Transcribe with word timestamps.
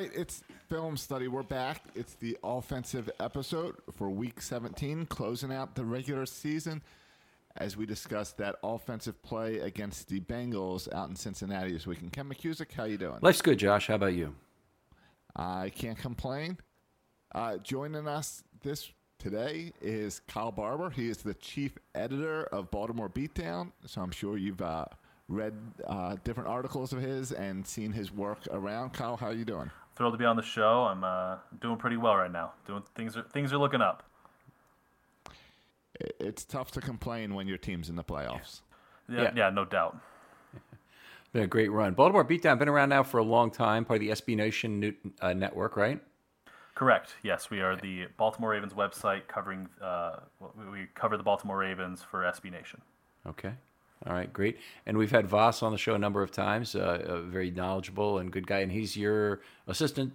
Right, 0.00 0.10
it's 0.14 0.42
film 0.70 0.96
study. 0.96 1.28
We're 1.28 1.42
back. 1.42 1.82
It's 1.94 2.14
the 2.14 2.38
offensive 2.42 3.10
episode 3.20 3.76
for 3.98 4.08
week 4.08 4.40
17, 4.40 5.04
closing 5.04 5.52
out 5.52 5.74
the 5.74 5.84
regular 5.84 6.24
season 6.24 6.80
as 7.58 7.76
we 7.76 7.84
discuss 7.84 8.32
that 8.32 8.56
offensive 8.62 9.22
play 9.22 9.58
against 9.58 10.08
the 10.08 10.20
Bengals 10.20 10.90
out 10.94 11.10
in 11.10 11.16
Cincinnati 11.16 11.74
this 11.74 11.86
weekend. 11.86 12.14
Ken 12.14 12.24
McKusick, 12.24 12.72
how 12.72 12.84
you 12.84 12.96
doing? 12.96 13.18
Life's 13.20 13.42
good, 13.42 13.58
Josh. 13.58 13.88
How 13.88 13.96
about 13.96 14.14
you? 14.14 14.34
I 15.36 15.68
can't 15.68 15.98
complain. 15.98 16.56
Uh, 17.34 17.58
joining 17.58 18.08
us 18.08 18.42
this 18.62 18.90
today 19.18 19.70
is 19.82 20.22
Kyle 20.26 20.50
Barber. 20.50 20.88
He 20.88 21.10
is 21.10 21.18
the 21.18 21.34
chief 21.34 21.76
editor 21.94 22.44
of 22.44 22.70
Baltimore 22.70 23.10
Beatdown, 23.10 23.72
so 23.84 24.00
I'm 24.00 24.12
sure 24.12 24.38
you've 24.38 24.62
uh, 24.62 24.86
read 25.28 25.52
uh, 25.86 26.16
different 26.24 26.48
articles 26.48 26.94
of 26.94 27.02
his 27.02 27.32
and 27.32 27.66
seen 27.66 27.92
his 27.92 28.10
work 28.10 28.38
around. 28.50 28.94
Kyle, 28.94 29.18
how 29.18 29.26
are 29.26 29.34
you 29.34 29.44
doing? 29.44 29.70
Thrilled 29.96 30.14
to 30.14 30.18
be 30.18 30.24
on 30.24 30.36
the 30.36 30.42
show. 30.42 30.84
I'm 30.84 31.04
uh, 31.04 31.36
doing 31.60 31.76
pretty 31.76 31.96
well 31.96 32.16
right 32.16 32.32
now. 32.32 32.52
Doing 32.66 32.82
things 32.94 33.16
are 33.16 33.22
things 33.22 33.52
are 33.52 33.58
looking 33.58 33.80
up. 33.82 34.02
It's 36.18 36.44
tough 36.44 36.70
to 36.72 36.80
complain 36.80 37.34
when 37.34 37.46
your 37.46 37.58
team's 37.58 37.90
in 37.90 37.96
the 37.96 38.04
playoffs. 38.04 38.60
Yeah, 39.08 39.22
Yeah. 39.22 39.30
yeah, 39.36 39.50
no 39.50 39.64
doubt. 39.64 39.98
Been 41.32 41.42
a 41.42 41.46
great 41.46 41.70
run. 41.70 41.92
Baltimore 41.94 42.24
Beatdown 42.24 42.58
been 42.58 42.68
around 42.68 42.88
now 42.88 43.02
for 43.02 43.18
a 43.18 43.22
long 43.22 43.50
time, 43.50 43.84
part 43.84 43.98
of 43.98 44.00
the 44.00 44.08
SB 44.12 44.34
Nation 44.36 44.80
new, 44.80 44.94
uh, 45.20 45.32
network, 45.32 45.76
right? 45.76 46.00
Correct. 46.74 47.14
Yes, 47.22 47.50
we 47.50 47.60
are 47.60 47.76
the 47.76 48.06
Baltimore 48.16 48.50
Ravens 48.50 48.72
website 48.72 49.28
covering. 49.28 49.68
Uh, 49.82 50.20
we- 50.56 50.70
we 50.70 50.86
cover 50.94 51.16
the 51.18 51.22
Baltimore 51.22 51.58
Ravens 51.58 52.02
for 52.02 52.24
SB 52.24 52.50
Nation. 52.50 52.80
Okay. 53.26 53.52
All 54.06 54.14
right, 54.14 54.32
great. 54.32 54.58
And 54.86 54.96
we've 54.96 55.10
had 55.10 55.26
Voss 55.26 55.62
on 55.62 55.72
the 55.72 55.78
show 55.78 55.94
a 55.94 55.98
number 55.98 56.22
of 56.22 56.30
times. 56.30 56.74
Uh, 56.74 57.02
a 57.04 57.20
very 57.20 57.50
knowledgeable 57.50 58.18
and 58.18 58.32
good 58.32 58.46
guy. 58.46 58.60
And 58.60 58.72
he's 58.72 58.96
your 58.96 59.40
assistant 59.66 60.14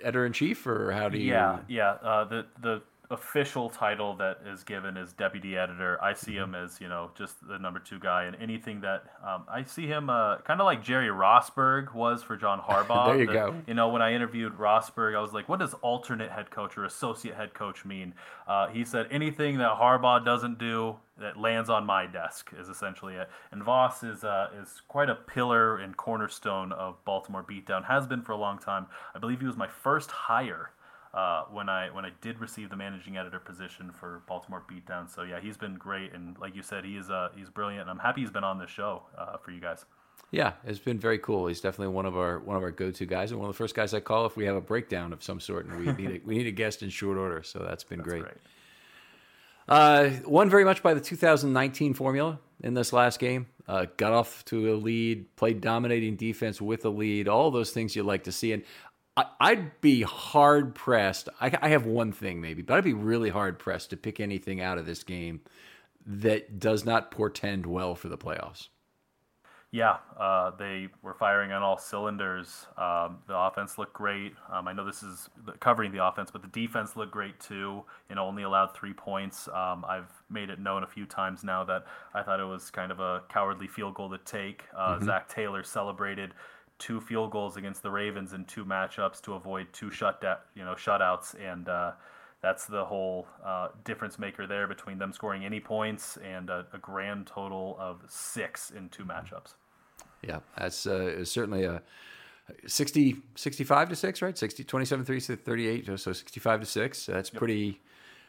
editor 0.00 0.24
in 0.24 0.32
chief, 0.32 0.66
or 0.66 0.92
how 0.92 1.08
do 1.08 1.18
you? 1.18 1.32
Yeah, 1.32 1.58
yeah. 1.68 1.90
Uh, 2.02 2.24
the 2.24 2.46
the 2.60 2.82
official 3.10 3.68
title 3.68 4.16
that 4.16 4.38
is 4.46 4.64
given 4.64 4.96
is 4.96 5.12
deputy 5.12 5.56
editor. 5.56 6.02
I 6.02 6.14
see 6.14 6.34
him 6.34 6.54
as 6.54 6.80
you 6.80 6.88
know 6.88 7.10
just 7.16 7.46
the 7.46 7.58
number 7.58 7.78
two 7.78 7.98
guy, 7.98 8.24
and 8.24 8.36
anything 8.40 8.80
that 8.80 9.04
um, 9.26 9.44
I 9.48 9.62
see 9.64 9.86
him 9.86 10.08
uh, 10.10 10.38
kind 10.38 10.60
of 10.60 10.64
like 10.64 10.82
Jerry 10.82 11.08
Rosburg 11.08 11.94
was 11.94 12.22
for 12.22 12.36
John 12.36 12.60
Harbaugh. 12.68 13.06
There 13.06 13.20
you 13.20 13.26
The- 13.26 13.32
go. 13.32 13.54
You 13.66 13.74
know, 13.74 13.88
when 13.88 14.02
I 14.02 14.12
interviewed 14.14 14.54
Rosburg, 14.54 15.16
I 15.16 15.20
was 15.20 15.32
like, 15.32 15.48
"What 15.48 15.60
does 15.60 15.74
alternate 15.74 16.30
head 16.30 16.50
coach 16.50 16.76
or 16.78 16.84
associate 16.84 17.34
head 17.36 17.54
coach 17.54 17.84
mean?" 17.84 18.14
Uh, 18.48 18.68
he 18.68 18.84
said, 18.84 19.06
"Anything 19.10 19.58
that 19.58 19.72
Harbaugh 19.78 20.24
doesn't 20.24 20.58
do." 20.58 20.96
That 21.16 21.36
lands 21.38 21.70
on 21.70 21.86
my 21.86 22.06
desk 22.06 22.50
is 22.58 22.68
essentially 22.68 23.14
it. 23.14 23.30
And 23.52 23.62
Voss 23.62 24.02
is 24.02 24.24
uh, 24.24 24.48
is 24.60 24.82
quite 24.88 25.08
a 25.08 25.14
pillar 25.14 25.76
and 25.76 25.96
cornerstone 25.96 26.72
of 26.72 26.96
Baltimore 27.04 27.44
beatdown. 27.48 27.84
Has 27.84 28.04
been 28.04 28.20
for 28.20 28.32
a 28.32 28.36
long 28.36 28.58
time. 28.58 28.86
I 29.14 29.20
believe 29.20 29.38
he 29.38 29.46
was 29.46 29.56
my 29.56 29.68
first 29.68 30.10
hire 30.10 30.70
uh, 31.14 31.44
when 31.52 31.68
I 31.68 31.90
when 31.90 32.04
I 32.04 32.10
did 32.20 32.40
receive 32.40 32.70
the 32.70 32.76
managing 32.76 33.16
editor 33.16 33.38
position 33.38 33.92
for 33.92 34.22
Baltimore 34.26 34.64
Beatdown. 34.68 35.08
So 35.08 35.22
yeah, 35.22 35.40
he's 35.40 35.56
been 35.56 35.74
great, 35.74 36.12
and 36.12 36.36
like 36.38 36.56
you 36.56 36.62
said, 36.62 36.84
he 36.84 36.96
is 36.96 37.08
uh, 37.10 37.28
he's 37.36 37.48
brilliant. 37.48 37.82
And 37.82 37.90
I'm 37.90 37.98
happy 37.98 38.22
he's 38.22 38.30
been 38.30 38.44
on 38.44 38.58
this 38.58 38.70
show 38.70 39.02
uh, 39.16 39.36
for 39.38 39.52
you 39.52 39.60
guys. 39.60 39.84
Yeah, 40.30 40.54
it's 40.64 40.80
been 40.80 40.98
very 40.98 41.18
cool. 41.18 41.46
He's 41.46 41.60
definitely 41.60 41.94
one 41.94 42.06
of 42.06 42.16
our 42.16 42.40
one 42.40 42.56
of 42.56 42.62
our 42.64 42.72
go-to 42.72 43.06
guys, 43.06 43.30
and 43.30 43.38
one 43.38 43.48
of 43.48 43.54
the 43.54 43.58
first 43.58 43.76
guys 43.76 43.94
I 43.94 44.00
call 44.00 44.26
if 44.26 44.36
we 44.36 44.44
have 44.46 44.56
a 44.56 44.60
breakdown 44.60 45.12
of 45.12 45.22
some 45.22 45.38
sort, 45.38 45.66
and 45.66 45.78
we 45.78 45.92
need 45.92 46.16
a, 46.16 46.20
we 46.26 46.36
need 46.36 46.48
a 46.48 46.52
guest 46.52 46.82
in 46.82 46.90
short 46.90 47.16
order. 47.16 47.42
So 47.44 47.60
that's 47.60 47.84
been 47.84 47.98
That's 47.98 48.08
great. 48.08 48.22
great. 48.22 48.36
Uh, 49.66 50.10
won 50.26 50.50
very 50.50 50.64
much 50.64 50.82
by 50.82 50.92
the 50.92 51.00
2019 51.00 51.94
formula 51.94 52.38
in 52.62 52.74
this 52.74 52.92
last 52.92 53.18
game. 53.18 53.46
Uh, 53.66 53.86
got 53.96 54.12
off 54.12 54.44
to 54.44 54.74
a 54.74 54.76
lead, 54.76 55.34
played 55.36 55.60
dominating 55.62 56.16
defense 56.16 56.60
with 56.60 56.84
a 56.84 56.90
lead, 56.90 57.28
all 57.28 57.50
those 57.50 57.70
things 57.70 57.96
you 57.96 58.02
like 58.02 58.24
to 58.24 58.32
see. 58.32 58.52
And 58.52 58.62
I, 59.16 59.26
I'd 59.40 59.80
be 59.80 60.02
hard 60.02 60.74
pressed. 60.74 61.28
I, 61.40 61.56
I 61.60 61.68
have 61.68 61.86
one 61.86 62.12
thing 62.12 62.40
maybe, 62.40 62.62
but 62.62 62.76
I'd 62.76 62.84
be 62.84 62.94
really 62.94 63.30
hard 63.30 63.58
pressed 63.58 63.90
to 63.90 63.96
pick 63.96 64.20
anything 64.20 64.60
out 64.60 64.78
of 64.78 64.86
this 64.86 65.02
game 65.02 65.40
that 66.06 66.58
does 66.58 66.84
not 66.84 67.10
portend 67.10 67.66
well 67.66 67.94
for 67.94 68.08
the 68.08 68.18
playoffs. 68.18 68.68
Yeah, 69.74 69.96
uh, 70.16 70.52
they 70.56 70.86
were 71.02 71.14
firing 71.14 71.50
on 71.50 71.64
all 71.64 71.76
cylinders. 71.76 72.66
Um, 72.78 73.18
the 73.26 73.36
offense 73.36 73.76
looked 73.76 73.92
great. 73.92 74.32
Um, 74.48 74.68
I 74.68 74.72
know 74.72 74.84
this 74.84 75.02
is 75.02 75.28
covering 75.58 75.90
the 75.90 76.06
offense, 76.06 76.30
but 76.30 76.42
the 76.42 76.48
defense 76.48 76.94
looked 76.94 77.10
great 77.10 77.40
too. 77.40 77.82
You 78.08 78.14
know, 78.14 78.24
only 78.24 78.44
allowed 78.44 78.68
three 78.68 78.92
points. 78.92 79.48
Um, 79.48 79.84
I've 79.84 80.12
made 80.30 80.48
it 80.48 80.60
known 80.60 80.84
a 80.84 80.86
few 80.86 81.06
times 81.06 81.42
now 81.42 81.64
that 81.64 81.86
I 82.14 82.22
thought 82.22 82.38
it 82.38 82.44
was 82.44 82.70
kind 82.70 82.92
of 82.92 83.00
a 83.00 83.22
cowardly 83.28 83.66
field 83.66 83.94
goal 83.94 84.10
to 84.10 84.18
take. 84.18 84.62
Uh, 84.76 85.00
Zac 85.00 85.28
Taylor 85.28 85.64
celebrated 85.64 86.34
two 86.84 87.00
field 87.00 87.30
goals 87.30 87.56
against 87.56 87.82
the 87.82 87.90
Ravens 87.90 88.34
in 88.34 88.44
two 88.44 88.62
matchups 88.62 89.22
to 89.22 89.32
avoid 89.32 89.66
two 89.72 89.90
shut 89.90 90.22
you 90.54 90.62
know 90.62 90.74
shutouts, 90.74 91.34
and 91.40 91.66
uh, 91.66 91.92
that's 92.42 92.66
the 92.66 92.84
whole 92.84 93.26
uh, 93.42 93.68
difference 93.84 94.18
maker 94.18 94.46
there 94.46 94.66
between 94.66 94.98
them 94.98 95.10
scoring 95.10 95.46
any 95.46 95.60
points 95.60 96.18
and 96.18 96.50
a, 96.50 96.66
a 96.74 96.78
grand 96.78 97.26
total 97.26 97.74
of 97.80 98.02
six 98.06 98.70
in 98.70 98.90
two 98.90 99.02
matchups. 99.02 99.54
Yeah, 100.20 100.40
that's 100.58 100.86
uh, 100.86 101.24
certainly 101.24 101.64
a 101.64 101.80
60, 102.66 103.16
65 103.34 103.88
to 103.88 103.96
6, 103.96 104.20
right? 104.20 104.36
60, 104.36 104.64
27 104.64 105.06
3 105.06 105.20
to 105.22 105.36
38, 105.36 105.86
so 105.98 106.12
65 106.12 106.60
to 106.60 106.66
6. 106.66 107.06
That's 107.06 107.32
yep. 107.32 107.38
pretty 107.38 107.80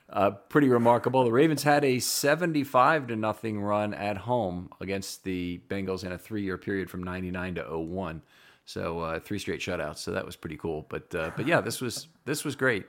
uh, 0.09 0.31
pretty 0.31 0.69
remarkable. 0.69 1.25
The 1.25 1.31
Ravens 1.31 1.63
had 1.63 1.83
a 1.83 1.99
75 1.99 3.07
to 3.07 3.17
nothing 3.17 3.59
run 3.59 3.93
at 3.93 4.15
home 4.15 4.69
against 4.79 5.25
the 5.25 5.59
Bengals 5.67 6.05
in 6.05 6.13
a 6.13 6.17
three 6.17 6.43
year 6.43 6.57
period 6.57 6.89
from 6.89 7.03
99 7.03 7.55
to 7.55 7.77
01. 7.77 8.21
So 8.65 8.99
uh, 8.99 9.19
three 9.19 9.39
straight 9.39 9.61
shutouts. 9.61 9.99
So 9.99 10.11
that 10.11 10.25
was 10.25 10.35
pretty 10.35 10.57
cool. 10.57 10.85
But 10.89 11.13
uh, 11.15 11.31
but 11.35 11.47
yeah, 11.47 11.61
this 11.61 11.81
was 11.81 12.07
this 12.25 12.43
was 12.43 12.55
great. 12.55 12.85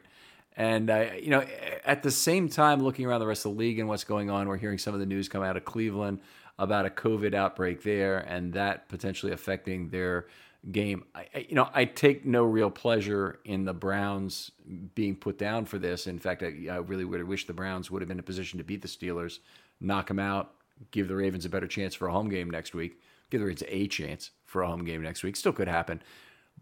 And 0.57 0.89
uh, 0.89 1.11
you 1.21 1.31
know, 1.31 1.45
at 1.85 2.03
the 2.03 2.11
same 2.11 2.49
time, 2.49 2.83
looking 2.83 3.05
around 3.07 3.21
the 3.21 3.27
rest 3.27 3.45
of 3.45 3.53
the 3.53 3.59
league 3.59 3.79
and 3.79 3.89
what's 3.89 4.05
going 4.05 4.31
on, 4.31 4.49
we're 4.49 4.57
hearing 4.57 4.79
some 4.79 4.95
of 4.95 5.01
the 5.01 5.07
news 5.07 5.29
come 5.29 5.43
out 5.43 5.57
of 5.57 5.65
Cleveland 5.65 6.21
about 6.59 6.87
a 6.87 6.91
COVID 6.91 7.35
outbreak 7.35 7.83
there, 7.83 8.19
and 8.19 8.55
that 8.55 8.89
potentially 8.89 9.33
affecting 9.33 9.91
their 9.91 10.27
game. 10.73 11.05
I, 11.15 11.47
you 11.49 11.55
know, 11.55 11.69
I 11.75 11.85
take 11.85 12.25
no 12.25 12.45
real 12.45 12.71
pleasure 12.71 13.41
in 13.45 13.67
the 13.67 13.75
Browns 13.75 14.51
being 14.95 15.15
put 15.15 15.39
down 15.39 15.67
for 15.67 15.79
this. 15.79 16.07
In 16.07 16.19
fact, 16.19 16.43
I, 16.43 16.55
I 16.71 16.77
really 16.77 17.05
would 17.05 17.21
have 17.21 17.29
wished 17.29 17.47
the 17.47 17.53
Browns 17.53 17.91
would 17.91 18.01
have 18.01 18.09
been 18.09 18.17
in 18.17 18.21
a 18.21 18.23
position 18.23 18.57
to 18.57 18.65
beat 18.65 18.81
the 18.81 18.89
Steelers, 18.89 19.41
knock 19.79 20.09
them 20.09 20.19
out, 20.19 20.55
give 20.91 21.09
the 21.09 21.15
Ravens 21.15 21.45
a 21.45 21.51
better 21.51 21.67
chance 21.67 21.95
for 21.95 22.09
a 22.09 22.13
home 22.13 22.31
game 22.31 22.49
next 22.49 22.75
week, 22.75 22.99
give 23.31 23.41
the 23.41 23.47
Ravens 23.47 23.65
a 23.69 23.87
chance 23.89 24.31
for 24.57 24.63
a 24.63 24.67
home 24.67 24.87
game 24.87 25.03
next 25.03 25.23
week. 25.23 25.37
Still 25.37 25.53
could 25.53 25.69
happen. 25.69 26.03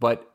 But 0.00 0.28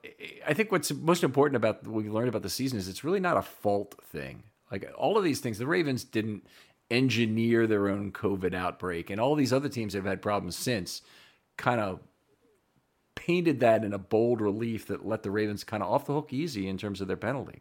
I 0.47 0.53
think 0.53 0.71
what's 0.71 0.93
most 0.93 1.25
important 1.25 1.57
about 1.57 1.85
what 1.85 2.05
we 2.05 2.09
learned 2.09 2.29
about 2.29 2.41
the 2.41 2.49
season 2.49 2.79
is 2.79 2.87
it's 2.87 3.03
really 3.03 3.19
not 3.19 3.35
a 3.35 3.41
fault 3.41 3.95
thing. 4.01 4.43
Like 4.71 4.89
all 4.97 5.17
of 5.17 5.25
these 5.25 5.41
things, 5.41 5.57
the 5.57 5.67
Ravens 5.67 6.05
didn't 6.05 6.47
engineer 6.89 7.67
their 7.67 7.89
own 7.89 8.13
COVID 8.13 8.53
outbreak, 8.53 9.09
and 9.09 9.19
all 9.19 9.35
these 9.35 9.51
other 9.51 9.67
teams 9.67 9.93
have 9.93 10.05
had 10.05 10.21
problems 10.21 10.55
since 10.55 11.01
kind 11.57 11.81
of 11.81 11.99
painted 13.15 13.59
that 13.59 13.83
in 13.83 13.91
a 13.91 13.97
bold 13.97 14.39
relief 14.39 14.87
that 14.87 15.05
let 15.05 15.23
the 15.23 15.31
Ravens 15.31 15.65
kind 15.65 15.83
of 15.83 15.89
off 15.91 16.05
the 16.05 16.13
hook 16.13 16.31
easy 16.31 16.65
in 16.65 16.77
terms 16.77 17.01
of 17.01 17.09
their 17.09 17.17
penalty. 17.17 17.59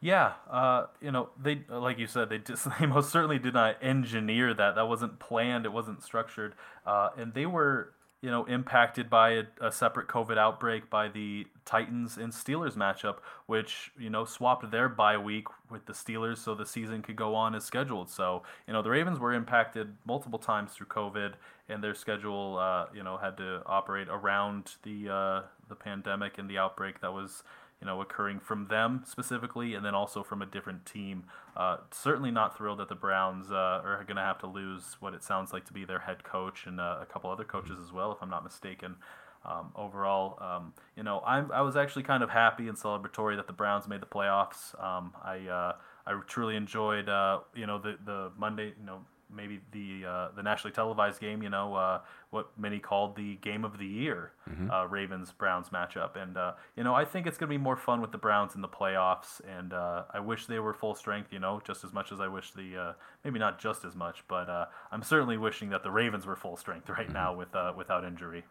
Yeah, 0.00 0.32
uh, 0.50 0.86
you 1.00 1.12
know, 1.12 1.28
they 1.40 1.60
like 1.68 2.00
you 2.00 2.08
said, 2.08 2.28
they 2.28 2.38
just 2.38 2.66
they 2.80 2.86
most 2.86 3.10
certainly 3.10 3.38
did 3.38 3.54
not 3.54 3.76
engineer 3.80 4.52
that. 4.52 4.74
That 4.74 4.88
wasn't 4.88 5.20
planned. 5.20 5.64
It 5.64 5.72
wasn't 5.72 6.02
structured, 6.02 6.56
uh, 6.84 7.10
and 7.16 7.32
they 7.32 7.46
were 7.46 7.92
you 8.22 8.30
know 8.30 8.44
impacted 8.46 9.10
by 9.10 9.30
a, 9.30 9.42
a, 9.60 9.70
separate 9.70 10.08
COVID 10.08 10.38
outbreak 10.38 10.88
by 10.88 11.08
the 11.08 11.46
Titans 11.64 12.16
and 12.16 12.32
Steelers 12.32 12.74
matchup, 12.74 13.18
which 13.46 13.92
you 13.98 14.10
know 14.10 14.24
swapped 14.24 14.70
their 14.70 14.88
bye 14.88 15.18
week 15.18 15.46
with 15.70 15.86
the 15.86 15.92
Steelers 15.92 16.38
so 16.38 16.54
the 16.54 16.66
season 16.66 17.02
could 17.02 17.16
go 17.16 17.34
on 17.34 17.54
as 17.54 17.64
scheduled. 17.64 18.08
So 18.08 18.42
you 18.66 18.72
know 18.72 18.82
the 18.82 18.90
Ravens 18.90 19.18
were 19.18 19.34
impacted 19.34 19.94
multiple 20.06 20.38
times 20.38 20.72
through 20.72 20.86
COVID, 20.86 21.34
and 21.68 21.84
their 21.84 21.94
schedule 21.94 22.58
uh, 22.58 22.86
you 22.94 23.02
know 23.02 23.16
had 23.16 23.36
to 23.36 23.62
operate 23.66 24.08
around 24.08 24.76
the 24.82 25.08
uh, 25.10 25.42
the 25.68 25.74
pandemic 25.74 26.38
and 26.38 26.48
the 26.48 26.58
outbreak 26.58 27.00
that 27.00 27.12
was 27.12 27.42
you 27.80 27.86
know, 27.86 28.00
occurring 28.00 28.40
from 28.40 28.68
them 28.68 29.02
specifically, 29.06 29.74
and 29.74 29.84
then 29.84 29.94
also 29.94 30.22
from 30.22 30.42
a 30.42 30.46
different 30.46 30.86
team. 30.86 31.24
Uh, 31.56 31.78
certainly 31.90 32.30
not 32.30 32.56
thrilled 32.56 32.78
that 32.78 32.88
the 32.88 32.94
Browns 32.94 33.50
uh, 33.50 33.80
are 33.84 34.02
going 34.06 34.16
to 34.16 34.22
have 34.22 34.38
to 34.38 34.46
lose 34.46 34.96
what 35.00 35.14
it 35.14 35.22
sounds 35.22 35.52
like 35.52 35.64
to 35.66 35.72
be 35.72 35.84
their 35.84 36.00
head 36.00 36.24
coach 36.24 36.66
and 36.66 36.80
uh, 36.80 36.98
a 37.00 37.06
couple 37.06 37.30
other 37.30 37.44
coaches 37.44 37.78
as 37.82 37.92
well, 37.92 38.12
if 38.12 38.18
I'm 38.22 38.30
not 38.30 38.44
mistaken. 38.44 38.96
Um, 39.44 39.70
overall, 39.76 40.38
um, 40.42 40.72
you 40.96 41.04
know, 41.04 41.18
I, 41.18 41.38
I 41.38 41.60
was 41.60 41.76
actually 41.76 42.02
kind 42.02 42.24
of 42.24 42.30
happy 42.30 42.66
and 42.66 42.76
celebratory 42.76 43.36
that 43.36 43.46
the 43.46 43.52
Browns 43.52 43.86
made 43.86 44.00
the 44.00 44.06
playoffs. 44.06 44.74
Um, 44.82 45.12
I 45.22 45.46
uh, 45.48 45.72
I 46.04 46.20
truly 46.26 46.56
enjoyed, 46.56 47.08
uh, 47.08 47.40
you 47.54 47.66
know, 47.66 47.78
the 47.78 47.96
the 48.04 48.32
Monday, 48.36 48.74
you 48.78 48.84
know, 48.84 49.02
maybe 49.34 49.60
the 49.72 50.04
uh, 50.06 50.28
the 50.34 50.42
nationally 50.42 50.74
televised 50.74 51.20
game. 51.20 51.42
You 51.42 51.50
know 51.50 51.74
uh, 51.74 52.00
what 52.30 52.50
many 52.58 52.78
called 52.78 53.16
the 53.16 53.36
game 53.36 53.64
of 53.64 53.78
the 53.78 53.86
year, 53.86 54.32
mm-hmm. 54.48 54.70
uh, 54.70 54.86
Ravens 54.86 55.32
Browns 55.32 55.68
matchup, 55.70 56.16
and 56.16 56.36
uh, 56.36 56.52
you 56.76 56.84
know 56.84 56.94
I 56.94 57.04
think 57.04 57.26
it's 57.26 57.38
going 57.38 57.48
to 57.48 57.58
be 57.58 57.62
more 57.62 57.76
fun 57.76 58.00
with 58.00 58.12
the 58.12 58.18
Browns 58.18 58.54
in 58.54 58.60
the 58.60 58.68
playoffs. 58.68 59.40
And 59.58 59.72
uh, 59.72 60.04
I 60.12 60.20
wish 60.20 60.46
they 60.46 60.58
were 60.58 60.74
full 60.74 60.94
strength. 60.94 61.32
You 61.32 61.38
know, 61.38 61.60
just 61.64 61.84
as 61.84 61.92
much 61.92 62.12
as 62.12 62.20
I 62.20 62.28
wish 62.28 62.52
the 62.52 62.76
uh, 62.76 62.92
maybe 63.24 63.38
not 63.38 63.58
just 63.58 63.84
as 63.84 63.94
much, 63.94 64.24
but 64.28 64.70
I'm 64.90 65.02
certainly 65.02 65.38
wishing 65.38 65.70
that 65.70 65.82
the 65.82 65.90
Ravens 65.90 66.26
were 66.26 66.36
full 66.36 66.56
strength 66.56 66.88
right 66.88 67.06
mm-hmm. 67.06 67.12
now 67.12 67.34
with 67.34 67.54
without 67.76 68.04
injury. 68.04 68.44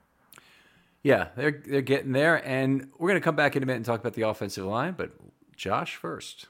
Yeah, 1.04 1.28
they're 1.36 1.62
they're 1.66 1.82
getting 1.82 2.14
there, 2.14 2.46
and 2.48 2.90
we're 2.98 3.10
going 3.10 3.22
to 3.22 3.24
come 3.24 3.36
back 3.36 3.56
in 3.56 3.64
a 3.64 3.66
minute 3.66 3.78
and 3.78 3.86
talk 3.86 4.00
about 4.00 4.14
the 4.14 4.24
offensive 4.24 4.66
line. 4.66 4.96
But 4.98 5.12
Josh 5.56 5.96
first. 5.96 6.48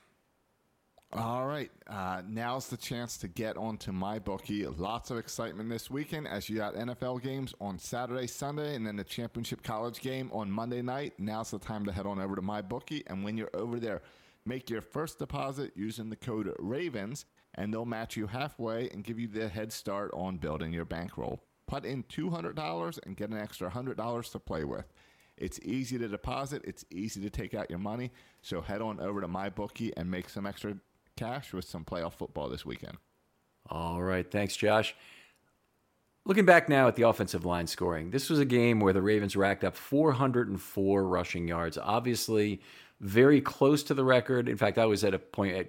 All 1.18 1.48
right, 1.48 1.72
uh, 1.88 2.24
now's 2.28 2.68
the 2.68 2.76
chance 2.76 3.16
to 3.20 3.30
get 3.30 3.56
onto 3.56 3.94
MyBookie. 3.94 4.78
Lots 4.78 5.12
of 5.12 5.18
excitement 5.18 5.70
this 5.70 5.90
weekend 5.90 6.28
as 6.28 6.50
you 6.50 6.58
got 6.58 6.76
NFL 6.76 7.24
games 7.24 7.54
on 7.62 7.80
Saturday, 7.80 8.28
Sunday, 8.28 8.76
and 8.76 8.86
then 8.86 8.98
the 8.98 9.04
championship 9.06 9.64
college 9.64 10.02
game 10.02 10.30
on 10.34 10.52
Monday 10.52 10.82
night. 10.82 11.14
Now's 11.18 11.52
the 11.52 11.60
time 11.60 11.86
to 11.86 11.94
head 11.94 12.06
on 12.06 12.20
over 12.20 12.36
to 12.36 12.42
MyBookie, 12.42 13.04
and 13.08 13.24
when 13.24 13.38
you're 13.38 13.50
over 13.54 13.80
there, 13.80 14.02
make 14.46 14.70
your 14.70 14.82
first 14.82 15.18
deposit 15.18 15.72
using 15.74 16.10
the 16.10 16.18
code 16.18 16.54
Ravens, 16.60 17.24
and 17.54 17.74
they'll 17.74 17.86
match 17.86 18.18
you 18.18 18.28
halfway 18.28 18.90
and 18.90 19.06
give 19.06 19.18
you 19.18 19.30
the 19.30 19.48
head 19.48 19.72
start 19.72 20.12
on 20.14 20.36
building 20.36 20.74
your 20.74 20.84
bankroll. 20.84 21.40
Put 21.66 21.86
in 21.86 22.04
two 22.10 22.30
hundred 22.30 22.58
dollars 22.58 23.00
and 23.06 23.16
get 23.16 23.30
an 23.30 23.38
extra 23.38 23.70
hundred 23.70 23.96
dollars 23.96 24.32
to 24.32 24.40
play 24.40 24.66
with. 24.66 24.92
It's 25.38 25.62
easy 25.64 25.98
to 25.98 26.10
deposit. 26.10 26.62
It's 26.66 26.84
easy 26.92 27.22
to 27.22 27.30
take 27.30 27.54
out 27.54 27.70
your 27.70 27.80
money. 27.80 28.12
So 28.42 28.60
head 28.60 28.82
on 28.82 29.00
over 29.00 29.22
to 29.22 29.28
MyBookie 29.28 29.94
and 29.96 30.12
make 30.12 30.30
some 30.30 30.46
extra 30.46 30.76
cash 31.16 31.54
with 31.54 31.66
some 31.66 31.86
playoff 31.86 32.14
football 32.14 32.50
this 32.50 32.66
weekend. 32.66 32.98
All 33.70 34.02
right. 34.02 34.30
Thanks, 34.30 34.56
Josh. 34.56 34.96
Looking 36.26 36.46
back 36.46 36.70
now 36.70 36.88
at 36.88 36.96
the 36.96 37.04
offensive 37.04 37.46
line 37.46 37.68
scoring, 37.68 38.10
this 38.10 38.30
was 38.30 38.40
a 38.40 38.46
game 38.46 38.80
where 38.80 38.94
the 38.94 39.02
Ravens 39.02 39.36
racked 39.36 39.64
up 39.64 39.76
404 39.76 41.08
rushing 41.08 41.48
yards. 41.48 41.78
Obviously, 41.78 42.62
very 43.00 43.42
close 43.42 43.84
to 43.84 43.94
the 43.94 44.04
record. 44.04 44.50
In 44.50 44.58
fact, 44.58 44.78
I 44.78 44.86
was 44.86 45.04
at 45.04 45.14
a 45.14 45.20
point 45.20 45.68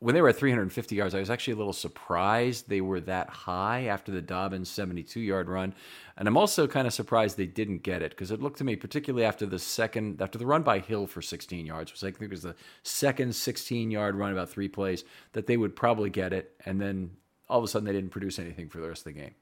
when 0.00 0.14
they 0.14 0.22
were 0.22 0.28
at 0.28 0.36
350 0.36 0.94
yards, 0.94 1.14
I 1.14 1.18
was 1.18 1.30
actually 1.30 1.54
a 1.54 1.56
little 1.56 1.72
surprised 1.72 2.68
they 2.68 2.80
were 2.80 3.00
that 3.00 3.28
high 3.28 3.86
after 3.86 4.12
the 4.12 4.22
Dobbins 4.22 4.68
72 4.68 5.18
yard 5.18 5.48
run. 5.48 5.74
And 6.16 6.28
I'm 6.28 6.36
also 6.36 6.68
kind 6.68 6.86
of 6.86 6.92
surprised 6.92 7.36
they 7.36 7.46
didn't 7.46 7.82
get 7.82 8.02
it 8.02 8.10
because 8.10 8.30
it 8.30 8.40
looked 8.40 8.58
to 8.58 8.64
me, 8.64 8.76
particularly 8.76 9.26
after 9.26 9.44
the 9.44 9.58
second, 9.58 10.22
after 10.22 10.38
the 10.38 10.46
run 10.46 10.62
by 10.62 10.78
Hill 10.78 11.08
for 11.08 11.20
16 11.20 11.66
yards, 11.66 11.92
was 11.92 12.04
I 12.04 12.12
think 12.12 12.30
was 12.30 12.42
the 12.42 12.54
second 12.84 13.34
16 13.34 13.90
yard 13.90 14.14
run, 14.14 14.32
about 14.32 14.50
three 14.50 14.68
plays, 14.68 15.02
that 15.32 15.46
they 15.48 15.56
would 15.56 15.74
probably 15.74 16.10
get 16.10 16.32
it. 16.32 16.54
And 16.64 16.80
then 16.80 17.10
all 17.48 17.58
of 17.58 17.64
a 17.64 17.68
sudden 17.68 17.86
they 17.86 17.92
didn't 17.92 18.10
produce 18.10 18.38
anything 18.38 18.68
for 18.68 18.80
the 18.80 18.88
rest 18.88 19.00
of 19.00 19.12
the 19.14 19.20
game 19.20 19.34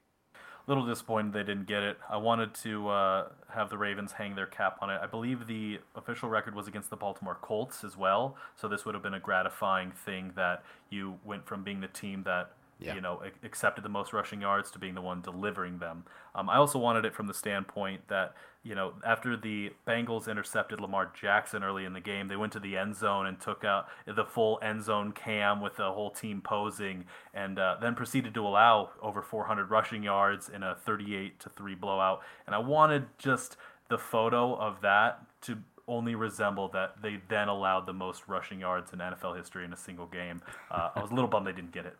little 0.67 0.85
disappointed 0.85 1.33
they 1.33 1.43
didn't 1.43 1.65
get 1.65 1.81
it. 1.81 1.97
I 2.09 2.17
wanted 2.17 2.53
to 2.55 2.89
uh, 2.89 3.27
have 3.49 3.69
the 3.69 3.77
Ravens 3.77 4.11
hang 4.11 4.35
their 4.35 4.45
cap 4.45 4.77
on 4.81 4.89
it. 4.89 4.99
I 5.01 5.07
believe 5.07 5.47
the 5.47 5.79
official 5.95 6.29
record 6.29 6.53
was 6.53 6.67
against 6.67 6.89
the 6.89 6.97
Baltimore 6.97 7.37
Colts 7.41 7.83
as 7.83 7.97
well, 7.97 8.35
so 8.55 8.67
this 8.67 8.85
would 8.85 8.93
have 8.93 9.03
been 9.03 9.13
a 9.13 9.19
gratifying 9.19 9.91
thing 9.91 10.33
that 10.35 10.63
you 10.89 11.17
went 11.23 11.45
from 11.45 11.63
being 11.63 11.79
the 11.79 11.87
team 11.87 12.23
that 12.23 12.51
yeah. 12.79 12.95
you 12.95 13.01
know, 13.01 13.21
accepted 13.43 13.83
the 13.83 13.89
most 13.89 14.13
rushing 14.13 14.41
yards 14.41 14.69
to 14.71 14.79
being 14.79 14.95
the 14.95 15.01
one 15.01 15.21
delivering 15.21 15.79
them. 15.79 16.03
Um, 16.35 16.49
I 16.49 16.57
also 16.57 16.77
wanted 16.77 17.05
it 17.05 17.15
from 17.15 17.27
the 17.27 17.33
standpoint 17.33 18.07
that, 18.07 18.35
you 18.63 18.75
know, 18.75 18.93
after 19.05 19.35
the 19.35 19.71
Bengals 19.87 20.29
intercepted 20.29 20.79
Lamar 20.79 21.11
Jackson 21.19 21.63
early 21.63 21.85
in 21.85 21.93
the 21.93 22.01
game, 22.01 22.27
they 22.27 22.35
went 22.35 22.53
to 22.53 22.59
the 22.59 22.77
end 22.77 22.95
zone 22.95 23.25
and 23.25 23.39
took 23.39 23.63
out 23.63 23.87
the 24.05 24.25
full 24.25 24.59
end 24.61 24.83
zone 24.83 25.11
cam 25.11 25.61
with 25.61 25.77
the 25.77 25.91
whole 25.91 26.11
team 26.11 26.41
posing, 26.41 27.05
and 27.33 27.57
uh, 27.57 27.77
then 27.81 27.95
proceeded 27.95 28.33
to 28.35 28.45
allow 28.45 28.91
over 29.01 29.21
400 29.21 29.71
rushing 29.71 30.03
yards 30.03 30.49
in 30.49 30.61
a 30.61 30.75
38 30.75 31.39
to 31.39 31.49
three 31.49 31.75
blowout. 31.75 32.21
And 32.45 32.53
I 32.53 32.59
wanted 32.59 33.07
just 33.17 33.57
the 33.89 33.97
photo 33.97 34.55
of 34.55 34.81
that 34.81 35.21
to 35.41 35.57
only 35.87 36.15
resemble 36.15 36.67
that 36.67 37.01
they 37.01 37.19
then 37.29 37.47
allowed 37.47 37.85
the 37.85 37.93
most 37.93 38.23
rushing 38.27 38.59
yards 38.59 38.91
in 38.91 38.99
NFL 38.99 39.37
history 39.37 39.63
in 39.63 39.71
a 39.71 39.77
single 39.77 40.05
game. 40.05 40.41
Uh, 40.69 40.89
I 40.93 41.01
was 41.01 41.11
a 41.11 41.13
little 41.13 41.29
bummed 41.29 41.47
they 41.47 41.53
didn't 41.53 41.71
get 41.71 41.85
it. 41.85 41.95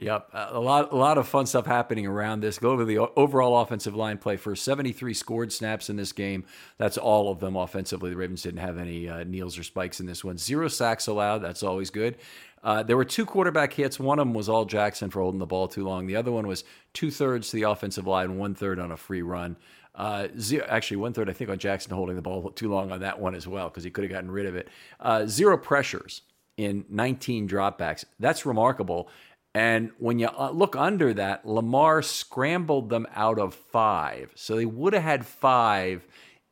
Yep, 0.00 0.30
a 0.32 0.60
lot, 0.60 0.92
a 0.92 0.96
lot 0.96 1.18
of 1.18 1.26
fun 1.26 1.46
stuff 1.46 1.66
happening 1.66 2.06
around 2.06 2.38
this. 2.40 2.60
Go 2.60 2.70
over 2.70 2.84
the 2.84 2.98
overall 2.98 3.60
offensive 3.60 3.96
line 3.96 4.16
play 4.16 4.36
for 4.36 4.54
73 4.54 5.12
scored 5.12 5.52
snaps 5.52 5.90
in 5.90 5.96
this 5.96 6.12
game. 6.12 6.44
That's 6.76 6.96
all 6.96 7.32
of 7.32 7.40
them 7.40 7.56
offensively. 7.56 8.10
The 8.10 8.16
Ravens 8.16 8.42
didn't 8.42 8.60
have 8.60 8.78
any 8.78 9.08
uh, 9.08 9.24
kneels 9.24 9.58
or 9.58 9.64
spikes 9.64 9.98
in 9.98 10.06
this 10.06 10.22
one. 10.22 10.38
Zero 10.38 10.68
sacks 10.68 11.08
allowed. 11.08 11.38
That's 11.38 11.64
always 11.64 11.90
good. 11.90 12.16
Uh, 12.62 12.84
there 12.84 12.96
were 12.96 13.04
two 13.04 13.26
quarterback 13.26 13.72
hits. 13.72 13.98
One 13.98 14.20
of 14.20 14.26
them 14.26 14.34
was 14.34 14.48
all 14.48 14.64
Jackson 14.64 15.10
for 15.10 15.20
holding 15.20 15.40
the 15.40 15.46
ball 15.46 15.66
too 15.66 15.84
long. 15.84 16.06
The 16.06 16.16
other 16.16 16.30
one 16.30 16.46
was 16.46 16.62
two 16.92 17.10
thirds 17.10 17.50
to 17.50 17.56
the 17.56 17.62
offensive 17.64 18.06
line, 18.06 18.38
one 18.38 18.54
third 18.54 18.78
on 18.78 18.92
a 18.92 18.96
free 18.96 19.22
run. 19.22 19.56
Uh, 19.96 20.28
zero, 20.38 20.64
actually, 20.68 20.98
one 20.98 21.12
third 21.12 21.28
I 21.28 21.32
think 21.32 21.50
on 21.50 21.58
Jackson 21.58 21.92
holding 21.92 22.14
the 22.14 22.22
ball 22.22 22.50
too 22.50 22.70
long 22.70 22.92
on 22.92 23.00
that 23.00 23.18
one 23.18 23.34
as 23.34 23.48
well 23.48 23.68
because 23.68 23.82
he 23.82 23.90
could 23.90 24.04
have 24.04 24.12
gotten 24.12 24.30
rid 24.30 24.46
of 24.46 24.54
it. 24.54 24.68
Uh, 25.00 25.26
zero 25.26 25.58
pressures 25.58 26.22
in 26.56 26.84
19 26.90 27.48
dropbacks. 27.48 28.04
That's 28.18 28.44
remarkable. 28.44 29.08
And 29.58 29.90
when 29.98 30.20
you 30.20 30.28
uh, 30.28 30.52
look 30.52 30.76
under 30.76 31.12
that, 31.14 31.44
Lamar 31.44 32.00
scrambled 32.00 32.90
them 32.90 33.08
out 33.12 33.40
of 33.40 33.56
five. 33.56 34.30
So 34.36 34.54
they 34.54 34.64
would 34.64 34.92
have 34.92 35.02
had 35.02 35.26
five 35.26 36.06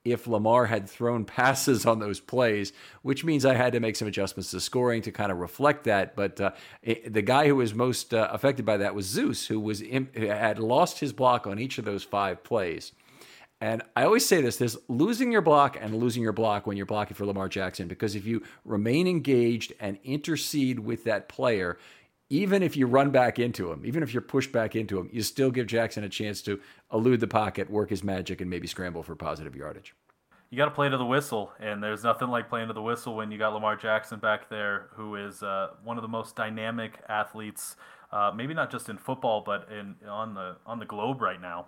if 0.05 0.27
Lamar 0.27 0.67
had 0.67 0.91
thrown 0.91 1.25
passes 1.39 1.87
on 1.87 2.01
those 2.01 2.19
plays, 2.19 2.73
which 3.03 3.25
means 3.25 3.47
I 3.47 3.55
had 3.55 3.75
to 3.75 3.81
make 3.81 3.95
some 3.95 4.09
adjustments 4.09 4.51
to 4.51 4.61
scoring 4.61 5.03
to 5.03 5.13
kind 5.13 5.31
of 5.31 5.39
reflect 5.39 5.85
that. 5.85 6.17
But 6.17 6.41
uh, 6.41 6.51
it, 6.83 7.13
the 7.13 7.23
guy 7.23 7.47
who 7.47 7.55
was 7.55 7.75
most 7.75 8.13
uh, 8.13 8.29
affected 8.33 8.67
by 8.67 8.79
that 8.79 8.97
was 8.97 9.07
Zeus, 9.07 9.47
who 9.47 9.61
was 9.61 9.81
in, 9.81 10.09
had 10.17 10.59
lost 10.59 10.99
his 10.99 11.13
block 11.13 11.47
on 11.47 11.61
each 11.61 11.79
of 11.79 11.85
those 11.85 12.03
five 12.03 12.43
plays. 12.43 12.91
And 13.61 13.83
I 13.95 14.03
always 14.03 14.27
say 14.27 14.41
this 14.41 14.57
there's 14.57 14.77
losing 14.89 15.31
your 15.31 15.43
block 15.43 15.79
and 15.81 15.95
losing 15.95 16.25
your 16.25 16.33
block 16.33 16.67
when 16.67 16.77
you're 16.77 16.87
blocking 16.87 17.15
for 17.15 17.25
Lamar 17.25 17.49
Jackson, 17.49 17.87
because 17.87 18.17
if 18.17 18.27
you 18.27 18.43
remain 18.65 19.07
engaged 19.07 19.75
and 19.79 19.97
intercede 20.03 20.81
with 20.81 21.05
that 21.05 21.29
player, 21.29 21.79
even 22.29 22.63
if 22.63 22.77
you 22.77 22.87
run 22.87 23.11
back 23.11 23.39
into 23.39 23.71
him, 23.71 23.85
even 23.85 24.03
if 24.03 24.13
you're 24.13 24.21
pushed 24.21 24.53
back 24.53 24.75
into 24.75 24.99
him, 24.99 25.09
you 25.13 25.23
still 25.23 25.51
give 25.51 25.67
Jackson 25.67 26.05
a 26.05 26.09
chance 26.09 26.43
to 26.43 26.61
elude 26.93 27.21
the 27.21 27.29
pocket, 27.29 27.71
work 27.71 27.91
his 27.91 28.03
magic, 28.03 28.41
and 28.41 28.51
maybe 28.51 28.67
scramble 28.67 29.03
for 29.03 29.15
positive 29.15 29.55
yardage. 29.55 29.95
You 30.51 30.57
got 30.57 30.67
to 30.67 30.71
play 30.71 30.89
to 30.89 30.97
the 30.97 31.05
whistle, 31.05 31.53
and 31.59 31.83
there's 31.83 32.05
nothing 32.05 32.29
like 32.29 32.49
playing 32.49 32.69
to 32.69 32.75
the 32.75 32.83
whistle 32.83 33.17
when 33.17 33.31
you 33.31 33.39
got 33.39 33.53
Lamar 33.53 33.77
Jackson 33.77 34.19
back 34.19 34.49
there, 34.49 34.89
who 34.95 35.17
is 35.17 35.43
uh, 35.43 35.71
one 35.83 35.99
of 35.99 36.03
the 36.03 36.09
most 36.09 36.37
dynamic 36.37 37.01
athletes, 37.09 37.77
uh, 38.13 38.33
maybe 38.35 38.55
not 38.55 38.71
just 38.71 38.89
in 38.89 38.97
football, 38.97 39.43
but 39.45 39.69
in 39.71 39.97
on 40.09 40.35
the 40.35 40.57
on 40.65 40.79
the 40.79 40.85
globe 40.85 41.21
right 41.21 41.41
now. 41.41 41.67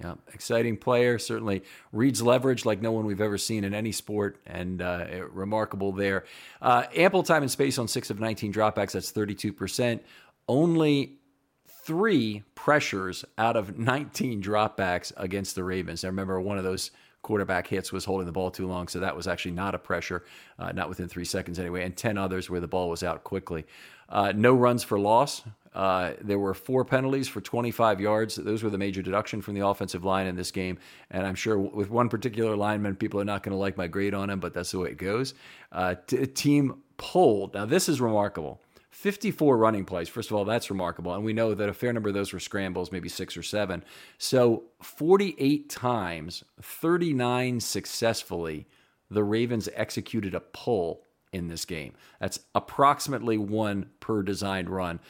Yeah, 0.00 0.14
exciting 0.32 0.76
player. 0.76 1.18
Certainly 1.18 1.64
reads 1.92 2.22
leverage 2.22 2.64
like 2.64 2.80
no 2.80 2.92
one 2.92 3.04
we've 3.04 3.20
ever 3.20 3.36
seen 3.36 3.64
in 3.64 3.74
any 3.74 3.90
sport, 3.90 4.38
and 4.46 4.80
uh, 4.80 5.06
remarkable 5.30 5.90
there. 5.90 6.24
Uh, 6.62 6.84
ample 6.94 7.24
time 7.24 7.42
and 7.42 7.50
space 7.50 7.78
on 7.78 7.88
six 7.88 8.08
of 8.08 8.20
19 8.20 8.52
dropbacks. 8.52 8.92
That's 8.92 9.10
32%. 9.10 10.00
Only 10.46 11.18
three 11.66 12.44
pressures 12.54 13.24
out 13.38 13.56
of 13.56 13.76
19 13.78 14.40
dropbacks 14.40 15.12
against 15.16 15.56
the 15.56 15.64
Ravens. 15.64 16.04
I 16.04 16.08
remember 16.08 16.40
one 16.40 16.58
of 16.58 16.64
those 16.64 16.92
quarterback 17.22 17.66
hits 17.66 17.92
was 17.92 18.04
holding 18.04 18.26
the 18.26 18.32
ball 18.32 18.50
too 18.50 18.68
long, 18.68 18.86
so 18.88 19.00
that 19.00 19.16
was 19.16 19.26
actually 19.26 19.50
not 19.50 19.74
a 19.74 19.78
pressure, 19.78 20.24
uh, 20.58 20.70
not 20.70 20.88
within 20.88 21.08
three 21.08 21.24
seconds 21.24 21.58
anyway, 21.58 21.84
and 21.84 21.96
10 21.96 22.16
others 22.16 22.48
where 22.48 22.60
the 22.60 22.68
ball 22.68 22.88
was 22.88 23.02
out 23.02 23.24
quickly. 23.24 23.66
Uh, 24.08 24.32
no 24.34 24.54
runs 24.54 24.82
for 24.82 24.98
loss. 24.98 25.42
Uh, 25.74 26.14
there 26.20 26.38
were 26.38 26.54
four 26.54 26.84
penalties 26.84 27.28
for 27.28 27.40
25 27.40 28.00
yards. 28.00 28.36
Those 28.36 28.62
were 28.62 28.70
the 28.70 28.78
major 28.78 29.02
deduction 29.02 29.40
from 29.40 29.54
the 29.54 29.66
offensive 29.66 30.04
line 30.04 30.26
in 30.26 30.34
this 30.34 30.50
game. 30.50 30.78
And 31.10 31.26
I'm 31.26 31.34
sure 31.34 31.58
with 31.58 31.90
one 31.90 32.08
particular 32.08 32.56
lineman, 32.56 32.96
people 32.96 33.20
are 33.20 33.24
not 33.24 33.42
going 33.42 33.52
to 33.52 33.58
like 33.58 33.76
my 33.76 33.86
grade 33.86 34.14
on 34.14 34.30
him, 34.30 34.40
but 34.40 34.54
that's 34.54 34.72
the 34.72 34.78
way 34.80 34.90
it 34.90 34.98
goes. 34.98 35.34
Uh, 35.70 35.94
t- 36.06 36.26
team 36.26 36.82
pulled. 36.96 37.54
Now, 37.54 37.66
this 37.66 37.88
is 37.88 38.00
remarkable. 38.00 38.60
54 38.90 39.56
running 39.56 39.84
plays. 39.84 40.08
First 40.08 40.30
of 40.30 40.36
all, 40.36 40.44
that's 40.44 40.70
remarkable. 40.70 41.14
And 41.14 41.24
we 41.24 41.32
know 41.32 41.54
that 41.54 41.68
a 41.68 41.72
fair 41.72 41.92
number 41.92 42.08
of 42.08 42.14
those 42.14 42.32
were 42.32 42.40
scrambles, 42.40 42.90
maybe 42.90 43.08
six 43.08 43.36
or 43.36 43.44
seven. 43.44 43.84
So 44.16 44.64
48 44.82 45.70
times, 45.70 46.42
39 46.60 47.60
successfully, 47.60 48.66
the 49.08 49.22
Ravens 49.22 49.68
executed 49.74 50.34
a 50.34 50.40
pull 50.40 51.04
in 51.32 51.48
this 51.48 51.64
game. 51.64 51.94
That's 52.20 52.40
approximately 52.54 53.38
one 53.38 53.90
per 54.00 54.22
designed 54.22 54.70
run 54.70 55.00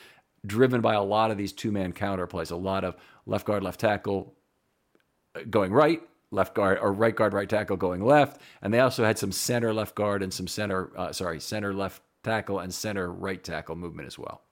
driven 0.46 0.80
by 0.80 0.94
a 0.94 1.02
lot 1.02 1.30
of 1.30 1.36
these 1.36 1.52
two 1.52 1.72
man 1.72 1.92
counter 1.92 2.26
plays, 2.26 2.50
a 2.50 2.56
lot 2.56 2.84
of 2.84 2.96
left 3.26 3.46
guard, 3.46 3.62
left 3.62 3.80
tackle 3.80 4.34
uh, 5.34 5.40
going 5.50 5.72
right, 5.72 6.00
left 6.30 6.54
guard 6.54 6.78
or 6.80 6.92
right 6.92 7.14
guard, 7.14 7.32
right 7.32 7.48
tackle 7.48 7.76
going 7.76 8.04
left, 8.04 8.40
and 8.62 8.72
they 8.72 8.80
also 8.80 9.04
had 9.04 9.18
some 9.18 9.32
center 9.32 9.74
left 9.74 9.94
guard 9.94 10.22
and 10.22 10.32
some 10.32 10.46
center, 10.46 10.92
uh, 10.96 11.12
sorry, 11.12 11.40
center 11.40 11.74
left 11.74 12.02
tackle 12.22 12.60
and 12.60 12.72
center 12.72 13.12
right 13.12 13.42
tackle 13.42 13.76
movement 13.76 14.06
as 14.06 14.18
well 14.18 14.42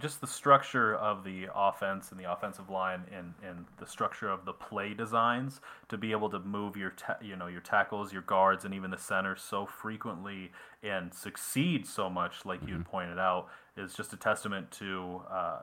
just 0.00 0.20
the 0.20 0.26
structure 0.26 0.94
of 0.94 1.22
the 1.22 1.48
offense 1.54 2.10
and 2.10 2.18
the 2.18 2.30
offensive 2.30 2.70
line 2.70 3.02
and, 3.16 3.34
and 3.46 3.66
the 3.78 3.86
structure 3.86 4.30
of 4.30 4.44
the 4.46 4.52
play 4.52 4.94
designs 4.94 5.60
to 5.88 5.98
be 5.98 6.12
able 6.12 6.30
to 6.30 6.38
move 6.40 6.76
your 6.76 6.90
ta- 6.90 7.18
you 7.20 7.36
know 7.36 7.46
your 7.46 7.60
tackles, 7.60 8.12
your 8.12 8.22
guards, 8.22 8.64
and 8.64 8.72
even 8.72 8.90
the 8.90 8.98
center 8.98 9.36
so 9.36 9.66
frequently 9.66 10.50
and 10.82 11.12
succeed 11.12 11.86
so 11.86 12.08
much, 12.08 12.46
like 12.46 12.60
mm-hmm. 12.60 12.78
you 12.78 12.84
pointed 12.84 13.18
out, 13.18 13.48
is 13.76 13.94
just 13.94 14.12
a 14.12 14.16
testament 14.16 14.70
to. 14.70 15.22
Uh, 15.30 15.60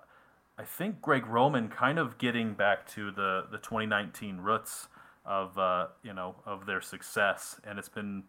I 0.58 0.64
think 0.64 1.02
Greg 1.02 1.26
Roman 1.26 1.70
kind 1.70 1.98
of 1.98 2.18
getting 2.18 2.54
back 2.54 2.86
to 2.90 3.12
the, 3.12 3.46
the 3.50 3.60
2019 3.60 4.40
roots 4.40 4.90
of 5.26 5.58
uh, 5.58 5.88
you 6.04 6.14
know 6.14 6.36
of 6.46 6.66
their 6.66 6.82
success, 6.82 7.60
and 7.64 7.80
it's 7.80 7.90
been 7.90 8.24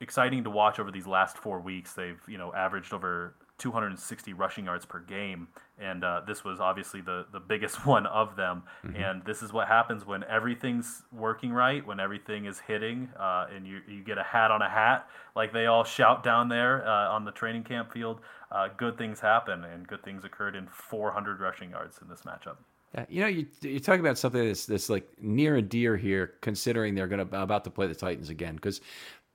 exciting 0.00 0.44
to 0.44 0.50
watch 0.50 0.78
over 0.78 0.90
these 0.90 1.06
last 1.06 1.36
four 1.36 1.60
weeks. 1.60 1.92
They've 1.92 2.20
you 2.26 2.38
know 2.38 2.54
averaged 2.54 2.94
over 2.94 3.34
260 3.60 4.32
rushing 4.32 4.64
yards 4.64 4.84
per 4.84 4.98
game, 4.98 5.46
and 5.78 6.02
uh, 6.02 6.22
this 6.26 6.42
was 6.42 6.58
obviously 6.58 7.00
the 7.00 7.26
the 7.32 7.38
biggest 7.38 7.86
one 7.86 8.06
of 8.06 8.34
them. 8.34 8.64
Mm-hmm. 8.84 8.96
And 8.96 9.24
this 9.24 9.42
is 9.42 9.52
what 9.52 9.68
happens 9.68 10.04
when 10.04 10.24
everything's 10.24 11.02
working 11.12 11.52
right, 11.52 11.86
when 11.86 12.00
everything 12.00 12.46
is 12.46 12.58
hitting, 12.58 13.08
uh, 13.18 13.46
and 13.54 13.66
you 13.66 13.80
you 13.86 14.02
get 14.02 14.18
a 14.18 14.24
hat 14.24 14.50
on 14.50 14.62
a 14.62 14.68
hat, 14.68 15.08
like 15.36 15.52
they 15.52 15.66
all 15.66 15.84
shout 15.84 16.24
down 16.24 16.48
there 16.48 16.86
uh, 16.86 17.10
on 17.10 17.24
the 17.24 17.32
training 17.32 17.62
camp 17.62 17.92
field. 17.92 18.20
Uh, 18.50 18.68
good 18.76 18.98
things 18.98 19.20
happen, 19.20 19.64
and 19.64 19.86
good 19.86 20.02
things 20.02 20.24
occurred 20.24 20.56
in 20.56 20.66
400 20.66 21.38
rushing 21.38 21.70
yards 21.70 22.00
in 22.02 22.08
this 22.08 22.22
matchup. 22.22 22.56
Yeah, 22.94 23.06
you 23.08 23.20
know, 23.20 23.26
you 23.28 23.46
you're 23.60 23.78
talking 23.78 24.00
about 24.00 24.18
something 24.18 24.44
that's 24.44 24.66
that's 24.66 24.90
like 24.90 25.08
near 25.20 25.56
and 25.56 25.68
dear 25.68 25.96
here, 25.96 26.34
considering 26.40 26.96
they're 26.96 27.06
to 27.06 27.20
about 27.40 27.62
to 27.64 27.70
play 27.70 27.86
the 27.86 27.94
Titans 27.94 28.30
again, 28.30 28.56
because 28.56 28.80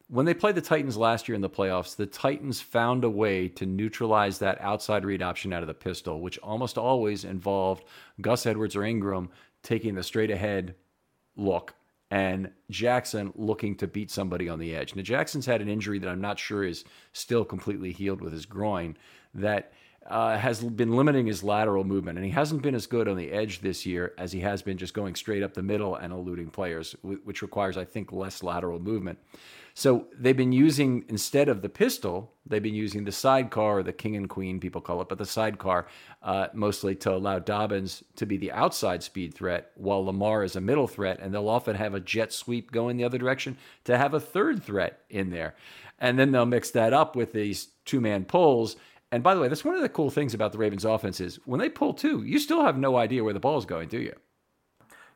when 0.08 0.26
they 0.26 0.34
played 0.34 0.56
the 0.56 0.62
Titans 0.62 0.98
last 0.98 1.28
year 1.28 1.36
in 1.36 1.42
the 1.42 1.50
playoffs, 1.50 1.96
the 1.96 2.06
Titans 2.06 2.62
found 2.62 3.04
a 3.04 3.10
way 3.10 3.48
to 3.50 3.66
neutralize 3.66 4.38
that 4.40 4.62
outside 4.62 5.04
read 5.04 5.24
option 5.24 5.52
out 5.52 5.64
of 5.64 5.68
the 5.68 5.74
pistol, 5.74 6.22
which 6.22 6.38
almost 6.40 6.78
always 6.78 7.26
involved 7.26 7.86
Gus 8.22 8.46
Edwards 8.46 8.76
or 8.76 8.84
Ingram 8.84 9.30
taking 9.64 9.96
the 9.96 10.04
straight 10.04 10.30
ahead 10.30 10.76
look 11.36 11.74
and 12.12 12.52
Jackson 12.70 13.34
looking 13.36 13.76
to 13.76 13.88
beat 13.88 14.12
somebody 14.12 14.48
on 14.48 14.60
the 14.60 14.76
edge. 14.76 14.96
Now, 14.96 15.02
Jackson's 15.02 15.46
had 15.46 15.62
an 15.62 15.70
injury 15.70 15.98
that 16.00 16.10
I'm 16.10 16.22
not 16.22 16.38
sure 16.38 16.64
is 16.64 16.86
still 17.14 17.44
completely 17.44 17.92
healed 17.92 18.22
with 18.22 18.32
his 18.32 18.46
groin 18.46 18.96
that 19.34 19.74
uh, 20.08 20.38
has 20.38 20.64
been 20.64 20.96
limiting 20.96 21.26
his 21.26 21.44
lateral 21.44 21.84
movement, 21.84 22.20
and 22.20 22.26
he 22.26 22.32
hasn't 22.32 22.62
been 22.62 22.76
as 22.76 22.86
good 22.86 23.08
on 23.08 23.18
the 23.18 23.32
edge 23.32 23.60
this 23.60 23.88
year 23.88 24.14
as 24.20 24.32
he 24.32 24.40
has 24.40 24.62
been 24.62 24.78
just 24.78 24.94
going 24.94 25.16
straight 25.16 25.42
up 25.42 25.56
the 25.56 25.64
middle 25.64 25.96
and 25.96 26.14
eluding 26.14 26.52
players, 26.52 26.96
which 27.02 27.42
requires, 27.42 27.76
I 27.76 27.86
think, 27.86 28.12
less 28.12 28.44
lateral 28.44 28.80
movement. 28.80 29.18
So 29.78 30.08
they've 30.18 30.38
been 30.38 30.54
using, 30.54 31.04
instead 31.10 31.50
of 31.50 31.62
the 31.62 31.68
pistol, 31.68 32.32
they've 32.46 32.64
been 32.64 32.74
using 32.74 33.04
the 33.04 33.12
sidecar, 33.12 33.80
or 33.80 33.84
the 33.84 33.92
king 33.92 34.16
and 34.16 34.30
queen, 34.30 34.58
people 34.58 34.80
call 34.80 35.02
it, 35.02 35.10
but 35.10 35.18
the 35.18 35.26
sidecar, 35.26 35.88
uh, 36.24 36.48
mostly 36.54 36.96
to 36.96 37.12
allow 37.12 37.40
Dobbins 37.40 38.02
to 38.16 38.26
be 38.26 38.38
the 38.38 38.54
outside 38.54 39.04
speed 39.04 39.34
threat, 39.34 39.72
while 39.76 40.06
Lamar 40.06 40.46
is 40.46 40.56
a 40.56 40.62
middle 40.62 40.88
threat. 40.88 41.20
And 41.20 41.34
they'll 41.34 41.50
often 41.50 41.76
have 41.76 41.94
a 41.94 42.00
jet 42.00 42.32
sweep 42.32 42.72
going 42.72 42.96
the 42.96 43.04
other 43.04 43.18
direction 43.18 43.58
to 43.84 43.98
have 43.98 44.14
a 44.14 44.20
third 44.20 44.64
threat 44.64 45.02
in 45.10 45.30
there. 45.30 45.56
And 46.00 46.18
then 46.18 46.32
they'll 46.32 46.46
mix 46.46 46.72
that 46.72 46.94
up 46.94 47.18
with 47.18 47.34
these 47.34 47.68
two 47.84 48.00
man 48.00 48.24
pulls. 48.24 48.78
And 49.12 49.24
by 49.24 49.36
the 49.36 49.42
way, 49.42 49.50
that's 49.50 49.66
one 49.66 49.76
of 49.76 49.82
the 49.82 49.90
cool 49.90 50.10
things 50.10 50.34
about 50.34 50.54
the 50.54 50.58
Ravens 50.58 50.86
offense 50.86 51.20
is 51.20 51.36
when 51.44 51.60
they 51.60 51.68
pull 51.68 51.94
two, 51.94 52.24
you 52.24 52.40
still 52.40 52.64
have 52.64 52.78
no 52.78 52.96
idea 52.96 53.26
where 53.26 53.34
the 53.34 53.42
ball 53.42 53.58
is 53.58 53.66
going, 53.66 53.90
do 53.90 54.00
you? 54.00 54.16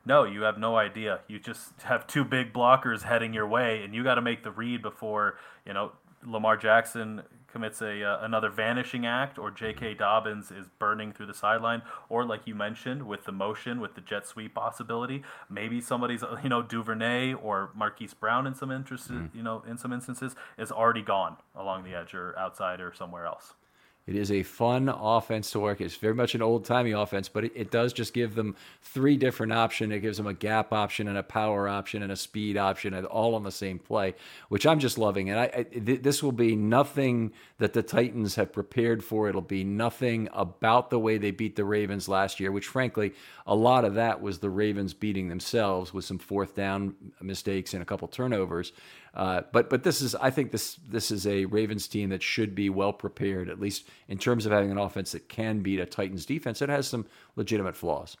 No, 0.04 0.24
you 0.24 0.42
have 0.42 0.58
no 0.58 0.76
idea. 0.76 1.20
You 1.28 1.38
just 1.38 1.80
have 1.82 2.06
two 2.06 2.24
big 2.24 2.52
blockers 2.52 3.02
heading 3.02 3.34
your 3.34 3.46
way, 3.46 3.82
and 3.82 3.94
you 3.94 4.02
got 4.02 4.14
to 4.14 4.22
make 4.22 4.42
the 4.42 4.50
read 4.50 4.82
before 4.82 5.36
you 5.66 5.72
know 5.72 5.92
Lamar 6.24 6.56
Jackson 6.56 7.22
commits 7.52 7.82
a 7.82 8.02
uh, 8.04 8.24
another 8.24 8.48
vanishing 8.48 9.06
act, 9.06 9.38
or 9.38 9.50
J.K. 9.50 9.94
Dobbins 9.94 10.50
is 10.50 10.68
burning 10.78 11.12
through 11.12 11.26
the 11.26 11.34
sideline, 11.34 11.82
or 12.08 12.24
like 12.24 12.46
you 12.46 12.54
mentioned 12.54 13.06
with 13.06 13.24
the 13.24 13.32
motion, 13.32 13.80
with 13.80 13.94
the 13.94 14.00
jet 14.00 14.26
sweep 14.26 14.54
possibility, 14.54 15.22
maybe 15.48 15.80
somebody's 15.80 16.22
you 16.42 16.48
know 16.48 16.62
Duvernay 16.62 17.34
or 17.34 17.70
Marquise 17.74 18.14
Brown 18.14 18.46
in 18.46 18.54
some 18.54 18.70
interest, 18.70 19.10
mm. 19.10 19.34
you 19.34 19.42
know 19.42 19.62
in 19.66 19.76
some 19.76 19.92
instances 19.92 20.34
is 20.58 20.70
already 20.70 21.02
gone 21.02 21.36
along 21.54 21.84
the 21.84 21.94
edge 21.94 22.14
or 22.14 22.38
outside 22.38 22.80
or 22.80 22.92
somewhere 22.92 23.26
else. 23.26 23.54
It 24.10 24.16
is 24.16 24.32
a 24.32 24.42
fun 24.42 24.88
offense 24.88 25.52
to 25.52 25.60
work. 25.60 25.80
It's 25.80 25.94
very 25.94 26.16
much 26.16 26.34
an 26.34 26.42
old 26.42 26.64
timey 26.64 26.90
offense, 26.90 27.28
but 27.28 27.44
it, 27.44 27.52
it, 27.54 27.70
does 27.70 27.92
just 27.92 28.12
give 28.12 28.34
them 28.34 28.56
three 28.82 29.16
different 29.16 29.52
options. 29.52 29.92
It 29.92 30.00
gives 30.00 30.16
them 30.16 30.26
a 30.26 30.34
gap 30.34 30.72
option 30.72 31.06
and 31.06 31.16
a 31.16 31.22
power 31.22 31.68
option 31.68 32.02
and 32.02 32.10
a 32.10 32.16
speed 32.16 32.56
option, 32.56 32.92
and 32.92 33.06
all 33.06 33.36
on 33.36 33.44
the 33.44 33.52
same 33.52 33.78
play, 33.78 34.16
which 34.48 34.66
I'm 34.66 34.80
just 34.80 34.98
loving. 34.98 35.30
And 35.30 35.38
I, 35.38 35.44
I 35.44 35.62
th- 35.62 36.02
this 36.02 36.24
will 36.24 36.32
be 36.32 36.56
nothing 36.56 37.32
that 37.58 37.72
the 37.72 37.84
Titans 37.84 38.34
have 38.34 38.52
prepared 38.52 39.04
for. 39.04 39.28
It'll 39.28 39.42
be 39.42 39.62
nothing 39.62 40.28
about 40.32 40.90
the 40.90 40.98
way 40.98 41.16
they 41.16 41.30
beat 41.30 41.54
the 41.54 41.64
Ravens 41.64 42.08
last 42.08 42.40
year, 42.40 42.50
which 42.50 42.66
frankly, 42.66 43.12
a 43.46 43.54
lot 43.54 43.84
of 43.84 43.94
that 43.94 44.20
was 44.20 44.40
the 44.40 44.50
Ravens 44.50 44.92
beating 44.92 45.28
themselves 45.28 45.94
with 45.94 46.04
some 46.04 46.18
fourth 46.18 46.56
down 46.56 46.96
mistakes 47.20 47.74
and 47.74 47.82
a 47.82 47.86
couple 47.86 48.08
turnovers. 48.08 48.72
Uh, 49.14 49.42
but 49.52 49.68
but 49.68 49.82
this 49.82 50.00
is 50.00 50.14
I 50.14 50.30
think 50.30 50.52
this 50.52 50.78
this 50.88 51.10
is 51.10 51.26
a 51.26 51.44
Ravens 51.46 51.88
team 51.88 52.10
that 52.10 52.22
should 52.22 52.54
be 52.54 52.70
well 52.70 52.92
prepared 52.92 53.48
at 53.48 53.58
least 53.58 53.88
in 54.08 54.18
terms 54.18 54.46
of 54.46 54.52
having 54.52 54.70
an 54.70 54.78
offense 54.78 55.12
that 55.12 55.28
can 55.28 55.60
beat 55.60 55.80
a 55.80 55.86
Titans 55.86 56.24
defense 56.24 56.60
that 56.60 56.68
has 56.68 56.86
some 56.86 57.06
legitimate 57.36 57.76
flaws. 57.76 58.16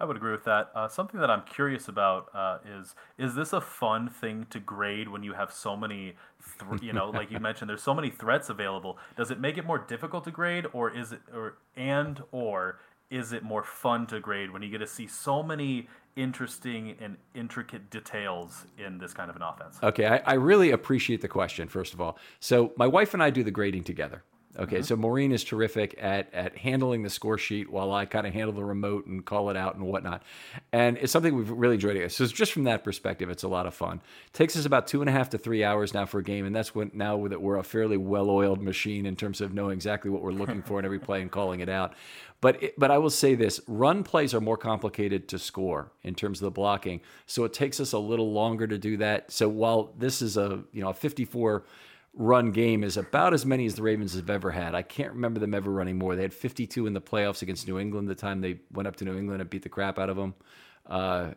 I 0.00 0.04
would 0.04 0.16
agree 0.16 0.32
with 0.32 0.44
that. 0.44 0.70
Uh, 0.74 0.86
something 0.86 1.18
that 1.20 1.30
I'm 1.30 1.42
curious 1.42 1.88
about 1.88 2.28
uh, 2.32 2.58
is 2.78 2.94
is 3.18 3.34
this 3.34 3.52
a 3.52 3.60
fun 3.60 4.08
thing 4.08 4.46
to 4.50 4.60
grade 4.60 5.08
when 5.08 5.22
you 5.22 5.32
have 5.32 5.52
so 5.52 5.76
many, 5.76 6.14
th- 6.60 6.82
you 6.82 6.92
know, 6.92 7.10
like 7.10 7.30
you 7.30 7.40
mentioned, 7.40 7.68
there's 7.68 7.82
so 7.82 7.94
many 7.94 8.10
threats 8.10 8.48
available. 8.48 8.98
Does 9.16 9.30
it 9.30 9.40
make 9.40 9.58
it 9.58 9.66
more 9.66 9.78
difficult 9.78 10.24
to 10.24 10.30
grade, 10.30 10.66
or 10.72 10.90
is 10.96 11.12
it, 11.12 11.20
or 11.34 11.58
and 11.76 12.22
or 12.30 12.78
is 13.10 13.32
it 13.32 13.42
more 13.42 13.64
fun 13.64 14.06
to 14.06 14.20
grade 14.20 14.52
when 14.52 14.62
you 14.62 14.70
get 14.70 14.78
to 14.78 14.86
see 14.86 15.06
so 15.06 15.42
many 15.42 15.88
interesting 16.18 16.96
and 17.00 17.16
intricate 17.34 17.90
details 17.90 18.66
in 18.76 18.98
this 18.98 19.14
kind 19.14 19.30
of 19.30 19.36
an 19.36 19.42
offense? 19.42 19.78
Okay, 19.82 20.06
I, 20.06 20.16
I 20.26 20.34
really 20.34 20.72
appreciate 20.72 21.20
the 21.20 21.28
question, 21.28 21.68
first 21.68 21.94
of 21.94 22.00
all. 22.00 22.18
So, 22.40 22.72
my 22.76 22.86
wife 22.86 23.14
and 23.14 23.22
I 23.22 23.30
do 23.30 23.44
the 23.44 23.52
grading 23.52 23.84
together. 23.84 24.24
Okay, 24.58 24.76
mm-hmm. 24.76 24.84
so 24.84 24.96
Maureen 24.96 25.30
is 25.30 25.44
terrific 25.44 25.94
at 26.00 26.32
at 26.34 26.56
handling 26.56 27.02
the 27.02 27.10
score 27.10 27.38
sheet 27.38 27.70
while 27.70 27.92
I 27.92 28.06
kind 28.06 28.26
of 28.26 28.34
handle 28.34 28.52
the 28.52 28.64
remote 28.64 29.06
and 29.06 29.24
call 29.24 29.50
it 29.50 29.56
out 29.56 29.76
and 29.76 29.84
whatnot. 29.84 30.22
And 30.72 30.98
it's 30.98 31.12
something 31.12 31.34
we've 31.34 31.50
really 31.50 31.74
enjoyed. 31.74 32.10
So 32.10 32.26
just 32.26 32.52
from 32.52 32.64
that 32.64 32.82
perspective, 32.82 33.30
it's 33.30 33.44
a 33.44 33.48
lot 33.48 33.66
of 33.66 33.74
fun. 33.74 34.00
It 34.26 34.32
takes 34.32 34.56
us 34.56 34.64
about 34.64 34.88
two 34.88 35.00
and 35.00 35.08
a 35.08 35.12
half 35.12 35.30
to 35.30 35.38
three 35.38 35.62
hours 35.62 35.94
now 35.94 36.06
for 36.06 36.18
a 36.18 36.24
game, 36.24 36.44
and 36.44 36.54
that's 36.54 36.74
when 36.74 36.90
now 36.92 37.28
that 37.28 37.40
we're 37.40 37.58
a 37.58 37.62
fairly 37.62 37.96
well-oiled 37.96 38.60
machine 38.60 39.06
in 39.06 39.14
terms 39.14 39.40
of 39.40 39.54
knowing 39.54 39.74
exactly 39.74 40.10
what 40.10 40.22
we're 40.22 40.32
looking 40.32 40.62
for 40.62 40.78
in 40.78 40.84
every 40.84 40.98
play 40.98 41.22
and 41.22 41.30
calling 41.30 41.60
it 41.60 41.68
out. 41.68 41.94
But 42.40 42.62
it, 42.62 42.78
but 42.78 42.90
I 42.90 42.98
will 42.98 43.10
say 43.10 43.34
this: 43.34 43.60
run 43.66 44.02
plays 44.02 44.34
are 44.34 44.40
more 44.40 44.56
complicated 44.56 45.28
to 45.28 45.38
score 45.38 45.92
in 46.02 46.14
terms 46.14 46.40
of 46.40 46.44
the 46.46 46.50
blocking, 46.50 47.00
so 47.26 47.44
it 47.44 47.52
takes 47.52 47.80
us 47.80 47.92
a 47.92 47.98
little 47.98 48.32
longer 48.32 48.66
to 48.66 48.78
do 48.78 48.96
that. 48.98 49.30
So 49.32 49.48
while 49.48 49.92
this 49.98 50.22
is 50.22 50.36
a 50.36 50.62
you 50.72 50.82
know 50.82 50.90
a 50.90 50.94
54 50.94 51.64
run 52.18 52.50
game 52.50 52.82
is 52.82 52.96
about 52.96 53.32
as 53.32 53.46
many 53.46 53.64
as 53.64 53.76
the 53.76 53.82
Ravens 53.82 54.14
have 54.16 54.28
ever 54.28 54.50
had. 54.50 54.74
I 54.74 54.82
can't 54.82 55.12
remember 55.12 55.38
them 55.38 55.54
ever 55.54 55.70
running 55.70 55.96
more. 55.96 56.16
They 56.16 56.22
had 56.22 56.34
52 56.34 56.86
in 56.86 56.92
the 56.92 57.00
playoffs 57.00 57.42
against 57.42 57.68
New 57.68 57.78
England 57.78 58.08
the 58.08 58.14
time 58.16 58.40
they 58.40 58.58
went 58.72 58.88
up 58.88 58.96
to 58.96 59.04
New 59.04 59.16
England 59.16 59.40
and 59.40 59.48
beat 59.48 59.62
the 59.62 59.68
crap 59.68 59.98
out 59.98 60.10
of 60.10 60.16
them. 60.16 60.34
Uh, 60.84 61.30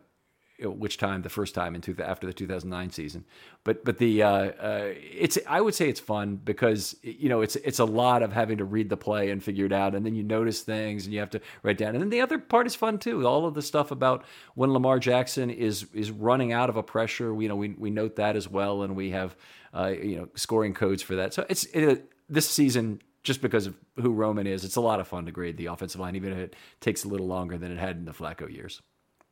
which 0.60 0.96
time 0.96 1.22
the 1.22 1.28
first 1.28 1.54
time 1.54 1.74
in 1.74 1.80
two, 1.80 1.96
after 1.98 2.26
the 2.26 2.32
2009 2.32 2.90
season 2.90 3.24
but 3.64 3.84
but 3.84 3.98
the 3.98 4.22
uh, 4.22 4.28
uh, 4.28 4.90
it's 4.94 5.36
I 5.48 5.60
would 5.60 5.74
say 5.74 5.88
it's 5.88 5.98
fun 5.98 6.36
because 6.36 6.94
you 7.02 7.28
know 7.28 7.40
it's 7.40 7.56
it's 7.56 7.78
a 7.80 7.84
lot 7.84 8.22
of 8.22 8.32
having 8.32 8.58
to 8.58 8.64
read 8.64 8.88
the 8.88 8.96
play 8.96 9.30
and 9.30 9.42
figure 9.42 9.66
it 9.66 9.72
out 9.72 9.94
and 9.94 10.04
then 10.06 10.14
you 10.14 10.22
notice 10.22 10.62
things 10.62 11.04
and 11.04 11.12
you 11.12 11.20
have 11.20 11.30
to 11.30 11.40
write 11.64 11.78
down 11.78 11.94
and 11.94 12.02
then 12.02 12.10
the 12.10 12.20
other 12.20 12.38
part 12.38 12.66
is 12.66 12.74
fun 12.76 12.98
too 12.98 13.26
all 13.26 13.46
of 13.46 13.54
the 13.54 13.62
stuff 13.62 13.90
about 13.90 14.24
when 14.54 14.72
Lamar 14.72 14.98
Jackson 15.00 15.50
is 15.50 15.86
is 15.94 16.10
running 16.10 16.52
out 16.52 16.68
of 16.68 16.76
a 16.76 16.82
pressure 16.82 17.34
you 17.40 17.48
know 17.48 17.56
we 17.56 17.70
we 17.70 17.90
note 17.90 18.16
that 18.16 18.36
as 18.36 18.48
well 18.48 18.82
and 18.82 18.94
we 18.94 19.10
have 19.10 19.34
uh, 19.74 19.88
you 19.88 20.16
know 20.16 20.28
scoring 20.34 20.74
codes 20.74 21.02
for 21.02 21.16
that 21.16 21.32
so 21.34 21.44
it's 21.48 21.64
it, 21.64 22.10
this 22.28 22.48
season 22.48 23.00
just 23.22 23.40
because 23.40 23.66
of 23.66 23.76
who 23.96 24.12
Roman 24.12 24.46
is, 24.46 24.64
it's 24.64 24.76
a 24.76 24.80
lot 24.80 25.00
of 25.00 25.06
fun 25.06 25.26
to 25.26 25.32
grade 25.32 25.56
the 25.56 25.66
offensive 25.66 26.00
line, 26.00 26.16
even 26.16 26.32
if 26.32 26.38
it 26.38 26.56
takes 26.80 27.04
a 27.04 27.08
little 27.08 27.26
longer 27.26 27.56
than 27.56 27.70
it 27.70 27.78
had 27.78 27.96
in 27.96 28.04
the 28.04 28.12
Flacco 28.12 28.52
years. 28.52 28.82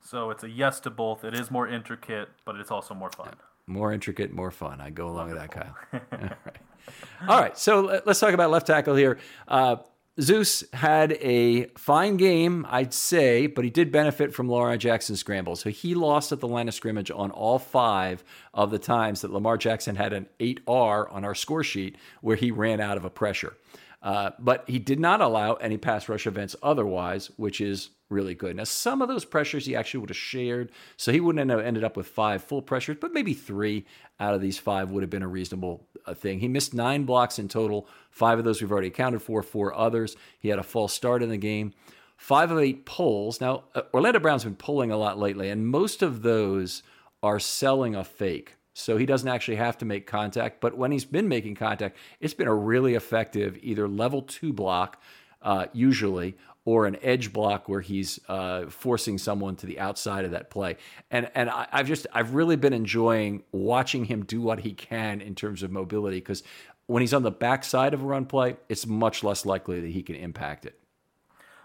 So 0.02 0.30
it's 0.30 0.44
a 0.44 0.49
yes 0.49 0.80
to 0.80 0.90
both. 0.90 1.25
It 1.25 1.35
is 1.35 1.50
more 1.50 1.68
intricate, 1.68 2.28
but 2.44 2.56
it's 2.56 2.70
also 2.70 2.94
more 2.94 3.11
fun. 3.11 3.35
More 3.66 3.92
intricate, 3.92 4.32
more 4.32 4.50
fun. 4.50 4.80
I 4.80 4.90
go 4.90 5.09
along 5.09 5.35
Wonderful. 5.35 5.62
with 5.92 6.02
that, 6.02 6.20
Kyle. 6.20 6.37
All 7.20 7.26
right. 7.26 7.28
All 7.28 7.40
right. 7.40 7.59
So 7.59 8.02
let's 8.06 8.20
talk 8.20 8.32
about 8.32 8.50
left 8.50 8.66
tackle 8.66 8.94
here. 8.94 9.18
Uh, 9.47 9.76
Zeus 10.19 10.64
had 10.73 11.12
a 11.21 11.67
fine 11.76 12.17
game, 12.17 12.67
I'd 12.69 12.93
say, 12.93 13.47
but 13.47 13.64
he 13.64 13.71
did 13.71 13.93
benefit 13.93 14.35
from 14.35 14.50
Lamar 14.50 14.76
Jackson's 14.76 15.21
scramble. 15.21 15.57
So 15.57 15.71
he 15.71 15.95
lost 15.95 16.33
at 16.33 16.40
the 16.40 16.49
line 16.49 16.69
of 16.69 16.75
scrimmage 16.75 17.11
on 17.11 17.31
all 17.31 17.59
five 17.59 18.25
of 18.52 18.71
the 18.71 18.79
times 18.79 19.21
that 19.21 19.33
Lamar 19.33 19.57
Jackson 19.57 19.97
had 19.97 20.12
an 20.12 20.26
8R 20.40 21.12
on 21.12 21.25
our 21.25 21.35
score 21.35 21.62
sheet 21.62 21.97
where 22.23 22.37
he 22.37 22.50
ran 22.50 22.81
out 22.81 22.97
of 22.97 23.05
a 23.05 23.11
pressure. 23.11 23.57
Uh, 24.02 24.31
but 24.38 24.64
he 24.67 24.79
did 24.79 24.99
not 24.99 25.21
allow 25.21 25.55
any 25.55 25.76
pass 25.76 26.09
rush 26.09 26.26
events 26.26 26.57
otherwise, 26.62 27.31
which 27.37 27.61
is 27.61 27.90
really 28.11 28.35
good. 28.35 28.57
Now, 28.57 28.64
some 28.64 29.00
of 29.00 29.09
those 29.09 29.25
pressures 29.25 29.64
he 29.64 29.75
actually 29.75 30.00
would 30.00 30.11
have 30.11 30.17
shared, 30.17 30.71
so 30.97 31.12
he 31.12 31.21
wouldn't 31.21 31.50
have 31.50 31.61
ended 31.61 31.85
up 31.85 31.97
with 31.97 32.09
five 32.09 32.45
full 32.45 32.61
pressures, 32.61 32.99
but 33.00 33.14
maybe 33.14 33.33
three 33.33 33.87
out 34.19 34.35
of 34.35 34.40
these 34.40 34.59
five 34.59 34.90
would 34.90 35.02
have 35.02 35.11
been 35.11 35.23
a 35.23 35.29
reasonable 35.29 35.87
uh, 36.07 36.14
thing. 36.14 36.40
He 36.40 36.49
missed 36.49 36.75
nine 36.75 37.05
blocks 37.05 37.38
in 37.38 37.49
total. 37.49 37.88
Five 38.11 38.38
of 38.38 38.45
those 38.45 38.61
we've 38.61 38.71
already 38.71 38.88
accounted 38.88 39.23
for, 39.23 39.43
four 39.43 39.75
others. 39.75 40.17
He 40.38 40.49
had 40.49 40.59
a 40.59 40.64
false 40.64 40.93
start 40.93 41.23
in 41.23 41.31
the 41.31 41.37
game. 41.38 41.73
Five 42.17 42.50
of 42.50 42.59
eight 42.59 42.85
pulls. 42.85 43.40
Now, 43.40 43.64
uh, 43.75 43.83
Orlando 43.95 44.21
Brown's 44.21 44.45
been 44.45 44.57
pulling 44.57 44.90
a 44.90 44.99
lot 44.99 45.19
lately, 45.19 45.49
and 45.49 45.67
most 45.67 46.02
of 46.02 46.23
those 46.23 46.83
are 47.23 47.38
selling 47.38 47.95
a 47.95 48.05
fake. 48.05 48.57
So 48.73 48.97
he 48.97 49.07
doesn't 49.07 49.29
actually 49.29 49.57
have 49.57 49.79
to 49.79 49.85
make 49.85 50.07
contact. 50.07 50.61
But 50.61 50.76
when 50.76 50.93
he's 50.93 51.05
been 51.05 51.29
making 51.29 51.57
contact, 51.57 51.97
it's 52.21 52.35
been 52.35 52.49
a 52.49 52.55
really 52.55 52.95
effective 52.95 53.59
either 53.62 53.88
level 53.88 54.23
two 54.23 54.52
block, 54.52 55.02
uh, 55.43 55.67
usually, 55.73 56.37
or 56.64 56.87
an 56.87 56.97
edge 57.02 57.33
block 57.33 57.69
where 57.69 57.81
he's 57.81 58.21
uh, 58.29 58.67
forcing 58.67 59.19
someone 59.19 59.57
to 59.57 59.67
the 59.67 59.81
outside 59.81 60.25
of 60.25 60.33
that 60.33 60.50
play. 60.50 60.76
And 61.11 61.31
and 61.35 61.49
I, 61.49 61.67
have 61.71 61.87
just 61.87 62.06
I've 62.13 62.34
really 62.34 62.56
been 62.56 62.73
enjoying 62.73 63.43
watching 63.52 64.04
him 64.04 64.25
do 64.25 64.41
what 64.41 64.61
he 64.61 64.73
can 64.73 65.21
in 65.21 65.34
terms 65.34 65.63
of 65.63 65.71
mobility 65.71 66.19
because 66.19 66.43
when 66.87 67.02
he's 67.02 67.15
on 67.15 67.23
the 67.23 67.30
backside 67.30 67.95
of 67.95 68.02
a 68.02 68.04
run 68.04 68.26
play, 68.26 68.56
it's 68.69 68.87
much 68.87 69.23
less 69.23 69.47
likely 69.47 69.80
that 69.80 69.91
he 69.91 70.02
can 70.02 70.17
impact 70.17 70.67
it. 70.67 70.78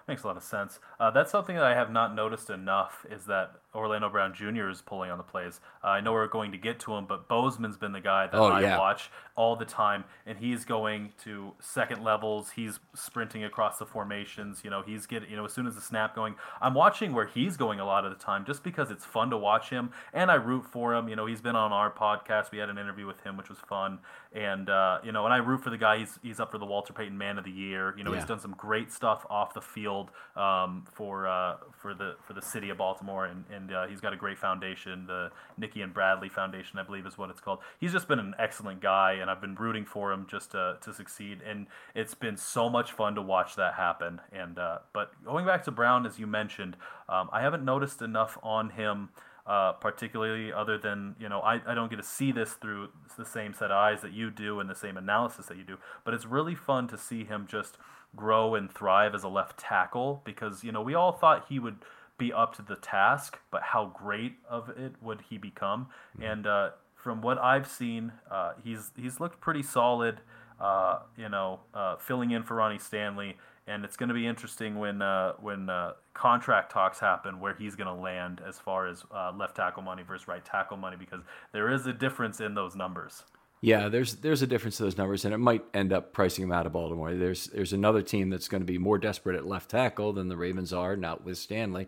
Makes 0.08 0.24
a 0.24 0.28
lot 0.28 0.38
of 0.38 0.44
sense. 0.44 0.80
Uh, 1.00 1.10
that's 1.10 1.32
something 1.32 1.56
that 1.56 1.66
I 1.66 1.74
have 1.74 1.92
not 1.92 2.14
noticed 2.14 2.52
enough 2.52 3.08
is 3.10 3.26
that 3.26 3.54
Orlando 3.76 4.10
Brown 4.10 4.34
Jr. 4.34 4.70
is 4.70 4.82
pulling 4.82 5.12
on 5.12 5.18
the 5.18 5.24
plays. 5.24 5.60
Uh, 5.84 5.88
I 5.88 6.02
know 6.02 6.14
we're 6.14 6.28
going 6.28 6.52
to 6.52 6.58
get 6.58 6.80
to 6.82 6.94
him, 6.96 7.06
but 7.06 7.28
Bozeman's 7.28 7.78
been 7.78 7.92
the 7.92 8.02
guy 8.02 8.28
that 8.28 8.38
oh, 8.38 8.46
I 8.46 8.62
yeah. 8.62 8.78
watch 8.78 9.10
all 9.36 9.56
the 9.56 9.66
time, 9.66 10.06
and 10.26 10.38
he's 10.38 10.64
going 10.64 11.12
to 11.24 11.52
second 11.60 12.04
levels. 12.04 12.52
He's 12.52 12.80
sprinting 12.94 13.44
across 13.44 13.78
the 13.78 13.86
formations. 13.86 14.62
You 14.64 14.70
know, 14.70 14.82
he's 14.82 15.06
getting, 15.06 15.30
you 15.30 15.36
know, 15.36 15.46
as 15.46 15.54
soon 15.54 15.68
as 15.68 15.76
the 15.76 15.82
snap 15.82 16.16
going, 16.16 16.36
I'm 16.62 16.74
watching 16.74 17.14
where 17.14 17.28
he's 17.28 17.58
going 17.58 17.80
a 17.80 17.86
lot 17.86 18.06
of 18.06 18.18
the 18.18 18.24
time 18.24 18.46
just 18.46 18.64
because 18.64 18.92
it's 18.92 19.04
fun 19.04 19.30
to 19.32 19.38
watch 19.38 19.70
him, 19.70 19.92
and 20.14 20.32
I 20.32 20.36
root 20.36 20.66
for 20.66 20.96
him. 20.96 21.10
You 21.10 21.16
know, 21.16 21.26
he's 21.26 21.42
been 21.42 21.56
on 21.56 21.74
our 21.74 21.92
podcast. 21.92 22.52
We 22.52 22.60
had 22.60 22.70
an 22.70 22.78
interview 22.78 23.06
with 23.06 23.22
him, 23.22 23.36
which 23.36 23.50
was 23.50 23.60
fun, 23.60 24.00
and 24.34 24.70
uh, 24.70 25.00
you 25.04 25.12
know, 25.12 25.26
and 25.26 25.34
I 25.34 25.38
root 25.38 25.64
for 25.64 25.70
the 25.70 25.78
guy. 25.78 26.00
He's 26.00 26.18
he's 26.24 26.40
up 26.40 26.52
for 26.52 26.58
the 26.58 26.66
Walter 26.66 26.94
Payton 26.94 27.18
Man 27.18 27.38
of 27.38 27.44
the 27.44 27.52
Year. 27.52 27.94
You 27.98 28.04
know, 28.04 28.14
yeah. 28.14 28.20
he's 28.20 28.28
done 28.28 28.40
some 28.40 28.56
great 28.58 28.92
stuff 28.92 29.26
off 29.30 29.54
the 29.54 29.62
field 29.62 30.12
um, 30.36 30.86
for 30.94 31.28
uh, 31.28 31.58
for 31.74 31.94
the 31.94 32.16
for 32.26 32.34
the 32.34 32.42
city 32.42 32.70
of 32.70 32.78
Baltimore, 32.78 33.26
and 33.26 33.44
and 33.54 33.65
uh, 33.72 33.88
he's 33.88 34.02
got 34.02 34.14
a 34.14 34.16
great 34.16 34.38
foundation. 34.38 35.06
The 35.08 35.32
Nicky 35.58 35.82
and 35.82 35.94
Bradley 35.94 36.30
Foundation, 36.30 36.80
I 36.80 36.84
believe, 36.84 37.06
is 37.06 37.18
what 37.18 37.30
it's 37.30 37.40
called. 37.40 37.60
He's 37.80 37.92
just 37.92 38.08
been 38.08 38.20
an 38.20 38.34
excellent 38.40 38.82
guy, 38.82 39.14
and 39.14 39.30
I've 39.30 39.42
been 39.42 39.56
rooting 39.56 39.86
for 39.86 40.12
him 40.12 40.26
just 40.30 40.52
to, 40.52 40.78
to 40.82 40.94
succeed. 40.94 41.40
And 41.46 41.68
it's 41.94 42.14
been 42.14 42.38
so 42.38 42.70
much 42.70 42.92
fun 42.92 43.16
to 43.16 43.22
watch 43.22 43.56
that 43.56 43.76
happen. 43.76 44.22
And 44.32 44.58
uh, 44.58 44.80
but 44.94 45.12
going 45.24 45.46
back 45.46 45.64
to 45.66 45.72
Brown, 45.72 46.06
as 46.06 46.20
you 46.20 46.28
mentioned, 46.28 46.78
um, 47.10 47.30
I 47.32 47.42
haven't 47.42 47.66
noticed 47.66 48.02
enough 48.02 48.38
on 48.44 48.72
him. 48.72 49.10
Uh, 49.48 49.74
particularly 49.74 50.52
other 50.52 50.76
than 50.76 51.16
you 51.20 51.30
know 51.30 51.40
I, 51.40 51.62
I 51.68 51.76
don't 51.76 51.88
get 51.92 51.98
to 51.98 52.04
see 52.04 52.32
this 52.32 52.54
through 52.54 52.90
the 53.16 53.26
same 53.26 53.54
set 53.54 53.66
of 53.66 53.78
eyes 53.78 54.02
that 54.02 54.12
you 54.12 54.32
do 54.32 54.60
and 54.60 54.68
the 54.68 54.74
same 54.74 54.98
analysis 54.98 55.46
that 55.46 55.58
you 55.58 55.64
do 55.64 55.78
but 56.04 56.16
it's 56.16 56.26
really 56.26 56.56
fun 56.56 56.88
to 56.88 56.98
see 56.98 57.26
him 57.26 57.46
just 57.48 57.78
grow 58.16 58.56
and 58.56 58.72
thrive 58.72 59.14
as 59.14 59.24
a 59.24 59.28
left 59.28 59.58
tackle 59.60 60.22
because 60.26 60.64
you 60.64 60.72
know 60.72 60.82
we 60.82 60.96
all 60.96 61.12
thought 61.12 61.46
he 61.50 61.60
would 61.60 61.78
be 62.18 62.32
up 62.32 62.56
to 62.56 62.62
the 62.62 62.76
task, 62.76 63.40
but 63.52 63.62
how 63.62 63.92
great 63.94 64.38
of 64.50 64.70
it 64.70 64.94
would 65.02 65.22
he 65.30 65.38
become? 65.38 65.88
Mm-hmm. 66.18 66.24
And 66.24 66.48
uh, 66.48 66.70
from 66.96 67.22
what 67.22 67.38
I've 67.38 67.68
seen, 67.68 68.12
uh, 68.30 68.54
he's 68.64 68.92
he's 68.96 69.20
looked 69.20 69.42
pretty 69.42 69.64
solid. 69.64 70.22
Uh, 70.60 71.00
you 71.18 71.28
know, 71.28 71.60
uh, 71.74 71.98
filling 71.98 72.32
in 72.32 72.42
for 72.42 72.56
Ronnie 72.56 72.80
Stanley, 72.80 73.38
and 73.68 73.84
it's 73.84 73.98
going 73.98 74.08
to 74.08 74.16
be 74.16 74.26
interesting 74.26 74.80
when 74.80 75.02
uh, 75.02 75.34
when 75.34 75.70
uh, 75.70 75.94
contract 76.14 76.72
talks 76.72 77.00
happen 77.00 77.40
where 77.40 77.54
he's 77.54 77.76
going 77.76 77.94
to 77.94 78.02
land 78.02 78.42
as 78.48 78.58
far 78.58 78.88
as 78.88 79.04
left 79.36 79.56
tackle 79.58 79.84
money 79.84 80.04
versus 80.04 80.28
right 80.28 80.46
tackle 80.46 80.78
money 80.78 80.96
because 80.98 81.22
there 81.52 81.70
is 81.72 81.86
a 81.88 81.94
difference 81.94 82.40
in 82.40 82.56
those 82.56 82.76
numbers. 82.76 83.24
Yeah, 83.66 83.90
there's 83.90 84.18
there's 84.18 84.44
a 84.44 84.48
difference 84.48 84.78
to 84.78 84.84
those 84.84 84.96
numbers, 84.96 85.26
and 85.26 85.34
it 85.34 85.40
might 85.40 85.64
end 85.74 85.92
up 85.92 86.14
pricing 86.14 86.44
him 86.44 86.52
out 86.52 86.68
of 86.68 86.74
Baltimore. 86.74 87.16
There's 87.16 87.48
there's 87.48 87.74
another 87.74 88.04
team 88.04 88.30
that's 88.30 88.48
going 88.48 88.62
to 88.62 88.66
be 88.66 88.78
more 88.78 89.00
desperate 89.00 89.36
at 89.36 89.48
left 89.48 89.72
tackle 89.72 90.14
than 90.14 90.28
the 90.28 90.38
Ravens 90.38 90.72
are, 90.72 90.96
not 90.96 91.26
with 91.26 91.40
Stanley, 91.40 91.88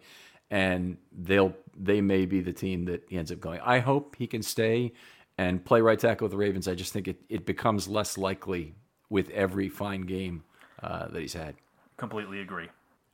and 0.49 0.97
they'll 1.11 1.53
they 1.77 2.01
may 2.01 2.25
be 2.25 2.41
the 2.41 2.51
team 2.51 2.85
that 2.85 3.03
he 3.09 3.15
ends 3.19 3.31
up 3.31 3.39
going. 3.39 3.59
I 3.63 3.77
hope 3.77 4.15
he 4.15 4.25
can 4.25 4.41
stay 4.41 4.93
and 5.37 5.63
play 5.63 5.81
right 5.81 5.99
tackle 5.99 6.25
with 6.25 6.31
the 6.31 6.37
Ravens. 6.37 6.67
I 6.67 6.73
just 6.73 6.93
think 6.93 7.07
it, 7.07 7.17
it 7.29 7.45
becomes 7.45 7.87
less 7.87 8.17
likely 8.17 8.73
with 9.11 9.29
every 9.29 9.69
fine 9.69 10.01
game 10.01 10.45
uh, 10.81 11.09
that 11.09 11.21
he's 11.21 11.35
had. 11.35 11.57
Completely 11.95 12.41
agree. 12.41 12.69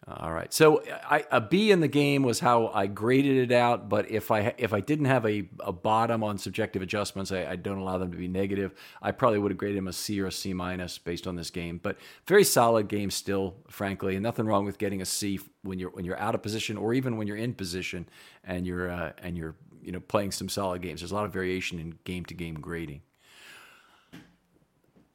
All 0.05 0.33
right. 0.33 0.53
So 0.53 0.83
I, 1.09 1.23
a 1.31 1.39
B 1.39 1.71
in 1.71 1.79
the 1.79 1.87
game 1.87 2.23
was 2.23 2.41
how 2.41 2.67
I 2.73 2.87
graded 2.87 3.37
it 3.37 3.53
out. 3.53 3.87
But 3.87 4.11
if 4.11 4.31
I 4.31 4.53
if 4.57 4.73
I 4.73 4.81
didn't 4.81 5.05
have 5.05 5.25
a, 5.25 5.47
a 5.61 5.71
bottom 5.71 6.23
on 6.23 6.37
subjective 6.37 6.81
adjustments, 6.81 7.31
I, 7.31 7.45
I 7.45 7.55
don't 7.55 7.77
allow 7.77 7.97
them 7.97 8.11
to 8.11 8.17
be 8.17 8.27
negative. 8.27 8.73
I 9.01 9.11
probably 9.11 9.39
would 9.39 9.51
have 9.51 9.57
graded 9.57 9.77
him 9.77 9.87
a 9.87 9.93
C 9.93 10.19
or 10.19 10.27
a 10.27 10.31
C 10.31 10.53
minus 10.53 10.97
based 10.97 11.25
on 11.25 11.37
this 11.37 11.49
game. 11.49 11.79
But 11.81 11.97
very 12.27 12.43
solid 12.43 12.89
game 12.89 13.11
still, 13.11 13.55
frankly, 13.69 14.15
and 14.15 14.23
nothing 14.23 14.45
wrong 14.45 14.65
with 14.65 14.77
getting 14.77 15.01
a 15.01 15.05
C 15.05 15.39
when 15.61 15.79
you're 15.79 15.91
when 15.91 16.03
you're 16.03 16.19
out 16.19 16.35
of 16.35 16.41
position 16.41 16.75
or 16.75 16.93
even 16.93 17.15
when 17.15 17.25
you're 17.25 17.37
in 17.37 17.53
position 17.53 18.09
and 18.43 18.67
you're 18.67 18.89
uh, 18.89 19.13
and 19.19 19.37
you're 19.37 19.55
you 19.81 19.93
know 19.93 20.01
playing 20.01 20.31
some 20.31 20.49
solid 20.49 20.81
games. 20.81 20.99
There's 20.99 21.13
a 21.13 21.15
lot 21.15 21.25
of 21.25 21.31
variation 21.31 21.79
in 21.79 21.97
game 22.03 22.25
to 22.25 22.33
game 22.33 22.55
grading. 22.55 23.03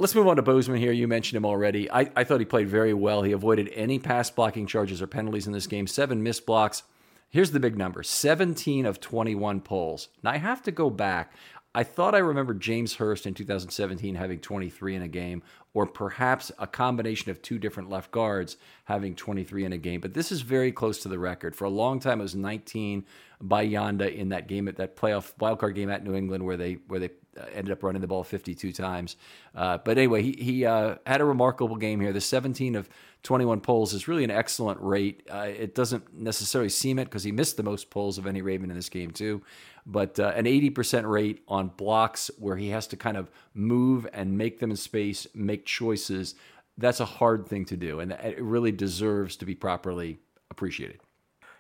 Let's 0.01 0.15
move 0.15 0.29
on 0.29 0.37
to 0.37 0.43
Bozeman 0.43 0.79
here. 0.79 0.93
You 0.93 1.09
mentioned 1.09 1.39
him 1.39 1.45
already. 1.45 1.91
I, 1.91 2.09
I 2.15 2.23
thought 2.23 2.39
he 2.39 2.47
played 2.47 2.69
very 2.69 2.95
well. 2.95 3.23
He 3.23 3.33
avoided 3.33 3.69
any 3.75 3.99
pass 3.99 4.31
blocking 4.31 4.69
charges 4.69 5.03
or 5.03 5.09
penalties 5.09 5.49
in 5.49 5.53
this 5.53 5.67
game, 5.67 5.89
seven 5.89 6.23
missed 6.23 6.47
blocks. 6.47 6.85
Here's 7.31 7.51
the 7.51 7.59
big 7.59 7.77
number 7.77 8.05
17 8.05 8.87
of 8.87 9.01
21 9.01 9.61
pulls. 9.61 10.09
Now, 10.23 10.31
I 10.31 10.37
have 10.37 10.63
to 10.63 10.71
go 10.71 10.89
back. 10.89 11.33
I 11.75 11.83
thought 11.83 12.15
I 12.15 12.19
remembered 12.19 12.61
James 12.61 12.95
Hurst 12.95 13.27
in 13.27 13.35
2017 13.35 14.15
having 14.15 14.39
23 14.39 14.95
in 14.95 15.03
a 15.03 15.09
game, 15.09 15.43
or 15.75 15.85
perhaps 15.85 16.53
a 16.61 16.67
combination 16.69 17.33
of 17.33 17.43
two 17.43 17.59
different 17.59 17.91
left 17.91 18.13
guards 18.13 18.57
having 18.85 19.17
23 19.17 19.65
in 19.65 19.73
a 19.73 19.79
game. 19.79 20.01
But 20.01 20.15
this 20.15 20.31
is 20.31 20.43
very 20.43 20.71
close 20.71 21.01
to 21.03 21.09
the 21.09 21.19
record. 21.19 21.57
For 21.57 21.65
a 21.65 21.71
long 21.71 21.99
time, 21.99 22.21
it 22.21 22.23
was 22.23 22.37
19 22.37 23.05
by 23.41 23.67
Yanda 23.67 24.15
in 24.15 24.29
that 24.29 24.47
game 24.47 24.69
at 24.69 24.77
that 24.77 24.97
playoff 24.97 25.35
wildcard 25.41 25.75
game 25.75 25.91
at 25.91 26.05
New 26.05 26.15
England 26.15 26.45
where 26.47 26.57
they 26.57 26.75
where 26.87 27.01
they 27.01 27.11
ended 27.53 27.73
up 27.73 27.83
running 27.83 28.01
the 28.01 28.07
ball 28.07 28.25
52 28.25 28.73
times. 28.73 29.17
Uh, 29.55 29.79
but 29.79 29.99
anyway, 29.99 30.23
he, 30.23 30.33
he 30.33 30.67
uh, 30.67 30.97
had 31.07 31.21
a 31.21 31.25
remarkable 31.25 31.77
game 31.77 32.01
here. 32.01 32.13
The 32.13 32.21
17 32.21 32.75
of 32.75 32.89
21 33.23 33.61
pulls 33.61 33.93
is 33.93 34.09
really 34.09 34.25
an 34.25 34.31
excellent 34.31 34.81
rate. 34.81 35.27
Uh, 35.31 35.49
it 35.49 35.75
doesn't 35.75 36.15
necessarily 36.15 36.69
seem 36.69 36.99
it 36.99 37.05
because 37.05 37.25
he 37.25 37.33
missed 37.33 37.57
the 37.57 37.63
most 37.63 37.91
pulls 37.91 38.19
of 38.19 38.27
any 38.27 38.43
Raven 38.43 38.71
in 38.71 38.77
this 38.77 38.89
game, 38.89 39.11
too. 39.11 39.43
But 39.87 40.21
uh, 40.21 40.33
an 40.37 40.45
80% 40.45 41.09
rate 41.09 41.43
on 41.49 41.69
blocks 41.69 42.31
where 42.39 42.57
he 42.57 42.69
has 42.69 42.87
to 42.89 42.97
kind 42.97 43.17
of 43.17 43.31
move 43.55 44.07
and 44.13 44.37
make 44.37 44.61
them 44.61 44.71
in 44.71 44.77
space, 44.77 45.27
make 45.35 45.65
choices. 45.65 46.35
That's 46.77 47.01
a 47.01 47.05
hard 47.05 47.47
thing 47.47 47.65
to 47.67 47.77
do. 47.77 48.01
And 48.01 48.13
it 48.13 48.41
really 48.41 48.73
deserves 48.73 49.37
to 49.37 49.47
be 49.47 49.55
properly 49.55 50.19
appreciated. 50.51 51.01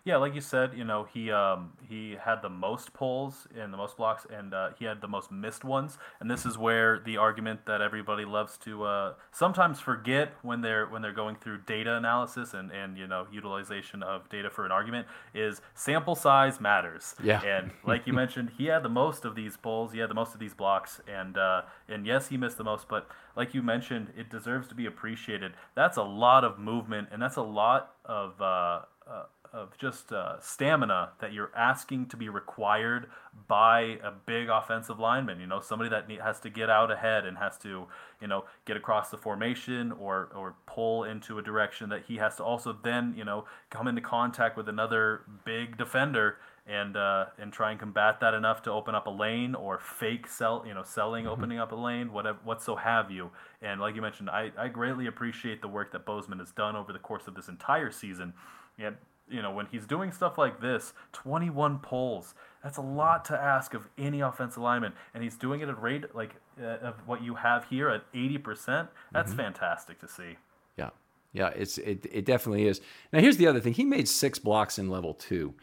Yeah, 0.09 0.16
like 0.16 0.35
you 0.35 0.40
said, 0.40 0.73
you 0.75 0.85
know, 0.85 1.07
he 1.12 1.31
um, 1.31 1.75
he 1.87 2.16
had 2.18 2.40
the 2.40 2.49
most 2.49 2.94
pulls 2.94 3.47
and 3.55 3.71
the 3.71 3.77
most 3.77 3.99
blocks, 3.99 4.27
and 4.35 4.55
uh, 4.55 4.71
he 4.79 4.87
had 4.87 5.03
the 5.03 5.07
most 5.07 5.31
missed 5.31 5.64
ones. 5.64 5.99
And 6.18 6.31
this 6.31 6.47
is 6.47 6.57
where 6.57 6.99
the 6.99 7.18
argument 7.18 7.66
that 7.66 7.83
everybody 7.83 8.25
loves 8.25 8.57
to 8.64 8.85
uh, 8.85 9.14
sometimes 9.33 9.81
forget 9.81 10.33
when 10.40 10.62
they're 10.62 10.87
when 10.87 11.03
they're 11.03 11.12
going 11.12 11.37
through 11.37 11.59
data 11.66 11.94
analysis 11.94 12.55
and, 12.55 12.73
and 12.73 12.97
you 12.97 13.07
know 13.07 13.27
utilization 13.31 14.03
of 14.03 14.27
data 14.31 14.49
for 14.49 14.64
an 14.64 14.73
argument 14.73 15.07
is 15.35 15.61
sample 15.75 16.14
size 16.14 16.59
matters. 16.59 17.14
Yeah. 17.23 17.42
And 17.42 17.71
like 17.85 18.07
you 18.07 18.12
mentioned, 18.25 18.53
he 18.57 18.64
had 18.64 18.83
the 18.83 18.88
most 18.88 19.27
of 19.27 19.35
these 19.35 19.59
pulls, 19.59 19.92
he 19.92 19.99
had 19.99 20.09
the 20.09 20.14
most 20.14 20.33
of 20.33 20.40
these 20.40 20.55
blocks, 20.55 21.03
and 21.07 21.37
uh, 21.37 21.62
and 21.87 22.07
yes, 22.07 22.29
he 22.29 22.38
missed 22.38 22.57
the 22.57 22.64
most, 22.64 22.88
but 22.88 23.11
like 23.37 23.53
you 23.53 23.62
mentioned, 23.62 24.11
it 24.16 24.31
deserves 24.31 24.68
to 24.68 24.75
be 24.75 24.87
appreciated. 24.87 25.53
That's 25.75 25.99
a 25.99 26.03
lot 26.03 26.44
of 26.44 26.59
movement, 26.59 27.09
and 27.12 27.21
that's 27.21 27.37
a 27.37 27.42
lot 27.42 27.92
of 28.07 28.40
uh, 28.40 28.81
uh, 29.09 29.25
of 29.53 29.77
just 29.79 30.13
uh, 30.13 30.41
stamina 30.41 31.11
that 31.21 31.33
you're 31.33 31.51
asking 31.57 32.07
to 32.07 32.17
be 32.17 32.29
required 32.29 33.07
by 33.47 33.99
a 34.03 34.11
big 34.27 34.49
offensive 34.49 34.99
lineman. 34.99 35.41
You 35.41 35.47
know, 35.47 35.61
somebody 35.61 35.91
that 35.91 36.11
has 36.23 36.41
to 36.41 36.51
get 36.51 36.71
out 36.71 36.91
ahead 36.91 37.25
and 37.25 37.39
has 37.39 37.57
to, 37.59 37.87
you 38.21 38.27
know, 38.27 38.45
get 38.65 38.77
across 38.77 39.11
the 39.11 39.19
formation 39.19 39.93
or 39.93 40.31
or 40.35 40.55
pull 40.67 41.05
into 41.05 41.39
a 41.39 41.43
direction 41.43 41.89
that 41.91 42.05
he 42.07 42.17
has 42.17 42.37
to 42.37 42.45
also 42.45 42.77
then, 42.83 43.15
you 43.17 43.25
know, 43.25 43.45
come 43.71 43.89
into 43.89 44.01
contact 44.01 44.57
with 44.57 44.69
another 44.69 45.23
big 45.45 45.77
defender 45.77 46.39
and 46.69 46.97
uh, 46.97 47.27
and 47.39 47.53
try 47.53 47.71
and 47.71 47.81
combat 47.81 48.21
that 48.21 48.35
enough 48.35 48.63
to 48.63 48.71
open 48.71 48.95
up 48.95 49.07
a 49.07 49.11
lane 49.11 49.55
or 49.55 49.79
fake 49.79 50.27
sell, 50.27 50.63
you 50.67 50.75
know, 50.75 50.83
selling, 50.83 51.25
mm-hmm. 51.25 51.33
opening 51.33 51.59
up 51.59 51.73
a 51.73 51.77
lane, 51.77 52.13
whatever, 52.13 52.39
what 52.45 52.63
so 52.63 52.77
have 52.77 53.11
you. 53.11 53.31
And 53.63 53.81
like 53.81 53.95
you 53.95 54.03
mentioned, 54.03 54.29
I, 54.29 54.53
I 54.59 54.69
greatly 54.69 55.07
appreciate 55.07 55.63
the 55.63 55.69
work 55.69 55.93
that 55.93 56.05
Bozeman 56.05 56.39
has 56.39 56.51
done 56.51 56.77
over 56.77 56.93
the 56.93 56.99
course 56.99 57.27
of 57.27 57.35
this 57.35 57.49
entire 57.49 57.91
season. 57.91 58.35
And 58.79 58.97
you 59.31 59.43
know, 59.43 59.51
when 59.51 59.67
he's 59.67 59.87
doing 59.87 60.12
stuff 60.12 60.38
like 60.38 60.61
this, 60.61 60.93
21 61.12 61.79
pulls. 61.79 62.35
That's 62.62 62.79
a 62.79 62.83
lot 62.83 63.25
to 63.27 63.38
ask 63.38 63.75
of 63.75 63.88
any 63.97 64.21
offensive 64.21 64.62
lineman, 64.62 64.93
and 65.14 65.23
he's 65.23 65.37
doing 65.37 65.61
it 65.61 65.69
at 65.69 65.81
rate 65.81 66.14
like 66.14 66.35
uh, 66.61 66.79
of 66.79 66.95
what 67.07 67.23
you 67.23 67.35
have 67.37 67.64
here 67.64 67.88
at 67.88 68.11
80%. 68.12 68.88
That's 69.12 69.31
mm-hmm. 69.31 69.41
fantastic 69.41 70.01
to 70.01 70.09
see. 70.09 70.37
Yeah, 70.77 70.91
yeah, 71.33 71.49
it's 71.49 71.79
it, 71.79 72.07
it 72.11 72.25
definitely 72.25 72.67
is. 72.67 72.81
Now 73.12 73.21
here's 73.21 73.37
the 73.37 73.47
other 73.47 73.61
thing: 73.61 73.75
he 73.75 73.85
made 73.85 74.09
six 74.09 74.38
blocks 74.38 74.79
in 74.79 74.88
level 74.88 75.14
two. 75.14 75.55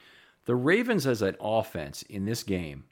The 0.46 0.56
Ravens 0.56 1.08
as 1.08 1.22
an 1.22 1.36
offense 1.40 2.04
in 2.04 2.26
this 2.26 2.44
game, 2.44 2.86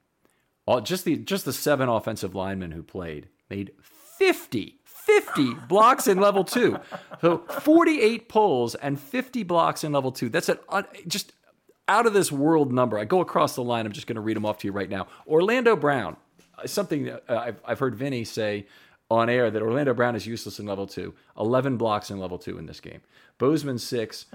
all 0.65 0.81
just 0.81 1.05
the 1.05 1.17
just 1.17 1.45
the 1.45 1.53
seven 1.53 1.87
offensive 1.87 2.35
linemen 2.35 2.71
who 2.71 2.83
played 2.83 3.29
made 3.49 3.71
50 3.81 4.79
50 5.21 5.53
blocks 5.67 6.07
in 6.07 6.19
level 6.19 6.43
two. 6.43 6.79
So 7.21 7.39
48 7.39 8.29
pulls 8.29 8.75
and 8.75 8.99
50 8.99 9.43
blocks 9.43 9.83
in 9.83 9.91
level 9.91 10.11
two. 10.11 10.29
That's 10.29 10.49
an 10.49 10.57
just 11.07 11.33
out 11.87 12.05
of 12.05 12.13
this 12.13 12.31
world 12.31 12.71
number. 12.71 12.97
I 12.97 13.05
go 13.05 13.21
across 13.21 13.55
the 13.55 13.63
line. 13.63 13.85
I'm 13.85 13.91
just 13.91 14.07
going 14.07 14.15
to 14.15 14.21
read 14.21 14.35
them 14.35 14.45
off 14.45 14.59
to 14.59 14.67
you 14.67 14.71
right 14.71 14.89
now. 14.89 15.07
Orlando 15.27 15.75
Brown, 15.75 16.15
uh, 16.57 16.67
something 16.67 17.09
uh, 17.09 17.19
I've, 17.27 17.61
I've 17.65 17.79
heard 17.79 17.95
Vinny 17.95 18.23
say 18.23 18.67
on 19.11 19.29
air 19.29 19.51
that 19.51 19.61
Orlando 19.61 19.93
Brown 19.93 20.15
is 20.15 20.25
useless 20.25 20.59
in 20.59 20.65
level 20.65 20.87
two. 20.87 21.13
11 21.37 21.77
blocks 21.77 22.09
in 22.09 22.19
level 22.19 22.37
two 22.37 22.57
in 22.57 22.65
this 22.65 22.79
game. 22.79 23.01
Bozeman, 23.37 23.77
six. 23.77 24.25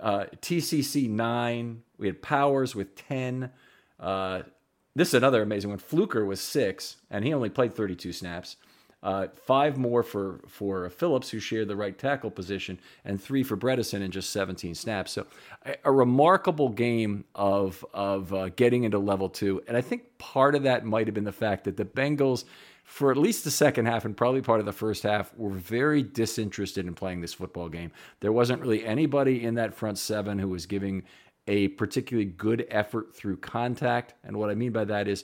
Uh, 0.00 0.24
TCC, 0.42 1.08
nine. 1.08 1.82
We 1.98 2.06
had 2.06 2.20
Powers 2.20 2.74
with 2.74 2.94
10. 2.96 3.50
Uh, 3.98 4.42
this 4.94 5.08
is 5.08 5.14
another 5.14 5.42
amazing 5.42 5.70
one. 5.70 5.78
Fluker 5.78 6.24
was 6.24 6.40
six, 6.40 6.96
and 7.10 7.24
he 7.24 7.32
only 7.32 7.50
played 7.50 7.74
32 7.74 8.12
snaps. 8.12 8.56
Uh, 9.06 9.28
five 9.36 9.78
more 9.78 10.02
for 10.02 10.40
for 10.48 10.90
Phillips, 10.90 11.30
who 11.30 11.38
shared 11.38 11.68
the 11.68 11.76
right 11.76 11.96
tackle 11.96 12.28
position, 12.28 12.76
and 13.04 13.22
three 13.22 13.44
for 13.44 13.56
Bredeson 13.56 14.00
in 14.00 14.10
just 14.10 14.30
17 14.30 14.74
snaps. 14.74 15.12
So, 15.12 15.28
a, 15.64 15.76
a 15.84 15.92
remarkable 15.92 16.70
game 16.70 17.24
of 17.32 17.86
of 17.94 18.34
uh, 18.34 18.48
getting 18.48 18.82
into 18.82 18.98
level 18.98 19.28
two. 19.28 19.62
And 19.68 19.76
I 19.76 19.80
think 19.80 20.18
part 20.18 20.56
of 20.56 20.64
that 20.64 20.84
might 20.84 21.06
have 21.06 21.14
been 21.14 21.22
the 21.22 21.30
fact 21.30 21.62
that 21.64 21.76
the 21.76 21.84
Bengals, 21.84 22.46
for 22.82 23.12
at 23.12 23.16
least 23.16 23.44
the 23.44 23.50
second 23.52 23.86
half 23.86 24.04
and 24.04 24.16
probably 24.16 24.42
part 24.42 24.58
of 24.58 24.66
the 24.66 24.72
first 24.72 25.04
half, 25.04 25.32
were 25.36 25.50
very 25.50 26.02
disinterested 26.02 26.84
in 26.84 26.94
playing 26.94 27.20
this 27.20 27.34
football 27.34 27.68
game. 27.68 27.92
There 28.18 28.32
wasn't 28.32 28.60
really 28.60 28.84
anybody 28.84 29.44
in 29.44 29.54
that 29.54 29.72
front 29.72 29.98
seven 29.98 30.36
who 30.36 30.48
was 30.48 30.66
giving 30.66 31.04
a 31.46 31.68
particularly 31.68 32.28
good 32.28 32.66
effort 32.72 33.14
through 33.14 33.36
contact. 33.36 34.14
And 34.24 34.36
what 34.36 34.50
I 34.50 34.56
mean 34.56 34.72
by 34.72 34.84
that 34.86 35.06
is 35.06 35.22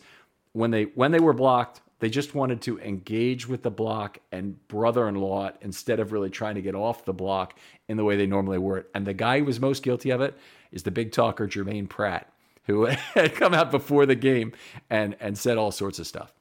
when 0.53 0.71
they 0.71 0.85
when 0.95 1.11
they 1.11 1.19
were 1.19 1.33
blocked 1.33 1.81
they 2.03 2.11
just 2.11 2.35
wanted 2.35 2.61
to 2.61 2.81
engage 2.81 3.47
with 3.47 3.63
the 3.63 3.71
block 3.71 4.19
and 4.33 4.67
brother 4.67 5.07
in 5.07 5.15
law 5.15 5.53
instead 5.61 6.01
of 6.01 6.11
really 6.11 6.31
trying 6.31 6.57
to 6.57 6.61
get 6.61 6.75
off 6.75 7.05
the 7.05 7.13
block 7.13 7.57
in 7.87 7.97
the 7.97 8.03
way 8.03 8.17
they 8.17 8.27
normally 8.27 8.59
were. 8.59 8.89
And 8.93 9.07
the 9.07 9.15
guy 9.15 9.39
who 9.39 9.45
was 9.45 9.61
most 9.61 9.85
guilty 9.85 10.11
of 10.11 10.21
it 10.21 10.37
is 10.73 10.83
the 10.83 10.91
big 10.91 11.13
talker, 11.13 11.47
Germaine 11.47 11.87
Pratt, 11.87 12.29
who 12.65 12.87
had 12.87 13.37
come 13.37 13.55
out 13.55 13.71
before 13.71 14.05
the 14.05 14.17
game 14.17 14.53
and, 14.91 15.15
and 15.21 15.39
said 15.39 15.59
all 15.59 15.71
sorts 15.71 16.01
of 16.01 16.09
stuff. 16.09 16.33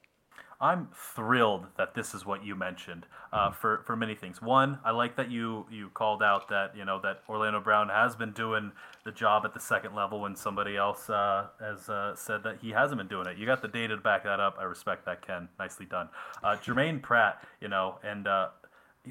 I'm 0.62 0.88
thrilled 0.94 1.66
that 1.76 1.94
this 1.96 2.14
is 2.14 2.24
what 2.24 2.44
you 2.44 2.54
mentioned 2.54 3.04
uh, 3.32 3.48
mm-hmm. 3.48 3.54
for 3.56 3.82
for 3.84 3.96
many 3.96 4.14
things. 4.14 4.40
One, 4.40 4.78
I 4.84 4.92
like 4.92 5.16
that 5.16 5.28
you 5.28 5.66
you 5.70 5.90
called 5.90 6.22
out 6.22 6.48
that 6.50 6.76
you 6.76 6.84
know 6.84 7.00
that 7.00 7.22
Orlando 7.28 7.60
Brown 7.60 7.88
has 7.88 8.14
been 8.14 8.30
doing 8.30 8.70
the 9.04 9.10
job 9.10 9.44
at 9.44 9.54
the 9.54 9.60
second 9.60 9.96
level 9.96 10.20
when 10.20 10.36
somebody 10.36 10.76
else 10.76 11.10
uh, 11.10 11.48
has 11.58 11.88
uh, 11.88 12.14
said 12.14 12.44
that 12.44 12.58
he 12.62 12.70
hasn't 12.70 12.98
been 12.98 13.08
doing 13.08 13.26
it. 13.26 13.36
You 13.36 13.44
got 13.44 13.60
the 13.60 13.66
data 13.66 13.96
to 13.96 14.00
back 14.00 14.22
that 14.22 14.38
up. 14.38 14.56
I 14.60 14.62
respect 14.62 15.04
that, 15.06 15.26
Ken. 15.26 15.48
Nicely 15.58 15.86
done. 15.86 16.08
Uh, 16.44 16.56
Germaine 16.62 17.00
Pratt, 17.00 17.42
you 17.60 17.66
know, 17.66 17.98
and 18.04 18.28
uh, 18.28 18.50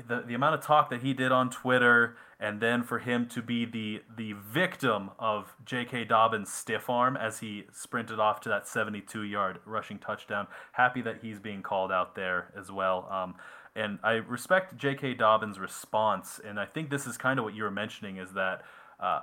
the 0.07 0.23
the 0.25 0.33
amount 0.33 0.55
of 0.55 0.61
talk 0.61 0.89
that 0.89 1.01
he 1.01 1.13
did 1.13 1.33
on 1.33 1.49
Twitter 1.49 2.15
and 2.41 2.59
then 2.59 2.81
for 2.81 2.99
him 2.99 3.27
to 3.27 3.41
be 3.41 3.65
the 3.65 4.01
the 4.17 4.33
victim 4.33 5.11
of 5.19 5.55
J.K. 5.63 6.05
Dobbins' 6.05 6.51
stiff 6.51 6.89
arm 6.89 7.15
as 7.15 7.39
he 7.39 7.65
sprinted 7.71 8.19
off 8.19 8.41
to 8.41 8.49
that 8.49 8.67
72 8.67 9.21
yard 9.21 9.59
rushing 9.63 9.99
touchdown. 9.99 10.47
Happy 10.73 11.01
that 11.03 11.19
he's 11.21 11.39
being 11.39 11.61
called 11.61 11.91
out 11.91 12.15
there 12.15 12.51
as 12.59 12.71
well. 12.71 13.07
Um, 13.11 13.35
and 13.75 13.99
I 14.03 14.13
respect 14.13 14.75
J.K. 14.75 15.13
Dobbins' 15.13 15.59
response, 15.59 16.41
and 16.43 16.59
I 16.59 16.65
think 16.65 16.89
this 16.89 17.05
is 17.05 17.15
kind 17.15 17.39
of 17.39 17.45
what 17.45 17.53
you 17.53 17.63
were 17.63 17.71
mentioning 17.71 18.17
is 18.17 18.33
that 18.33 18.63
uh, 18.99 19.21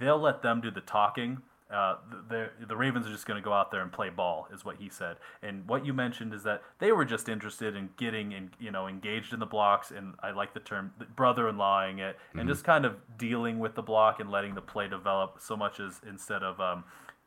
they'll 0.00 0.18
let 0.18 0.42
them 0.42 0.60
do 0.60 0.70
the 0.70 0.80
talking 0.80 1.42
uh, 1.74 1.96
the, 2.28 2.50
the 2.68 2.76
Ravens 2.76 3.06
are 3.06 3.10
just 3.10 3.26
going 3.26 3.40
to 3.40 3.44
go 3.44 3.52
out 3.52 3.70
there 3.70 3.82
and 3.82 3.92
play 3.92 4.08
ball, 4.08 4.46
is 4.54 4.64
what 4.64 4.76
he 4.76 4.88
said. 4.88 5.16
And 5.42 5.66
what 5.66 5.84
you 5.84 5.92
mentioned 5.92 6.32
is 6.32 6.42
that 6.44 6.62
they 6.78 6.92
were 6.92 7.04
just 7.04 7.28
interested 7.28 7.74
in 7.74 7.90
getting 7.96 8.32
and 8.34 8.50
you 8.60 8.70
know 8.70 8.86
engaged 8.86 9.32
in 9.32 9.40
the 9.40 9.46
blocks, 9.46 9.90
and 9.90 10.14
I 10.22 10.30
like 10.30 10.54
the 10.54 10.60
term 10.60 10.92
brother-in-lawing 11.16 11.98
it, 11.98 12.16
mm-hmm. 12.16 12.38
and 12.38 12.48
just 12.48 12.64
kind 12.64 12.84
of 12.84 12.96
dealing 13.18 13.58
with 13.58 13.74
the 13.74 13.82
block 13.82 14.20
and 14.20 14.30
letting 14.30 14.54
the 14.54 14.62
play 14.62 14.88
develop 14.88 15.38
so 15.40 15.56
much 15.56 15.80
as 15.80 16.00
instead 16.08 16.42
of 16.42 16.60
um, 16.60 16.84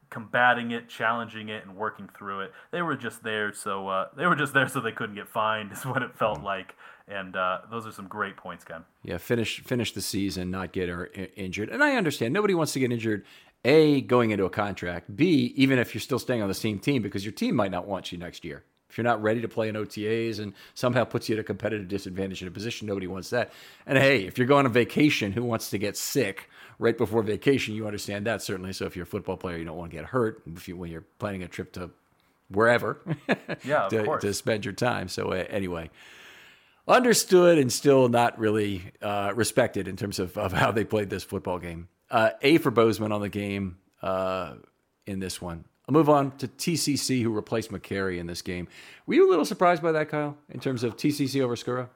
combating 0.09 0.71
it, 0.71 0.87
challenging 0.87 1.49
it, 1.49 1.65
and 1.65 1.75
working 1.75 2.09
through 2.17 2.41
it. 2.41 2.53
They 2.71 2.81
were 2.81 2.95
just 2.95 3.23
there, 3.23 3.53
so 3.53 3.87
uh, 3.87 4.07
they 4.15 4.25
were 4.25 4.35
just 4.35 4.53
there 4.53 4.67
so 4.67 4.79
they 4.79 4.91
couldn't 4.91 5.15
get 5.15 5.27
fined, 5.27 5.71
is 5.73 5.85
what 5.85 6.01
it 6.01 6.15
felt 6.17 6.41
like. 6.41 6.75
And 7.09 7.37
uh, 7.37 7.59
those 7.71 7.87
are 7.87 7.91
some 7.91 8.07
great 8.07 8.35
points, 8.35 8.65
Ken. 8.65 8.83
Yeah, 9.01 9.17
finish 9.17 9.61
finish 9.61 9.93
the 9.93 10.01
season, 10.01 10.51
not 10.51 10.73
get 10.73 10.89
er, 10.89 11.09
injured. 11.37 11.69
And 11.69 11.81
I 11.81 11.95
understand 11.95 12.33
nobody 12.33 12.53
wants 12.53 12.73
to 12.73 12.79
get 12.79 12.91
injured 12.91 13.25
a, 13.65 14.01
going 14.01 14.31
into 14.31 14.45
a 14.45 14.49
contract. 14.49 15.15
B, 15.15 15.53
even 15.55 15.79
if 15.79 15.93
you're 15.93 16.01
still 16.01 16.19
staying 16.19 16.41
on 16.41 16.47
the 16.47 16.53
same 16.53 16.79
team 16.79 17.01
because 17.01 17.25
your 17.25 17.33
team 17.33 17.55
might 17.55 17.71
not 17.71 17.87
want 17.87 18.11
you 18.11 18.17
next 18.17 18.45
year. 18.45 18.63
If 18.89 18.97
you're 18.97 19.03
not 19.03 19.21
ready 19.21 19.41
to 19.41 19.47
play 19.47 19.67
in 19.67 19.75
OTAs 19.75 20.39
and 20.39 20.53
somehow 20.73 21.03
puts 21.03 21.27
you 21.27 21.35
at 21.35 21.39
a 21.39 21.43
competitive 21.43 21.87
disadvantage 21.87 22.41
in 22.41 22.47
a 22.47 22.51
position, 22.51 22.87
nobody 22.87 23.07
wants 23.07 23.29
that. 23.31 23.51
And 23.85 23.97
hey, 23.97 24.25
if 24.25 24.37
you're 24.37 24.47
going 24.47 24.65
on 24.65 24.71
vacation, 24.71 25.33
who 25.33 25.43
wants 25.43 25.69
to 25.71 25.77
get 25.77 25.97
sick 25.97 26.49
right 26.79 26.97
before 26.97 27.21
vacation? 27.21 27.75
You 27.75 27.85
understand 27.85 28.25
that 28.27 28.41
certainly. 28.41 28.71
So 28.71 28.85
if 28.85 28.95
you're 28.95 29.03
a 29.03 29.07
football 29.07 29.35
player, 29.35 29.57
you 29.57 29.65
don't 29.65 29.77
want 29.77 29.91
to 29.91 29.97
get 29.97 30.05
hurt 30.05 30.41
if 30.55 30.67
you, 30.67 30.77
when 30.77 30.89
you're 30.89 31.03
planning 31.19 31.43
a 31.43 31.47
trip 31.47 31.73
to 31.73 31.89
wherever 32.49 33.01
yeah, 33.65 33.89
to, 33.89 34.19
to, 34.19 34.33
spend 34.33 34.63
your 34.63 34.73
time. 34.73 35.09
So 35.09 35.31
uh, 35.31 35.45
anyway, 35.49 35.89
understood 36.87 37.57
and 37.57 37.71
still 37.71 38.07
not 38.07 38.39
really 38.39 38.83
uh, 39.01 39.33
respected 39.35 39.89
in 39.89 39.97
terms 39.97 40.17
of, 40.17 40.37
of 40.37 40.53
how 40.53 40.71
they 40.71 40.85
played 40.85 41.09
this 41.09 41.25
football 41.25 41.59
game. 41.59 41.89
Uh, 42.09 42.31
a 42.41 42.57
for 42.57 42.71
Bozeman 42.71 43.11
on 43.11 43.21
the 43.21 43.29
game 43.29 43.77
uh, 44.01 44.55
in 45.05 45.19
this 45.19 45.41
one. 45.41 45.65
I'll 45.87 45.93
move 45.93 46.09
on 46.09 46.31
to 46.37 46.47
TCC, 46.47 47.21
who 47.21 47.29
replaced 47.29 47.71
Mekari 47.71 48.17
in 48.17 48.27
this 48.27 48.41
game. 48.41 48.67
Were 49.05 49.13
you 49.13 49.27
a 49.27 49.29
little 49.29 49.45
surprised 49.45 49.81
by 49.81 49.93
that, 49.93 50.09
Kyle, 50.09 50.37
in 50.49 50.59
terms 50.59 50.83
of 50.83 50.97
TCC 50.97 51.41
over 51.41 51.55
Skura? 51.55 51.87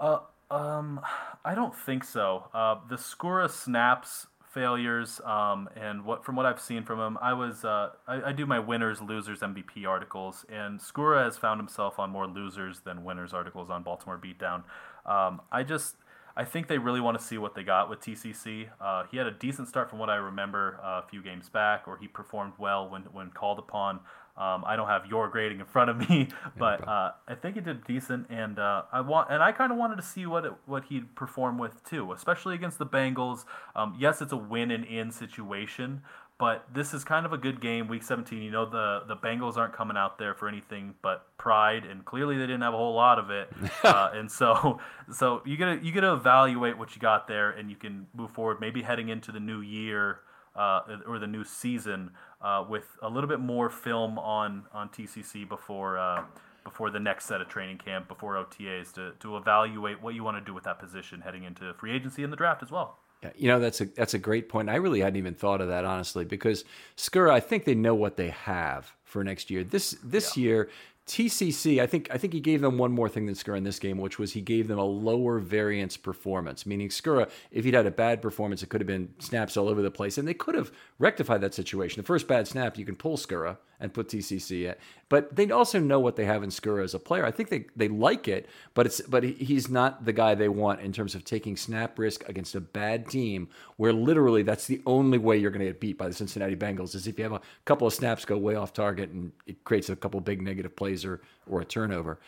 Uh, 0.00 0.20
Um, 0.50 1.00
I 1.44 1.54
don't 1.54 1.74
think 1.74 2.04
so. 2.04 2.48
Uh, 2.54 2.76
the 2.88 2.96
Skura 2.96 3.50
snaps 3.50 4.26
failures, 4.52 5.20
um, 5.24 5.68
and 5.74 6.04
what 6.04 6.24
from 6.24 6.36
what 6.36 6.46
I've 6.46 6.60
seen 6.60 6.84
from 6.84 7.00
him, 7.00 7.18
I 7.20 7.32
was 7.32 7.64
uh, 7.64 7.90
I, 8.06 8.22
I, 8.22 8.32
do 8.32 8.46
my 8.46 8.60
winners 8.60 9.02
losers 9.02 9.40
MVP 9.40 9.84
articles, 9.86 10.46
and 10.48 10.78
Skura 10.78 11.24
has 11.24 11.36
found 11.36 11.58
himself 11.58 11.98
on 11.98 12.10
more 12.10 12.28
losers 12.28 12.80
than 12.80 13.02
winners 13.02 13.34
articles 13.34 13.68
on 13.68 13.82
Baltimore 13.82 14.16
Beatdown. 14.16 14.62
Um, 15.06 15.42
I 15.50 15.64
just 15.64 15.96
I 16.36 16.44
think 16.44 16.66
they 16.66 16.78
really 16.78 17.00
want 17.00 17.18
to 17.18 17.24
see 17.24 17.38
what 17.38 17.54
they 17.54 17.62
got 17.62 17.88
with 17.88 18.00
TCC. 18.00 18.68
Uh, 18.80 19.04
he 19.10 19.16
had 19.16 19.26
a 19.26 19.30
decent 19.30 19.68
start 19.68 19.88
from 19.88 19.98
what 19.98 20.10
I 20.10 20.16
remember 20.16 20.80
uh, 20.82 21.02
a 21.04 21.04
few 21.08 21.22
games 21.22 21.48
back, 21.48 21.84
or 21.86 21.96
he 21.96 22.08
performed 22.08 22.54
well 22.58 22.88
when 22.88 23.02
when 23.12 23.30
called 23.30 23.58
upon. 23.58 24.00
Um, 24.36 24.64
I 24.66 24.74
don't 24.74 24.88
have 24.88 25.06
your 25.06 25.28
grading 25.28 25.60
in 25.60 25.66
front 25.66 25.90
of 25.90 26.08
me, 26.08 26.26
but 26.58 26.86
uh, 26.88 27.12
I 27.28 27.36
think 27.36 27.54
he 27.54 27.60
did 27.60 27.84
decent, 27.84 28.26
and 28.30 28.58
uh, 28.58 28.82
I 28.92 29.00
want 29.00 29.30
and 29.30 29.40
I 29.40 29.52
kind 29.52 29.70
of 29.70 29.78
wanted 29.78 29.96
to 29.96 30.02
see 30.02 30.26
what 30.26 30.44
it, 30.44 30.52
what 30.66 30.84
he'd 30.86 31.14
perform 31.14 31.56
with 31.56 31.84
too, 31.84 32.10
especially 32.12 32.56
against 32.56 32.78
the 32.78 32.86
Bengals. 32.86 33.44
Um, 33.76 33.96
yes, 33.96 34.20
it's 34.20 34.32
a 34.32 34.36
win 34.36 34.72
and 34.72 34.84
in 34.84 35.12
situation, 35.12 36.02
but 36.38 36.66
this 36.72 36.92
is 36.92 37.04
kind 37.04 37.24
of 37.24 37.32
a 37.32 37.38
good 37.38 37.60
game, 37.60 37.86
Week 37.86 38.02
17. 38.02 38.42
You 38.42 38.50
know 38.50 38.68
the 38.68 39.02
the 39.06 39.16
Bengals 39.16 39.56
aren't 39.56 39.72
coming 39.72 39.96
out 39.96 40.18
there 40.18 40.34
for 40.34 40.48
anything 40.48 40.94
but 41.02 41.26
pride, 41.38 41.84
and 41.84 42.04
clearly 42.04 42.36
they 42.36 42.46
didn't 42.46 42.62
have 42.62 42.74
a 42.74 42.76
whole 42.76 42.94
lot 42.94 43.18
of 43.18 43.30
it. 43.30 43.52
uh, 43.84 44.10
and 44.12 44.30
so 44.30 44.80
so 45.12 45.42
you 45.44 45.56
gotta 45.56 45.78
you 45.82 45.92
gotta 45.92 46.12
evaluate 46.12 46.76
what 46.76 46.94
you 46.94 47.00
got 47.00 47.28
there, 47.28 47.50
and 47.50 47.70
you 47.70 47.76
can 47.76 48.06
move 48.14 48.30
forward. 48.30 48.60
Maybe 48.60 48.82
heading 48.82 49.08
into 49.08 49.30
the 49.30 49.40
new 49.40 49.60
year 49.60 50.20
uh, 50.56 50.80
or 51.06 51.18
the 51.18 51.26
new 51.26 51.44
season 51.44 52.10
uh, 52.40 52.64
with 52.68 52.96
a 53.02 53.08
little 53.08 53.28
bit 53.28 53.40
more 53.40 53.70
film 53.70 54.18
on 54.18 54.64
on 54.72 54.88
TCC 54.88 55.48
before 55.48 55.98
uh, 55.98 56.24
before 56.64 56.90
the 56.90 57.00
next 57.00 57.26
set 57.26 57.40
of 57.40 57.48
training 57.48 57.78
camp, 57.78 58.08
before 58.08 58.34
OTAs, 58.34 58.92
to, 58.94 59.12
to 59.20 59.36
evaluate 59.36 60.02
what 60.02 60.14
you 60.14 60.24
want 60.24 60.38
to 60.38 60.44
do 60.44 60.54
with 60.54 60.64
that 60.64 60.78
position 60.78 61.20
heading 61.20 61.44
into 61.44 61.72
free 61.74 61.94
agency 61.94 62.24
and 62.24 62.32
the 62.32 62.36
draft 62.36 62.62
as 62.62 62.70
well. 62.70 62.98
You 63.36 63.48
know 63.48 63.60
that's 63.60 63.80
a 63.80 63.86
that's 63.86 64.14
a 64.14 64.18
great 64.18 64.48
point. 64.48 64.68
I 64.68 64.76
really 64.76 65.00
hadn't 65.00 65.18
even 65.18 65.34
thought 65.34 65.60
of 65.60 65.68
that 65.68 65.84
honestly 65.84 66.24
because 66.24 66.64
Skura, 66.96 67.30
I 67.30 67.40
think 67.40 67.64
they 67.64 67.74
know 67.74 67.94
what 67.94 68.16
they 68.16 68.30
have 68.30 68.92
for 69.04 69.24
next 69.24 69.50
year. 69.50 69.64
This 69.64 69.96
this 70.02 70.36
yeah. 70.36 70.42
year 70.42 70.68
TCC, 71.06 71.82
I 71.82 71.86
think 71.86 72.08
I 72.10 72.16
think 72.16 72.32
he 72.32 72.40
gave 72.40 72.62
them 72.62 72.78
one 72.78 72.90
more 72.90 73.10
thing 73.10 73.26
than 73.26 73.34
Skura 73.34 73.58
in 73.58 73.64
this 73.64 73.78
game, 73.78 73.98
which 73.98 74.18
was 74.18 74.32
he 74.32 74.40
gave 74.40 74.68
them 74.68 74.78
a 74.78 74.84
lower 74.84 75.38
variance 75.38 75.98
performance. 75.98 76.64
Meaning 76.64 76.88
Skura, 76.88 77.28
if 77.50 77.66
he'd 77.66 77.74
had 77.74 77.84
a 77.84 77.90
bad 77.90 78.22
performance, 78.22 78.62
it 78.62 78.70
could 78.70 78.80
have 78.80 78.88
been 78.88 79.12
snaps 79.18 79.58
all 79.58 79.68
over 79.68 79.82
the 79.82 79.90
place, 79.90 80.16
and 80.16 80.26
they 80.26 80.32
could 80.32 80.54
have 80.54 80.72
rectified 80.98 81.42
that 81.42 81.52
situation. 81.52 82.00
The 82.00 82.06
first 82.06 82.26
bad 82.26 82.48
snap, 82.48 82.78
you 82.78 82.86
can 82.86 82.96
pull 82.96 83.18
Skura 83.18 83.58
and 83.80 83.92
put 83.92 84.08
TCC 84.08 84.70
at, 84.70 84.78
but 85.08 85.36
they 85.36 85.50
also 85.50 85.78
know 85.78 86.00
what 86.00 86.16
they 86.16 86.24
have 86.24 86.42
in 86.42 86.50
Skura 86.50 86.82
as 86.84 86.94
a 86.94 86.98
player. 86.98 87.24
I 87.24 87.30
think 87.30 87.48
they, 87.48 87.66
they 87.76 87.88
like 87.88 88.28
it, 88.28 88.48
but 88.74 88.86
it's 88.86 89.00
but 89.02 89.22
he's 89.22 89.68
not 89.68 90.04
the 90.04 90.12
guy 90.12 90.34
they 90.34 90.48
want 90.48 90.80
in 90.80 90.92
terms 90.92 91.14
of 91.14 91.24
taking 91.24 91.56
snap 91.56 91.98
risk 91.98 92.28
against 92.28 92.54
a 92.54 92.60
bad 92.60 93.08
team, 93.08 93.48
where 93.76 93.92
literally 93.92 94.42
that's 94.42 94.66
the 94.66 94.82
only 94.86 95.18
way 95.18 95.36
you're 95.36 95.50
going 95.50 95.60
to 95.60 95.66
get 95.66 95.80
beat 95.80 95.98
by 95.98 96.08
the 96.08 96.14
Cincinnati 96.14 96.56
Bengals 96.56 96.94
is 96.94 97.06
if 97.06 97.18
you 97.18 97.24
have 97.24 97.32
a 97.32 97.40
couple 97.64 97.86
of 97.86 97.92
snaps 97.92 98.24
go 98.24 98.36
way 98.36 98.54
off 98.54 98.72
target 98.72 99.10
and 99.10 99.32
it 99.46 99.62
creates 99.64 99.88
a 99.90 99.96
couple 99.96 100.20
big 100.20 100.40
negative 100.42 100.74
plays 100.74 101.04
or 101.04 101.20
or 101.46 101.60
a 101.60 101.64
turnover. 101.64 102.18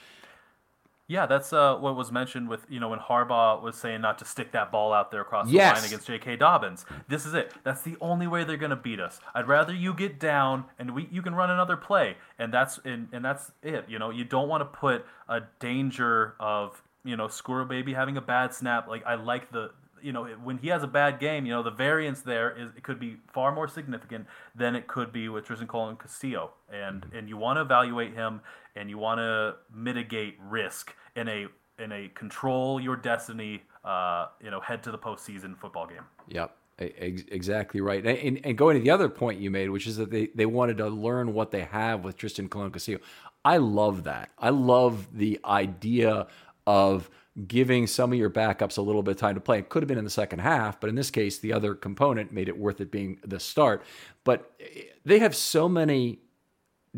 Yeah, 1.08 1.26
that's 1.26 1.52
uh, 1.52 1.76
what 1.76 1.94
was 1.94 2.10
mentioned 2.10 2.48
with 2.48 2.66
you 2.68 2.80
know 2.80 2.88
when 2.88 2.98
Harbaugh 2.98 3.62
was 3.62 3.76
saying 3.76 4.00
not 4.00 4.18
to 4.18 4.24
stick 4.24 4.50
that 4.52 4.72
ball 4.72 4.92
out 4.92 5.12
there 5.12 5.20
across 5.20 5.48
the 5.48 5.56
line 5.56 5.84
against 5.84 6.06
J.K. 6.06 6.36
Dobbins. 6.36 6.84
This 7.08 7.24
is 7.24 7.32
it. 7.32 7.52
That's 7.62 7.82
the 7.82 7.96
only 8.00 8.26
way 8.26 8.42
they're 8.42 8.56
going 8.56 8.70
to 8.70 8.76
beat 8.76 8.98
us. 8.98 9.20
I'd 9.32 9.46
rather 9.46 9.72
you 9.72 9.94
get 9.94 10.18
down 10.18 10.64
and 10.80 10.94
we 10.94 11.08
you 11.12 11.22
can 11.22 11.34
run 11.34 11.50
another 11.50 11.76
play, 11.76 12.16
and 12.40 12.52
that's 12.52 12.78
and, 12.84 13.08
and 13.12 13.24
that's 13.24 13.52
it. 13.62 13.84
You 13.88 14.00
know, 14.00 14.10
you 14.10 14.24
don't 14.24 14.48
want 14.48 14.62
to 14.62 14.64
put 14.64 15.06
a 15.28 15.42
danger 15.60 16.34
of 16.40 16.82
you 17.04 17.16
know 17.16 17.28
Skura 17.28 17.68
Baby 17.68 17.94
having 17.94 18.16
a 18.16 18.20
bad 18.22 18.52
snap. 18.52 18.88
Like 18.88 19.06
I 19.06 19.14
like 19.14 19.52
the 19.52 19.70
you 20.06 20.12
know, 20.12 20.24
when 20.44 20.56
he 20.58 20.68
has 20.68 20.84
a 20.84 20.86
bad 20.86 21.18
game, 21.18 21.44
you 21.46 21.52
know, 21.52 21.64
the 21.64 21.70
variance 21.72 22.20
there 22.20 22.56
is 22.56 22.70
it 22.76 22.84
could 22.84 23.00
be 23.00 23.16
far 23.32 23.52
more 23.52 23.66
significant 23.66 24.24
than 24.54 24.76
it 24.76 24.86
could 24.86 25.12
be 25.12 25.28
with 25.28 25.44
Trystan 25.44 25.66
Colon 25.66 25.96
Castillo, 25.96 26.52
and 26.72 27.02
mm-hmm. 27.02 27.16
and 27.16 27.28
you 27.28 27.36
want 27.36 27.56
to 27.56 27.62
evaluate 27.62 28.14
him 28.14 28.40
and 28.76 28.88
you 28.88 28.98
want 28.98 29.18
to 29.18 29.56
mitigate 29.74 30.36
risk 30.40 30.94
in 31.16 31.28
a 31.28 31.46
in 31.80 31.90
a 31.90 32.08
control 32.14 32.80
your 32.80 32.94
destiny, 32.94 33.64
uh, 33.84 34.28
you 34.40 34.52
know, 34.52 34.60
head 34.60 34.80
to 34.84 34.92
the 34.92 34.98
postseason 34.98 35.58
football 35.58 35.88
game. 35.88 36.04
Yep. 36.28 36.56
Exactly 36.78 37.80
right. 37.80 38.04
And, 38.04 38.38
and, 38.44 38.58
going 38.58 38.76
to 38.76 38.82
the 38.82 38.90
other 38.90 39.08
point 39.08 39.40
you 39.40 39.50
made, 39.50 39.70
which 39.70 39.86
is 39.86 39.96
that 39.96 40.10
they, 40.10 40.26
they 40.34 40.44
wanted 40.44 40.76
to 40.76 40.88
learn 40.88 41.32
what 41.32 41.50
they 41.50 41.62
have 41.62 42.04
with 42.04 42.18
Trystan 42.18 42.50
Colon 42.50 42.70
Castillo. 42.70 42.98
I 43.46 43.56
love 43.56 44.04
that. 44.04 44.28
I 44.38 44.50
love 44.50 45.08
the 45.16 45.40
idea 45.46 46.26
of 46.66 47.08
giving 47.46 47.86
some 47.86 48.12
of 48.12 48.18
your 48.18 48.30
backups 48.30 48.78
a 48.78 48.82
little 48.82 49.02
bit 49.02 49.12
of 49.12 49.16
time 49.18 49.34
to 49.34 49.40
play. 49.40 49.58
It 49.58 49.68
could 49.68 49.82
have 49.82 49.88
been 49.88 49.98
in 49.98 50.04
the 50.04 50.10
second 50.10 50.38
half, 50.38 50.80
but 50.80 50.88
in 50.88 50.96
this 50.96 51.10
case, 51.10 51.38
the 51.38 51.52
other 51.52 51.74
component 51.74 52.32
made 52.32 52.48
it 52.48 52.56
worth 52.56 52.80
it 52.80 52.90
being 52.90 53.18
the 53.24 53.38
start. 53.38 53.82
But 54.24 54.52
eh, 54.60 54.82
they 55.04 55.18
have 55.18 55.36
so 55.36 55.68
many 55.68 56.20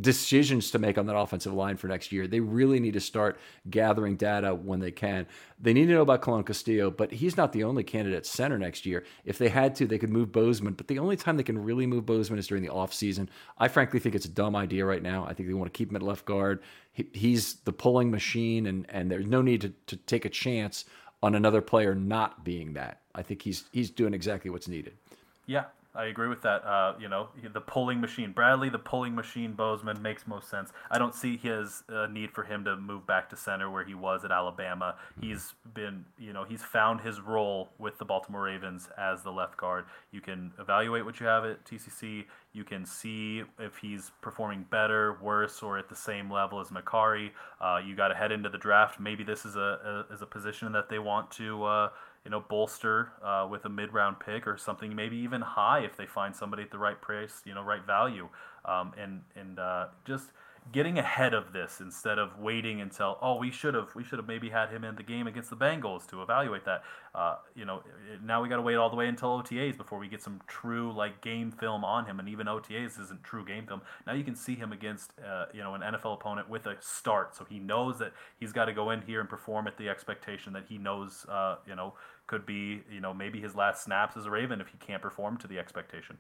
decisions 0.00 0.70
to 0.70 0.78
make 0.78 0.98
on 0.98 1.06
that 1.06 1.16
offensive 1.16 1.52
line 1.52 1.76
for 1.76 1.88
next 1.88 2.12
year. 2.12 2.26
They 2.26 2.40
really 2.40 2.80
need 2.80 2.94
to 2.94 3.00
start 3.00 3.38
gathering 3.68 4.16
data 4.16 4.54
when 4.54 4.80
they 4.80 4.90
can. 4.90 5.26
They 5.60 5.72
need 5.72 5.86
to 5.86 5.94
know 5.94 6.02
about 6.02 6.22
Colon 6.22 6.44
Castillo, 6.44 6.90
but 6.90 7.12
he's 7.12 7.36
not 7.36 7.52
the 7.52 7.64
only 7.64 7.82
candidate 7.82 8.26
center 8.26 8.58
next 8.58 8.86
year. 8.86 9.04
If 9.24 9.38
they 9.38 9.48
had 9.48 9.74
to, 9.76 9.86
they 9.86 9.98
could 9.98 10.10
move 10.10 10.30
Bozeman, 10.30 10.74
but 10.74 10.88
the 10.88 10.98
only 10.98 11.16
time 11.16 11.36
they 11.36 11.42
can 11.42 11.62
really 11.62 11.86
move 11.86 12.06
Bozeman 12.06 12.38
is 12.38 12.46
during 12.46 12.62
the 12.62 12.70
offseason. 12.70 13.28
I 13.58 13.68
frankly 13.68 14.00
think 14.00 14.14
it's 14.14 14.26
a 14.26 14.30
dumb 14.30 14.54
idea 14.54 14.84
right 14.84 15.02
now. 15.02 15.24
I 15.24 15.34
think 15.34 15.48
they 15.48 15.54
want 15.54 15.72
to 15.72 15.76
keep 15.76 15.90
him 15.90 15.96
at 15.96 16.02
left 16.02 16.24
guard. 16.24 16.60
He, 16.92 17.08
he's 17.12 17.54
the 17.60 17.72
pulling 17.72 18.10
machine, 18.10 18.66
and, 18.66 18.86
and 18.90 19.10
there's 19.10 19.26
no 19.26 19.42
need 19.42 19.62
to, 19.62 19.72
to 19.86 19.96
take 19.96 20.24
a 20.24 20.30
chance 20.30 20.84
on 21.22 21.34
another 21.34 21.60
player 21.60 21.94
not 21.94 22.44
being 22.44 22.74
that. 22.74 23.00
I 23.14 23.22
think 23.22 23.42
he's 23.42 23.64
he's 23.72 23.90
doing 23.90 24.14
exactly 24.14 24.50
what's 24.50 24.68
needed. 24.68 24.94
Yeah, 25.46 25.64
I 25.94 26.06
agree 26.06 26.28
with 26.28 26.42
that. 26.42 26.64
Uh, 26.64 26.94
you 27.00 27.08
know, 27.08 27.28
the 27.52 27.60
pulling 27.60 28.00
machine, 28.00 28.32
Bradley, 28.32 28.68
the 28.68 28.78
pulling 28.78 29.14
machine, 29.14 29.52
Bozeman 29.52 30.00
makes 30.02 30.26
most 30.26 30.48
sense. 30.48 30.70
I 30.90 30.98
don't 30.98 31.14
see 31.14 31.36
his 31.36 31.82
uh, 31.92 32.06
need 32.06 32.30
for 32.30 32.44
him 32.44 32.64
to 32.66 32.76
move 32.76 33.06
back 33.06 33.30
to 33.30 33.36
center 33.36 33.70
where 33.70 33.84
he 33.84 33.94
was 33.94 34.24
at 34.24 34.30
Alabama. 34.30 34.96
He's 35.20 35.54
been, 35.74 36.04
you 36.18 36.32
know, 36.32 36.44
he's 36.44 36.62
found 36.62 37.00
his 37.00 37.20
role 37.20 37.70
with 37.78 37.98
the 37.98 38.04
Baltimore 38.04 38.42
Ravens 38.42 38.88
as 38.98 39.22
the 39.22 39.32
left 39.32 39.56
guard. 39.56 39.86
You 40.12 40.20
can 40.20 40.52
evaluate 40.60 41.04
what 41.04 41.20
you 41.20 41.26
have 41.26 41.44
at 41.44 41.64
TCC. 41.64 42.26
You 42.52 42.64
can 42.64 42.84
see 42.84 43.42
if 43.58 43.76
he's 43.76 44.10
performing 44.20 44.66
better, 44.70 45.18
worse, 45.22 45.62
or 45.62 45.78
at 45.78 45.88
the 45.88 45.96
same 45.96 46.30
level 46.30 46.60
as 46.60 46.68
Mekari. 46.68 47.30
Uh, 47.60 47.80
you 47.84 47.96
got 47.96 48.08
to 48.08 48.14
head 48.14 48.30
into 48.30 48.48
the 48.48 48.58
draft. 48.58 49.00
Maybe 49.00 49.24
this 49.24 49.44
is 49.44 49.56
a, 49.56 50.06
a 50.10 50.14
is 50.14 50.22
a 50.22 50.26
position 50.26 50.72
that 50.72 50.88
they 50.88 50.98
want 50.98 51.30
to 51.32 51.64
uh, 51.64 51.88
you 52.24 52.30
know, 52.30 52.40
bolster 52.40 53.12
uh, 53.22 53.46
with 53.50 53.64
a 53.64 53.68
mid-round 53.68 54.20
pick 54.20 54.46
or 54.46 54.56
something, 54.56 54.94
maybe 54.94 55.16
even 55.16 55.40
high 55.40 55.80
if 55.80 55.96
they 55.96 56.06
find 56.06 56.34
somebody 56.34 56.62
at 56.62 56.70
the 56.70 56.78
right 56.78 57.00
price, 57.00 57.42
you 57.44 57.54
know, 57.54 57.62
right 57.62 57.84
value, 57.86 58.28
um, 58.64 58.92
and 58.98 59.22
and 59.36 59.58
uh, 59.58 59.86
just 60.04 60.32
getting 60.72 60.98
ahead 60.98 61.34
of 61.34 61.52
this 61.52 61.80
instead 61.80 62.18
of 62.18 62.38
waiting 62.38 62.80
until 62.80 63.18
oh 63.22 63.36
we 63.36 63.50
should 63.50 63.74
have 63.74 63.94
we 63.94 64.04
should 64.04 64.18
have 64.18 64.28
maybe 64.28 64.50
had 64.50 64.68
him 64.70 64.84
in 64.84 64.94
the 64.96 65.02
game 65.02 65.26
against 65.26 65.50
the 65.50 65.56
Bengals 65.56 66.06
to 66.08 66.22
evaluate 66.22 66.64
that. 66.64 66.82
Uh, 67.14 67.36
you 67.54 67.64
know, 67.64 67.82
now 68.22 68.42
we 68.42 68.48
got 68.48 68.56
to 68.56 68.62
wait 68.62 68.76
all 68.76 68.90
the 68.90 68.96
way 68.96 69.08
until 69.08 69.42
OTAs 69.42 69.76
before 69.76 69.98
we 69.98 70.08
get 70.08 70.22
some 70.22 70.40
true 70.46 70.92
like 70.92 71.20
game 71.20 71.50
film 71.50 71.84
on 71.84 72.06
him, 72.06 72.20
and 72.20 72.28
even 72.28 72.46
OTAs 72.46 73.00
isn't 73.00 73.22
true 73.24 73.44
game 73.44 73.66
film. 73.66 73.80
Now 74.06 74.12
you 74.12 74.24
can 74.24 74.34
see 74.34 74.54
him 74.54 74.72
against 74.72 75.12
uh, 75.26 75.46
you 75.52 75.62
know 75.62 75.74
an 75.74 75.80
NFL 75.80 76.14
opponent 76.14 76.48
with 76.48 76.66
a 76.66 76.76
start, 76.80 77.34
so 77.34 77.44
he 77.48 77.58
knows 77.58 77.98
that 77.98 78.12
he's 78.38 78.52
got 78.52 78.66
to 78.66 78.72
go 78.72 78.90
in 78.90 79.02
here 79.02 79.20
and 79.20 79.28
perform 79.28 79.66
at 79.66 79.76
the 79.78 79.88
expectation 79.88 80.52
that 80.52 80.64
he 80.68 80.78
knows 80.78 81.26
uh, 81.28 81.56
you 81.66 81.74
know 81.74 81.94
could 82.26 82.44
be 82.44 82.82
you 82.90 83.00
know 83.00 83.14
maybe 83.14 83.40
his 83.40 83.54
last 83.54 83.82
snaps 83.82 84.16
as 84.16 84.26
a 84.26 84.30
Raven 84.30 84.60
if 84.60 84.68
he 84.68 84.78
can't 84.78 85.02
perform 85.02 85.38
to 85.38 85.46
the 85.46 85.58
expectation. 85.58 86.18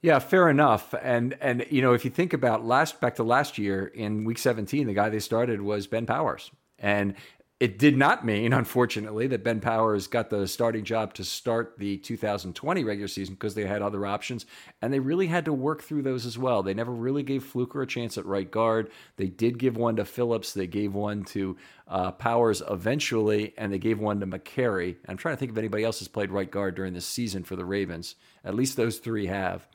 Yeah, 0.00 0.20
fair 0.20 0.48
enough. 0.48 0.94
And 1.02 1.36
and 1.40 1.66
you 1.70 1.82
know, 1.82 1.92
if 1.92 2.04
you 2.04 2.10
think 2.10 2.32
about 2.32 2.64
last 2.64 3.00
back 3.00 3.16
to 3.16 3.24
last 3.24 3.58
year 3.58 3.86
in 3.86 4.24
week 4.24 4.38
17, 4.38 4.86
the 4.86 4.94
guy 4.94 5.08
they 5.08 5.18
started 5.18 5.60
was 5.60 5.86
Ben 5.86 6.06
Powers. 6.06 6.50
And 6.78 7.14
it 7.58 7.76
did 7.76 7.96
not 7.96 8.24
mean, 8.24 8.52
unfortunately, 8.52 9.26
that 9.26 9.42
Ben 9.42 9.58
Powers 9.58 10.06
got 10.06 10.30
the 10.30 10.46
starting 10.46 10.84
job 10.84 11.14
to 11.14 11.24
start 11.24 11.74
the 11.78 11.96
2020 11.96 12.84
regular 12.84 13.08
season 13.08 13.34
because 13.34 13.56
they 13.56 13.66
had 13.66 13.82
other 13.82 14.06
options, 14.06 14.46
and 14.80 14.92
they 14.92 15.00
really 15.00 15.26
had 15.26 15.44
to 15.46 15.52
work 15.52 15.82
through 15.82 16.02
those 16.02 16.24
as 16.24 16.38
well. 16.38 16.62
They 16.62 16.74
never 16.74 16.92
really 16.92 17.24
gave 17.24 17.42
Fluker 17.42 17.82
a 17.82 17.86
chance 17.86 18.16
at 18.16 18.24
right 18.24 18.48
guard. 18.48 18.92
They 19.16 19.26
did 19.26 19.58
give 19.58 19.76
one 19.76 19.96
to 19.96 20.04
Phillips. 20.04 20.52
They 20.52 20.68
gave 20.68 20.94
one 20.94 21.24
to 21.24 21.56
uh, 21.88 22.12
Powers 22.12 22.62
eventually, 22.70 23.54
and 23.58 23.72
they 23.72 23.78
gave 23.78 23.98
one 23.98 24.20
to 24.20 24.26
Mekari. 24.28 24.94
I'm 25.08 25.16
trying 25.16 25.34
to 25.34 25.40
think 25.40 25.50
if 25.50 25.58
anybody 25.58 25.82
else 25.82 25.98
has 25.98 26.06
played 26.06 26.30
right 26.30 26.48
guard 26.48 26.76
during 26.76 26.94
this 26.94 27.06
season 27.06 27.42
for 27.42 27.56
the 27.56 27.64
Ravens. 27.64 28.14
At 28.44 28.54
least 28.54 28.76
those 28.76 28.98
three 28.98 29.26
have. 29.26 29.66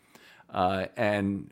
Uh, 0.53 0.85
and 0.95 1.49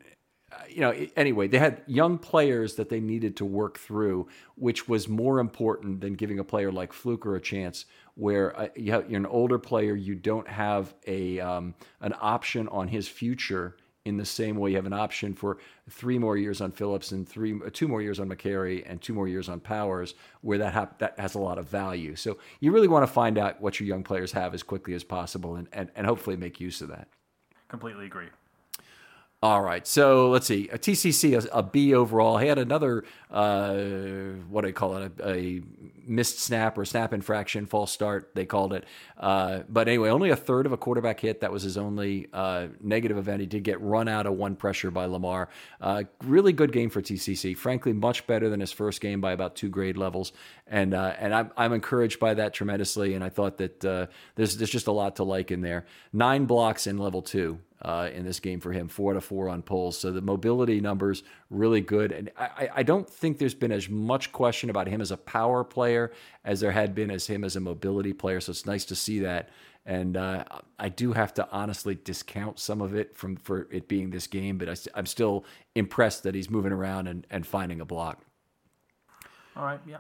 you 0.70 0.82
know, 0.82 0.94
anyway, 1.16 1.48
they 1.48 1.58
had 1.58 1.82
young 1.88 2.18
players 2.18 2.76
that 2.76 2.90
they 2.90 3.00
needed 3.00 3.36
to 3.38 3.46
work 3.46 3.80
through, 3.80 4.28
which 4.56 4.88
was 4.88 5.08
more 5.08 5.40
important 5.40 6.02
than 6.02 6.14
giving 6.14 6.40
a 6.40 6.44
player 6.44 6.72
like 6.72 6.94
Fluker 6.94 7.36
a 7.36 7.42
chance. 7.42 7.86
Where 8.16 8.58
uh, 8.60 8.68
you 8.76 8.94
are 8.94 9.02
an 9.02 9.26
older 9.26 9.58
player, 9.58 9.96
you 9.96 10.16
don't 10.16 10.48
have 10.48 10.94
a 11.08 11.40
um, 11.40 11.74
an 12.02 12.14
option 12.20 12.68
on 12.68 12.88
his 12.88 13.08
future 13.08 13.78
in 14.04 14.18
the 14.18 14.26
same 14.26 14.58
way 14.58 14.72
you 14.72 14.76
have 14.76 14.88
an 14.88 14.94
option 14.94 15.34
for 15.34 15.60
three 15.90 16.18
more 16.18 16.36
years 16.36 16.60
on 16.60 16.72
Phillips 16.72 17.12
and 17.12 17.28
three 17.28 17.58
two 17.72 17.88
more 17.88 18.02
years 18.02 18.20
on 18.20 18.28
Mekari 18.28 18.84
and 18.86 19.02
two 19.02 19.14
more 19.14 19.28
years 19.28 19.48
on 19.48 19.60
Powers, 19.60 20.16
where 20.42 20.58
that 20.58 20.74
ha- 20.74 20.90
that 20.98 21.18
has 21.20 21.36
a 21.36 21.40
lot 21.40 21.58
of 21.58 21.70
value. 21.70 22.16
So 22.16 22.38
you 22.60 22.72
really 22.72 22.90
want 22.90 23.04
to 23.06 23.12
find 23.12 23.38
out 23.38 23.62
what 23.62 23.80
your 23.80 23.88
young 23.88 24.04
players 24.04 24.32
have 24.34 24.54
as 24.54 24.64
quickly 24.64 24.94
as 24.94 25.04
possible, 25.04 25.56
and 25.56 25.68
and, 25.72 25.90
and 25.96 26.06
hopefully 26.06 26.36
make 26.36 26.60
use 26.60 26.82
of 26.82 26.90
that. 26.90 27.08
Completely 27.70 28.06
agree. 28.06 28.28
All 29.44 29.64
right, 29.64 29.88
so 29.88 30.30
let's 30.30 30.46
see. 30.46 30.70
A 30.70 30.78
TCC, 30.78 31.34
a, 31.34 31.58
a 31.58 31.64
B 31.64 31.96
overall. 31.96 32.38
He 32.38 32.48
had 32.48 32.60
another, 32.60 33.04
uh, 33.32 33.74
what 34.48 34.62
do 34.62 34.68
they 34.68 34.72
call 34.72 34.98
it? 34.98 35.20
A, 35.20 35.30
a, 35.30 35.62
missed 36.06 36.40
snap 36.40 36.78
or 36.78 36.86
snap 36.86 37.12
infraction, 37.12 37.66
false 37.66 37.92
start, 37.92 38.32
they 38.36 38.46
called 38.46 38.72
it. 38.74 38.86
Uh, 39.18 39.62
but 39.68 39.88
anyway, 39.88 40.10
only 40.10 40.30
a 40.30 40.36
third 40.36 40.68
of 40.68 40.74
a 40.74 40.78
quarterback 40.78 41.20
hit. 41.20 41.42
That 41.42 41.52
was 41.52 41.64
his 41.64 41.76
only 41.76 42.28
uh, 42.34 42.68
negative 42.82 43.18
event. 43.18 43.40
He 43.40 43.48
did 43.48 43.64
get 43.64 43.82
run 43.82 44.08
out 44.08 44.28
of 44.28 44.34
one 44.34 44.56
pressure 44.56 44.92
by 44.92 45.06
Lamar. 45.06 45.50
Uh, 45.80 46.04
really 46.24 46.54
good 46.54 46.72
game 46.72 46.92
for 46.92 47.02
TCC. 47.02 47.58
Frankly, 47.58 47.94
much 47.94 48.28
better 48.28 48.48
than 48.48 48.60
his 48.60 48.72
first 48.72 49.02
game 49.02 49.22
by 49.22 49.32
about 49.32 49.56
two 49.56 49.70
grade 49.70 49.98
levels. 49.98 50.34
And 50.68 50.94
uh, 50.94 51.16
and 51.18 51.34
I'm, 51.34 51.52
I'm 51.58 51.74
encouraged 51.74 52.20
by 52.20 52.36
that 52.36 52.54
tremendously. 52.54 53.16
And 53.16 53.24
I 53.24 53.30
thought 53.30 53.58
that 53.58 53.86
uh, 53.86 54.06
there's, 54.36 54.58
there's 54.58 54.70
just 54.70 54.88
a 54.88 54.92
lot 54.92 55.16
to 55.16 55.24
like 55.24 55.50
in 55.50 55.62
there. 55.62 55.86
Nine 56.14 56.46
blocks 56.46 56.86
in 56.86 57.00
level 57.00 57.24
two 57.24 57.60
uh, 57.82 58.10
in 58.14 58.24
this 58.26 58.40
game 58.40 58.60
for 58.60 58.72
him, 58.72 58.88
four 58.88 59.14
to 59.14 59.22
four 59.22 59.50
on 59.50 59.62
pulls. 59.62 59.98
So 59.98 60.12
the 60.12 60.22
mobility 60.22 60.80
numbers 60.80 61.24
really 61.50 61.82
good, 61.82 62.12
and 62.12 62.32
I, 62.38 62.70
I, 62.76 62.84
don't 62.84 63.10
think 63.10 63.40
there's 63.40 63.56
been 63.56 63.72
as 63.72 63.90
much 63.90 64.32
question 64.32 64.70
about 64.70 64.88
him 64.88 65.02
as 65.02 65.12
a 65.12 65.18
power 65.18 65.64
player 65.64 66.12
as 66.46 66.60
there 66.60 66.72
had 66.72 66.94
been 66.94 67.10
as 67.10 67.26
him 67.26 67.44
as 67.44 67.56
a 67.56 67.60
mobility 67.60 68.14
player. 68.14 68.40
So 68.40 68.52
it's 68.52 68.66
nice 68.66 68.86
to 68.86 68.96
see 68.96 69.20
that. 69.20 69.50
And 69.84 70.16
uh, 70.16 70.44
I 70.78 70.90
do 70.90 71.14
have 71.14 71.34
to 71.36 71.50
honestly 71.52 71.96
discount 71.96 72.60
some 72.60 72.82
of 72.82 72.94
it 72.94 73.18
from 73.18 73.36
for 73.36 73.68
it 73.72 73.88
being 73.88 74.12
this 74.12 74.28
game, 74.28 74.60
but 74.60 74.70
I, 74.70 75.00
am 75.00 75.08
still 75.08 75.44
impressed 75.74 76.22
that 76.24 76.36
he's 76.36 76.52
moving 76.52 76.72
around 76.72 77.08
and, 77.08 77.26
and 77.32 77.48
finding 77.48 77.82
a 77.82 77.86
block. 77.86 78.24
All 79.56 79.66
right, 79.66 79.80
yeah. 79.88 79.98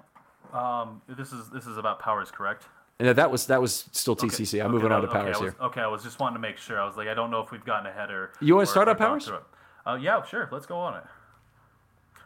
Um, 0.54 1.02
this 1.08 1.34
is 1.34 1.50
this 1.50 1.65
is 1.65 1.78
about 1.78 2.00
powers, 2.00 2.30
correct? 2.30 2.65
And 3.02 3.18
that 3.18 3.32
was 3.32 3.48
that 3.48 3.60
was 3.60 3.90
still 3.94 4.16
TCC. 4.16 4.54
Okay. 4.54 4.62
I'm 4.62 4.70
moving 4.70 4.92
on 4.92 5.02
to 5.02 5.08
Powers 5.08 5.38
okay, 5.38 5.46
was, 5.46 5.54
here. 5.54 5.66
Okay, 5.66 5.82
I 5.82 5.88
was 5.88 6.04
just 6.04 6.20
wanting 6.20 6.36
to 6.36 6.40
make 6.40 6.58
sure. 6.58 6.80
I 6.80 6.86
was 6.86 6.98
like, 6.98 7.08
I 7.08 7.16
don't 7.16 7.32
know 7.32 7.42
if 7.42 7.50
we've 7.50 7.66
gotten 7.66 7.88
ahead 7.88 8.12
or. 8.12 8.32
You 8.40 8.56
want 8.56 8.68
to 8.68 8.72
start 8.72 8.88
on 8.88 8.96
Powers? 8.96 9.28
Uh, 9.88 9.98
yeah, 10.00 10.24
sure. 10.24 10.48
Let's 10.52 10.68
go 10.68 10.78
on 10.78 10.98
it. 10.98 11.04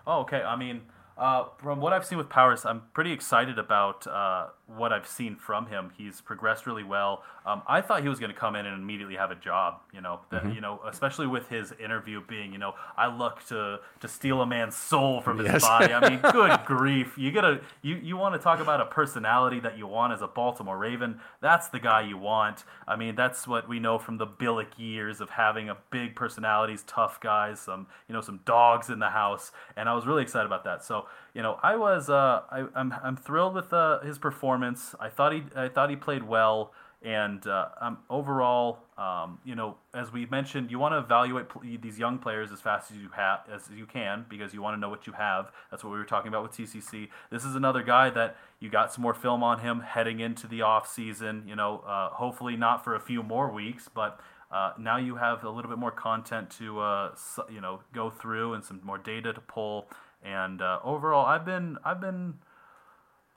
Oh, 0.05 0.19
okay. 0.21 0.41
I 0.41 0.57
mean, 0.57 0.81
uh, 1.17 1.45
from 1.59 1.79
what 1.79 1.93
I've 1.93 2.05
seen 2.05 2.17
with 2.17 2.27
Powers, 2.27 2.65
I'm 2.65 2.81
pretty 2.93 3.13
excited 3.13 3.57
about 3.57 4.05
uh, 4.05 4.47
what 4.67 4.91
I've 4.91 5.07
seen 5.07 5.35
from 5.35 5.67
him. 5.67 5.91
He's 5.95 6.21
progressed 6.21 6.65
really 6.65 6.83
well. 6.83 7.23
Um, 7.45 7.61
I 7.67 7.81
thought 7.81 8.01
he 8.01 8.09
was 8.09 8.19
going 8.19 8.31
to 8.31 8.37
come 8.37 8.55
in 8.55 8.65
and 8.65 8.81
immediately 8.81 9.15
have 9.15 9.29
a 9.29 9.35
job. 9.35 9.81
You 9.93 10.01
know, 10.01 10.21
that, 10.31 10.43
mm-hmm. 10.43 10.53
you 10.53 10.61
know, 10.61 10.79
especially 10.87 11.27
with 11.27 11.47
his 11.49 11.71
interview 11.73 12.21
being, 12.27 12.51
you 12.51 12.57
know, 12.57 12.73
I 12.97 13.15
look 13.15 13.45
to 13.47 13.79
to 13.99 14.07
steal 14.07 14.41
a 14.41 14.45
man's 14.45 14.75
soul 14.75 15.21
from 15.21 15.37
his 15.37 15.47
yes. 15.47 15.61
body. 15.61 15.93
I 15.93 16.09
mean, 16.09 16.19
good 16.31 16.59
grief! 16.65 17.17
You 17.17 17.31
gotta 17.31 17.61
you 17.83 17.95
you 17.95 18.17
want 18.17 18.33
to 18.33 18.39
talk 18.39 18.59
about 18.59 18.81
a 18.81 18.85
personality 18.85 19.59
that 19.59 19.77
you 19.77 19.85
want 19.85 20.13
as 20.13 20.21
a 20.21 20.27
Baltimore 20.27 20.77
Raven? 20.77 21.19
That's 21.41 21.67
the 21.67 21.79
guy 21.79 22.01
you 22.01 22.17
want. 22.17 22.63
I 22.87 22.95
mean, 22.95 23.15
that's 23.15 23.47
what 23.47 23.69
we 23.69 23.79
know 23.79 23.99
from 23.99 24.17
the 24.17 24.27
Billick 24.27 24.77
years 24.77 25.21
of 25.21 25.29
having 25.29 25.69
a 25.69 25.77
big 25.91 26.15
personalities, 26.15 26.83
tough 26.87 27.19
guys, 27.19 27.59
some 27.59 27.85
you 28.07 28.13
know, 28.13 28.21
some 28.21 28.39
dogs 28.45 28.89
in 28.89 28.97
the 28.97 29.09
house, 29.09 29.51
and 29.77 29.87
I 29.87 29.93
was 29.93 30.07
really 30.07 30.23
excited 30.23 30.47
about 30.47 30.63
that. 30.63 30.83
So 30.83 31.05
you 31.35 31.41
know, 31.41 31.59
I 31.61 31.75
was 31.75 32.09
uh, 32.09 32.43
I, 32.49 32.65
I'm 32.73 32.93
I'm 33.03 33.17
thrilled 33.17 33.53
with 33.53 33.73
uh, 33.73 33.99
his 33.99 34.17
performance. 34.17 34.95
I 34.99 35.09
thought 35.09 35.33
he 35.33 35.43
I 35.55 35.67
thought 35.67 35.89
he 35.89 35.97
played 35.97 36.23
well. 36.23 36.71
And 37.01 37.45
uh, 37.45 37.67
um, 37.81 37.99
overall, 38.09 38.79
um, 38.97 39.37
you 39.45 39.53
know, 39.53 39.75
as 39.93 40.11
we 40.11 40.25
mentioned, 40.25 40.71
you 40.71 40.79
want 40.79 40.93
to 40.93 40.97
evaluate 40.97 41.49
pl- 41.49 41.61
these 41.79 41.99
young 41.99 42.17
players 42.17 42.51
as 42.51 42.61
fast 42.61 42.89
as 42.89 42.97
you 42.97 43.09
have 43.15 43.41
as 43.53 43.69
you 43.69 43.85
can 43.85 44.25
because 44.27 44.55
you 44.55 44.61
want 44.61 44.75
to 44.75 44.79
know 44.79 44.89
what 44.89 45.05
you 45.05 45.13
have. 45.13 45.51
That's 45.69 45.83
what 45.83 45.91
we 45.91 45.99
were 45.99 46.05
talking 46.05 46.29
about 46.29 46.41
with 46.41 46.53
TCC. 46.53 47.09
This 47.29 47.45
is 47.45 47.53
another 47.53 47.83
guy 47.83 48.09
that 48.11 48.37
you 48.59 48.69
got 48.69 48.91
some 48.91 49.03
more 49.03 49.13
film 49.13 49.43
on 49.43 49.59
him 49.59 49.81
heading 49.81 50.19
into 50.19 50.47
the 50.47 50.63
off 50.63 50.91
season. 50.91 51.43
You 51.45 51.55
know, 51.55 51.83
uh, 51.85 52.09
hopefully 52.09 52.55
not 52.55 52.83
for 52.83 52.95
a 52.95 52.99
few 52.99 53.21
more 53.21 53.51
weeks, 53.51 53.87
but 53.93 54.19
uh, 54.49 54.71
now 54.79 54.97
you 54.97 55.17
have 55.17 55.43
a 55.43 55.49
little 55.49 55.69
bit 55.69 55.77
more 55.77 55.91
content 55.91 56.49
to 56.51 56.79
uh, 56.79 57.15
you 57.51 57.61
know 57.61 57.81
go 57.93 58.09
through 58.09 58.53
and 58.53 58.63
some 58.63 58.79
more 58.83 58.97
data 58.97 59.33
to 59.33 59.41
pull. 59.41 59.89
And 60.25 60.61
uh, 60.61 60.79
overall, 60.83 61.25
I've 61.25 61.45
been 61.45 61.77
I've 61.85 62.01
been 62.01 62.35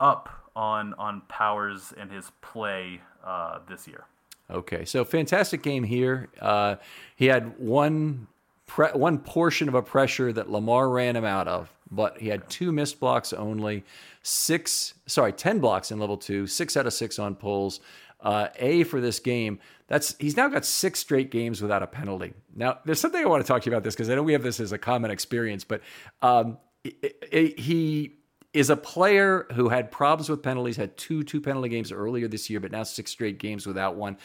up 0.01 0.29
on 0.57 0.94
on 0.94 1.22
Powers 1.29 1.92
and 1.96 2.11
his 2.11 2.33
play 2.40 3.01
uh, 3.24 3.59
this 3.68 3.87
year. 3.87 4.07
Okay, 4.51 4.85
so 4.87 5.05
fantastic 5.05 5.62
game 5.62 5.85
here. 5.85 6.29
Uh, 6.40 6.77
he 7.16 7.27
had 7.27 7.59
one 7.59 8.27
pre- 8.66 8.92
one 8.92 9.18
portion 9.18 9.68
of 9.68 9.74
a 9.74 9.83
pressure 9.83 10.33
that 10.33 10.51
Lamar 10.51 10.88
ran 10.88 11.16
him 11.16 11.24
out 11.24 11.46
of, 11.46 11.70
but 11.90 12.18
he 12.18 12.29
had 12.29 12.48
two 12.48 12.72
missed 12.72 12.98
blocks 12.98 13.35
only. 13.35 13.85
Six, 14.22 14.94
sorry, 15.07 15.33
ten 15.33 15.59
blocks 15.59 15.90
in 15.90 15.98
level 15.98 16.16
two. 16.16 16.46
Six 16.46 16.77
out 16.77 16.87
of 16.87 16.94
six 16.94 17.18
on 17.18 17.35
pulls. 17.35 17.81
Uh, 18.20 18.48
a 18.59 18.83
for 18.85 19.01
this 19.01 19.20
game. 19.20 19.61
That's 19.87 20.16
he's 20.18 20.37
now 20.37 20.48
got 20.48 20.64
six 20.64 20.98
straight 20.98 21.31
games 21.31 21.62
without 21.62 21.83
a 21.83 21.87
penalty. 21.87 22.33
Now, 22.57 22.79
there's 22.85 23.01
something 23.01 23.22
I 23.22 23.27
want 23.27 23.44
to 23.44 23.46
talk 23.46 23.62
to 23.62 23.70
you 23.70 23.77
about 23.77 23.85
this 23.85 23.94
because 23.94 24.11
I 24.11 24.14
know 24.14 24.22
we 24.22 24.33
have 24.33 24.42
this 24.42 24.61
as 24.61 24.72
a 24.72 24.79
common 24.79 25.11
experience, 25.11 25.62
but 25.62 25.83
um, 26.20 26.59
he 26.84 28.18
is 28.52 28.70
a 28.70 28.76
player 28.76 29.46
who 29.54 29.68
had 29.68 29.90
problems 29.90 30.28
with 30.28 30.42
penalties, 30.42 30.76
had 30.76 30.96
two 30.96 31.22
two 31.22 31.40
penalty 31.40 31.68
games 31.68 31.92
earlier 31.92 32.28
this 32.28 32.48
year, 32.48 32.60
but 32.60 32.72
now 32.72 32.82
six 32.82 33.10
straight 33.10 33.38
games 33.38 33.66
without 33.66 33.96
one. 33.96 34.16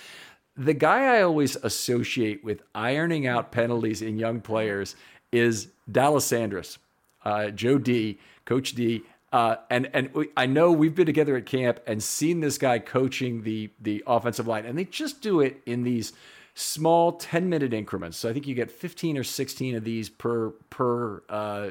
The 0.55 0.73
guy 0.73 1.17
I 1.17 1.23
always 1.23 1.55
associate 1.57 2.43
with 2.43 2.61
ironing 2.75 3.27
out 3.27 3.51
penalties 3.51 4.01
in 4.01 4.17
young 4.17 4.39
players 4.39 4.95
is 5.31 5.69
D'Alessandris, 5.91 6.77
uh, 7.25 7.49
Joe 7.49 7.77
D, 7.77 8.19
Coach 8.45 8.73
D. 8.73 9.03
Uh, 9.31 9.55
and 9.69 9.89
and 9.93 10.13
we, 10.13 10.29
I 10.37 10.45
know 10.45 10.71
we've 10.71 10.93
been 10.93 11.07
together 11.07 11.35
at 11.35 11.47
camp 11.47 11.79
and 11.87 12.01
seen 12.01 12.39
this 12.39 12.57
guy 12.57 12.79
coaching 12.79 13.43
the 13.43 13.71
the 13.81 14.03
offensive 14.05 14.47
line, 14.47 14.65
and 14.65 14.77
they 14.77 14.85
just 14.85 15.21
do 15.21 15.41
it 15.41 15.61
in 15.65 15.83
these 15.83 16.13
small 16.55 17.13
10 17.13 17.49
minute 17.49 17.73
increments. 17.73 18.17
So 18.17 18.29
I 18.29 18.33
think 18.33 18.45
you 18.45 18.53
get 18.53 18.69
15 18.69 19.17
or 19.17 19.23
16 19.23 19.75
of 19.75 19.83
these 19.83 20.09
per 20.09 20.51
per 20.69 21.23
uh, 21.29 21.69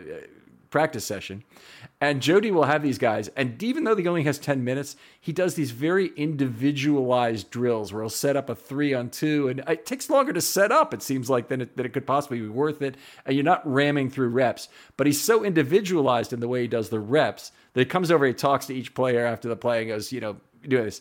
practice 0.72 1.04
session. 1.04 1.44
And 2.00 2.20
Jody 2.20 2.50
will 2.50 2.64
have 2.64 2.82
these 2.82 2.98
guys. 2.98 3.28
And 3.36 3.62
even 3.62 3.84
though 3.84 3.94
he 3.94 4.08
only 4.08 4.24
has 4.24 4.40
10 4.40 4.64
minutes, 4.64 4.96
he 5.20 5.32
does 5.32 5.54
these 5.54 5.70
very 5.70 6.08
individualized 6.16 7.50
drills 7.50 7.92
where 7.92 8.02
he'll 8.02 8.10
set 8.10 8.36
up 8.36 8.50
a 8.50 8.56
three 8.56 8.92
on 8.92 9.10
two. 9.10 9.46
And 9.46 9.62
it 9.68 9.86
takes 9.86 10.10
longer 10.10 10.32
to 10.32 10.40
set 10.40 10.72
up, 10.72 10.92
it 10.92 11.02
seems 11.02 11.30
like, 11.30 11.46
than 11.46 11.60
it, 11.60 11.76
than 11.76 11.86
it 11.86 11.92
could 11.92 12.06
possibly 12.06 12.40
be 12.40 12.48
worth 12.48 12.82
it. 12.82 12.96
And 13.24 13.36
you're 13.36 13.44
not 13.44 13.62
ramming 13.70 14.10
through 14.10 14.30
reps. 14.30 14.68
But 14.96 15.06
he's 15.06 15.20
so 15.20 15.44
individualized 15.44 16.32
in 16.32 16.40
the 16.40 16.48
way 16.48 16.62
he 16.62 16.68
does 16.68 16.88
the 16.88 16.98
reps 16.98 17.52
that 17.74 17.80
he 17.80 17.84
comes 17.86 18.10
over, 18.10 18.26
he 18.26 18.34
talks 18.34 18.66
to 18.66 18.74
each 18.74 18.94
player 18.94 19.24
after 19.24 19.48
the 19.48 19.56
play 19.56 19.80
and 19.82 19.88
goes, 19.88 20.10
you 20.10 20.20
know, 20.20 20.36
do 20.66 20.82
this. 20.82 21.00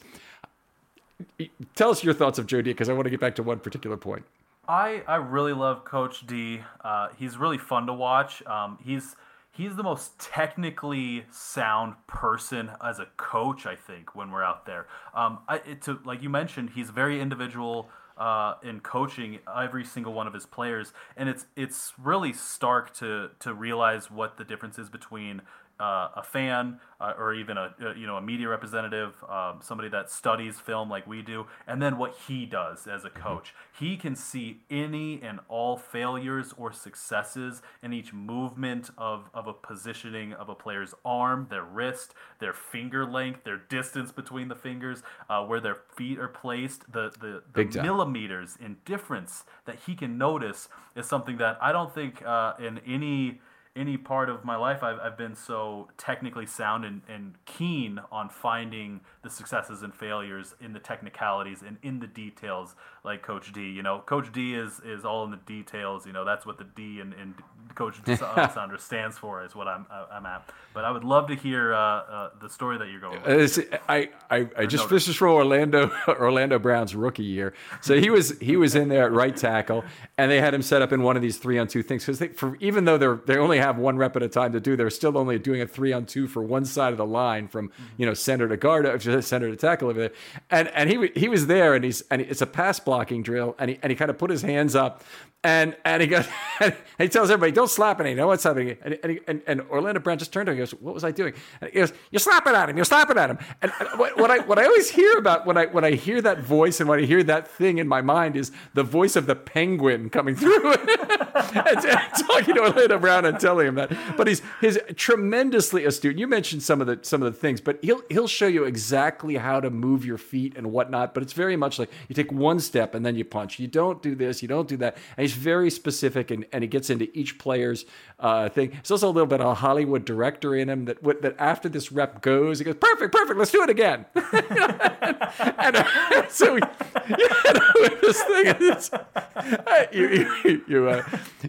Tell 1.76 1.90
us 1.90 2.04
your 2.04 2.14
thoughts 2.14 2.38
of 2.38 2.46
Jody 2.46 2.72
because 2.72 2.90
I 2.90 2.94
want 2.94 3.06
to 3.06 3.10
get 3.10 3.20
back 3.20 3.36
to 3.36 3.44
one 3.44 3.60
particular 3.60 3.98
point. 3.98 4.24
I, 4.68 5.04
I 5.08 5.16
really 5.16 5.54
love 5.54 5.84
Coach 5.84 6.26
D. 6.28 6.62
Uh, 6.84 7.10
he's 7.18 7.38
really 7.38 7.58
fun 7.58 7.88
to 7.88 7.94
watch. 7.94 8.46
Um, 8.46 8.78
he's 8.84 9.16
he's 9.62 9.76
the 9.76 9.84
most 9.84 10.18
technically 10.18 11.26
sound 11.32 11.94
person 12.08 12.72
as 12.84 13.00
a 13.00 13.06
coach. 13.18 13.66
I 13.66 13.76
think 13.76 14.16
when 14.16 14.32
we're 14.32 14.44
out 14.44 14.66
there, 14.66 14.88
um, 15.14 15.40
I, 15.48 15.60
to 15.60 16.00
like 16.04 16.24
you 16.24 16.30
mentioned, 16.30 16.72
he's 16.72 16.90
very 16.90 17.22
individual. 17.22 17.90
Uh, 18.18 18.56
in 18.62 18.82
coaching 18.82 19.40
every 19.58 19.84
single 19.84 20.14
one 20.14 20.28
of 20.28 20.34
his 20.34 20.46
players, 20.46 20.94
and 21.18 21.28
it's 21.28 21.48
it's 21.56 21.94
really 21.98 22.34
stark 22.34 22.94
to 22.94 23.32
to 23.40 23.52
realize 23.52 24.12
what 24.12 24.38
the 24.38 24.44
difference 24.44 24.78
is 24.78 24.90
between 24.90 25.42
uh, 25.82 26.10
a 26.16 26.24
fan 26.24 26.80
uh, 27.00 27.14
or 27.18 27.34
even 27.34 27.58
a, 27.58 27.74
a, 27.82 27.98
you 27.98 28.06
know 28.06 28.18
a 28.18 28.22
media 28.22 28.48
representative, 28.48 29.16
um, 29.28 29.60
somebody 29.62 29.90
that 29.90 30.12
studies 30.12 30.60
film 30.60 30.90
like 30.90 31.08
we 31.08 31.24
do, 31.24 31.48
and 31.66 31.82
then 31.82 31.98
what 31.98 32.16
he 32.28 32.46
does 32.46 32.86
as 32.86 33.04
a 33.04 33.10
mm-hmm. 33.10 33.24
coach. 33.24 33.56
He 33.78 33.98
can 33.98 34.16
see 34.16 34.62
any 34.70 35.20
and 35.24 35.40
all 35.50 35.78
failures 35.78 36.54
or 36.56 36.72
successes 36.72 37.64
in 37.82 37.94
each 37.94 38.14
movement 38.14 38.92
of, 38.98 39.30
of 39.34 39.48
a 39.48 39.54
positioning 39.54 40.34
of 40.34 40.50
a 40.50 40.56
player's 40.56 40.94
arm, 41.04 41.48
their 41.50 41.64
wrist, 41.64 42.14
their 42.40 42.54
finger 42.54 43.04
length, 43.04 43.44
their 43.44 43.58
distance 43.58 44.12
between 44.12 44.48
the 44.48 44.56
fingers, 44.56 45.02
uh, 45.30 45.44
where 45.44 45.60
their 45.60 45.78
feet 45.96 46.20
are 46.20 46.28
placed, 46.28 46.92
the 46.92 47.12
the, 47.20 47.42
the 47.54 47.82
millimeters 47.82 48.56
in 48.62 48.78
difference 48.86 49.44
that 49.66 49.80
he 49.88 49.96
can 49.96 50.20
notice 50.20 50.70
is 50.96 51.08
something 51.08 51.38
that 51.38 51.58
I 51.60 51.72
don't 51.72 51.94
think 51.94 52.24
uh, 52.24 52.54
in 52.60 52.80
any 52.86 53.42
any 53.76 53.98
part 53.98 54.30
of 54.30 54.44
my 54.44 54.56
life 54.56 54.84
I've, 54.84 55.00
I've 55.00 55.18
been 55.18 55.36
so 55.36 55.90
technically 55.98 56.46
sound 56.46 56.84
and, 56.86 57.02
and 57.08 57.36
keen 57.46 58.00
on 58.12 58.30
finding 58.30 59.02
the 59.24 59.30
successes 59.30 59.82
and 59.84 59.94
failures 59.94 60.56
in 60.60 60.74
the 60.74 60.80
technicalities 60.80 61.62
and 61.66 61.78
in 61.82 62.00
the 62.00 62.08
details 62.08 62.76
like 63.04 63.24
coach 63.24 63.52
d 63.52 63.62
you 63.62 63.82
know 63.82 64.00
coach 64.06 64.32
d 64.32 64.54
is 64.54 64.80
is 64.86 65.06
all 65.06 65.24
in 65.24 65.32
the 65.32 65.38
details 65.38 66.06
you 66.06 66.14
know 66.14 66.24
that's 66.24 66.46
what 66.46 66.58
the 66.58 66.64
d 66.64 67.00
in, 67.00 67.14
in 67.14 67.36
Coach 67.76 67.98
Alessandro 68.22 68.78
stands 68.78 69.18
for 69.18 69.44
is 69.44 69.56
what 69.56 69.68
I'm 69.68 69.86
I'm 70.12 70.26
at. 70.26 70.50
But 70.74 70.86
I 70.86 70.92
would 70.92 71.04
love 71.04 71.28
to 71.28 71.36
hear 71.36 71.74
uh, 71.74 71.78
uh, 71.78 72.30
the 72.40 72.50
story 72.50 72.78
that 72.78 72.88
you're 72.90 73.02
going. 73.02 73.22
With. 73.22 73.80
I 73.90 74.10
I, 74.30 74.50
I 74.58 74.66
just 74.66 74.88
finished 74.88 75.08
this 75.08 75.16
for 75.16 75.30
Orlando 75.30 75.92
Orlando 76.08 76.60
Brown's 76.60 76.96
rookie 76.96 77.24
year. 77.24 77.54
So 77.82 78.00
he 78.00 78.10
was 78.10 78.38
he 78.40 78.56
was 78.56 78.76
in 78.76 78.90
there 78.90 79.06
at 79.06 79.12
right 79.12 79.36
tackle, 79.36 79.84
and 80.18 80.32
they 80.32 80.40
had 80.40 80.54
him 80.54 80.62
set 80.62 80.82
up 80.82 80.94
in 80.94 81.02
one 81.04 81.16
of 81.16 81.22
these 81.22 81.38
three 81.38 81.58
on 81.58 81.68
two 81.68 81.84
things 81.84 82.06
because 82.06 82.24
for 82.38 82.56
even 82.58 82.86
though 82.86 82.98
they're 82.98 83.20
they 83.26 83.38
only 83.38 83.58
have 83.58 83.78
one 83.78 83.98
rep 83.98 84.16
at 84.16 84.24
a 84.24 84.30
time 84.30 84.54
to 84.54 84.60
do, 84.60 84.76
they're 84.76 84.90
still 84.90 85.18
only 85.18 85.38
doing 85.40 85.62
a 85.62 85.68
three 85.68 85.94
on 85.94 86.06
two 86.06 86.28
for 86.28 86.42
one 86.42 86.66
side 86.66 86.92
of 86.92 86.98
the 86.98 87.06
line 87.06 87.48
from 87.48 87.70
mm-hmm. 87.70 87.84
you 87.98 88.06
know 88.06 88.14
center 88.14 88.48
to 88.48 88.58
guard, 88.58 88.86
center 89.24 89.50
to 89.50 89.56
tackle 89.56 89.90
over 89.90 90.00
there, 90.00 90.12
and 90.50 90.68
and 90.70 90.90
he 90.90 91.12
he 91.20 91.28
was 91.28 91.48
there, 91.48 91.74
and 91.74 91.84
he's 91.84 92.02
and 92.12 92.22
it's 92.22 92.42
a 92.42 92.48
pass 92.48 92.80
blocking 92.92 93.24
drill, 93.24 93.56
and 93.58 93.70
he 93.70 93.80
and 93.82 93.90
he 93.90 93.96
kind 93.96 94.12
of 94.12 94.18
put 94.18 94.30
his 94.30 94.42
hands 94.42 94.76
up 94.76 95.02
and 95.44 95.76
and 95.86 96.02
he 96.02 96.08
goes, 96.08 96.28
and 96.60 96.76
he 97.00 97.08
tells 97.08 97.32
everybody, 97.32 97.52
"Don't 97.52 97.70
slap 97.70 98.00
at 98.00 98.06
him." 98.06 98.16
Know 98.16 98.28
what's 98.28 98.44
happening? 98.44 98.78
And 98.84 99.00
and, 99.04 99.20
and, 99.28 99.42
and 99.48 99.62
Orlando 99.62 100.00
Brown 100.00 100.20
just 100.20 100.32
turned 100.32 100.46
to 100.46 100.52
him. 100.52 100.58
He 100.58 100.62
goes, 100.62 100.72
"What 100.72 100.94
was 100.94 101.04
I 101.04 101.12
doing?" 101.12 101.34
And 101.60 101.72
he 101.72 101.80
goes, 101.80 101.94
"You're 102.12 102.20
slapping 102.20 102.54
at 102.54 102.70
him. 102.70 102.78
You're 102.78 102.86
slapping 102.86 103.18
at 103.18 103.30
him." 103.32 103.40
And 103.62 103.72
what, 103.96 104.18
what 104.18 104.30
I 104.30 104.40
what 104.40 104.60
I 104.60 104.66
always 104.66 104.92
hear 104.92 105.18
about 105.18 105.48
when 105.48 105.58
I 105.58 105.66
when 105.66 105.84
I 105.84 105.92
hear 105.92 106.22
that 106.22 106.42
voice 106.42 106.80
and 106.80 106.88
when 106.88 107.00
I 107.00 107.06
hear 107.06 107.24
that 107.24 107.48
thing 107.48 107.80
in 107.80 107.88
my 107.88 108.02
mind 108.02 108.36
is 108.36 108.52
the 108.76 108.84
voice 108.84 109.16
of 109.16 109.26
the 109.26 109.36
penguin 109.36 110.12
coming 110.12 110.36
through, 110.42 110.74
and, 110.74 111.86
and 111.86 112.00
talking 112.28 112.56
to 112.56 112.62
Orlando 112.62 113.00
Brown 113.00 113.26
and 113.26 113.40
telling 113.40 113.68
him 113.68 113.76
that. 113.76 113.92
But 114.16 114.28
he's 114.28 114.44
he's 114.60 114.78
tremendously 114.96 115.86
astute. 115.86 116.20
You 116.20 116.28
mentioned 116.28 116.62
some 116.62 116.82
of 116.82 116.88
the 116.88 117.00
some 117.02 117.24
of 117.24 117.34
the 117.34 117.40
things, 117.40 117.62
but 117.62 117.80
he'll 117.82 118.04
he'll 118.10 118.28
show 118.28 118.48
you 118.48 118.66
exactly 118.66 119.38
how 119.38 119.60
to 119.60 119.72
move 119.72 120.06
your 120.06 120.20
feet 120.20 120.56
and 120.56 120.72
whatnot. 120.72 121.16
But 121.16 121.24
it's 121.24 121.34
very 121.34 121.56
much 121.56 121.80
like 121.80 121.90
you 122.10 122.14
take 122.14 122.32
one 122.32 122.60
step 122.60 122.94
and 122.94 123.04
then 123.04 123.16
you 123.16 123.26
punch. 123.26 123.58
You 123.58 123.68
don't 123.68 124.04
do 124.04 124.14
this. 124.14 124.44
You 124.44 124.48
don't 124.48 124.68
do 124.68 124.78
that. 124.78 124.98
And 125.18 125.24
he's 125.24 125.31
very 125.34 125.70
specific 125.70 126.32
and, 126.32 126.46
and 126.52 126.64
he 126.64 126.68
gets 126.68 126.90
into 126.90 127.10
each 127.18 127.38
player's 127.38 127.86
uh, 128.20 128.50
thing. 128.50 128.70
There's 128.72 128.92
also 128.92 129.08
a 129.08 129.12
little 129.12 129.28
bit 129.28 129.42
of 129.42 129.48
a 129.48 129.56
Hollywood 129.56 130.06
director 130.06 130.56
in 130.56 130.70
him 130.70 130.86
that 130.86 131.02
that 131.22 131.36
after 131.40 131.70
this 131.70 131.92
rep 131.92 132.22
goes, 132.22 132.60
he 132.60 132.66
goes, 132.66 132.76
perfect, 132.76 133.14
perfect, 133.14 133.38
let's 133.38 133.52
do 133.52 133.64
it 133.64 133.70
again. 133.70 134.06
and, 134.16 134.26
and 135.58 135.76
uh, 135.78 136.28
so 136.30 136.56
we, 136.56 136.62
you 137.10 137.28
know, 137.54 137.96
this 138.02 138.24
thing 138.24 138.56
is, 138.60 138.92
uh, 138.94 139.86
you, 139.92 140.36
you, 140.44 140.64
you, 140.68 140.90
uh, 140.90 141.04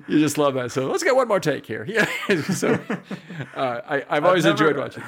you, 0.09 0.19
just 0.19 0.39
love 0.39 0.55
that. 0.55 0.73
So 0.73 0.89
let's 0.91 1.03
get 1.03 1.15
one 1.15 1.29
more 1.29 1.41
take 1.41 1.67
here. 1.67 1.87
Yeah. 1.93 2.07
so 2.43 2.79
uh, 3.55 3.81
I, 3.87 4.05
I've 4.09 4.25
always 4.25 4.45
never, 4.45 4.53
enjoyed 4.53 4.79
watching. 4.79 5.03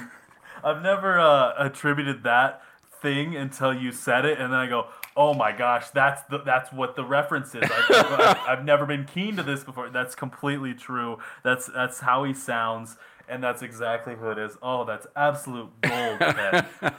I've 0.63 0.83
never 0.83 1.19
uh, 1.19 1.55
attributed 1.57 2.25
that 2.25 2.61
thing 3.01 3.37
until 3.37 3.73
you 3.73 3.91
said 3.91 4.27
it, 4.27 4.39
and 4.39 4.53
then 4.53 4.61
I 4.61 4.67
go, 4.67 4.89
oh 5.17 5.35
my 5.35 5.53
gosh, 5.53 5.91
that's 5.91 6.23
the, 6.23 6.39
that's 6.39 6.73
what 6.73 6.97
the 6.97 7.05
reference 7.05 7.55
is. 7.55 7.63
I've, 7.63 7.91
I've, 7.91 8.39
I've, 8.49 8.65
never 8.65 8.87
been 8.87 9.05
keen 9.05 9.37
to 9.37 9.43
this 9.43 9.65
before. 9.65 9.91
That's 9.91 10.15
completely 10.15 10.75
true. 10.75 11.19
That's 11.43 11.67
that's 11.67 12.01
how 12.01 12.25
he 12.25 12.35
sounds, 12.35 12.97
and 13.29 13.43
that's 13.43 13.63
exactly 13.63 14.15
who 14.15 14.31
it 14.31 14.39
is. 14.39 14.57
Oh, 14.63 14.85
that's 14.85 15.07
absolute 15.17 15.71
gold. 15.81 16.95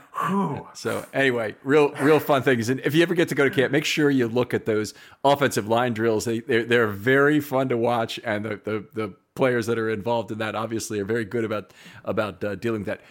so 0.74 1.05
anyway, 1.13 1.55
real 1.63 1.91
real 1.95 2.20
fun 2.20 2.41
things. 2.43 2.70
And 2.70 2.80
if 2.82 2.95
you 2.95 3.03
ever 3.03 3.16
get 3.16 3.30
to 3.30 3.36
go 3.36 3.43
to 3.43 3.49
camp, 3.49 3.72
make 3.72 3.86
sure 3.86 4.09
you 4.09 4.28
look 4.28 4.53
at 4.53 4.66
those 4.66 4.93
offensive 5.24 5.68
line 5.68 5.93
drills. 5.93 6.26
They 6.26 6.39
they're, 6.39 6.63
they're 6.63 6.88
very 6.88 7.39
fun 7.39 7.70
to 7.70 7.78
watch, 7.78 8.20
and 8.24 8.45
the 8.45 8.61
the, 8.63 8.86
the 8.93 9.13
players 9.36 9.66
that 9.66 9.78
are 9.78 9.89
involved 9.89 10.32
in 10.32 10.38
that 10.38 10.55
obviously 10.55 10.99
are 10.99 11.05
very 11.05 11.26
good 11.26 11.43
about 11.43 11.74
about 12.05 12.43
uh, 12.43 12.55
dealing 12.55 12.86
with 12.86 12.88
that. 12.88 13.01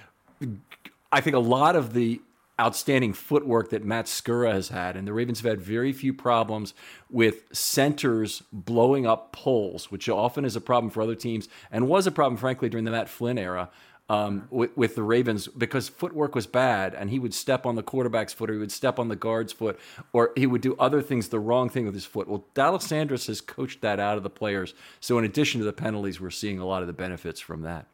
I 1.12 1.20
think 1.20 1.36
a 1.36 1.40
lot 1.40 1.76
of 1.76 1.92
the 1.92 2.20
outstanding 2.61 3.12
footwork 3.12 3.70
that 3.70 3.84
Matt 3.84 4.07
Skura 4.07 4.52
has 4.52 4.68
had. 4.68 4.96
And 4.96 5.07
the 5.07 5.12
Ravens 5.12 5.40
have 5.40 5.50
had 5.50 5.61
very 5.61 5.92
few 5.92 6.14
problems 6.14 6.74
with 7.11 7.44
centers 7.52 8.42
blowing 8.52 9.07
up 9.07 9.32
poles, 9.32 9.90
which 9.90 10.09
often 10.09 10.44
is 10.44 10.57
a 10.57 10.61
problem 10.61 10.90
for 10.90 11.02
other 11.02 11.16
teams 11.16 11.48
and 11.72 11.88
was 11.88 12.07
a 12.07 12.12
problem, 12.12 12.36
frankly, 12.36 12.68
during 12.68 12.84
the 12.84 12.90
Matt 12.90 13.09
Flynn 13.09 13.38
era. 13.38 13.70
Um, 14.07 14.48
with, 14.50 14.76
with 14.76 14.96
the 14.96 15.02
Ravens 15.02 15.48
because 15.48 15.88
footwork 15.88 16.34
was 16.34 16.46
bad 16.46 16.92
and 16.92 17.09
he 17.09 17.18
would 17.18 17.32
step 17.32 17.64
on 17.64 17.74
the 17.74 17.82
quarterback's 17.82 18.34
foot 18.34 18.50
or 18.50 18.52
he 18.52 18.59
would 18.59 18.70
step 18.70 18.98
on 18.98 19.09
the 19.09 19.16
guard's 19.16 19.50
foot 19.50 19.80
or 20.12 20.32
he 20.36 20.46
would 20.46 20.61
do 20.61 20.76
other 20.78 21.00
things 21.00 21.30
the 21.30 21.40
wrong 21.40 21.70
thing 21.70 21.86
with 21.86 21.94
his 21.94 22.05
foot. 22.05 22.28
Well, 22.28 22.44
D'Alessandris 22.52 23.28
has 23.28 23.40
coached 23.40 23.80
that 23.80 23.98
out 23.98 24.18
of 24.18 24.22
the 24.22 24.28
players. 24.28 24.74
So 25.00 25.16
in 25.16 25.24
addition 25.24 25.61
to 25.61 25.64
the 25.64 25.72
penalties, 25.72 26.20
we're 26.20 26.28
seeing 26.28 26.59
a 26.59 26.66
lot 26.66 26.82
of 26.82 26.86
the 26.86 26.92
benefits 26.92 27.40
from 27.40 27.62
that. 27.62 27.86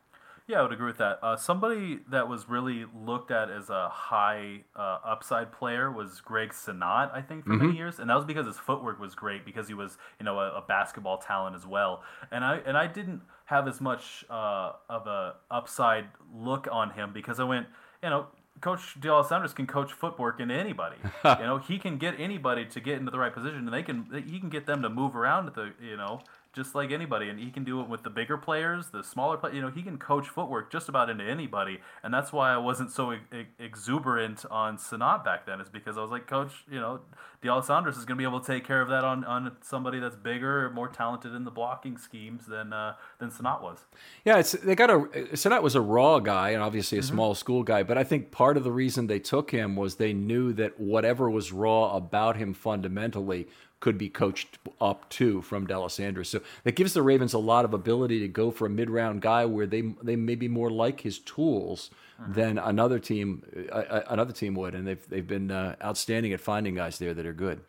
Yeah, 0.51 0.59
I 0.59 0.63
would 0.63 0.73
agree 0.73 0.87
with 0.87 0.99
that. 0.99 1.21
Uh, 1.23 1.37
somebody 1.37 2.01
that 2.11 2.29
was 2.29 2.49
really 2.49 2.85
looked 3.07 3.31
at 3.31 3.53
as 3.53 3.71
a 3.71 3.89
high 3.89 4.65
uh, 4.75 4.99
upside 5.05 5.53
player 5.53 5.93
was 5.93 6.21
Greg 6.21 6.51
Senat, 6.51 7.15
I 7.15 7.23
think, 7.23 7.45
for 7.45 7.51
mm-hmm. 7.51 7.67
many 7.67 7.79
years, 7.79 8.01
and 8.01 8.11
that 8.11 8.17
was 8.17 8.25
because 8.25 8.47
his 8.47 8.59
footwork 8.59 8.99
was 8.99 9.15
great 9.15 9.45
because 9.45 9.69
he 9.69 9.75
was, 9.75 9.97
you 10.19 10.25
know, 10.25 10.41
a, 10.41 10.57
a 10.57 10.65
basketball 10.67 11.19
talent 11.19 11.55
as 11.55 11.69
well. 11.69 12.03
And 12.33 12.45
I 12.45 12.57
and 12.67 12.77
I 12.77 12.89
didn't 12.89 13.21
have 13.45 13.69
as 13.69 13.81
much 13.81 14.25
uh, 14.29 14.73
of 14.89 15.07
a 15.07 15.37
upside 15.53 16.07
look 16.35 16.67
on 16.73 16.91
him 16.91 17.13
because 17.13 17.39
I 17.39 17.45
went, 17.45 17.69
you 18.03 18.11
know, 18.11 18.27
Coach 18.61 19.01
D'Alessandris 19.01 19.55
can 19.55 19.69
coach 19.69 19.93
footwork 19.93 20.41
into 20.41 20.55
anybody. 20.55 20.97
you 21.25 21.47
know, 21.47 21.59
he 21.59 21.79
can 21.79 21.97
get 21.97 22.19
anybody 22.19 22.65
to 22.67 22.81
get 22.81 22.99
into 22.99 23.13
the 23.13 23.21
right 23.21 23.33
position, 23.33 23.59
and 23.59 23.73
they 23.73 23.85
can 23.85 24.25
he 24.27 24.41
can 24.41 24.51
get 24.51 24.67
them 24.67 24.83
to 24.83 24.91
move 24.91 25.15
around 25.15 25.47
at 25.47 25.55
the 25.55 25.73
you 25.81 25.97
know 25.97 26.23
just 26.53 26.75
like 26.75 26.91
anybody, 26.91 27.29
and 27.29 27.39
he 27.39 27.51
can 27.51 27.63
do 27.63 27.81
it 27.81 27.89
with 27.89 28.03
the 28.03 28.11
bigger 28.11 28.37
players, 28.37 28.89
the 28.89 29.05
smaller 29.05 29.37
players. 29.37 29.55
You 29.55 29.63
know, 29.63 29.71
he 29.71 29.83
can 29.83 29.99
coach 29.99 30.29
footwork 30.29 30.73
just 30.73 30.89
about 30.89 31.09
into 31.09 31.25
anybody, 31.25 31.79
and 32.03 32.13
that's 32.13 32.33
why 32.33 32.53
I 32.53 32.57
wasn't 32.57 32.91
so 32.91 33.15
exuberant 33.59 34.45
on 34.51 34.77
Senat 34.77 35.25
back 35.25 35.47
then. 35.47 35.61
Is 35.61 35.69
because 35.69 35.97
I 35.97 36.03
was 36.03 36.11
like, 36.11 36.27
Coach, 36.27 36.65
you 36.69 36.81
know, 36.81 37.01
D'Alessandris 37.43 37.91
is 37.91 38.05
going 38.05 38.17
to 38.17 38.17
be 38.17 38.25
able 38.25 38.41
to 38.41 38.47
take 38.47 38.65
care 38.65 38.81
of 38.81 38.89
that 38.89 39.05
on, 39.05 39.25
on 39.25 39.57
somebody 39.61 40.01
that's 40.01 40.17
bigger, 40.17 40.67
or 40.67 40.71
more 40.71 40.89
talented 40.89 41.35
in 41.35 41.45
the 41.45 41.53
blocking 41.53 41.97
schemes 41.97 42.47
than 42.47 42.73
uh, 42.73 42.95
than 43.19 43.31
Senat 43.31 43.63
was. 43.63 43.85
Yeah, 44.25 44.39
it's 44.39 44.53
they 44.53 44.75
got 44.75 44.91
a 44.91 44.99
Senat 45.35 45.63
was 45.63 45.77
a 45.77 45.81
raw 45.81 46.19
guy 46.19 46.51
and 46.51 46.63
obviously 46.63 46.99
a 46.99 47.01
mm-hmm. 47.01 47.15
small 47.15 47.35
school 47.37 47.63
guy, 47.63 47.85
but 47.85 47.97
I 47.97 48.03
think 48.03 48.33
part 48.33 48.57
of 48.57 48.65
the 48.65 48.73
reason 48.73 49.07
they 49.07 49.21
took 49.21 49.53
him 49.53 49.77
was 49.77 49.97
they 49.97 50.13
knew 50.13 50.53
that 50.55 50.81
whatever 50.81 51.31
was 51.31 51.53
raw 51.53 51.95
about 51.95 52.37
him 52.37 52.55
fundamentally 52.55 53.47
could 53.81 53.97
be 53.97 54.09
coached 54.09 54.59
up 54.81 55.09
too 55.09 55.43
from 55.43 55.67
Dallas 55.67 55.95
So 55.95 56.41
that 56.65 56.77
gives 56.77 56.93
the 56.93 57.03
Ravens 57.03 57.33
a 57.33 57.39
lot 57.39 57.65
of 57.65 57.75
ability 57.75 58.21
to 58.21 58.29
go 58.29 58.51
for 58.51 58.67
a 58.67 58.71
mid-round 58.71 59.23
guy 59.23 59.47
where 59.47 59.67
they 59.67 59.83
they 60.03 60.17
may 60.17 60.35
be 60.35 60.49
more 60.49 60.71
like 60.71 61.01
his 61.01 61.19
tools 61.19 61.91
mm-hmm. 62.21 62.33
than 62.35 62.59
another 62.59 62.99
team 62.99 63.43
uh, 63.73 63.75
uh, 63.75 64.03
another 64.09 64.33
team 64.33 64.55
would, 64.55 64.75
and 64.75 64.87
they've 64.87 65.09
they've 65.09 65.27
been 65.27 65.51
uh, 65.51 65.77
outstanding 65.83 66.33
at 66.33 66.41
finding 66.41 66.75
guys 66.75 66.99
there 66.99 67.15
that 67.15 67.27
are 67.27 67.33
good. 67.33 67.61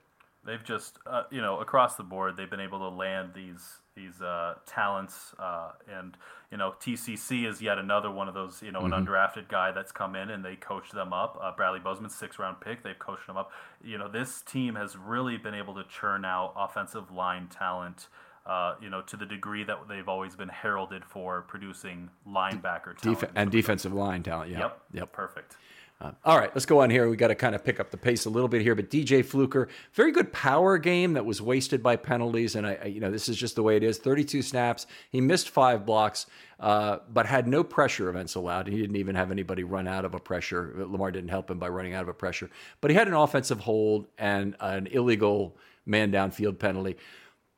They've 0.45 0.63
just 0.63 0.99
uh, 1.05 1.23
you 1.31 1.41
know 1.41 1.59
across 1.59 1.95
the 1.95 2.03
board 2.03 2.35
they've 2.37 2.49
been 2.49 2.59
able 2.59 2.79
to 2.79 2.89
land 2.89 3.31
these 3.33 3.77
these 3.95 4.21
uh, 4.21 4.55
talents 4.65 5.33
uh, 5.39 5.71
and 5.91 6.17
you 6.51 6.57
know, 6.57 6.75
TCC 6.81 7.47
is 7.47 7.61
yet 7.61 7.77
another 7.77 8.11
one 8.11 8.27
of 8.27 8.33
those, 8.33 8.61
you 8.61 8.73
know, 8.73 8.81
mm-hmm. 8.81 8.91
an 8.91 9.05
undrafted 9.05 9.47
guy 9.47 9.71
that's 9.71 9.93
come 9.93 10.17
in 10.17 10.29
and 10.29 10.43
they 10.43 10.57
coach 10.57 10.91
them 10.91 11.13
up. 11.13 11.39
Uh, 11.41 11.51
Bradley 11.55 11.79
Bozeman, 11.79 12.09
six 12.09 12.37
round 12.37 12.59
pick, 12.59 12.83
they've 12.83 12.99
coached 12.99 13.27
him 13.27 13.37
up. 13.37 13.51
You 13.81 13.97
know, 13.97 14.09
this 14.09 14.41
team 14.41 14.75
has 14.75 14.97
really 14.97 15.37
been 15.37 15.53
able 15.55 15.73
to 15.75 15.83
churn 15.85 16.25
out 16.25 16.53
offensive 16.57 17.09
line 17.11 17.47
talent. 17.47 18.09
Uh, 18.43 18.73
you 18.81 18.89
know, 18.89 19.03
to 19.03 19.15
the 19.15 19.25
degree 19.25 19.63
that 19.63 19.77
they've 19.87 20.09
always 20.09 20.35
been 20.35 20.49
heralded 20.49 21.05
for 21.05 21.43
producing 21.43 22.09
linebacker 22.27 22.97
talent 22.97 23.19
Def- 23.19 23.31
and 23.35 23.51
defensive 23.51 23.93
line 23.93 24.23
talent. 24.23 24.49
Yeah. 24.49 24.59
Yep. 24.59 24.81
Yep. 24.93 25.11
Perfect. 25.13 25.57
Uh, 26.01 26.11
all 26.25 26.39
right, 26.39 26.49
let's 26.55 26.65
go 26.65 26.81
on 26.81 26.89
here. 26.89 27.07
We 27.07 27.15
got 27.15 27.27
to 27.27 27.35
kind 27.35 27.53
of 27.53 27.63
pick 27.63 27.79
up 27.79 27.91
the 27.91 27.97
pace 27.97 28.25
a 28.25 28.29
little 28.31 28.47
bit 28.49 28.63
here. 28.63 28.73
But 28.73 28.89
DJ 28.89 29.23
Fluker, 29.23 29.67
very 29.93 30.11
good 30.11 30.33
power 30.33 30.79
game 30.79 31.13
that 31.13 31.25
was 31.27 31.43
wasted 31.43 31.83
by 31.83 31.95
penalties, 31.95 32.55
and 32.55 32.65
I, 32.65 32.79
I 32.81 32.85
you 32.87 32.99
know, 32.99 33.11
this 33.11 33.29
is 33.29 33.37
just 33.37 33.55
the 33.55 33.61
way 33.61 33.77
it 33.77 33.83
is. 33.83 33.99
32 33.99 34.41
snaps. 34.41 34.87
He 35.11 35.21
missed 35.21 35.49
five 35.49 35.85
blocks, 35.85 36.25
uh, 36.59 36.99
but 37.07 37.27
had 37.27 37.47
no 37.47 37.63
pressure 37.63 38.09
events 38.09 38.33
allowed. 38.33 38.67
He 38.67 38.77
didn't 38.81 38.95
even 38.95 39.13
have 39.13 39.29
anybody 39.29 39.63
run 39.63 39.87
out 39.87 40.03
of 40.03 40.15
a 40.15 40.19
pressure. 40.19 40.73
Lamar 40.75 41.11
didn't 41.11 41.29
help 41.29 41.51
him 41.51 41.59
by 41.59 41.69
running 41.69 41.93
out 41.93 42.01
of 42.01 42.09
a 42.09 42.15
pressure, 42.15 42.49
but 42.81 42.89
he 42.89 42.97
had 42.97 43.07
an 43.07 43.13
offensive 43.13 43.59
hold 43.59 44.07
and 44.17 44.55
an 44.59 44.87
illegal 44.87 45.55
man 45.85 46.11
downfield 46.11 46.57
penalty. 46.57 46.97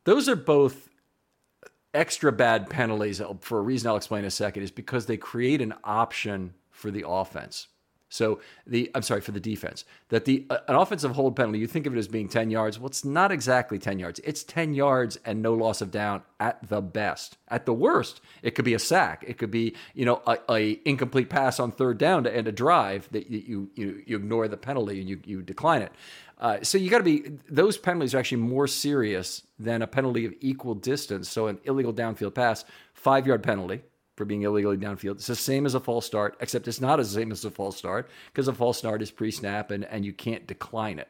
Those 0.03 0.27
are 0.27 0.35
both 0.35 0.89
extra 1.93 2.33
bad 2.33 2.69
penalties 2.69 3.21
for 3.39 3.59
a 3.59 3.61
reason 3.61 3.89
I'll 3.89 3.95
explain 3.95 4.23
in 4.23 4.25
a 4.25 4.31
second. 4.31 4.63
Is 4.63 4.71
because 4.71 5.05
they 5.05 5.15
create 5.15 5.61
an 5.61 5.73
option 5.85 6.55
for 6.71 6.91
the 6.91 7.07
offense 7.07 7.67
so 8.13 8.39
the 8.67 8.91
I'm 8.93 9.01
sorry 9.01 9.21
for 9.21 9.31
the 9.31 9.39
defense 9.39 9.85
that 10.09 10.25
the 10.25 10.45
uh, 10.51 10.59
an 10.67 10.75
offensive 10.75 11.15
hold 11.15 11.35
penalty 11.35 11.57
you 11.57 11.65
think 11.65 11.87
of 11.87 11.95
it 11.95 11.97
as 11.97 12.07
being 12.07 12.29
10 12.29 12.51
yards. 12.51 12.77
Well, 12.77 12.87
it's 12.87 13.03
not 13.03 13.31
exactly 13.31 13.79
10 13.79 13.97
yards. 13.97 14.19
It's 14.23 14.43
10 14.43 14.75
yards 14.75 15.17
and 15.25 15.41
no 15.41 15.55
loss 15.55 15.81
of 15.81 15.89
down 15.89 16.21
at 16.39 16.69
the 16.69 16.79
best. 16.79 17.37
At 17.47 17.65
the 17.65 17.73
worst, 17.73 18.21
it 18.43 18.51
could 18.51 18.65
be 18.65 18.75
a 18.75 18.79
sack. 18.79 19.25
It 19.27 19.39
could 19.39 19.49
be 19.49 19.75
you 19.95 20.05
know 20.05 20.21
a, 20.27 20.37
a 20.47 20.79
incomplete 20.85 21.31
pass 21.31 21.59
on 21.59 21.71
third 21.71 21.97
down 21.97 22.23
to 22.25 22.35
end 22.35 22.47
a 22.47 22.51
drive 22.51 23.09
that 23.11 23.31
you 23.31 23.71
you, 23.73 24.03
you 24.05 24.15
ignore 24.17 24.47
the 24.47 24.57
penalty 24.57 24.99
and 24.99 25.09
you 25.09 25.19
you 25.25 25.41
decline 25.41 25.81
it. 25.81 25.91
Uh, 26.37 26.59
so 26.61 26.77
you 26.77 26.91
got 26.91 26.99
to 26.99 27.03
be 27.03 27.23
those 27.49 27.79
penalties 27.79 28.13
are 28.13 28.19
actually 28.19 28.41
more 28.41 28.67
serious 28.67 29.41
than 29.57 29.81
a 29.81 29.87
penalty 29.87 30.25
of 30.25 30.35
equal 30.39 30.75
distance. 30.75 31.29
So 31.29 31.47
an 31.47 31.59
illegal 31.63 31.93
downfield 31.93 32.35
pass, 32.35 32.63
five 32.93 33.25
yard 33.25 33.41
penalty 33.41 33.81
for 34.15 34.25
being 34.25 34.43
illegally 34.43 34.77
downfield. 34.77 35.13
It's 35.13 35.27
the 35.27 35.35
same 35.35 35.65
as 35.65 35.75
a 35.75 35.79
false 35.79 36.05
start, 36.05 36.37
except 36.39 36.67
it's 36.67 36.81
not 36.81 36.97
the 36.97 37.05
same 37.05 37.31
as 37.31 37.45
a 37.45 37.51
false 37.51 37.77
start 37.77 38.09
because 38.27 38.47
a 38.47 38.53
false 38.53 38.77
start 38.77 39.01
is 39.01 39.11
pre 39.11 39.31
snap 39.31 39.71
and, 39.71 39.85
and 39.85 40.05
you 40.05 40.13
can't 40.13 40.45
decline 40.47 40.99
it. 40.99 41.09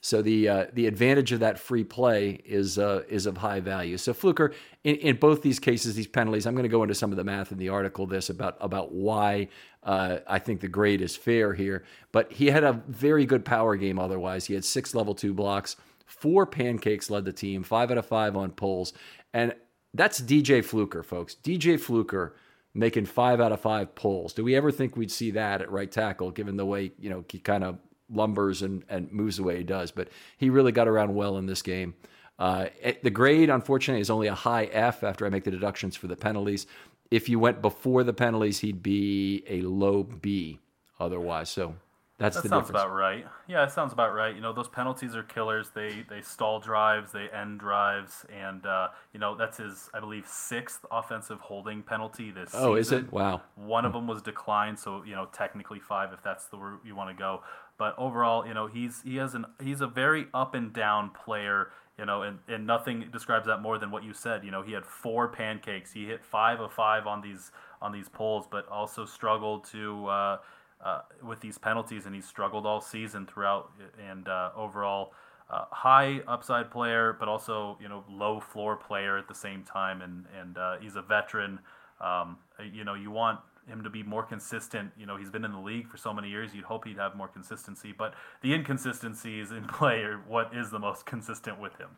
So 0.00 0.22
the 0.22 0.48
uh, 0.48 0.66
the 0.72 0.86
advantage 0.86 1.32
of 1.32 1.40
that 1.40 1.58
free 1.58 1.82
play 1.82 2.40
is 2.44 2.78
uh, 2.78 3.02
is 3.08 3.26
of 3.26 3.38
high 3.38 3.60
value. 3.60 3.96
So 3.96 4.14
Fluker, 4.14 4.52
in, 4.84 4.96
in 4.96 5.16
both 5.16 5.42
these 5.42 5.58
cases, 5.58 5.96
these 5.96 6.06
penalties, 6.06 6.46
I'm 6.46 6.54
going 6.54 6.62
to 6.62 6.68
go 6.68 6.82
into 6.82 6.94
some 6.94 7.10
of 7.10 7.16
the 7.16 7.24
math 7.24 7.50
in 7.50 7.58
the 7.58 7.70
article. 7.70 8.06
This 8.06 8.30
about 8.30 8.56
about 8.60 8.92
why 8.92 9.48
uh, 9.82 10.18
I 10.28 10.38
think 10.38 10.60
the 10.60 10.68
grade 10.68 11.00
is 11.00 11.16
fair 11.16 11.54
here. 11.54 11.84
But 12.12 12.30
he 12.32 12.46
had 12.46 12.62
a 12.62 12.74
very 12.86 13.26
good 13.26 13.44
power 13.44 13.74
game. 13.74 13.98
Otherwise, 13.98 14.46
he 14.46 14.54
had 14.54 14.64
six 14.64 14.94
level 14.94 15.14
two 15.14 15.34
blocks, 15.34 15.76
four 16.04 16.46
pancakes 16.46 17.10
led 17.10 17.24
the 17.24 17.32
team, 17.32 17.62
five 17.62 17.90
out 17.90 17.98
of 17.98 18.06
five 18.06 18.36
on 18.36 18.52
pulls, 18.52 18.92
and 19.32 19.54
that's 19.96 20.20
DJ 20.20 20.64
Fluker, 20.64 21.02
folks. 21.02 21.36
DJ 21.42 21.78
Fluker 21.78 22.36
making 22.74 23.06
five 23.06 23.40
out 23.40 23.52
of 23.52 23.60
five 23.60 23.94
pulls. 23.94 24.32
Do 24.34 24.44
we 24.44 24.54
ever 24.54 24.70
think 24.70 24.96
we'd 24.96 25.10
see 25.10 25.30
that 25.32 25.62
at 25.62 25.70
right 25.70 25.90
tackle, 25.90 26.30
given 26.30 26.56
the 26.56 26.66
way 26.66 26.92
you 26.98 27.10
know 27.10 27.24
he 27.28 27.38
kind 27.38 27.64
of 27.64 27.78
lumbers 28.12 28.62
and, 28.62 28.84
and 28.88 29.10
moves 29.12 29.36
the 29.36 29.42
way 29.42 29.58
he 29.58 29.64
does. 29.64 29.90
But 29.90 30.08
he 30.36 30.50
really 30.50 30.72
got 30.72 30.88
around 30.88 31.14
well 31.14 31.38
in 31.38 31.46
this 31.46 31.62
game. 31.62 31.94
Uh, 32.38 32.66
the 33.02 33.10
grade, 33.10 33.48
unfortunately, 33.48 34.00
is 34.00 34.10
only 34.10 34.26
a 34.26 34.34
high 34.34 34.64
F 34.66 35.02
after 35.02 35.24
I 35.26 35.30
make 35.30 35.44
the 35.44 35.50
deductions 35.50 35.96
for 35.96 36.06
the 36.06 36.16
penalties. 36.16 36.66
If 37.10 37.28
you 37.28 37.38
went 37.38 37.62
before 37.62 38.04
the 38.04 38.12
penalties, 38.12 38.60
he'd 38.60 38.82
be 38.82 39.44
a 39.48 39.62
low 39.62 40.02
B 40.02 40.58
otherwise. 41.00 41.48
So 41.48 41.76
that's 42.18 42.36
that 42.36 42.44
the 42.44 42.48
sounds 42.48 42.68
difference. 42.68 42.84
about 42.84 42.94
right. 42.94 43.26
Yeah, 43.46 43.64
it 43.64 43.72
sounds 43.72 43.92
about 43.92 44.14
right. 44.14 44.34
You 44.34 44.40
know, 44.40 44.54
those 44.54 44.68
penalties 44.68 45.14
are 45.14 45.22
killers. 45.22 45.70
They 45.74 46.04
they 46.08 46.22
stall 46.22 46.60
drives, 46.60 47.12
they 47.12 47.28
end 47.28 47.60
drives, 47.60 48.24
and 48.34 48.64
uh, 48.64 48.88
you 49.12 49.20
know 49.20 49.36
that's 49.36 49.58
his, 49.58 49.90
I 49.92 50.00
believe, 50.00 50.26
sixth 50.26 50.86
offensive 50.90 51.40
holding 51.40 51.82
penalty 51.82 52.30
this 52.30 52.50
oh, 52.54 52.76
season. 52.76 52.98
is 52.98 53.04
it? 53.04 53.12
Wow. 53.12 53.42
One 53.56 53.84
of 53.84 53.92
them 53.92 54.06
was 54.06 54.22
declined, 54.22 54.78
so 54.78 55.02
you 55.04 55.14
know 55.14 55.26
technically 55.26 55.78
five 55.78 56.12
if 56.14 56.22
that's 56.22 56.46
the 56.46 56.56
route 56.56 56.80
you 56.86 56.96
want 56.96 57.10
to 57.10 57.20
go. 57.20 57.42
But 57.78 57.94
overall, 57.98 58.46
you 58.46 58.54
know, 58.54 58.66
he's 58.66 59.02
he 59.02 59.16
has 59.16 59.34
an 59.34 59.44
he's 59.62 59.82
a 59.82 59.86
very 59.86 60.28
up 60.32 60.54
and 60.54 60.72
down 60.72 61.10
player. 61.10 61.68
You 61.98 62.04
know, 62.04 62.22
and, 62.22 62.40
and 62.46 62.66
nothing 62.66 63.06
describes 63.10 63.46
that 63.46 63.62
more 63.62 63.78
than 63.78 63.90
what 63.90 64.04
you 64.04 64.12
said. 64.12 64.44
You 64.44 64.50
know, 64.50 64.60
he 64.60 64.72
had 64.72 64.84
four 64.84 65.28
pancakes. 65.28 65.92
He 65.94 66.04
hit 66.04 66.22
five 66.22 66.60
of 66.60 66.70
five 66.70 67.06
on 67.06 67.22
these 67.22 67.52
on 67.80 67.90
these 67.90 68.08
pulls, 68.08 68.46
but 68.46 68.68
also 68.68 69.06
struggled 69.06 69.64
to 69.70 70.06
uh, 70.06 70.38
uh, 70.84 71.00
with 71.22 71.40
these 71.40 71.58
penalties, 71.58 72.06
and 72.06 72.14
he's 72.14 72.26
struggled 72.26 72.66
all 72.66 72.80
season 72.80 73.26
throughout. 73.26 73.70
And 74.10 74.28
uh, 74.28 74.50
overall, 74.56 75.12
uh, 75.50 75.64
high 75.70 76.20
upside 76.26 76.70
player, 76.70 77.16
but 77.18 77.28
also 77.28 77.78
you 77.80 77.88
know 77.88 78.04
low 78.10 78.40
floor 78.40 78.76
player 78.76 79.16
at 79.18 79.28
the 79.28 79.34
same 79.34 79.62
time. 79.62 80.02
And 80.02 80.24
and 80.38 80.58
uh, 80.58 80.76
he's 80.80 80.96
a 80.96 81.02
veteran. 81.02 81.60
Um, 82.00 82.38
you 82.72 82.84
know, 82.84 82.94
you 82.94 83.10
want 83.10 83.40
him 83.68 83.82
to 83.82 83.90
be 83.90 84.02
more 84.02 84.22
consistent. 84.22 84.92
You 84.98 85.06
know, 85.06 85.16
he's 85.16 85.30
been 85.30 85.44
in 85.44 85.52
the 85.52 85.58
league 85.58 85.88
for 85.88 85.96
so 85.96 86.12
many 86.12 86.28
years. 86.28 86.54
You'd 86.54 86.64
hope 86.64 86.86
he'd 86.86 86.98
have 86.98 87.16
more 87.16 87.28
consistency, 87.28 87.92
but 87.96 88.14
the 88.42 88.54
inconsistencies 88.54 89.50
in 89.50 89.64
play 89.68 90.02
are 90.02 90.18
what 90.28 90.54
is 90.54 90.70
the 90.70 90.78
most 90.78 91.06
consistent 91.06 91.60
with 91.60 91.76
him. 91.76 91.88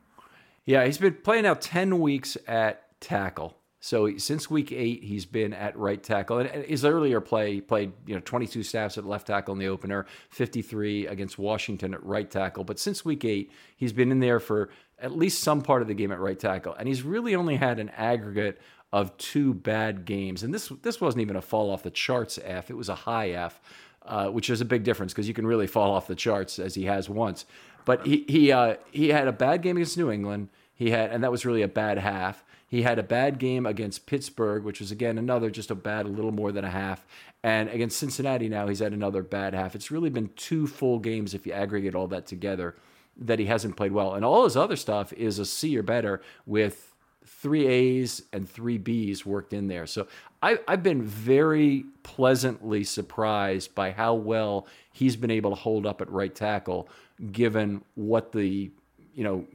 Yeah, 0.65 0.85
he's 0.85 0.99
been 0.99 1.15
playing 1.15 1.45
now 1.45 1.55
10 1.55 1.99
weeks 1.99 2.37
at 2.47 3.01
tackle. 3.01 3.57
So 3.81 4.17
since 4.17 4.51
week 4.51 4.73
eight, 4.73 5.05
he's 5.05 5.25
been 5.25 5.53
at 5.53 5.77
right 5.79 6.03
tackle. 6.03 6.39
And 6.39 6.65
his 6.65 6.85
earlier 6.85 7.21
play, 7.21 7.61
played 7.61 7.93
you 8.07 8.15
know 8.15 8.21
22 8.25 8.63
snaps 8.65 8.99
at 8.99 9.05
left 9.05 9.29
tackle 9.29 9.53
in 9.53 9.59
the 9.59 9.69
opener, 9.69 10.07
53 10.31 11.07
against 11.07 11.39
Washington 11.39 11.95
at 11.95 12.05
right 12.05 12.29
tackle. 12.29 12.65
But 12.65 12.79
since 12.79 13.05
week 13.05 13.25
eight, 13.25 13.53
he's 13.77 13.93
been 13.93 14.11
in 14.11 14.21
there 14.21 14.41
for 14.41 14.71
at 14.99 15.17
least 15.17 15.43
some 15.43 15.63
part 15.63 15.81
of 15.81 15.89
the 15.89 15.95
game 15.95 16.11
at 16.11 16.19
right 16.19 16.39
tackle, 16.39 16.75
and 16.75 16.89
he's 16.89 17.03
really 17.03 17.37
only 17.37 17.57
had 17.57 17.79
an 17.79 17.89
aggregate 17.91 18.61
of 18.93 19.17
two 19.17 19.55
bad 19.55 20.05
games. 20.05 20.43
And 20.43 20.53
this 20.53 20.73
this 20.83 21.01
wasn't 21.01 21.23
even 21.23 21.37
a 21.37 21.43
fall 21.43 21.71
off 21.71 21.83
the 21.83 21.91
charts 21.91 22.39
F; 22.43 22.71
it 22.71 22.75
was 22.75 22.89
a 22.89 22.95
high 22.95 23.31
F, 23.31 23.61
uh, 24.05 24.29
which 24.29 24.51
is 24.51 24.61
a 24.61 24.65
big 24.65 24.83
difference 24.83 25.13
because 25.13 25.29
you 25.29 25.35
can 25.35 25.47
really 25.47 25.69
fall 25.69 25.95
off 25.95 26.09
the 26.09 26.17
charts 26.17 26.59
as 26.59 26.75
he 26.75 26.85
has 26.85 27.09
once. 27.09 27.47
But 27.85 28.05
he 28.05 28.25
he 28.29 28.51
uh, 28.51 28.77
he 28.91 29.09
had 29.09 29.29
a 29.29 29.33
bad 29.33 29.63
game 29.63 29.77
against 29.77 29.97
New 29.97 30.11
England. 30.11 30.49
He 30.75 30.91
had, 30.91 31.11
and 31.11 31.23
that 31.25 31.31
was 31.31 31.45
really 31.45 31.63
a 31.63 31.69
bad 31.69 31.99
half. 31.99 32.45
He 32.69 32.83
had 32.83 32.99
a 32.99 33.03
bad 33.03 33.39
game 33.39 33.65
against 33.65 34.07
Pittsburgh, 34.07 34.63
which 34.63 34.79
was 34.79 34.91
again 34.91 35.17
another 35.17 35.51
just 35.51 35.71
a 35.71 35.75
bad, 35.75 36.05
a 36.05 36.11
little 36.11 36.33
more 36.33 36.53
than 36.53 36.65
a 36.65 36.71
half. 36.71 37.05
And 37.43 37.71
against 37.71 37.99
Cincinnati 37.99 38.49
now, 38.49 38.69
he's 38.69 38.81
had 38.81 38.93
another 38.93 39.23
bad 39.23 39.55
half. 39.55 39.75
It's 39.75 39.91
really 39.91 40.11
been 40.11 40.31
two 40.37 40.67
full 40.67 40.99
games 40.99 41.33
if 41.33 41.47
you 41.47 41.53
aggregate 41.53 41.95
all 41.95 42.09
that 42.09 42.27
together 42.27 42.77
that 43.17 43.39
he 43.39 43.47
hasn't 43.47 43.77
played 43.77 43.93
well. 43.93 44.15
And 44.15 44.25
all 44.25 44.45
his 44.45 44.57
other 44.57 44.77
stuff 44.77 45.13
is 45.15 45.39
a 45.39 45.47
C 45.47 45.77
or 45.79 45.83
better 45.83 46.21
with 46.47 46.95
three 47.25 47.67
A's 47.67 48.23
and 48.33 48.49
three 48.49 48.79
B's 48.79 49.25
worked 49.25 49.53
in 49.53 49.69
there. 49.69 49.87
So 49.87 50.07
I, 50.43 50.59
I've 50.69 50.83
been 50.83 51.03
very 51.03 51.85
pleasantly 52.03 52.85
surprised 52.85 53.75
by 53.75 53.93
how 53.93 54.15
well 54.15 54.67
he's 54.93 55.17
been 55.17 55.31
able 55.31 55.51
to 55.51 55.57
hold 55.57 55.87
up 55.87 56.01
at 56.01 56.11
right 56.11 56.35
tackle, 56.35 56.89
given 57.33 57.83
what 57.95 58.33
the, 58.33 58.71
you 59.15 59.25
know, 59.25 59.47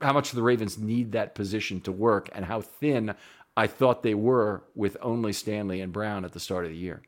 how 0.00 0.12
much 0.12 0.32
the 0.32 0.42
Ravens 0.42 0.78
need 0.78 1.12
that 1.12 1.34
position 1.34 1.80
to 1.82 1.92
work 1.92 2.28
and 2.32 2.44
how 2.44 2.60
thin 2.60 3.14
I 3.56 3.66
thought 3.66 4.02
they 4.02 4.14
were 4.14 4.62
with 4.74 4.96
only 5.02 5.32
Stanley 5.32 5.80
and 5.80 5.92
Brown 5.92 6.24
at 6.24 6.32
the 6.32 6.40
start 6.40 6.64
of 6.64 6.70
the 6.70 6.76
year. 6.76 7.02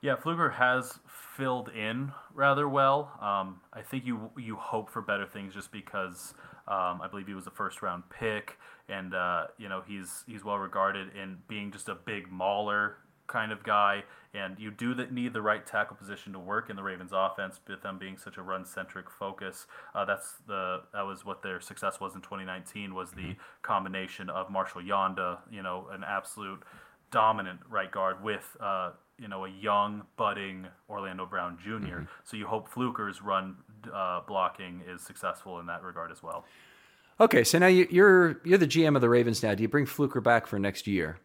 Yeah, 0.00 0.16
Fluker 0.16 0.50
has 0.50 0.98
filled 1.36 1.68
in 1.70 2.12
rather 2.34 2.68
well. 2.68 3.12
Um, 3.20 3.60
I 3.72 3.82
think 3.82 4.04
you 4.04 4.30
you 4.36 4.56
hope 4.56 4.90
for 4.90 5.02
better 5.02 5.26
things 5.26 5.54
just 5.54 5.72
because 5.72 6.34
um, 6.68 7.00
I 7.00 7.08
believe 7.10 7.26
he 7.26 7.34
was 7.34 7.46
a 7.46 7.50
first 7.50 7.82
round 7.82 8.04
pick, 8.10 8.58
and 8.88 9.14
uh, 9.14 9.46
you 9.56 9.68
know 9.68 9.82
he's 9.86 10.24
he's 10.26 10.44
well 10.44 10.58
regarded 10.58 11.14
in 11.16 11.38
being 11.48 11.72
just 11.72 11.88
a 11.88 11.94
big 11.94 12.30
mauler 12.30 12.96
kind 13.26 13.52
of 13.52 13.62
guy. 13.62 14.04
And 14.34 14.58
you 14.58 14.70
do 14.70 14.94
that 14.94 15.12
need 15.12 15.32
the 15.32 15.40
right 15.40 15.64
tackle 15.64 15.96
position 15.96 16.32
to 16.34 16.38
work 16.38 16.68
in 16.68 16.76
the 16.76 16.82
Ravens' 16.82 17.12
offense, 17.14 17.58
with 17.66 17.82
them 17.82 17.98
being 17.98 18.18
such 18.18 18.36
a 18.36 18.42
run-centric 18.42 19.10
focus. 19.10 19.66
Uh, 19.94 20.04
that's 20.04 20.34
the 20.46 20.82
that 20.92 21.02
was 21.02 21.24
what 21.24 21.42
their 21.42 21.60
success 21.60 21.98
was 21.98 22.14
in 22.14 22.20
2019 22.20 22.94
was 22.94 23.12
the 23.12 23.36
combination 23.62 24.28
of 24.28 24.50
Marshal 24.50 24.82
Yanda, 24.82 25.38
you 25.50 25.62
know, 25.62 25.86
an 25.90 26.04
absolute 26.04 26.62
dominant 27.10 27.60
right 27.70 27.90
guard 27.90 28.22
with 28.22 28.56
uh, 28.60 28.90
you 29.18 29.28
know 29.28 29.44
a 29.44 29.50
young 29.50 30.02
budding 30.16 30.66
Orlando 30.88 31.26
Brown 31.26 31.58
junior 31.62 32.06
So 32.24 32.36
you 32.36 32.46
hope 32.46 32.68
Fluker's 32.68 33.22
run 33.22 33.56
uh, 33.92 34.20
blocking 34.26 34.82
is 34.86 35.02
successful 35.02 35.60
in 35.60 35.66
that 35.66 35.82
regard 35.82 36.12
as 36.12 36.22
well. 36.22 36.44
Okay, 37.20 37.42
so 37.42 37.58
now 37.58 37.66
you, 37.66 37.86
you're 37.90 38.40
you're 38.44 38.58
the 38.58 38.66
GM 38.66 38.94
of 38.94 39.00
the 39.00 39.08
Ravens 39.08 39.42
now. 39.42 39.54
Do 39.54 39.62
you 39.62 39.68
bring 39.68 39.86
Fluker 39.86 40.20
back 40.20 40.46
for 40.46 40.58
next 40.58 40.86
year? 40.86 41.18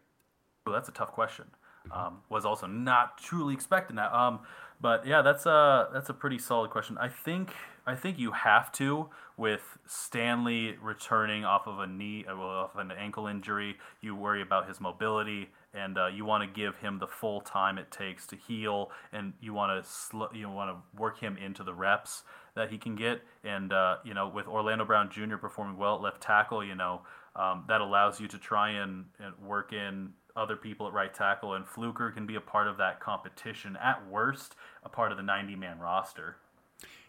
Well, 0.66 0.74
that's 0.74 0.88
a 0.88 0.92
tough 0.92 1.12
question. 1.12 1.44
Um, 1.90 2.18
was 2.30 2.44
also 2.44 2.66
not 2.66 3.18
truly 3.18 3.54
expecting 3.54 3.96
that. 3.96 4.12
Um, 4.12 4.40
but 4.80 5.06
yeah, 5.06 5.22
that's 5.22 5.46
a 5.46 5.88
that's 5.92 6.08
a 6.08 6.14
pretty 6.14 6.38
solid 6.38 6.70
question. 6.70 6.96
I 6.98 7.08
think 7.08 7.50
I 7.86 7.94
think 7.94 8.18
you 8.18 8.32
have 8.32 8.72
to 8.72 9.10
with 9.36 9.78
Stanley 9.86 10.76
returning 10.80 11.44
off 11.44 11.66
of 11.66 11.80
a 11.80 11.86
knee, 11.86 12.24
uh, 12.28 12.34
off 12.34 12.74
of 12.74 12.80
an 12.80 12.92
ankle 12.92 13.26
injury. 13.26 13.76
You 14.00 14.14
worry 14.14 14.40
about 14.40 14.68
his 14.68 14.80
mobility, 14.80 15.50
and 15.74 15.98
uh, 15.98 16.06
you 16.06 16.24
want 16.24 16.42
to 16.42 16.60
give 16.60 16.76
him 16.78 16.98
the 16.98 17.06
full 17.06 17.40
time 17.40 17.78
it 17.78 17.90
takes 17.90 18.26
to 18.28 18.36
heal, 18.36 18.90
and 19.12 19.34
you 19.40 19.52
want 19.52 19.82
to 19.82 19.88
sl- 19.88 20.34
you 20.34 20.48
want 20.48 20.70
to 20.70 21.00
work 21.00 21.20
him 21.20 21.36
into 21.36 21.62
the 21.62 21.74
reps 21.74 22.22
that 22.54 22.70
he 22.70 22.78
can 22.78 22.94
get. 22.94 23.22
And 23.42 23.72
uh, 23.72 23.96
you 24.04 24.14
know, 24.14 24.28
with 24.28 24.46
Orlando 24.46 24.84
Brown 24.84 25.10
Jr. 25.10 25.36
performing 25.36 25.76
well 25.76 25.96
at 25.96 26.00
left 26.00 26.22
tackle, 26.22 26.64
you 26.64 26.74
know 26.74 27.02
um, 27.36 27.64
that 27.68 27.80
allows 27.80 28.20
you 28.20 28.28
to 28.28 28.38
try 28.38 28.70
and, 28.70 29.06
and 29.18 29.34
work 29.44 29.72
in 29.72 30.12
other 30.36 30.56
people 30.56 30.86
at 30.86 30.92
right 30.92 31.12
tackle, 31.12 31.54
and 31.54 31.66
Fluker 31.66 32.10
can 32.10 32.26
be 32.26 32.34
a 32.34 32.40
part 32.40 32.68
of 32.68 32.76
that 32.78 33.00
competition. 33.00 33.76
At 33.82 34.06
worst, 34.08 34.56
a 34.82 34.88
part 34.88 35.12
of 35.12 35.16
the 35.16 35.22
90 35.22 35.56
man 35.56 35.78
roster. 35.78 36.36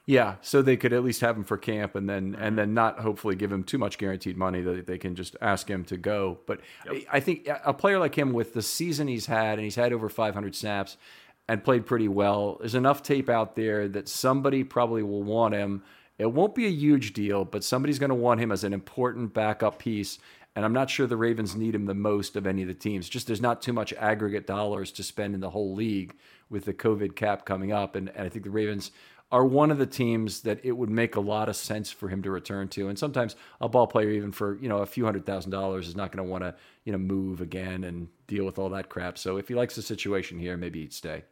Yeah, 0.07 0.35
so 0.41 0.61
they 0.61 0.77
could 0.77 0.93
at 0.93 1.03
least 1.03 1.21
have 1.21 1.35
him 1.35 1.43
for 1.43 1.57
camp, 1.57 1.95
and 1.95 2.07
then 2.07 2.17
and 2.17 2.35
mm-hmm. 2.35 2.55
then 2.55 2.73
not 2.75 2.99
hopefully 2.99 3.35
give 3.35 3.51
him 3.51 3.63
too 3.63 3.79
much 3.79 3.97
guaranteed 3.97 4.37
money 4.37 4.61
that 4.61 4.85
they 4.85 4.99
can 4.99 5.15
just 5.15 5.35
ask 5.41 5.67
him 5.67 5.83
to 5.85 5.97
go. 5.97 6.37
But 6.45 6.61
Yep. 6.85 7.03
I 7.11 7.19
think 7.19 7.49
a 7.63 7.73
player 7.73 7.97
like 7.97 8.15
him 8.15 8.31
with 8.31 8.53
the 8.53 8.61
season 8.61 9.07
he's 9.07 9.25
had, 9.25 9.53
and 9.53 9.63
he's 9.63 9.75
had 9.75 9.93
over 9.93 10.07
500 10.07 10.55
snaps 10.55 10.97
and 11.47 11.63
played 11.63 11.85
pretty 11.85 12.07
well. 12.07 12.57
There's 12.59 12.75
enough 12.75 13.01
tape 13.01 13.29
out 13.29 13.55
there 13.55 13.87
that 13.89 14.07
somebody 14.07 14.63
probably 14.63 15.03
will 15.03 15.23
want 15.23 15.53
him. 15.53 15.83
It 16.17 16.31
won't 16.31 16.55
be 16.55 16.65
a 16.65 16.71
huge 16.71 17.13
deal, 17.13 17.43
but 17.43 17.63
somebody's 17.63 17.99
going 17.99 18.09
to 18.09 18.15
want 18.15 18.39
him 18.39 18.51
as 18.51 18.63
an 18.63 18.73
important 18.73 19.33
backup 19.33 19.79
piece. 19.79 20.17
And 20.55 20.63
I'm 20.63 20.73
not 20.73 20.89
sure 20.89 21.05
the 21.05 21.17
Ravens 21.17 21.55
need 21.55 21.75
him 21.75 21.85
the 21.85 21.93
most 21.93 22.35
of 22.35 22.47
any 22.47 22.61
of 22.61 22.67
the 22.69 22.73
teams. 22.73 23.09
Just 23.09 23.27
there's 23.27 23.41
not 23.41 23.61
too 23.61 23.73
much 23.73 23.91
aggregate 23.93 24.47
dollars 24.47 24.91
to 24.93 25.03
spend 25.03 25.33
in 25.33 25.41
the 25.41 25.49
whole 25.49 25.75
league 25.75 26.15
with 26.49 26.65
the 26.65 26.73
COVID 26.73 27.15
cap 27.15 27.45
coming 27.45 27.73
up. 27.73 27.95
And, 27.95 28.09
and 28.09 28.25
I 28.25 28.29
think 28.29 28.45
the 28.45 28.51
Ravens 28.51 28.91
are 29.31 29.43
one 29.43 29.71
of 29.71 29.77
the 29.77 29.85
teams 29.85 30.41
that 30.41 30.63
it 30.63 30.71
would 30.71 30.89
make 30.89 31.15
a 31.15 31.19
lot 31.19 31.49
of 31.49 31.55
sense 31.55 31.91
for 31.91 32.07
him 32.07 32.21
to 32.21 32.31
return 32.31 32.67
to. 32.69 32.87
And 32.87 32.97
sometimes 32.97 33.35
a 33.59 33.67
ball 33.67 33.87
player, 33.87 34.09
even 34.11 34.31
for 34.31 34.57
you 34.59 34.69
know 34.69 34.77
a 34.77 34.85
few 34.85 35.03
hundred 35.03 35.25
thousand 35.25 35.51
dollars, 35.51 35.87
is 35.87 35.95
not 35.95 36.11
going 36.11 36.25
to 36.25 36.31
want 36.31 36.43
to 36.43 36.55
you 36.83 36.91
know 36.91 36.97
move 36.97 37.41
again 37.41 37.83
and 37.83 38.07
deal 38.27 38.45
with 38.45 38.59
all 38.59 38.69
that 38.69 38.87
crap. 38.89 39.17
So 39.17 39.37
if 39.37 39.47
he 39.47 39.55
likes 39.55 39.75
the 39.75 39.81
situation 39.81 40.39
here, 40.39 40.55
maybe 40.55 40.81
he'd 40.81 40.93
stay. 40.93 41.23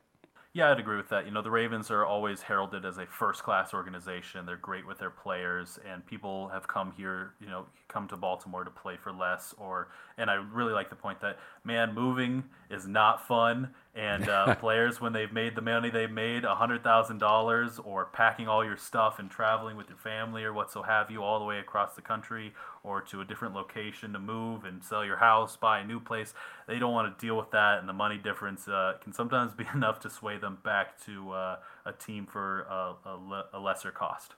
Yeah, 0.55 0.69
I'd 0.69 0.79
agree 0.79 0.97
with 0.97 1.09
that. 1.09 1.25
You 1.25 1.31
know, 1.31 1.41
the 1.41 1.49
Ravens 1.49 1.89
are 1.89 2.05
always 2.05 2.43
heralded 2.43 2.85
as 2.85 2.99
a 2.99 3.07
first 3.07 3.41
class 3.41 3.73
organization. 3.73 4.45
They're 4.45 4.55
great 4.55 4.85
with 4.85 4.99
their 4.99 5.09
players, 5.09 5.79
and 5.83 6.05
people 6.05 6.47
have 6.49 6.67
come 6.67 6.91
here, 6.91 7.33
you 7.41 7.47
know, 7.47 7.65
come 7.87 8.07
to 8.09 8.17
Baltimore 8.17 8.63
to 8.63 8.69
play 8.69 8.95
for 8.95 9.11
less. 9.11 9.55
Or, 9.57 9.87
and 10.19 10.29
I 10.29 10.35
really 10.35 10.71
like 10.71 10.91
the 10.91 10.95
point 10.95 11.19
that, 11.21 11.39
man, 11.63 11.95
moving 11.95 12.43
is 12.69 12.85
not 12.87 13.27
fun. 13.27 13.69
And 13.95 14.29
uh, 14.29 14.53
players, 14.59 15.01
when 15.01 15.11
they've 15.11 15.33
made 15.33 15.55
the 15.55 15.61
money 15.61 15.89
they've 15.89 16.11
made, 16.11 16.43
$100,000, 16.43 17.79
or 17.83 18.05
packing 18.05 18.47
all 18.47 18.63
your 18.63 18.77
stuff 18.77 19.17
and 19.17 19.31
traveling 19.31 19.75
with 19.75 19.89
your 19.89 19.97
family 19.97 20.43
or 20.43 20.53
what 20.53 20.71
so 20.71 20.83
have 20.83 21.09
you 21.09 21.23
all 21.23 21.39
the 21.39 21.45
way 21.45 21.57
across 21.57 21.95
the 21.95 22.01
country 22.03 22.53
or 22.83 23.01
to 23.01 23.21
a 23.21 23.25
different 23.25 23.55
location 23.55 24.13
to 24.13 24.19
move 24.19 24.65
and 24.65 24.83
sell 24.83 25.05
your 25.05 25.17
house, 25.17 25.55
buy 25.55 25.79
a 25.79 25.85
new 25.85 25.99
place, 25.99 26.33
they 26.67 26.79
don't 26.79 26.93
want 26.93 27.17
to 27.17 27.25
deal 27.25 27.37
with 27.37 27.49
that. 27.51 27.79
And 27.79 27.87
the 27.87 27.93
money 27.93 28.17
difference 28.17 28.67
uh, 28.67 28.93
can 29.01 29.13
sometimes 29.13 29.53
be 29.53 29.65
enough 29.73 29.99
to 30.01 30.09
sway 30.09 30.37
them 30.37 30.57
back 30.63 31.03
to 31.05 31.31
uh, 31.31 31.57
a 31.85 31.93
team 31.93 32.25
for 32.25 32.61
a, 32.61 32.95
a, 33.05 33.15
le- 33.15 33.45
a 33.53 33.59
lesser 33.59 33.91
cost. 33.91 34.33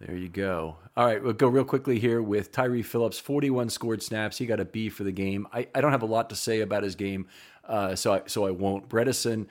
There 0.00 0.16
you 0.16 0.28
go. 0.28 0.76
All 0.96 1.04
right, 1.04 1.22
we'll 1.22 1.32
go 1.32 1.48
real 1.48 1.64
quickly 1.64 1.98
here 1.98 2.22
with 2.22 2.52
Tyre 2.52 2.84
Phillips, 2.84 3.18
41 3.18 3.68
scored 3.70 4.00
snaps. 4.00 4.38
He 4.38 4.46
got 4.46 4.60
a 4.60 4.64
B 4.64 4.88
for 4.90 5.02
the 5.02 5.10
game. 5.10 5.48
I, 5.52 5.66
I 5.74 5.80
don't 5.80 5.90
have 5.90 6.02
a 6.02 6.06
lot 6.06 6.30
to 6.30 6.36
say 6.36 6.60
about 6.60 6.84
his 6.84 6.94
game, 6.94 7.26
uh, 7.64 7.96
so 7.96 8.14
I, 8.14 8.22
so 8.26 8.46
I 8.46 8.52
won't. 8.52 8.88
Bredeson, 8.88 9.46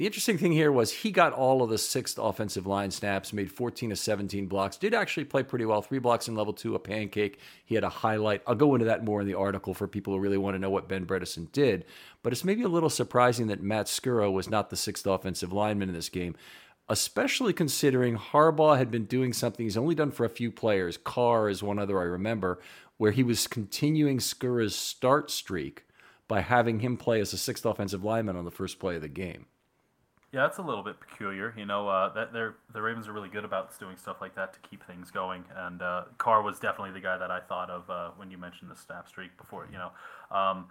the 0.00 0.06
interesting 0.06 0.38
thing 0.38 0.52
here 0.52 0.72
was 0.72 0.90
he 0.90 1.10
got 1.10 1.34
all 1.34 1.62
of 1.62 1.68
the 1.68 1.76
sixth 1.76 2.16
offensive 2.18 2.66
line 2.66 2.90
snaps, 2.90 3.34
made 3.34 3.52
14 3.52 3.90
to 3.90 3.96
17 3.96 4.46
blocks, 4.46 4.78
did 4.78 4.94
actually 4.94 5.24
play 5.24 5.42
pretty 5.42 5.66
well. 5.66 5.82
Three 5.82 5.98
blocks 5.98 6.26
in 6.26 6.34
level 6.34 6.54
two, 6.54 6.74
a 6.74 6.78
pancake. 6.78 7.38
He 7.66 7.74
had 7.74 7.84
a 7.84 7.90
highlight. 7.90 8.40
I'll 8.46 8.54
go 8.54 8.74
into 8.74 8.86
that 8.86 9.04
more 9.04 9.20
in 9.20 9.26
the 9.26 9.34
article 9.34 9.74
for 9.74 9.86
people 9.86 10.14
who 10.14 10.18
really 10.18 10.38
want 10.38 10.54
to 10.54 10.58
know 10.58 10.70
what 10.70 10.88
Ben 10.88 11.04
Bredeson 11.04 11.52
did. 11.52 11.84
But 12.22 12.32
it's 12.32 12.44
maybe 12.46 12.62
a 12.62 12.68
little 12.68 12.88
surprising 12.88 13.48
that 13.48 13.62
Matt 13.62 13.88
Skura 13.88 14.32
was 14.32 14.48
not 14.48 14.70
the 14.70 14.76
sixth 14.76 15.06
offensive 15.06 15.52
lineman 15.52 15.90
in 15.90 15.94
this 15.94 16.08
game 16.08 16.34
especially 16.88 17.52
considering 17.52 18.16
Harbaugh 18.16 18.76
had 18.76 18.90
been 18.90 19.04
doing 19.04 19.32
something 19.32 19.64
he's 19.64 19.76
only 19.76 19.94
done 19.94 20.10
for 20.10 20.24
a 20.24 20.30
few 20.30 20.50
players. 20.50 20.96
Carr 20.96 21.48
is 21.48 21.62
one 21.62 21.78
other 21.78 22.00
I 22.00 22.04
remember, 22.04 22.58
where 22.96 23.12
he 23.12 23.22
was 23.22 23.46
continuing 23.46 24.18
Skura's 24.18 24.74
start 24.74 25.30
streak 25.30 25.84
by 26.26 26.40
having 26.40 26.80
him 26.80 26.96
play 26.96 27.20
as 27.20 27.32
a 27.32 27.38
sixth 27.38 27.64
offensive 27.64 28.02
lineman 28.02 28.34
on 28.34 28.44
the 28.44 28.50
first 28.50 28.80
play 28.80 28.96
of 28.96 29.02
the 29.02 29.08
game. 29.08 29.46
Yeah, 30.32 30.42
that's 30.42 30.58
a 30.58 30.62
little 30.62 30.84
bit 30.84 31.00
peculiar. 31.00 31.52
You 31.56 31.66
know, 31.66 31.88
uh, 31.88 32.12
that 32.14 32.32
they're 32.32 32.54
the 32.72 32.80
Ravens 32.80 33.08
are 33.08 33.12
really 33.12 33.28
good 33.28 33.44
about 33.44 33.76
doing 33.80 33.96
stuff 33.96 34.20
like 34.20 34.36
that 34.36 34.52
to 34.52 34.60
keep 34.60 34.86
things 34.86 35.10
going. 35.10 35.44
And 35.56 35.82
uh, 35.82 36.04
Carr 36.18 36.42
was 36.42 36.60
definitely 36.60 36.92
the 36.92 37.00
guy 37.00 37.18
that 37.18 37.32
I 37.32 37.40
thought 37.40 37.68
of 37.68 37.90
uh, 37.90 38.10
when 38.16 38.30
you 38.30 38.38
mentioned 38.38 38.70
the 38.70 38.76
snap 38.76 39.08
streak 39.08 39.36
before. 39.36 39.66
You 39.72 39.78
know, 39.78 39.90
um, 40.36 40.66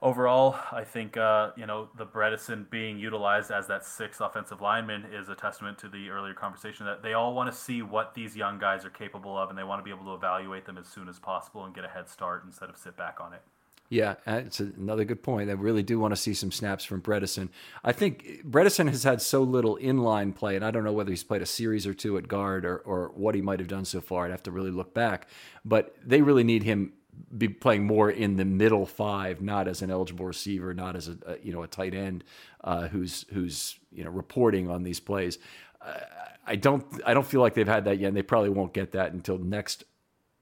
overall, 0.00 0.56
I 0.70 0.84
think 0.84 1.16
uh, 1.16 1.50
you 1.56 1.66
know 1.66 1.88
the 1.98 2.06
Bredeson 2.06 2.70
being 2.70 2.96
utilized 2.96 3.50
as 3.50 3.66
that 3.66 3.84
sixth 3.84 4.20
offensive 4.20 4.60
lineman 4.60 5.06
is 5.12 5.28
a 5.28 5.34
testament 5.34 5.76
to 5.78 5.88
the 5.88 6.10
earlier 6.10 6.34
conversation 6.34 6.86
that 6.86 7.02
they 7.02 7.14
all 7.14 7.34
want 7.34 7.52
to 7.52 7.58
see 7.58 7.82
what 7.82 8.14
these 8.14 8.36
young 8.36 8.60
guys 8.60 8.84
are 8.84 8.90
capable 8.90 9.36
of, 9.36 9.50
and 9.50 9.58
they 9.58 9.64
want 9.64 9.80
to 9.80 9.84
be 9.84 9.90
able 9.90 10.04
to 10.04 10.14
evaluate 10.14 10.66
them 10.66 10.78
as 10.78 10.86
soon 10.86 11.08
as 11.08 11.18
possible 11.18 11.64
and 11.64 11.74
get 11.74 11.84
a 11.84 11.88
head 11.88 12.08
start 12.08 12.44
instead 12.46 12.70
of 12.70 12.76
sit 12.76 12.96
back 12.96 13.18
on 13.20 13.32
it. 13.32 13.42
Yeah, 13.90 14.14
it's 14.26 14.60
another 14.60 15.04
good 15.04 15.22
point. 15.22 15.50
I 15.50 15.52
really 15.52 15.82
do 15.82 15.98
want 15.98 16.12
to 16.12 16.16
see 16.16 16.34
some 16.34 16.50
snaps 16.50 16.84
from 16.84 17.02
Bredeson. 17.02 17.50
I 17.84 17.92
think 17.92 18.42
Bredeson 18.44 18.88
has 18.88 19.04
had 19.04 19.20
so 19.20 19.42
little 19.42 19.76
inline 19.76 20.34
play, 20.34 20.56
and 20.56 20.64
I 20.64 20.70
don't 20.70 20.84
know 20.84 20.92
whether 20.92 21.10
he's 21.10 21.22
played 21.22 21.42
a 21.42 21.46
series 21.46 21.86
or 21.86 21.92
two 21.92 22.16
at 22.16 22.26
guard 22.26 22.64
or, 22.64 22.78
or 22.78 23.12
what 23.14 23.34
he 23.34 23.42
might 23.42 23.60
have 23.60 23.68
done 23.68 23.84
so 23.84 24.00
far. 24.00 24.24
I'd 24.24 24.30
have 24.30 24.42
to 24.44 24.50
really 24.50 24.70
look 24.70 24.94
back. 24.94 25.28
But 25.64 25.94
they 26.04 26.22
really 26.22 26.44
need 26.44 26.62
him 26.62 26.94
be 27.36 27.48
playing 27.48 27.84
more 27.84 28.10
in 28.10 28.36
the 28.36 28.44
middle 28.44 28.86
five, 28.86 29.40
not 29.40 29.68
as 29.68 29.82
an 29.82 29.90
eligible 29.90 30.26
receiver, 30.26 30.74
not 30.74 30.96
as 30.96 31.08
a, 31.08 31.16
a 31.26 31.38
you 31.42 31.52
know 31.52 31.62
a 31.62 31.68
tight 31.68 31.94
end 31.94 32.24
uh, 32.64 32.88
who's 32.88 33.26
who's 33.32 33.78
you 33.92 34.02
know 34.02 34.10
reporting 34.10 34.70
on 34.70 34.82
these 34.82 34.98
plays. 34.98 35.38
Uh, 35.80 36.00
I 36.46 36.56
don't 36.56 36.84
I 37.06 37.14
don't 37.14 37.26
feel 37.26 37.40
like 37.40 37.54
they've 37.54 37.68
had 37.68 37.84
that 37.84 37.98
yet, 37.98 38.08
and 38.08 38.16
they 38.16 38.22
probably 38.22 38.50
won't 38.50 38.72
get 38.72 38.92
that 38.92 39.12
until 39.12 39.38
next 39.38 39.84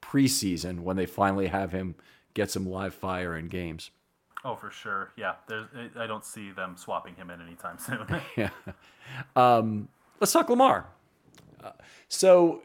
preseason 0.00 0.80
when 0.80 0.96
they 0.96 1.06
finally 1.06 1.48
have 1.48 1.72
him 1.72 1.94
get 2.34 2.50
some 2.50 2.68
live 2.68 2.94
fire 2.94 3.36
in 3.36 3.48
games. 3.48 3.90
Oh, 4.44 4.56
for 4.56 4.70
sure. 4.70 5.12
Yeah, 5.16 5.34
There's, 5.46 5.66
I 5.96 6.06
don't 6.06 6.24
see 6.24 6.50
them 6.50 6.76
swapping 6.76 7.14
him 7.14 7.30
in 7.30 7.40
anytime 7.40 7.78
soon. 7.78 8.06
yeah. 8.36 8.50
Um, 9.36 9.88
let's 10.20 10.32
talk 10.32 10.48
Lamar. 10.48 10.86
Uh, 11.62 11.70
so 12.08 12.62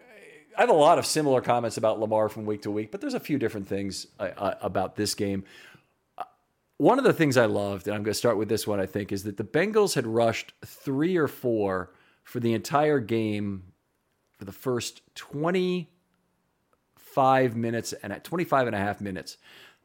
I 0.58 0.62
have 0.62 0.70
a 0.70 0.74
lot 0.74 0.98
of 0.98 1.06
similar 1.06 1.40
comments 1.40 1.78
about 1.78 2.00
Lamar 2.00 2.30
from 2.30 2.46
week 2.46 2.64
to 2.64 2.72
week, 2.72 2.92
but 2.92 3.00
there's 3.00 3.14
a 3.14 3.20
few 3.20 3.38
different 3.38 3.68
things 3.68 4.08
uh, 4.20 4.30
uh, 4.38 4.56
about 4.62 4.96
this 4.96 5.14
game. 5.14 5.44
Uh, 6.18 6.24
one 6.78 6.98
of 6.98 7.04
the 7.04 7.14
things 7.14 7.38
I 7.38 7.46
loved, 7.46 7.88
and 7.88 7.96
I'm 7.96 8.02
going 8.02 8.14
to 8.14 8.18
start 8.18 8.38
with 8.38 8.50
this 8.50 8.66
one, 8.66 8.80
I 8.80 8.88
think, 8.88 9.12
is 9.12 9.24
that 9.26 9.38
the 9.38 9.44
Bengals 9.44 9.94
had 9.94 10.08
rushed 10.08 10.54
three 10.66 11.16
or 11.16 11.28
four 11.28 11.92
for 12.24 12.40
the 12.40 12.54
entire 12.54 13.00
game 13.00 13.66
for 14.40 14.46
the 14.46 14.52
first 14.52 15.02
25 17.18 17.56
minutes 17.56 17.94
and 17.94 18.14
at 18.14 18.24
25 18.24 18.68
and 18.68 18.76
a 18.76 18.80
half 18.80 19.02
minutes. 19.02 19.38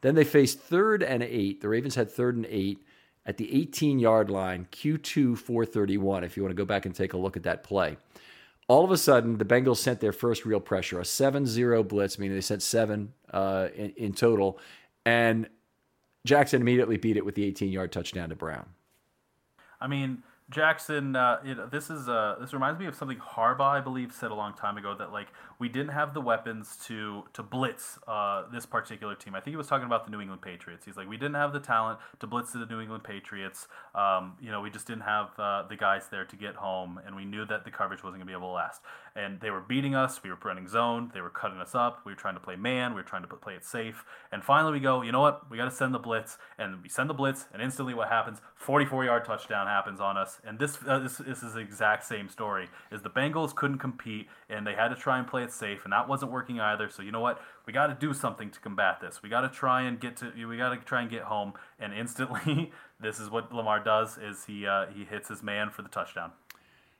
Then 0.02 0.14
they 0.14 0.24
faced 0.24 0.60
third 0.60 1.02
and 1.02 1.22
eight. 1.22 1.60
The 1.60 1.68
Ravens 1.68 1.94
had 1.94 2.10
third 2.10 2.36
and 2.36 2.46
eight 2.46 2.84
at 3.24 3.36
the 3.36 3.54
18 3.54 3.98
yard 3.98 4.30
line, 4.30 4.66
Q2 4.70 5.38
431, 5.38 6.24
if 6.24 6.36
you 6.36 6.42
want 6.42 6.50
to 6.50 6.60
go 6.60 6.64
back 6.64 6.86
and 6.86 6.94
take 6.94 7.12
a 7.12 7.16
look 7.16 7.36
at 7.36 7.44
that 7.44 7.62
play 7.62 7.96
all 8.68 8.84
of 8.84 8.90
a 8.90 8.96
sudden, 8.96 9.38
the 9.38 9.44
Bengals 9.44 9.78
sent 9.78 10.00
their 10.00 10.12
first 10.12 10.46
real 10.46 10.60
pressure, 10.60 11.00
a 11.00 11.04
7 11.04 11.46
0 11.46 11.82
blitz, 11.82 12.18
meaning 12.18 12.36
they 12.36 12.40
sent 12.40 12.62
seven 12.62 13.12
uh, 13.30 13.68
in, 13.74 13.90
in 13.96 14.12
total. 14.14 14.58
And 15.04 15.48
Jackson 16.24 16.62
immediately 16.62 16.96
beat 16.96 17.16
it 17.16 17.24
with 17.24 17.34
the 17.34 17.44
18 17.44 17.70
yard 17.70 17.92
touchdown 17.92 18.28
to 18.30 18.36
Brown. 18.36 18.66
I 19.80 19.88
mean, 19.88 20.22
Jackson, 20.52 21.16
uh, 21.16 21.40
you 21.44 21.54
know, 21.54 21.66
this 21.66 21.90
is 21.90 22.08
uh, 22.08 22.36
this 22.40 22.52
reminds 22.52 22.78
me 22.78 22.86
of 22.86 22.94
something 22.94 23.18
Harbaugh, 23.18 23.72
I 23.72 23.80
believe, 23.80 24.12
said 24.12 24.30
a 24.30 24.34
long 24.34 24.54
time 24.54 24.76
ago 24.76 24.94
that 24.96 25.10
like 25.10 25.28
we 25.58 25.68
didn't 25.68 25.92
have 25.92 26.14
the 26.14 26.20
weapons 26.20 26.76
to 26.86 27.24
to 27.32 27.42
blitz 27.42 27.98
uh, 28.06 28.44
this 28.52 28.66
particular 28.66 29.14
team. 29.14 29.34
I 29.34 29.40
think 29.40 29.52
he 29.52 29.56
was 29.56 29.66
talking 29.66 29.86
about 29.86 30.04
the 30.04 30.10
New 30.10 30.20
England 30.20 30.42
Patriots. 30.42 30.84
He's 30.84 30.96
like, 30.96 31.08
we 31.08 31.16
didn't 31.16 31.34
have 31.34 31.52
the 31.52 31.60
talent 31.60 31.98
to 32.20 32.26
blitz 32.26 32.52
the 32.52 32.66
New 32.66 32.80
England 32.80 33.02
Patriots. 33.02 33.66
Um, 33.94 34.34
you 34.40 34.50
know, 34.50 34.60
we 34.60 34.70
just 34.70 34.86
didn't 34.86 35.02
have 35.02 35.30
uh, 35.38 35.64
the 35.68 35.76
guys 35.76 36.08
there 36.10 36.24
to 36.26 36.36
get 36.36 36.54
home, 36.54 37.00
and 37.04 37.16
we 37.16 37.24
knew 37.24 37.44
that 37.46 37.64
the 37.64 37.70
coverage 37.70 38.04
wasn't 38.04 38.20
gonna 38.20 38.26
be 38.26 38.36
able 38.36 38.48
to 38.48 38.54
last. 38.54 38.82
And 39.14 39.40
they 39.40 39.50
were 39.50 39.60
beating 39.60 39.94
us. 39.94 40.22
We 40.22 40.30
were 40.30 40.38
running 40.42 40.68
zone. 40.68 41.10
They 41.12 41.20
were 41.20 41.30
cutting 41.30 41.58
us 41.58 41.74
up. 41.74 42.00
We 42.04 42.12
were 42.12 42.16
trying 42.16 42.34
to 42.34 42.40
play 42.40 42.56
man. 42.56 42.92
We 42.92 43.00
were 43.00 43.08
trying 43.08 43.22
to 43.22 43.28
play 43.28 43.54
it 43.54 43.64
safe. 43.64 44.04
And 44.30 44.42
finally, 44.42 44.72
we 44.72 44.80
go, 44.80 45.02
you 45.02 45.12
know 45.12 45.20
what? 45.20 45.50
We 45.50 45.56
got 45.56 45.66
to 45.66 45.70
send 45.70 45.94
the 45.94 45.98
blitz, 45.98 46.38
and 46.58 46.82
we 46.82 46.88
send 46.88 47.10
the 47.10 47.14
blitz, 47.14 47.46
and 47.52 47.62
instantly, 47.62 47.94
what 47.94 48.08
happens? 48.08 48.38
44 48.56 49.04
yard 49.04 49.24
touchdown 49.24 49.66
happens 49.66 50.00
on 50.00 50.16
us, 50.16 50.40
and 50.46 50.58
this, 50.58 50.78
uh, 50.86 51.00
this 51.00 51.18
this 51.18 51.42
is 51.42 51.54
the 51.54 51.60
exact 51.60 52.04
same 52.04 52.28
story. 52.28 52.68
Is 52.90 53.02
the 53.02 53.10
Bengals 53.10 53.54
couldn't 53.54 53.78
compete 53.78 54.28
and 54.52 54.66
they 54.66 54.74
had 54.74 54.88
to 54.88 54.94
try 54.94 55.18
and 55.18 55.26
play 55.26 55.42
it 55.42 55.52
safe, 55.52 55.80
and 55.84 55.92
that 55.92 56.08
wasn't 56.08 56.30
working 56.30 56.60
either. 56.60 56.88
So 56.90 57.02
you 57.02 57.10
know 57.10 57.20
what? 57.20 57.40
We 57.66 57.72
got 57.72 57.86
to 57.86 57.94
do 57.94 58.12
something 58.12 58.50
to 58.50 58.60
combat 58.60 59.00
this. 59.00 59.22
We 59.22 59.28
got 59.28 59.40
to 59.40 59.48
try 59.48 59.82
and 59.82 59.98
get 59.98 60.16
to 60.18 60.32
we 60.46 60.56
got 60.56 60.70
to 60.70 60.76
try 60.76 61.00
and 61.00 61.10
get 61.10 61.22
home. 61.22 61.54
And 61.78 61.92
instantly, 61.94 62.72
this 63.00 63.18
is 63.18 63.30
what 63.30 63.52
Lamar 63.52 63.82
does: 63.82 64.18
is 64.18 64.44
he 64.44 64.66
uh, 64.66 64.86
he 64.94 65.04
hits 65.04 65.28
his 65.28 65.42
man 65.42 65.70
for 65.70 65.82
the 65.82 65.88
touchdown. 65.88 66.32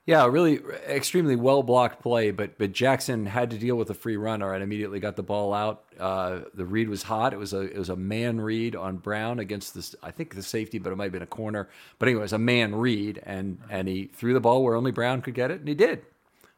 Yeah, 0.04 0.26
really 0.26 0.60
extremely 0.88 1.36
well 1.36 1.62
blocked 1.62 2.02
play, 2.02 2.32
but 2.32 2.58
but 2.58 2.72
Jackson 2.72 3.24
had 3.24 3.50
to 3.50 3.58
deal 3.58 3.76
with 3.76 3.88
a 3.88 3.94
free 3.94 4.16
runner 4.16 4.52
and 4.52 4.60
immediately 4.60 4.98
got 4.98 5.14
the 5.14 5.22
ball 5.22 5.54
out. 5.54 5.84
Uh, 5.98 6.40
the 6.54 6.64
read 6.64 6.88
was 6.88 7.04
hot. 7.04 7.32
It 7.32 7.36
was 7.36 7.52
a 7.52 7.60
it 7.60 7.78
was 7.78 7.88
a 7.88 7.94
man 7.94 8.40
read 8.40 8.74
on 8.74 8.96
Brown 8.96 9.38
against 9.38 9.74
this 9.74 9.94
I 10.02 10.10
think 10.10 10.34
the 10.34 10.42
safety, 10.42 10.80
but 10.80 10.92
it 10.92 10.96
might 10.96 11.04
have 11.04 11.12
been 11.12 11.22
a 11.22 11.26
corner. 11.26 11.68
But 12.00 12.08
anyway, 12.08 12.22
it 12.22 12.24
was 12.24 12.32
a 12.32 12.38
man 12.38 12.74
read, 12.74 13.22
and 13.24 13.58
and 13.70 13.86
he 13.86 14.06
threw 14.06 14.32
the 14.32 14.40
ball 14.40 14.64
where 14.64 14.74
only 14.74 14.90
Brown 14.90 15.22
could 15.22 15.34
get 15.34 15.52
it, 15.52 15.60
and 15.60 15.68
he 15.68 15.74
did. 15.74 16.02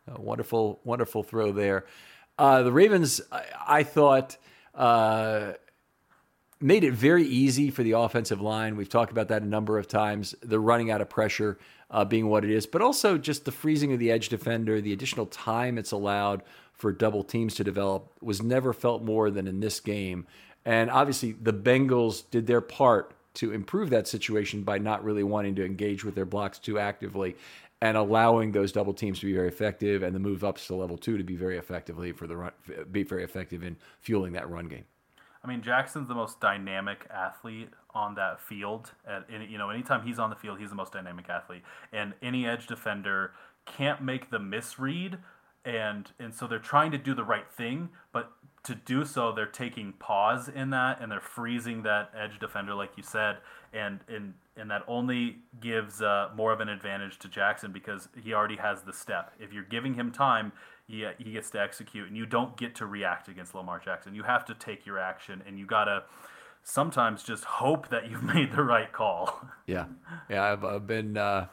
A 0.08 0.18
wonderful 0.18 0.80
wonderful 0.82 1.22
throw 1.22 1.52
there. 1.52 1.84
Uh, 2.38 2.62
the 2.62 2.72
Ravens, 2.72 3.20
I, 3.30 3.44
I 3.68 3.82
thought. 3.82 4.38
Uh, 4.74 5.52
made 6.60 6.82
it 6.82 6.92
very 6.94 7.24
easy 7.24 7.70
for 7.70 7.82
the 7.82 7.92
offensive 7.92 8.40
line. 8.40 8.74
We've 8.76 8.88
talked 8.88 9.12
about 9.12 9.28
that 9.28 9.42
a 9.42 9.46
number 9.46 9.78
of 9.78 9.86
times. 9.86 10.34
They're 10.42 10.58
running 10.58 10.90
out 10.90 11.02
of 11.02 11.10
pressure 11.10 11.58
uh, 11.90 12.04
being 12.04 12.28
what 12.28 12.44
it 12.44 12.50
is, 12.50 12.66
but 12.66 12.82
also 12.82 13.18
just 13.18 13.44
the 13.44 13.52
freezing 13.52 13.92
of 13.92 13.98
the 13.98 14.10
edge 14.10 14.28
defender, 14.28 14.80
the 14.80 14.92
additional 14.92 15.26
time 15.26 15.78
it's 15.78 15.92
allowed 15.92 16.42
for 16.72 16.92
double 16.92 17.22
teams 17.22 17.54
to 17.54 17.64
develop 17.64 18.12
was 18.20 18.42
never 18.42 18.72
felt 18.72 19.02
more 19.02 19.30
than 19.30 19.46
in 19.46 19.60
this 19.60 19.80
game. 19.80 20.26
And 20.64 20.90
obviously, 20.90 21.32
the 21.32 21.52
Bengals 21.52 22.24
did 22.30 22.46
their 22.46 22.60
part 22.60 23.14
to 23.34 23.52
improve 23.52 23.90
that 23.90 24.08
situation 24.08 24.62
by 24.62 24.78
not 24.78 25.04
really 25.04 25.24
wanting 25.24 25.54
to 25.56 25.64
engage 25.64 26.04
with 26.04 26.14
their 26.14 26.24
blocks 26.24 26.58
too 26.58 26.78
actively 26.78 27.36
and 27.82 27.96
allowing 27.96 28.52
those 28.52 28.72
double 28.72 28.94
teams 28.94 29.20
to 29.20 29.26
be 29.26 29.34
very 29.34 29.48
effective 29.48 30.02
and 30.02 30.14
the 30.14 30.20
move 30.20 30.42
ups 30.42 30.66
to 30.68 30.74
level 30.74 30.96
two 30.96 31.18
to 31.18 31.24
be 31.24 31.36
very 31.36 31.58
effectively 31.58 32.12
for 32.12 32.26
the 32.26 32.36
run, 32.36 32.52
be 32.90 33.02
very 33.02 33.24
effective 33.24 33.62
in 33.62 33.76
fueling 34.00 34.32
that 34.32 34.48
run 34.48 34.68
game. 34.68 34.84
I 35.42 35.46
mean, 35.46 35.60
Jackson's 35.60 36.08
the 36.08 36.14
most 36.14 36.40
dynamic 36.40 37.06
athlete 37.10 37.68
on 37.94 38.14
that 38.16 38.40
field. 38.40 38.92
At 39.06 39.26
any, 39.32 39.46
you 39.46 39.58
know, 39.58 39.70
anytime 39.70 40.02
he's 40.06 40.18
on 40.18 40.30
the 40.30 40.36
field, 40.36 40.58
he's 40.58 40.70
the 40.70 40.76
most 40.76 40.92
dynamic 40.92 41.28
athlete. 41.28 41.62
And 41.92 42.14
any 42.22 42.46
edge 42.46 42.66
defender 42.66 43.32
can't 43.66 44.02
make 44.02 44.30
the 44.30 44.38
misread, 44.38 45.18
and 45.64 46.10
and 46.18 46.34
so 46.34 46.46
they're 46.46 46.58
trying 46.58 46.90
to 46.92 46.98
do 46.98 47.14
the 47.14 47.24
right 47.24 47.50
thing, 47.50 47.90
but 48.12 48.32
to 48.64 48.74
do 48.74 49.04
so, 49.04 49.30
they're 49.30 49.46
taking 49.46 49.92
pause 49.92 50.48
in 50.48 50.70
that, 50.70 51.00
and 51.00 51.12
they're 51.12 51.20
freezing 51.20 51.82
that 51.82 52.10
edge 52.18 52.38
defender, 52.38 52.74
like 52.74 52.96
you 52.96 53.02
said, 53.02 53.38
and 53.72 54.00
and 54.08 54.34
and 54.56 54.70
that 54.70 54.82
only 54.86 55.38
gives 55.60 56.00
uh, 56.00 56.30
more 56.34 56.52
of 56.52 56.60
an 56.60 56.68
advantage 56.68 57.18
to 57.18 57.28
Jackson 57.28 57.72
because 57.72 58.08
he 58.22 58.32
already 58.32 58.56
has 58.56 58.82
the 58.82 58.92
step. 58.92 59.32
If 59.38 59.52
you're 59.52 59.64
giving 59.64 59.94
him 59.94 60.12
time, 60.12 60.52
he, 60.86 61.06
he 61.18 61.32
gets 61.32 61.50
to 61.50 61.60
execute, 61.60 62.08
and 62.08 62.16
you 62.16 62.24
don't 62.24 62.56
get 62.56 62.74
to 62.76 62.86
react 62.86 63.28
against 63.28 63.54
Lamar 63.54 63.78
Jackson. 63.78 64.14
You 64.14 64.22
have 64.22 64.44
to 64.46 64.54
take 64.54 64.86
your 64.86 64.98
action, 64.98 65.42
and 65.46 65.58
you 65.58 65.66
gotta 65.66 66.04
sometimes 66.64 67.22
just 67.22 67.44
hope 67.44 67.88
that 67.90 68.10
you've 68.10 68.22
made 68.34 68.52
the 68.52 68.62
right 68.62 68.92
call. 68.92 69.48
Yeah, 69.66 69.86
yeah, 70.28 70.52
I've, 70.52 70.64
I've 70.64 70.86
been. 70.86 71.16
Uh, 71.16 71.46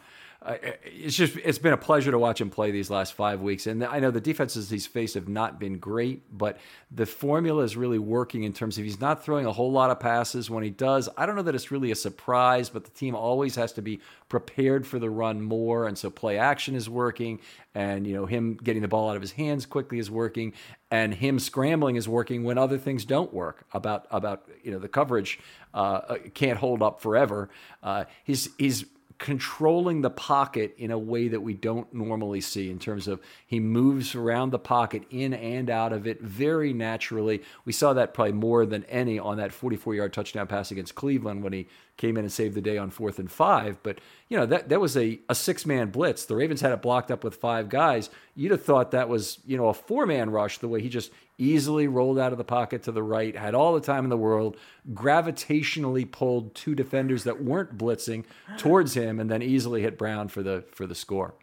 it's 0.43 1.15
just 1.15 1.37
it's 1.37 1.59
been 1.59 1.73
a 1.73 1.77
pleasure 1.77 2.09
to 2.09 2.17
watch 2.17 2.41
him 2.41 2.49
play 2.49 2.71
these 2.71 2.89
last 2.89 3.13
five 3.13 3.41
weeks, 3.41 3.67
and 3.67 3.83
I 3.83 3.99
know 3.99 4.09
the 4.09 4.19
defenses 4.19 4.71
he's 4.71 4.87
faced 4.87 5.13
have 5.13 5.27
not 5.27 5.59
been 5.59 5.77
great, 5.77 6.23
but 6.35 6.57
the 6.89 7.05
formula 7.05 7.63
is 7.63 7.77
really 7.77 7.99
working 7.99 8.43
in 8.43 8.51
terms 8.51 8.79
of 8.79 8.83
he's 8.83 8.99
not 8.99 9.23
throwing 9.23 9.45
a 9.45 9.51
whole 9.51 9.71
lot 9.71 9.91
of 9.91 9.99
passes. 9.99 10.49
When 10.49 10.63
he 10.63 10.71
does, 10.71 11.07
I 11.15 11.27
don't 11.27 11.35
know 11.35 11.43
that 11.43 11.53
it's 11.53 11.69
really 11.69 11.91
a 11.91 11.95
surprise, 11.95 12.69
but 12.69 12.85
the 12.85 12.89
team 12.89 13.13
always 13.13 13.55
has 13.55 13.73
to 13.73 13.83
be 13.83 14.01
prepared 14.29 14.87
for 14.87 14.97
the 14.97 15.11
run 15.11 15.43
more, 15.43 15.87
and 15.87 15.95
so 15.95 16.09
play 16.09 16.39
action 16.39 16.73
is 16.73 16.89
working, 16.89 17.39
and 17.75 18.07
you 18.07 18.15
know 18.15 18.25
him 18.25 18.57
getting 18.63 18.81
the 18.81 18.87
ball 18.87 19.11
out 19.11 19.15
of 19.15 19.21
his 19.21 19.33
hands 19.33 19.67
quickly 19.67 19.99
is 19.99 20.09
working, 20.09 20.53
and 20.89 21.13
him 21.13 21.37
scrambling 21.37 21.97
is 21.97 22.09
working 22.09 22.43
when 22.43 22.57
other 22.57 22.79
things 22.79 23.05
don't 23.05 23.31
work. 23.31 23.67
About 23.73 24.07
about 24.09 24.49
you 24.63 24.71
know 24.71 24.79
the 24.79 24.89
coverage 24.89 25.39
uh, 25.75 26.15
can't 26.33 26.57
hold 26.57 26.81
up 26.81 26.99
forever. 26.99 27.51
Uh, 27.83 28.05
he's 28.23 28.49
he's 28.57 28.85
controlling 29.21 30.01
the 30.01 30.09
pocket 30.09 30.73
in 30.79 30.89
a 30.89 30.97
way 30.97 31.27
that 31.27 31.41
we 31.41 31.53
don't 31.53 31.93
normally 31.93 32.41
see 32.41 32.71
in 32.71 32.79
terms 32.79 33.07
of 33.07 33.21
he 33.45 33.59
moves 33.59 34.15
around 34.15 34.49
the 34.49 34.57
pocket 34.57 35.03
in 35.11 35.31
and 35.31 35.69
out 35.69 35.93
of 35.93 36.07
it 36.07 36.19
very 36.21 36.73
naturally. 36.73 37.43
We 37.63 37.71
saw 37.71 37.93
that 37.93 38.15
probably 38.15 38.31
more 38.31 38.65
than 38.65 38.83
any 38.85 39.19
on 39.19 39.37
that 39.37 39.53
44 39.53 39.93
yard 39.93 40.11
touchdown 40.11 40.47
pass 40.47 40.71
against 40.71 40.95
Cleveland 40.95 41.43
when 41.43 41.53
he 41.53 41.67
came 41.97 42.17
in 42.17 42.23
and 42.23 42.31
saved 42.31 42.55
the 42.55 42.61
day 42.61 42.77
on 42.77 42.89
fourth 42.89 43.19
and 43.19 43.31
five. 43.31 43.77
But, 43.83 43.99
you 44.27 44.37
know, 44.37 44.45
that, 44.47 44.69
that 44.69 44.79
was 44.79 44.97
a, 44.97 45.19
a 45.29 45.35
six 45.35 45.65
man 45.65 45.89
blitz. 45.89 46.25
The 46.25 46.35
Ravens 46.35 46.61
had 46.61 46.71
it 46.71 46.81
blocked 46.81 47.11
up 47.11 47.23
with 47.23 47.35
five 47.35 47.69
guys. 47.69 48.09
You'd 48.35 48.51
have 48.51 48.63
thought 48.63 48.91
that 48.91 49.09
was, 49.09 49.39
you 49.45 49.57
know, 49.57 49.67
a 49.67 49.73
four 49.73 50.05
man 50.05 50.29
rush 50.29 50.57
the 50.57 50.67
way 50.67 50.81
he 50.81 50.89
just 50.89 51.11
easily 51.37 51.87
rolled 51.87 52.19
out 52.19 52.31
of 52.31 52.37
the 52.37 52.43
pocket 52.43 52.83
to 52.83 52.91
the 52.91 53.03
right, 53.03 53.35
had 53.35 53.55
all 53.55 53.73
the 53.73 53.81
time 53.81 54.03
in 54.03 54.09
the 54.09 54.17
world, 54.17 54.57
gravitationally 54.93 56.09
pulled 56.09 56.53
two 56.53 56.75
defenders 56.75 57.23
that 57.23 57.43
weren't 57.43 57.77
blitzing 57.77 58.25
towards 58.57 58.93
him, 58.93 59.19
and 59.19 59.29
then 59.29 59.41
easily 59.41 59.81
hit 59.81 59.97
Brown 59.97 60.27
for 60.27 60.43
the 60.43 60.63
for 60.71 60.85
the 60.85 60.95
score. 60.95 61.33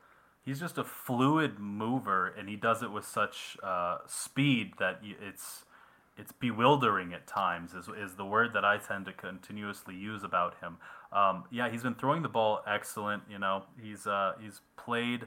He's 0.44 0.60
just 0.60 0.78
a 0.78 0.84
fluid 0.84 1.58
mover, 1.58 2.32
and 2.38 2.48
he 2.48 2.56
does 2.56 2.82
it 2.82 2.90
with 2.90 3.04
such 3.04 3.58
uh, 3.62 3.98
speed 4.06 4.72
that 4.78 5.00
it's 5.02 5.64
it's 6.18 6.32
bewildering 6.32 7.14
at 7.14 7.26
times. 7.26 7.74
Is 7.74 7.88
is 7.88 8.16
the 8.16 8.24
word 8.24 8.52
that 8.54 8.64
I 8.64 8.78
tend 8.78 9.06
to 9.06 9.12
continuously 9.12 9.94
use 9.94 10.24
about 10.24 10.54
him. 10.60 10.76
Um, 11.12 11.44
yeah, 11.50 11.70
he's 11.70 11.82
been 11.82 11.94
throwing 11.94 12.22
the 12.22 12.28
ball 12.28 12.60
excellent. 12.66 13.22
You 13.30 13.38
know, 13.38 13.64
he's 13.80 14.06
uh, 14.06 14.32
he's 14.40 14.60
played 14.76 15.26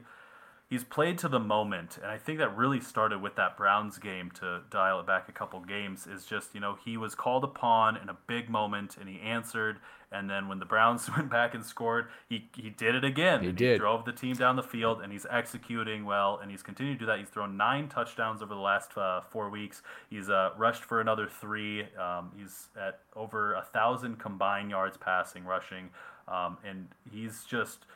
he's 0.72 0.84
played 0.84 1.18
to 1.18 1.28
the 1.28 1.38
moment 1.38 1.98
and 2.02 2.10
i 2.10 2.16
think 2.16 2.38
that 2.38 2.56
really 2.56 2.80
started 2.80 3.20
with 3.20 3.36
that 3.36 3.56
browns 3.56 3.98
game 3.98 4.30
to 4.30 4.60
dial 4.70 5.00
it 5.00 5.06
back 5.06 5.28
a 5.28 5.32
couple 5.32 5.60
games 5.60 6.06
is 6.06 6.24
just 6.24 6.54
you 6.54 6.60
know 6.60 6.78
he 6.82 6.96
was 6.96 7.14
called 7.14 7.44
upon 7.44 7.96
in 7.96 8.08
a 8.08 8.16
big 8.26 8.48
moment 8.48 8.96
and 8.98 9.08
he 9.08 9.20
answered 9.20 9.78
and 10.12 10.28
then 10.28 10.46
when 10.48 10.58
the 10.58 10.64
browns 10.64 11.10
went 11.16 11.30
back 11.30 11.54
and 11.54 11.64
scored 11.64 12.06
he, 12.28 12.48
he 12.54 12.70
did 12.70 12.94
it 12.94 13.04
again. 13.04 13.42
He 13.42 13.52
did 13.52 13.72
he 13.72 13.78
drove 13.78 14.04
the 14.04 14.12
team 14.12 14.34
down 14.34 14.56
the 14.56 14.62
field 14.62 15.00
and 15.02 15.12
he's 15.12 15.26
executing 15.30 16.04
well 16.04 16.38
and 16.40 16.50
he's 16.50 16.62
continued 16.62 16.94
to 16.94 16.98
do 17.00 17.06
that. 17.06 17.18
He's 17.18 17.28
thrown 17.28 17.56
nine 17.56 17.88
touchdowns 17.88 18.42
over 18.42 18.54
the 18.54 18.60
last 18.60 18.96
uh, 18.96 19.22
four 19.22 19.48
weeks. 19.48 19.82
He's 20.10 20.28
uh, 20.28 20.50
rushed 20.56 20.84
for 20.84 21.00
another 21.00 21.26
three. 21.26 21.86
Um, 21.96 22.30
he's 22.36 22.68
at 22.80 23.00
over 23.16 23.54
a 23.54 23.62
thousand 23.62 24.18
combined 24.18 24.70
yards 24.70 24.96
passing 24.96 25.44
rushing. 25.44 25.90
Um, 26.28 26.58
and 26.64 26.88
he's 27.10 27.44
just 27.44 27.86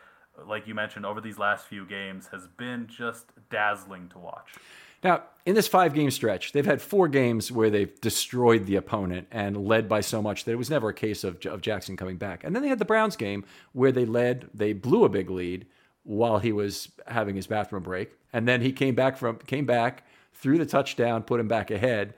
like 0.47 0.67
you 0.67 0.75
mentioned, 0.75 1.07
over 1.07 1.21
these 1.21 1.39
last 1.39 1.67
few 1.67 1.87
games 1.87 2.29
has 2.33 2.47
been 2.57 2.87
just 2.87 3.27
dazzling 3.51 4.09
to 4.11 4.19
watch. 4.19 4.55
Now, 5.03 5.23
in 5.45 5.55
this 5.55 5.69
five 5.69 5.95
game 5.95 6.11
stretch, 6.11 6.53
they've 6.53 6.67
had 6.67 6.81
four 6.83 7.07
games 7.07 7.53
where 7.53 7.71
they've 7.71 8.01
destroyed 8.01 8.67
the 8.67 8.77
opponent 8.77 9.29
and 9.31 9.57
led 9.57 9.89
by 9.89 10.01
so 10.01 10.21
much 10.23 10.45
that 10.45 10.53
it 10.53 10.57
was 10.57 10.71
never 10.71 10.89
a 10.89 10.95
case 10.95 11.23
of, 11.23 11.45
of 11.47 11.61
Jackson 11.61 11.97
coming 11.97 12.17
back. 12.17 12.45
And 12.45 12.55
then 12.55 12.63
they 12.63 12.69
had 12.69 12.79
the 12.79 12.85
Browns 12.85 13.15
game 13.15 13.45
where 13.73 13.93
they 13.93 14.05
led, 14.05 14.49
they 14.55 14.73
blew 14.73 15.05
a 15.05 15.09
big 15.09 15.31
lead 15.31 15.67
while 16.03 16.39
he 16.39 16.53
was 16.53 16.89
having 17.07 17.37
his 17.37 17.47
bathroom 17.47 17.83
break. 17.83 18.13
And 18.33 18.49
then 18.49 18.61
he 18.61 18.73
came 18.73 18.95
back 18.95 19.17
from 19.17 19.39
came 19.39 19.67
back, 19.67 20.05
threw 20.35 20.59
the 20.59 20.67
touchdown, 20.67 21.23
put 21.23 21.41
him 21.41 21.49
back 21.49 21.71
ahead. 21.71 22.15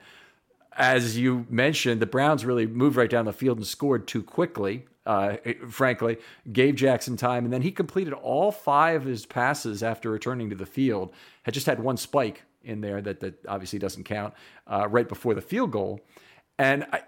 As 0.73 1.17
you 1.17 1.45
mentioned, 1.49 2.01
the 2.01 2.05
Browns 2.05 2.45
really 2.45 2.65
moved 2.65 2.95
right 2.95 3.09
down 3.09 3.25
the 3.25 3.33
field 3.33 3.57
and 3.57 3.67
scored 3.67 4.07
too 4.07 4.23
quickly 4.23 4.85
uh, 5.09 5.37
frankly, 5.69 6.17
gave 6.53 6.75
Jackson 6.75 7.17
time. 7.17 7.43
And 7.43 7.51
then 7.51 7.63
he 7.63 7.71
completed 7.71 8.13
all 8.13 8.51
five 8.51 9.01
of 9.01 9.07
his 9.07 9.25
passes 9.25 9.81
after 9.81 10.11
returning 10.11 10.51
to 10.51 10.55
the 10.55 10.67
field, 10.67 11.11
had 11.41 11.53
just 11.55 11.65
had 11.65 11.79
one 11.79 11.97
spike 11.97 12.43
in 12.61 12.81
there 12.81 13.01
that, 13.01 13.19
that 13.21 13.43
obviously 13.47 13.79
doesn't 13.79 14.03
count 14.03 14.35
uh, 14.67 14.87
right 14.87 15.09
before 15.09 15.33
the 15.33 15.41
field 15.41 15.71
goal. 15.71 15.99
And 16.59 16.85
I, 16.93 17.01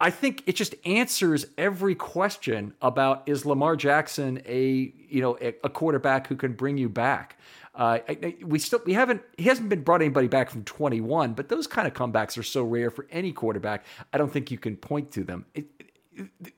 I 0.00 0.10
think 0.10 0.44
it 0.46 0.56
just 0.56 0.76
answers 0.86 1.44
every 1.58 1.94
question 1.94 2.72
about 2.80 3.24
is 3.26 3.44
Lamar 3.44 3.76
Jackson 3.76 4.40
a 4.46 4.92
you 5.08 5.20
know 5.20 5.36
a, 5.40 5.68
quarterback 5.68 6.28
who 6.28 6.36
can 6.36 6.54
bring 6.54 6.78
you 6.78 6.88
back. 6.88 7.38
Uh, 7.74 7.98
we 8.42 8.58
still 8.58 8.80
we 8.86 8.94
haven't 8.94 9.22
he 9.36 9.44
hasn't 9.44 9.68
been 9.68 9.82
brought 9.82 10.00
anybody 10.00 10.28
back 10.28 10.48
from 10.48 10.64
21, 10.64 11.34
but 11.34 11.48
those 11.48 11.66
kind 11.66 11.86
of 11.86 11.92
comebacks 11.92 12.38
are 12.38 12.42
so 12.42 12.62
rare 12.62 12.90
for 12.90 13.06
any 13.10 13.32
quarterback. 13.32 13.84
I 14.12 14.18
don't 14.18 14.32
think 14.32 14.50
you 14.50 14.58
can 14.58 14.76
point 14.76 15.10
to 15.12 15.24
them. 15.24 15.46
It, 15.54 15.66
it, 16.14 16.54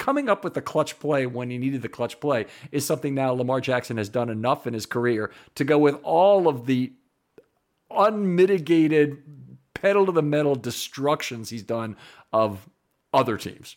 coming 0.00 0.30
up 0.30 0.42
with 0.42 0.54
the 0.54 0.62
clutch 0.62 0.98
play 0.98 1.26
when 1.26 1.50
he 1.50 1.58
needed 1.58 1.82
the 1.82 1.88
clutch 1.88 2.18
play 2.20 2.46
is 2.72 2.86
something 2.86 3.14
now 3.14 3.32
Lamar 3.32 3.60
Jackson 3.60 3.98
has 3.98 4.08
done 4.08 4.30
enough 4.30 4.66
in 4.66 4.72
his 4.72 4.86
career 4.86 5.30
to 5.54 5.62
go 5.62 5.78
with 5.78 5.96
all 6.02 6.48
of 6.48 6.64
the 6.64 6.94
unmitigated 7.90 9.18
pedal 9.74 10.06
to 10.06 10.12
the 10.12 10.22
metal 10.22 10.54
destructions 10.54 11.50
he's 11.50 11.62
done 11.62 11.96
of 12.32 12.68
other 13.12 13.36
teams. 13.36 13.76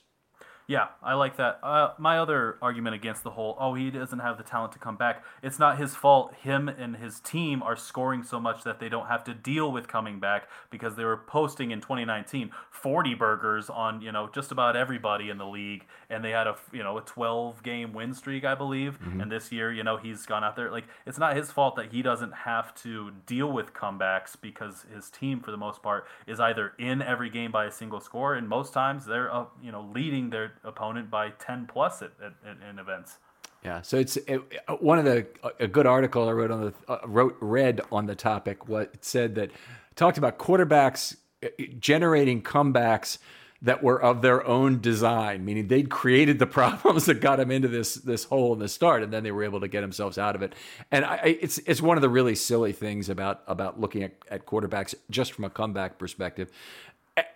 Yeah, 0.65 0.88
I 1.01 1.15
like 1.15 1.36
that. 1.38 1.59
Uh, 1.61 1.89
my 1.97 2.19
other 2.19 2.57
argument 2.61 2.95
against 2.95 3.24
the 3.24 3.32
whole, 3.32 3.57
oh, 3.59 3.74
he 3.74 3.91
doesn't 3.91 4.19
have 4.19 4.38
the 4.38 4.43
talent 4.43 4.71
to 4.74 4.80
come 4.80 4.95
back. 4.95 5.24
It's 5.41 5.59
not 5.59 5.78
his 5.78 5.93
fault. 5.93 6.34
Him 6.36 6.69
and 6.69 6.95
his 6.95 7.19
team 7.19 7.61
are 7.61 7.76
scoring 7.76 8.24
so 8.24 8.39
much 8.39 8.63
that 8.63 8.80
they 8.80 8.88
don't 8.88 9.07
have 9.07 9.26
to 9.26 9.34
deal 9.34 9.74
with 9.74 9.89
coming 9.89 10.21
back 10.21 10.47
because 10.69 10.95
they 10.95 11.03
were 11.03 11.17
posting 11.17 11.71
in 11.71 11.82
2019 11.82 12.51
40 12.71 13.13
burgers 13.13 13.69
on 13.69 14.01
you 14.01 14.11
know 14.11 14.30
just 14.34 14.51
about 14.51 14.76
everybody 14.76 15.30
in 15.30 15.38
the 15.38 15.45
league, 15.45 15.86
and 16.14 16.24
they 16.24 16.32
had 16.32 16.47
a 16.47 16.55
you 16.72 16.84
know 16.84 16.97
a 16.97 17.01
12 17.01 17.64
game 17.64 17.93
win 17.93 18.14
streak, 18.14 18.45
I 18.45 18.55
believe. 18.55 18.99
Mm-hmm. 19.01 19.22
And 19.22 19.32
this 19.32 19.51
year, 19.51 19.72
you 19.72 19.84
know, 19.84 19.97
he's 19.97 20.26
gone 20.26 20.43
out 20.43 20.55
there 20.55 20.72
like 20.72 20.86
it's 21.05 21.18
not 21.18 21.36
his 21.36 21.51
fault 21.51 21.76
that 21.76 21.91
he 21.91 22.01
doesn't 22.01 22.34
have 22.34 22.74
to 22.84 23.11
deal 23.26 23.51
with 23.51 23.74
comebacks 23.74 24.36
because 24.39 24.86
his 24.93 25.09
team, 25.09 25.39
for 25.39 25.51
the 25.51 25.57
most 25.57 25.82
part, 25.82 26.05
is 26.28 26.39
either 26.39 26.74
in 26.78 27.01
every 27.01 27.30
game 27.30 27.51
by 27.51 27.66
a 27.66 27.72
single 27.72 27.99
score, 27.99 28.36
and 28.36 28.47
most 28.47 28.74
times 28.74 29.05
they're 29.05 29.34
uh, 29.34 29.45
you 29.61 29.72
know 29.72 29.89
leading 29.93 30.30
their 30.30 30.53
opponent 30.64 31.09
by 31.09 31.30
10 31.32 31.68
plus 31.68 32.01
at, 32.01 32.11
at, 32.24 32.34
at 32.47 32.70
in 32.70 32.80
events. 32.80 33.18
Yeah, 33.64 33.82
so 33.82 33.97
it's 33.97 34.18
it, 34.18 34.41
one 34.80 34.99
of 34.99 35.05
the 35.05 35.26
a 35.59 35.68
good 35.68 35.88
article 35.88 36.28
I 36.28 36.34
wrote 36.34 36.51
on 36.51 36.61
the 36.66 36.74
uh, 36.91 36.99
wrote 37.05 37.38
read 37.39 37.82
on 37.91 38.05
the 38.05 38.16
topic. 38.16 38.68
What 38.68 39.03
said 39.03 39.36
that 39.36 39.51
talked 39.95 40.18
about 40.18 40.38
quarterbacks 40.38 41.16
uh, 41.43 41.47
generating 41.80 42.41
comebacks 42.41 43.20
that 43.64 43.82
were 43.82 44.01
of 44.01 44.22
their 44.22 44.45
own 44.45 44.82
design, 44.82 45.43
meaning 45.43 45.68
they'd 45.68 45.89
created 45.89 46.38
the 46.38 46.45
problems 46.61 47.05
that 47.05 47.22
got 47.22 47.38
them 47.38 47.49
into 47.49 47.68
this 47.68 47.95
this 47.95 48.26
hole 48.26 48.53
in 48.53 48.59
the 48.59 48.68
start, 48.68 49.01
and 49.01 49.11
then 49.11 49.24
they 49.24 49.32
were 49.32 49.43
able 49.43 49.61
to 49.61 49.68
get 49.68 49.82
themselves 49.82 50.18
out 50.18 50.36
of 50.36 50.41
it. 50.41 50.53
And 50.91 51.05
I, 51.05 51.38
it's 51.41 51.57
it's 51.59 51.82
one 51.82 51.97
of 51.97 52.01
the 52.01 52.09
really 52.09 52.36
silly 52.36 52.74
things 52.74 53.09
about 53.09 53.41
about 53.47 53.80
looking 53.80 54.03
at, 54.03 54.14
at 54.30 54.45
quarterbacks 54.45 54.93
just 55.09 55.32
from 55.32 55.45
a 55.45 55.49
comeback 55.49 55.97
perspective. 55.97 56.51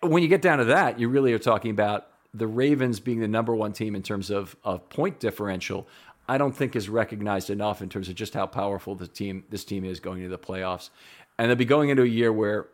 When 0.02 0.22
you 0.22 0.30
get 0.30 0.42
down 0.42 0.58
to 0.58 0.66
that, 0.66 1.00
you 1.00 1.08
really 1.08 1.34
are 1.34 1.40
talking 1.40 1.72
about 1.72 2.08
the 2.34 2.48
Ravens 2.48 3.00
being 3.00 3.20
the 3.20 3.28
number 3.28 3.56
one 3.56 3.74
team 3.74 3.96
in 3.96 4.04
terms 4.04 4.30
of, 4.30 4.56
of 4.64 4.90
point 4.90 5.20
differential, 5.20 5.88
I 6.30 6.38
don't 6.38 6.56
think 6.56 6.76
is 6.76 6.90
recognized 6.90 7.50
enough 7.50 7.82
in 7.82 7.90
terms 7.90 8.10
of 8.10 8.16
just 8.16 8.34
how 8.34 8.48
powerful 8.48 8.96
the 8.96 9.08
team 9.08 9.46
this 9.50 9.64
team 9.64 9.86
is 9.86 10.00
going 10.00 10.20
into 10.20 10.30
the 10.30 10.38
playoffs, 10.38 10.90
and 11.38 11.50
they'll 11.50 11.56
be 11.56 11.66
going 11.66 11.90
into 11.90 12.04
a 12.04 12.08
year 12.08 12.34
where 12.34 12.68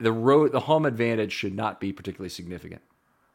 the 0.00 0.12
road 0.12 0.52
the 0.52 0.60
home 0.60 0.86
advantage 0.86 1.32
should 1.32 1.54
not 1.54 1.80
be 1.80 1.92
particularly 1.92 2.30
significant. 2.30 2.82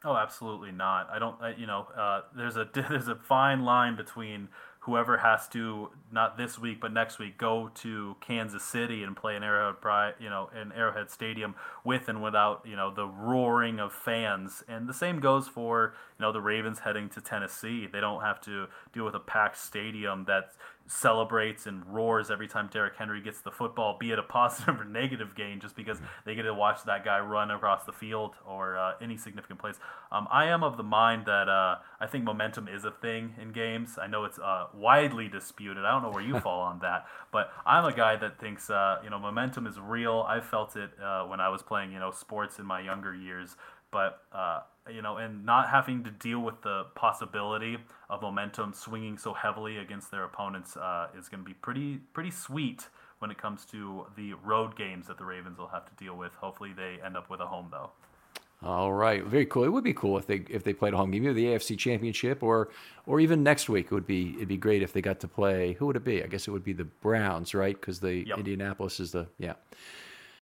Oh, 0.05 0.15
absolutely 0.15 0.71
not. 0.71 1.09
I 1.11 1.19
don't. 1.19 1.35
you 1.57 1.67
know, 1.67 1.87
uh, 1.95 2.21
there's 2.35 2.55
a 2.55 2.67
there's 2.73 3.07
a 3.07 3.15
fine 3.15 3.63
line 3.63 3.95
between 3.95 4.49
whoever 4.81 5.17
has 5.17 5.47
to 5.49 5.89
not 6.09 6.37
this 6.37 6.57
week 6.57 6.79
but 6.79 6.93
next 6.93 7.19
week 7.19 7.37
go 7.37 7.69
to 7.75 8.15
Kansas 8.21 8.63
City 8.63 9.03
and 9.03 9.15
play 9.15 9.35
in 9.35 9.43
Arrowhead, 9.43 10.15
you 10.19 10.29
know, 10.29 10.49
in 10.59 10.71
Arrowhead 10.71 11.11
Stadium 11.11 11.53
with 11.83 12.07
and 12.07 12.23
without 12.23 12.63
you 12.65 12.77
know 12.77 12.93
the 12.93 13.05
roaring 13.05 13.79
of 13.79 13.91
fans. 13.91 14.63
And 14.67 14.87
the 14.87 14.93
same 14.93 15.19
goes 15.19 15.47
for 15.49 15.93
you 16.17 16.25
know 16.25 16.31
the 16.31 16.41
Ravens 16.41 16.79
heading 16.79 17.09
to 17.09 17.21
Tennessee. 17.21 17.87
They 17.91 17.99
don't 17.99 18.21
have 18.21 18.39
to 18.41 18.67
deal 18.93 19.03
with 19.03 19.15
a 19.15 19.19
packed 19.19 19.57
stadium 19.57 20.25
that 20.25 20.51
celebrates 20.89 21.67
and 21.67 21.85
roars 21.85 22.31
every 22.31 22.47
time 22.47 22.67
Derrick 22.71 22.95
Henry 22.95 23.21
gets 23.21 23.41
the 23.41 23.51
football, 23.51 23.97
be 23.99 24.11
it 24.11 24.19
a 24.19 24.23
positive 24.39 24.81
or 24.81 24.83
negative 24.83 25.35
gain, 25.35 25.59
just 25.59 25.75
because 25.75 25.99
they 26.25 26.35
get 26.35 26.43
to 26.43 26.53
watch 26.53 26.83
that 26.85 27.05
guy 27.05 27.19
run 27.19 27.51
across 27.51 27.83
the 27.85 27.91
field 27.91 28.35
or 28.45 28.77
uh, 28.77 28.93
any 29.01 29.15
significant 29.15 29.59
plays. 29.59 29.75
Um, 30.11 30.27
I 30.31 30.45
am 30.45 30.63
of 30.63 30.77
the 30.77 30.83
mind 30.83 31.25
that 31.27 31.47
uh, 31.47 31.77
I 31.99 32.07
think 32.07 32.23
momentum 32.23 32.67
is 32.67 32.83
a 32.85 32.91
thing 32.91 33.35
in 33.39 33.51
games. 33.51 33.99
I 34.01 34.07
know 34.07 34.25
it's 34.25 34.39
uh, 34.39 34.67
widely 34.73 35.27
disputed. 35.27 35.85
I 35.85 35.91
don't 35.91 36.01
know 36.01 36.11
where 36.11 36.23
you 36.23 36.39
fall 36.41 36.61
on 36.61 36.79
that, 36.79 37.05
but 37.31 37.51
I'm 37.65 37.85
a 37.85 37.93
guy 37.93 38.15
that 38.15 38.39
thinks 38.39 38.69
uh, 38.69 38.97
you 39.03 39.09
know 39.09 39.19
momentum 39.19 39.67
is 39.67 39.79
real. 39.79 40.25
I 40.27 40.39
felt 40.39 40.75
it 40.75 40.89
uh, 41.01 41.25
when 41.25 41.39
I 41.39 41.49
was 41.49 41.61
playing 41.61 41.91
you 41.91 41.99
know 41.99 42.11
sports 42.11 42.57
in 42.57 42.65
my 42.65 42.81
younger 42.81 43.13
years 43.13 43.55
but 43.91 44.21
uh, 44.31 44.61
you 44.91 45.01
know, 45.01 45.17
and 45.17 45.45
not 45.45 45.69
having 45.69 46.03
to 46.03 46.11
deal 46.11 46.39
with 46.39 46.61
the 46.61 46.85
possibility 46.95 47.77
of 48.09 48.21
momentum 48.21 48.73
swinging 48.73 49.17
so 49.17 49.33
heavily 49.33 49.77
against 49.77 50.11
their 50.11 50.23
opponents 50.23 50.75
uh, 50.77 51.07
is 51.17 51.29
going 51.29 51.43
to 51.43 51.47
be 51.47 51.53
pretty 51.53 51.97
pretty 52.13 52.31
sweet 52.31 52.87
when 53.19 53.31
it 53.31 53.37
comes 53.37 53.65
to 53.65 54.05
the 54.15 54.33
road 54.45 54.75
games 54.75 55.07
that 55.07 55.17
the 55.17 55.25
Ravens 55.25 55.57
will 55.57 55.67
have 55.67 55.85
to 55.85 56.03
deal 56.03 56.15
with. 56.15 56.33
Hopefully, 56.35 56.73
they 56.75 56.97
end 57.05 57.17
up 57.17 57.29
with 57.29 57.39
a 57.39 57.45
home 57.45 57.67
though. 57.71 57.91
All 58.61 58.91
right, 58.91 59.23
very 59.23 59.45
cool. 59.45 59.63
It 59.63 59.69
would 59.69 59.85
be 59.85 59.93
cool 59.93 60.17
if 60.17 60.27
they 60.27 60.43
if 60.49 60.63
they 60.63 60.73
played 60.73 60.93
a 60.93 60.97
home 60.97 61.11
game, 61.11 61.23
either 61.23 61.33
the 61.33 61.45
AFC 61.45 61.77
Championship 61.77 62.43
or 62.43 62.69
or 63.05 63.21
even 63.21 63.41
next 63.41 63.69
week. 63.69 63.85
It 63.85 63.91
would 63.91 64.07
be 64.07 64.33
it'd 64.35 64.49
be 64.49 64.57
great 64.57 64.83
if 64.83 64.91
they 64.91 65.01
got 65.01 65.19
to 65.21 65.27
play. 65.27 65.73
Who 65.73 65.85
would 65.85 65.95
it 65.95 66.03
be? 66.03 66.23
I 66.23 66.27
guess 66.27 66.47
it 66.47 66.51
would 66.51 66.65
be 66.65 66.73
the 66.73 66.83
Browns, 66.83 67.53
right? 67.53 67.79
Because 67.79 68.01
the 68.01 68.27
yep. 68.27 68.37
Indianapolis 68.37 68.99
is 68.99 69.11
the 69.11 69.27
yeah. 69.37 69.53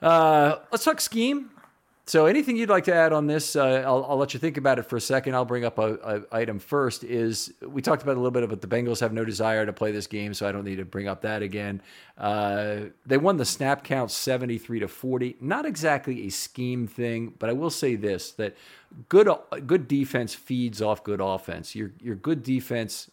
Uh, 0.00 0.56
let's 0.70 0.84
talk 0.84 1.00
scheme. 1.00 1.50
So, 2.08 2.24
anything 2.24 2.56
you'd 2.56 2.70
like 2.70 2.84
to 2.84 2.94
add 2.94 3.12
on 3.12 3.26
this? 3.26 3.54
Uh, 3.54 3.82
I'll, 3.86 4.06
I'll, 4.08 4.16
let 4.16 4.32
you 4.32 4.40
think 4.40 4.56
about 4.56 4.78
it 4.78 4.84
for 4.84 4.96
a 4.96 5.00
second. 5.00 5.34
I'll 5.34 5.44
bring 5.44 5.66
up 5.66 5.78
a, 5.78 5.98
a, 6.32 6.36
item 6.36 6.58
first. 6.58 7.04
Is 7.04 7.52
we 7.60 7.82
talked 7.82 8.02
about 8.02 8.12
a 8.12 8.20
little 8.20 8.30
bit 8.30 8.42
about 8.42 8.62
the 8.62 8.66
Bengals 8.66 9.00
have 9.00 9.12
no 9.12 9.26
desire 9.26 9.66
to 9.66 9.74
play 9.74 9.92
this 9.92 10.06
game, 10.06 10.32
so 10.32 10.48
I 10.48 10.52
don't 10.52 10.64
need 10.64 10.76
to 10.76 10.86
bring 10.86 11.06
up 11.06 11.20
that 11.20 11.42
again. 11.42 11.82
Uh, 12.16 12.84
they 13.04 13.18
won 13.18 13.36
the 13.36 13.44
snap 13.44 13.84
count 13.84 14.10
seventy 14.10 14.56
three 14.56 14.80
to 14.80 14.88
forty. 14.88 15.36
Not 15.38 15.66
exactly 15.66 16.26
a 16.26 16.30
scheme 16.30 16.86
thing, 16.86 17.34
but 17.38 17.50
I 17.50 17.52
will 17.52 17.68
say 17.68 17.94
this: 17.94 18.32
that 18.32 18.56
good 19.10 19.28
good 19.66 19.86
defense 19.86 20.32
feeds 20.32 20.80
off 20.80 21.04
good 21.04 21.20
offense. 21.20 21.74
Your 21.74 21.90
your 22.00 22.16
good 22.16 22.42
defense 22.42 23.10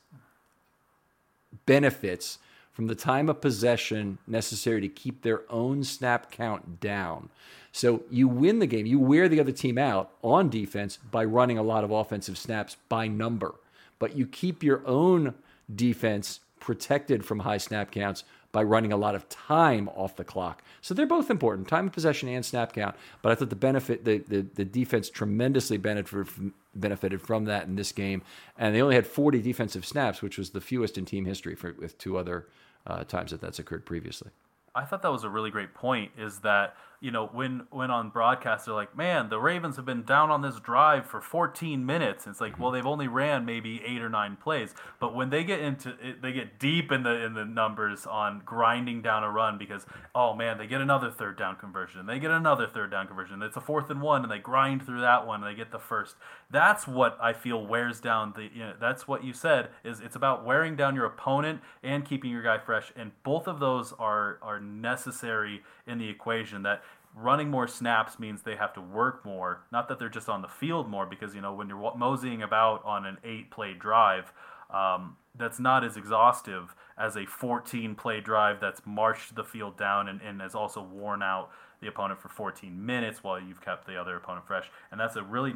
benefits 1.65 2.38
from 2.76 2.88
the 2.88 2.95
time 2.95 3.30
of 3.30 3.39
possession 3.39 4.17
necessary 4.28 4.82
to 4.82 4.89
keep 4.89 5.21
their 5.21 5.49
own 5.49 5.82
snap 5.84 6.30
count 6.30 6.82
down. 6.82 7.30
So 7.71 8.03
you 8.11 8.28
win 8.28 8.59
the 8.59 8.67
game, 8.67 8.86
you 8.86 8.99
wear 8.99 9.30
the 9.30 9.39
other 9.39 9.53
team 9.53 9.78
out 9.78 10.11
on 10.21 10.49
defense 10.49 10.97
by 10.97 11.23
running 11.23 11.57
a 11.57 11.63
lot 11.63 11.86
of 11.86 11.91
offensive 11.91 12.38
snaps 12.38 12.76
by 12.89 13.07
number, 13.07 13.55
but 13.97 14.15
you 14.15 14.28
keep 14.28 14.61
your 14.61 14.86
own 14.86 15.36
defense 15.73 16.41
protected 16.59 17.26
from 17.26 17.39
high 17.39 17.57
snap 17.57 17.91
counts 17.91 18.26
by 18.51 18.63
running 18.63 18.91
a 18.91 18.97
lot 18.97 19.15
of 19.15 19.28
time 19.30 19.89
off 19.95 20.15
the 20.15 20.23
clock. 20.23 20.63
So 20.82 20.93
they're 20.93 21.05
both 21.05 21.30
important, 21.30 21.67
time 21.67 21.88
of 21.88 21.93
possession 21.93 22.30
and 22.30 22.45
snap 22.45 22.73
count. 22.73 22.95
But 23.21 23.32
I 23.32 23.36
thought 23.36 23.49
the 23.49 23.55
benefit, 23.55 24.05
the, 24.05 24.19
the, 24.19 24.45
the 24.55 24.63
defense 24.63 25.09
tremendously 25.09 25.78
benefited 25.78 26.28
from, 26.28 26.53
benefited 26.73 27.21
from 27.21 27.45
that 27.45 27.67
in 27.67 27.76
this 27.76 27.91
game. 27.91 28.21
And 28.57 28.73
they 28.73 28.82
only 28.82 28.95
had 28.95 29.07
40 29.07 29.41
defensive 29.41 29.86
snaps, 29.86 30.21
which 30.21 30.38
was 30.38 30.51
the 30.51 30.61
fewest 30.61 30.97
in 30.97 31.03
team 31.03 31.26
history 31.26 31.55
for, 31.55 31.73
with 31.73 31.97
two 31.97 32.17
other 32.17 32.47
uh, 32.88 33.03
times 33.03 33.31
that 33.31 33.41
that's 33.41 33.59
occurred 33.59 33.86
previously. 33.86 34.31
I 34.75 34.83
thought 34.83 35.01
that 35.03 35.11
was 35.11 35.23
a 35.23 35.29
really 35.29 35.51
great 35.51 35.73
point. 35.73 36.11
Is 36.17 36.39
that 36.39 36.75
you 37.00 37.12
know, 37.12 37.28
when 37.28 37.68
when 37.70 37.91
on 37.91 38.10
broadcast 38.10 38.66
they're 38.66 38.74
like, 38.74 38.96
man, 38.96 39.30
the 39.30 39.39
Ravens 39.39 39.76
have 39.76 39.86
been 39.86 40.04
down 40.04 40.32
on 40.32 40.41
this 40.41 40.60
drive 40.60 41.06
for 41.06 41.22
14 41.22 41.86
minutes. 41.86 42.28
It's 42.28 42.41
like, 42.41 42.54
mm-hmm. 42.54 42.64
well, 42.64 42.72
they've 42.72 42.86
only 42.86 43.08
ran 43.08 43.46
maybe 43.46 43.82
eight 43.86 44.02
or 44.02 44.10
nine 44.10 44.38
plays, 44.38 44.74
but 45.00 45.14
when 45.14 45.30
they 45.30 45.43
get 45.43 45.60
into 45.60 45.96
it, 46.02 46.22
they 46.22 46.32
get 46.32 46.60
deep 46.60 46.91
in 46.91 47.04
the 47.04 47.24
in 47.24 47.34
the 47.34 47.46
numbers 47.46 48.06
on 48.06 48.41
grinding 48.46 49.02
down 49.02 49.24
a 49.24 49.30
run 49.30 49.58
because 49.58 49.86
oh 50.14 50.34
man, 50.34 50.58
they 50.58 50.68
get 50.68 50.82
another 50.82 51.12
third 51.12 51.38
down 51.38 51.56
conversion, 51.56 52.06
they 52.06 52.20
get 52.20 52.32
another 52.32 52.68
third 52.68 52.91
down 52.91 53.08
conversion. 53.08 53.41
It's 53.41 53.58
a 53.58 53.62
fourth 53.62 53.89
and 53.89 54.02
one, 54.02 54.24
and 54.24 54.32
they 54.32 54.39
grind 54.39 54.86
through 54.86 55.02
that 55.02 55.28
one, 55.28 55.43
and 55.43 55.52
they 55.52 55.58
get 55.58 55.72
the 55.72 55.80
first. 55.80 56.16
That's 56.50 56.88
what 56.88 57.18
I 57.22 57.34
feel 57.34 57.66
wears 57.66 58.00
down 58.00 58.34
the. 58.36 58.43
You 58.43 58.60
know, 58.60 58.74
that's 58.80 59.08
what 59.08 59.24
you 59.24 59.34
said 59.34 59.70
is 59.84 60.00
it's 60.00 60.16
about 60.16 60.46
wearing 60.46 60.76
down 60.76 60.96
your 60.96 61.06
opponent 61.06 61.62
and 61.84 62.06
keeping 62.06 62.32
your 62.32 62.41
guy 62.41 62.58
fresh, 62.58 62.91
and 62.96 63.12
both 63.24 63.48
of 63.48 63.60
those 63.60 63.93
are 64.00 64.39
are 64.41 64.60
necessary 64.60 65.62
in 65.88 65.97
the 65.97 66.09
equation. 66.09 66.63
That 66.63 66.83
running 67.15 67.49
more 67.49 67.67
snaps 67.67 68.19
means 68.19 68.41
they 68.41 68.55
have 68.55 68.73
to 68.73 68.81
work 68.81 69.25
more. 69.25 69.61
Not 69.71 69.88
that 69.89 69.99
they're 69.99 70.09
just 70.09 70.29
on 70.29 70.41
the 70.41 70.47
field 70.47 70.89
more, 70.89 71.05
because 71.05 71.36
you 71.36 71.41
know 71.41 71.53
when 71.53 71.69
you're 71.69 71.95
moseying 71.95 72.43
about 72.43 72.83
on 72.86 73.05
an 73.05 73.17
eight-play 73.23 73.73
drive, 73.73 74.33
um, 74.73 75.17
that's 75.38 75.59
not 75.59 75.83
as 75.83 75.97
exhaustive 75.97 76.75
as 76.97 77.15
a 77.15 77.25
14-play 77.25 78.21
drive 78.21 78.59
that's 78.59 78.81
marched 78.86 79.36
the 79.36 79.43
field 79.43 79.77
down 79.77 80.07
and, 80.07 80.21
and 80.21 80.41
has 80.41 80.55
also 80.55 80.81
worn 80.81 81.21
out 81.21 81.51
the 81.81 81.88
opponent 81.88 82.19
for 82.19 82.29
14 82.29 82.86
minutes 82.86 83.23
while 83.23 83.39
you've 83.39 83.61
kept 83.61 83.86
the 83.86 83.99
other 83.99 84.15
opponent 84.15 84.47
fresh. 84.47 84.69
And 84.91 84.99
that's 84.99 85.17
a 85.17 85.23
really 85.23 85.53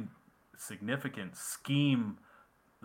significant 0.57 1.35
scheme. 1.35 2.17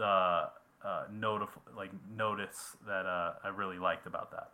Uh, 0.00 0.46
uh, 0.84 1.04
notif- 1.12 1.48
like 1.76 1.90
notice 2.14 2.76
that 2.86 3.06
uh, 3.06 3.32
I 3.42 3.48
really 3.48 3.78
liked 3.78 4.06
about 4.06 4.30
that. 4.32 4.50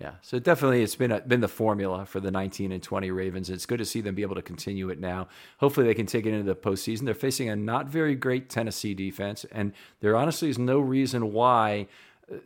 Yeah, 0.00 0.14
so 0.22 0.40
definitely 0.40 0.82
it's 0.82 0.96
been 0.96 1.12
a, 1.12 1.20
been 1.20 1.40
the 1.40 1.48
formula 1.48 2.04
for 2.04 2.18
the 2.18 2.30
19 2.30 2.72
and 2.72 2.82
20 2.82 3.10
Ravens. 3.12 3.48
It's 3.48 3.64
good 3.64 3.78
to 3.78 3.84
see 3.84 4.00
them 4.00 4.14
be 4.14 4.22
able 4.22 4.34
to 4.34 4.42
continue 4.42 4.90
it 4.90 4.98
now. 4.98 5.28
Hopefully 5.58 5.86
they 5.86 5.94
can 5.94 6.06
take 6.06 6.26
it 6.26 6.32
into 6.34 6.42
the 6.42 6.56
postseason. 6.56 7.04
They're 7.04 7.14
facing 7.14 7.48
a 7.48 7.56
not 7.56 7.88
very 7.88 8.16
great 8.16 8.50
Tennessee 8.50 8.94
defense, 8.94 9.44
and 9.52 9.72
there 10.00 10.16
honestly 10.16 10.48
is 10.48 10.58
no 10.58 10.80
reason 10.80 11.32
why 11.32 11.86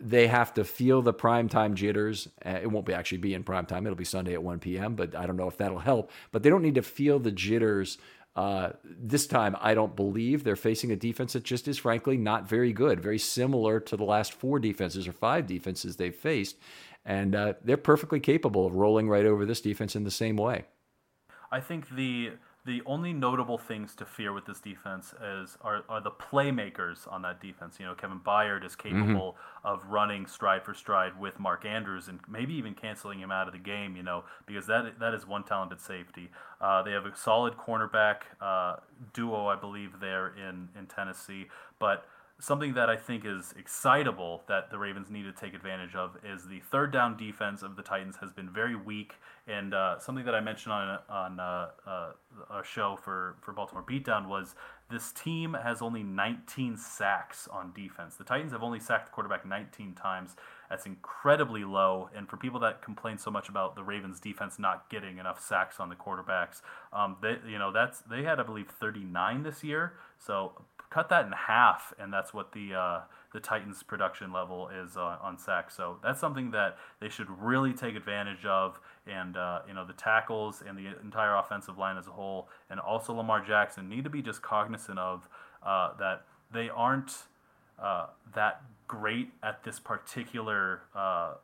they 0.00 0.26
have 0.26 0.52
to 0.54 0.64
feel 0.64 1.00
the 1.02 1.14
primetime 1.14 1.74
jitters. 1.74 2.28
Uh, 2.44 2.58
it 2.60 2.70
won't 2.70 2.84
be 2.84 2.92
actually 2.92 3.18
be 3.18 3.32
in 3.32 3.44
primetime. 3.44 3.84
It'll 3.84 3.94
be 3.94 4.04
Sunday 4.04 4.34
at 4.34 4.42
1 4.42 4.58
p.m., 4.58 4.94
but 4.94 5.14
I 5.14 5.24
don't 5.24 5.36
know 5.36 5.48
if 5.48 5.56
that'll 5.56 5.78
help. 5.78 6.10
But 6.32 6.42
they 6.42 6.50
don't 6.50 6.62
need 6.62 6.74
to 6.74 6.82
feel 6.82 7.18
the 7.18 7.30
jitters 7.30 7.96
uh, 8.38 8.70
this 8.84 9.26
time, 9.26 9.56
I 9.60 9.74
don't 9.74 9.96
believe 9.96 10.44
they're 10.44 10.54
facing 10.54 10.92
a 10.92 10.96
defense 10.96 11.32
that 11.32 11.42
just 11.42 11.66
is 11.66 11.76
frankly 11.76 12.16
not 12.16 12.48
very 12.48 12.72
good, 12.72 13.00
very 13.00 13.18
similar 13.18 13.80
to 13.80 13.96
the 13.96 14.04
last 14.04 14.32
four 14.32 14.60
defenses 14.60 15.08
or 15.08 15.12
five 15.12 15.48
defenses 15.48 15.96
they've 15.96 16.14
faced. 16.14 16.56
And 17.08 17.34
uh, 17.34 17.54
they're 17.64 17.78
perfectly 17.78 18.20
capable 18.20 18.66
of 18.66 18.74
rolling 18.74 19.08
right 19.08 19.24
over 19.24 19.46
this 19.46 19.62
defense 19.62 19.96
in 19.96 20.04
the 20.04 20.10
same 20.10 20.36
way. 20.36 20.66
I 21.50 21.60
think 21.60 21.88
the 21.96 22.32
the 22.66 22.82
only 22.84 23.14
notable 23.14 23.56
things 23.56 23.94
to 23.94 24.04
fear 24.04 24.30
with 24.34 24.44
this 24.44 24.60
defense 24.60 25.14
is 25.40 25.56
are, 25.62 25.84
are 25.88 26.02
the 26.02 26.10
playmakers 26.10 27.10
on 27.10 27.22
that 27.22 27.40
defense. 27.40 27.76
You 27.80 27.86
know, 27.86 27.94
Kevin 27.94 28.20
Byard 28.20 28.62
is 28.62 28.76
mm-hmm. 28.76 29.00
capable 29.00 29.32
mm-hmm. 29.32 29.66
of 29.66 29.86
running 29.86 30.26
stride 30.26 30.62
for 30.64 30.74
stride 30.74 31.18
with 31.18 31.40
Mark 31.40 31.64
Andrews 31.64 32.08
and 32.08 32.20
maybe 32.28 32.52
even 32.52 32.74
canceling 32.74 33.20
him 33.20 33.30
out 33.30 33.46
of 33.46 33.54
the 33.54 33.58
game. 33.58 33.96
You 33.96 34.02
know, 34.02 34.24
because 34.44 34.66
that 34.66 34.98
that 35.00 35.14
is 35.14 35.26
one 35.26 35.44
talented 35.44 35.80
safety. 35.80 36.28
Uh, 36.60 36.82
they 36.82 36.92
have 36.92 37.06
a 37.06 37.16
solid 37.16 37.54
cornerback 37.56 38.16
uh, 38.38 38.76
duo, 39.14 39.46
I 39.46 39.56
believe, 39.56 39.98
there 39.98 40.34
in 40.36 40.68
in 40.78 40.84
Tennessee, 40.86 41.46
but 41.78 42.04
something 42.40 42.74
that 42.74 42.88
I 42.88 42.96
think 42.96 43.24
is 43.24 43.52
excitable 43.58 44.42
that 44.46 44.70
the 44.70 44.78
Ravens 44.78 45.10
need 45.10 45.24
to 45.24 45.32
take 45.32 45.54
advantage 45.54 45.94
of 45.96 46.16
is 46.24 46.46
the 46.46 46.60
third 46.60 46.92
down 46.92 47.16
defense 47.16 47.62
of 47.62 47.74
the 47.76 47.82
Titans 47.82 48.16
has 48.20 48.32
been 48.32 48.48
very 48.48 48.76
weak, 48.76 49.14
and 49.46 49.74
uh, 49.74 49.98
something 49.98 50.24
that 50.24 50.34
I 50.34 50.40
mentioned 50.40 50.72
on 50.72 50.98
on 51.08 51.40
uh, 51.40 51.68
uh, 51.86 52.62
show 52.62 52.96
for 53.02 53.36
for 53.40 53.52
Baltimore 53.52 53.82
Beatdown 53.82 54.28
was 54.28 54.54
this 54.90 55.12
team 55.12 55.54
has 55.62 55.82
only 55.82 56.02
19 56.02 56.76
sacks 56.78 57.46
on 57.48 57.72
defense. 57.74 58.16
The 58.16 58.24
Titans 58.24 58.52
have 58.52 58.62
only 58.62 58.80
sacked 58.80 59.06
the 59.06 59.12
quarterback 59.12 59.44
19 59.44 59.94
times. 59.94 60.34
That's 60.70 60.86
incredibly 60.86 61.62
low. 61.64 62.08
And 62.16 62.26
for 62.26 62.38
people 62.38 62.58
that 62.60 62.80
complain 62.80 63.18
so 63.18 63.30
much 63.30 63.50
about 63.50 63.74
the 63.74 63.82
Ravens 63.82 64.18
defense 64.18 64.58
not 64.58 64.88
getting 64.88 65.18
enough 65.18 65.44
sacks 65.44 65.78
on 65.78 65.90
the 65.90 65.94
quarterbacks, 65.94 66.62
um, 66.92 67.16
they, 67.20 67.36
you 67.46 67.58
know 67.58 67.72
that's 67.72 68.00
they 68.00 68.22
had 68.22 68.38
I 68.38 68.44
believe 68.44 68.68
39 68.68 69.42
this 69.42 69.64
year. 69.64 69.94
So 70.18 70.52
cut 70.90 71.08
that 71.10 71.26
in 71.26 71.32
half, 71.32 71.92
and 71.98 72.12
that's 72.12 72.32
what 72.32 72.52
the 72.52 72.74
uh, 72.74 73.00
the 73.32 73.40
Titans' 73.40 73.82
production 73.82 74.32
level 74.32 74.68
is 74.68 74.96
uh, 74.96 75.18
on 75.20 75.38
sacks. 75.38 75.76
So 75.76 75.98
that's 76.02 76.20
something 76.20 76.50
that 76.52 76.78
they 77.00 77.08
should 77.08 77.28
really 77.30 77.72
take 77.72 77.94
advantage 77.94 78.44
of, 78.46 78.80
and 79.06 79.36
uh, 79.36 79.60
you 79.68 79.74
know 79.74 79.86
the 79.86 79.92
tackles 79.92 80.62
and 80.66 80.78
the 80.78 80.98
entire 81.02 81.36
offensive 81.36 81.78
line 81.78 81.96
as 81.98 82.06
a 82.06 82.12
whole, 82.12 82.48
and 82.70 82.80
also 82.80 83.12
Lamar 83.12 83.44
Jackson 83.44 83.88
need 83.88 84.04
to 84.04 84.10
be 84.10 84.22
just 84.22 84.42
cognizant 84.42 84.98
of 84.98 85.28
uh, 85.62 85.92
that 85.98 86.24
they 86.52 86.68
aren't 86.70 87.24
uh, 87.80 88.06
that 88.34 88.62
great 88.86 89.30
at 89.42 89.62
this 89.64 89.78
particular 89.78 90.80
uh, 90.94 91.34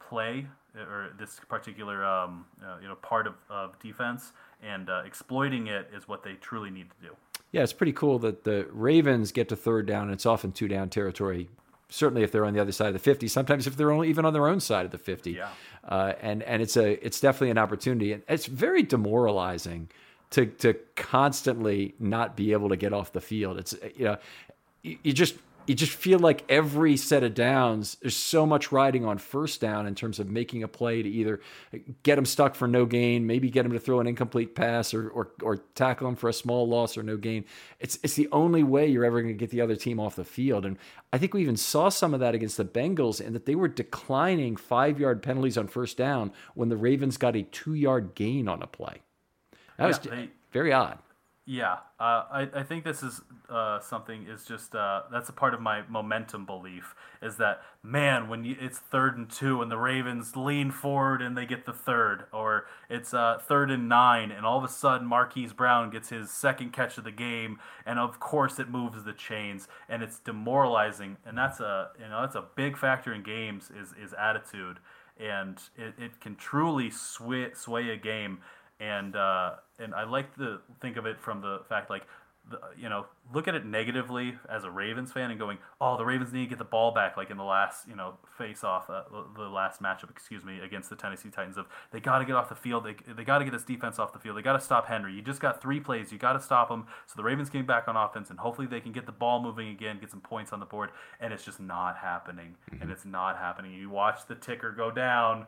play 0.00 0.46
or 0.76 1.10
this 1.18 1.40
particular 1.48 2.04
um, 2.04 2.44
you 2.82 2.88
know 2.88 2.96
part 2.96 3.26
of, 3.26 3.34
of 3.48 3.78
defense, 3.78 4.32
and 4.60 4.88
exploiting 5.04 5.68
it 5.68 5.88
is 5.94 6.08
what 6.08 6.24
they 6.24 6.34
truly 6.34 6.70
need 6.70 6.90
to 6.90 7.08
do 7.08 7.16
yeah, 7.52 7.62
it's 7.62 7.72
pretty 7.72 7.92
cool 7.92 8.18
that 8.20 8.44
the 8.44 8.66
Ravens 8.72 9.32
get 9.32 9.48
to 9.48 9.56
third 9.56 9.86
down. 9.86 10.04
And 10.04 10.12
it's 10.12 10.26
often 10.26 10.52
two 10.52 10.68
down 10.68 10.88
territory. 10.90 11.48
Certainly, 11.88 12.24
if 12.24 12.32
they're 12.32 12.44
on 12.44 12.52
the 12.52 12.60
other 12.60 12.72
side 12.72 12.88
of 12.88 12.92
the 12.94 12.98
fifty. 12.98 13.28
Sometimes, 13.28 13.66
if 13.66 13.76
they're 13.76 13.92
only 13.92 14.08
even 14.08 14.24
on 14.24 14.32
their 14.32 14.48
own 14.48 14.60
side 14.60 14.84
of 14.84 14.90
the 14.90 14.98
fifty. 14.98 15.32
Yeah. 15.32 15.48
Uh, 15.86 16.14
and 16.20 16.42
and 16.42 16.60
it's 16.60 16.76
a 16.76 17.04
it's 17.04 17.20
definitely 17.20 17.50
an 17.50 17.58
opportunity. 17.58 18.12
And 18.12 18.22
it's 18.28 18.46
very 18.46 18.82
demoralizing 18.82 19.88
to 20.30 20.46
to 20.46 20.74
constantly 20.96 21.94
not 22.00 22.36
be 22.36 22.52
able 22.52 22.68
to 22.70 22.76
get 22.76 22.92
off 22.92 23.12
the 23.12 23.20
field. 23.20 23.58
It's 23.58 23.74
you 23.94 24.06
know, 24.06 24.16
you, 24.82 24.98
you 25.04 25.12
just 25.12 25.36
you 25.66 25.74
just 25.74 25.92
feel 25.92 26.18
like 26.18 26.44
every 26.48 26.96
set 26.96 27.22
of 27.22 27.34
downs, 27.34 27.96
there's 28.00 28.16
so 28.16 28.46
much 28.46 28.72
riding 28.72 29.04
on 29.04 29.18
first 29.18 29.60
down 29.60 29.86
in 29.86 29.94
terms 29.94 30.18
of 30.18 30.28
making 30.28 30.62
a 30.62 30.68
play 30.68 31.02
to 31.02 31.08
either 31.08 31.40
get 32.02 32.16
them 32.16 32.24
stuck 32.24 32.54
for 32.54 32.68
no 32.68 32.86
gain, 32.86 33.26
maybe 33.26 33.50
get 33.50 33.64
them 33.64 33.72
to 33.72 33.78
throw 33.78 34.00
an 34.00 34.06
incomplete 34.06 34.54
pass, 34.54 34.94
or 34.94 35.08
or, 35.08 35.30
or 35.42 35.56
tackle 35.74 36.06
them 36.06 36.16
for 36.16 36.28
a 36.28 36.32
small 36.32 36.68
loss 36.68 36.96
or 36.96 37.02
no 37.02 37.16
gain. 37.16 37.44
It's 37.80 37.98
it's 38.02 38.14
the 38.14 38.28
only 38.32 38.62
way 38.62 38.86
you're 38.86 39.04
ever 39.04 39.20
going 39.20 39.34
to 39.34 39.38
get 39.38 39.50
the 39.50 39.60
other 39.60 39.76
team 39.76 39.98
off 39.98 40.16
the 40.16 40.24
field. 40.24 40.66
And 40.66 40.78
I 41.12 41.18
think 41.18 41.34
we 41.34 41.42
even 41.42 41.56
saw 41.56 41.88
some 41.88 42.14
of 42.14 42.20
that 42.20 42.34
against 42.34 42.56
the 42.56 42.64
Bengals, 42.64 43.20
in 43.20 43.32
that 43.32 43.46
they 43.46 43.54
were 43.54 43.68
declining 43.68 44.56
five 44.56 45.00
yard 45.00 45.22
penalties 45.22 45.58
on 45.58 45.68
first 45.68 45.96
down 45.96 46.32
when 46.54 46.68
the 46.68 46.76
Ravens 46.76 47.16
got 47.16 47.36
a 47.36 47.42
two 47.42 47.74
yard 47.74 48.14
gain 48.14 48.48
on 48.48 48.62
a 48.62 48.66
play. 48.66 49.02
That 49.78 49.86
was 49.86 49.98
they- 49.98 50.30
very 50.52 50.72
odd. 50.72 50.98
Yeah, 51.48 51.74
uh, 52.00 52.24
I, 52.28 52.48
I 52.52 52.62
think 52.64 52.82
this 52.82 53.04
is 53.04 53.20
uh, 53.48 53.78
something 53.78 54.26
is 54.26 54.44
just 54.44 54.74
uh, 54.74 55.02
that's 55.12 55.28
a 55.28 55.32
part 55.32 55.54
of 55.54 55.60
my 55.60 55.82
momentum 55.88 56.44
belief 56.44 56.96
is 57.22 57.36
that 57.36 57.62
man 57.84 58.28
when 58.28 58.44
you, 58.44 58.56
it's 58.60 58.80
third 58.80 59.16
and 59.16 59.30
two 59.30 59.62
and 59.62 59.70
the 59.70 59.76
Ravens 59.76 60.34
lean 60.34 60.72
forward 60.72 61.22
and 61.22 61.38
they 61.38 61.46
get 61.46 61.64
the 61.64 61.72
third 61.72 62.24
or 62.32 62.66
it's 62.90 63.14
uh, 63.14 63.38
third 63.40 63.70
and 63.70 63.88
nine 63.88 64.32
and 64.32 64.44
all 64.44 64.58
of 64.58 64.64
a 64.64 64.68
sudden 64.68 65.06
Marquise 65.06 65.52
Brown 65.52 65.88
gets 65.88 66.08
his 66.08 66.32
second 66.32 66.72
catch 66.72 66.98
of 66.98 67.04
the 67.04 67.12
game 67.12 67.60
and 67.86 68.00
of 68.00 68.18
course 68.18 68.58
it 68.58 68.68
moves 68.68 69.04
the 69.04 69.12
chains 69.12 69.68
and 69.88 70.02
it's 70.02 70.18
demoralizing 70.18 71.16
and 71.24 71.38
that's 71.38 71.60
a 71.60 71.90
you 72.02 72.08
know 72.08 72.22
that's 72.22 72.34
a 72.34 72.44
big 72.56 72.76
factor 72.76 73.14
in 73.14 73.22
games 73.22 73.70
is 73.70 73.94
is 74.02 74.12
attitude. 74.14 74.78
And 75.18 75.58
it, 75.76 75.94
it 75.98 76.20
can 76.20 76.36
truly 76.36 76.90
sway 76.90 77.50
sway 77.54 77.88
a 77.88 77.96
game 77.96 78.40
and 78.80 79.16
uh, 79.16 79.54
and 79.78 79.94
I 79.94 80.04
like 80.04 80.34
to 80.36 80.60
think 80.80 80.96
of 80.96 81.06
it 81.06 81.20
from 81.20 81.40
the 81.40 81.60
fact 81.68 81.90
like 81.90 82.06
the, 82.48 82.60
you 82.78 82.88
know 82.88 83.06
look 83.34 83.48
at 83.48 83.54
it 83.56 83.66
negatively 83.66 84.38
as 84.48 84.62
a 84.62 84.70
Ravens 84.70 85.12
fan 85.12 85.30
and 85.30 85.40
going 85.40 85.58
oh 85.80 85.96
the 85.96 86.04
Ravens 86.04 86.32
need 86.32 86.44
to 86.44 86.46
get 86.46 86.58
the 86.58 86.64
ball 86.64 86.92
back 86.92 87.16
like 87.16 87.30
in 87.30 87.36
the 87.36 87.44
last 87.44 87.88
you 87.88 87.96
know 87.96 88.14
face 88.38 88.62
off 88.62 88.88
uh, 88.88 89.02
the 89.36 89.48
last 89.48 89.82
matchup 89.82 90.10
excuse 90.10 90.44
me 90.44 90.60
against 90.60 90.88
the 90.88 90.96
Tennessee 90.96 91.30
Titans 91.30 91.56
of 91.56 91.66
they 91.90 91.98
got 91.98 92.20
to 92.20 92.24
get 92.24 92.36
off 92.36 92.48
the 92.48 92.54
field. 92.54 92.84
They, 92.84 92.94
they 93.12 93.24
got 93.24 93.38
to 93.38 93.44
get 93.44 93.52
this 93.52 93.64
defense 93.64 93.98
off 93.98 94.12
the 94.12 94.18
field. 94.18 94.36
They 94.36 94.42
got 94.42 94.52
to 94.52 94.60
stop 94.60 94.86
Henry. 94.86 95.12
You 95.12 95.22
just 95.22 95.40
got 95.40 95.60
three 95.60 95.80
plays. 95.80 96.12
You 96.12 96.18
got 96.18 96.34
to 96.34 96.40
stop 96.40 96.68
them 96.68 96.86
so 97.06 97.14
the 97.16 97.24
Ravens 97.24 97.50
came 97.50 97.66
back 97.66 97.88
on 97.88 97.96
offense 97.96 98.30
and 98.30 98.38
hopefully 98.38 98.68
they 98.68 98.80
can 98.80 98.92
get 98.92 99.06
the 99.06 99.12
ball 99.12 99.42
moving 99.42 99.68
again 99.68 99.98
get 100.00 100.10
some 100.10 100.20
points 100.20 100.52
on 100.52 100.60
the 100.60 100.66
board 100.66 100.90
and 101.20 101.32
it's 101.32 101.44
just 101.44 101.58
not 101.58 101.96
happening. 101.96 102.54
And 102.80 102.90
it's 102.90 103.04
not 103.04 103.38
happening. 103.38 103.72
You 103.72 103.90
watch 103.90 104.26
the 104.28 104.34
ticker 104.34 104.70
go 104.70 104.90
down 104.90 105.46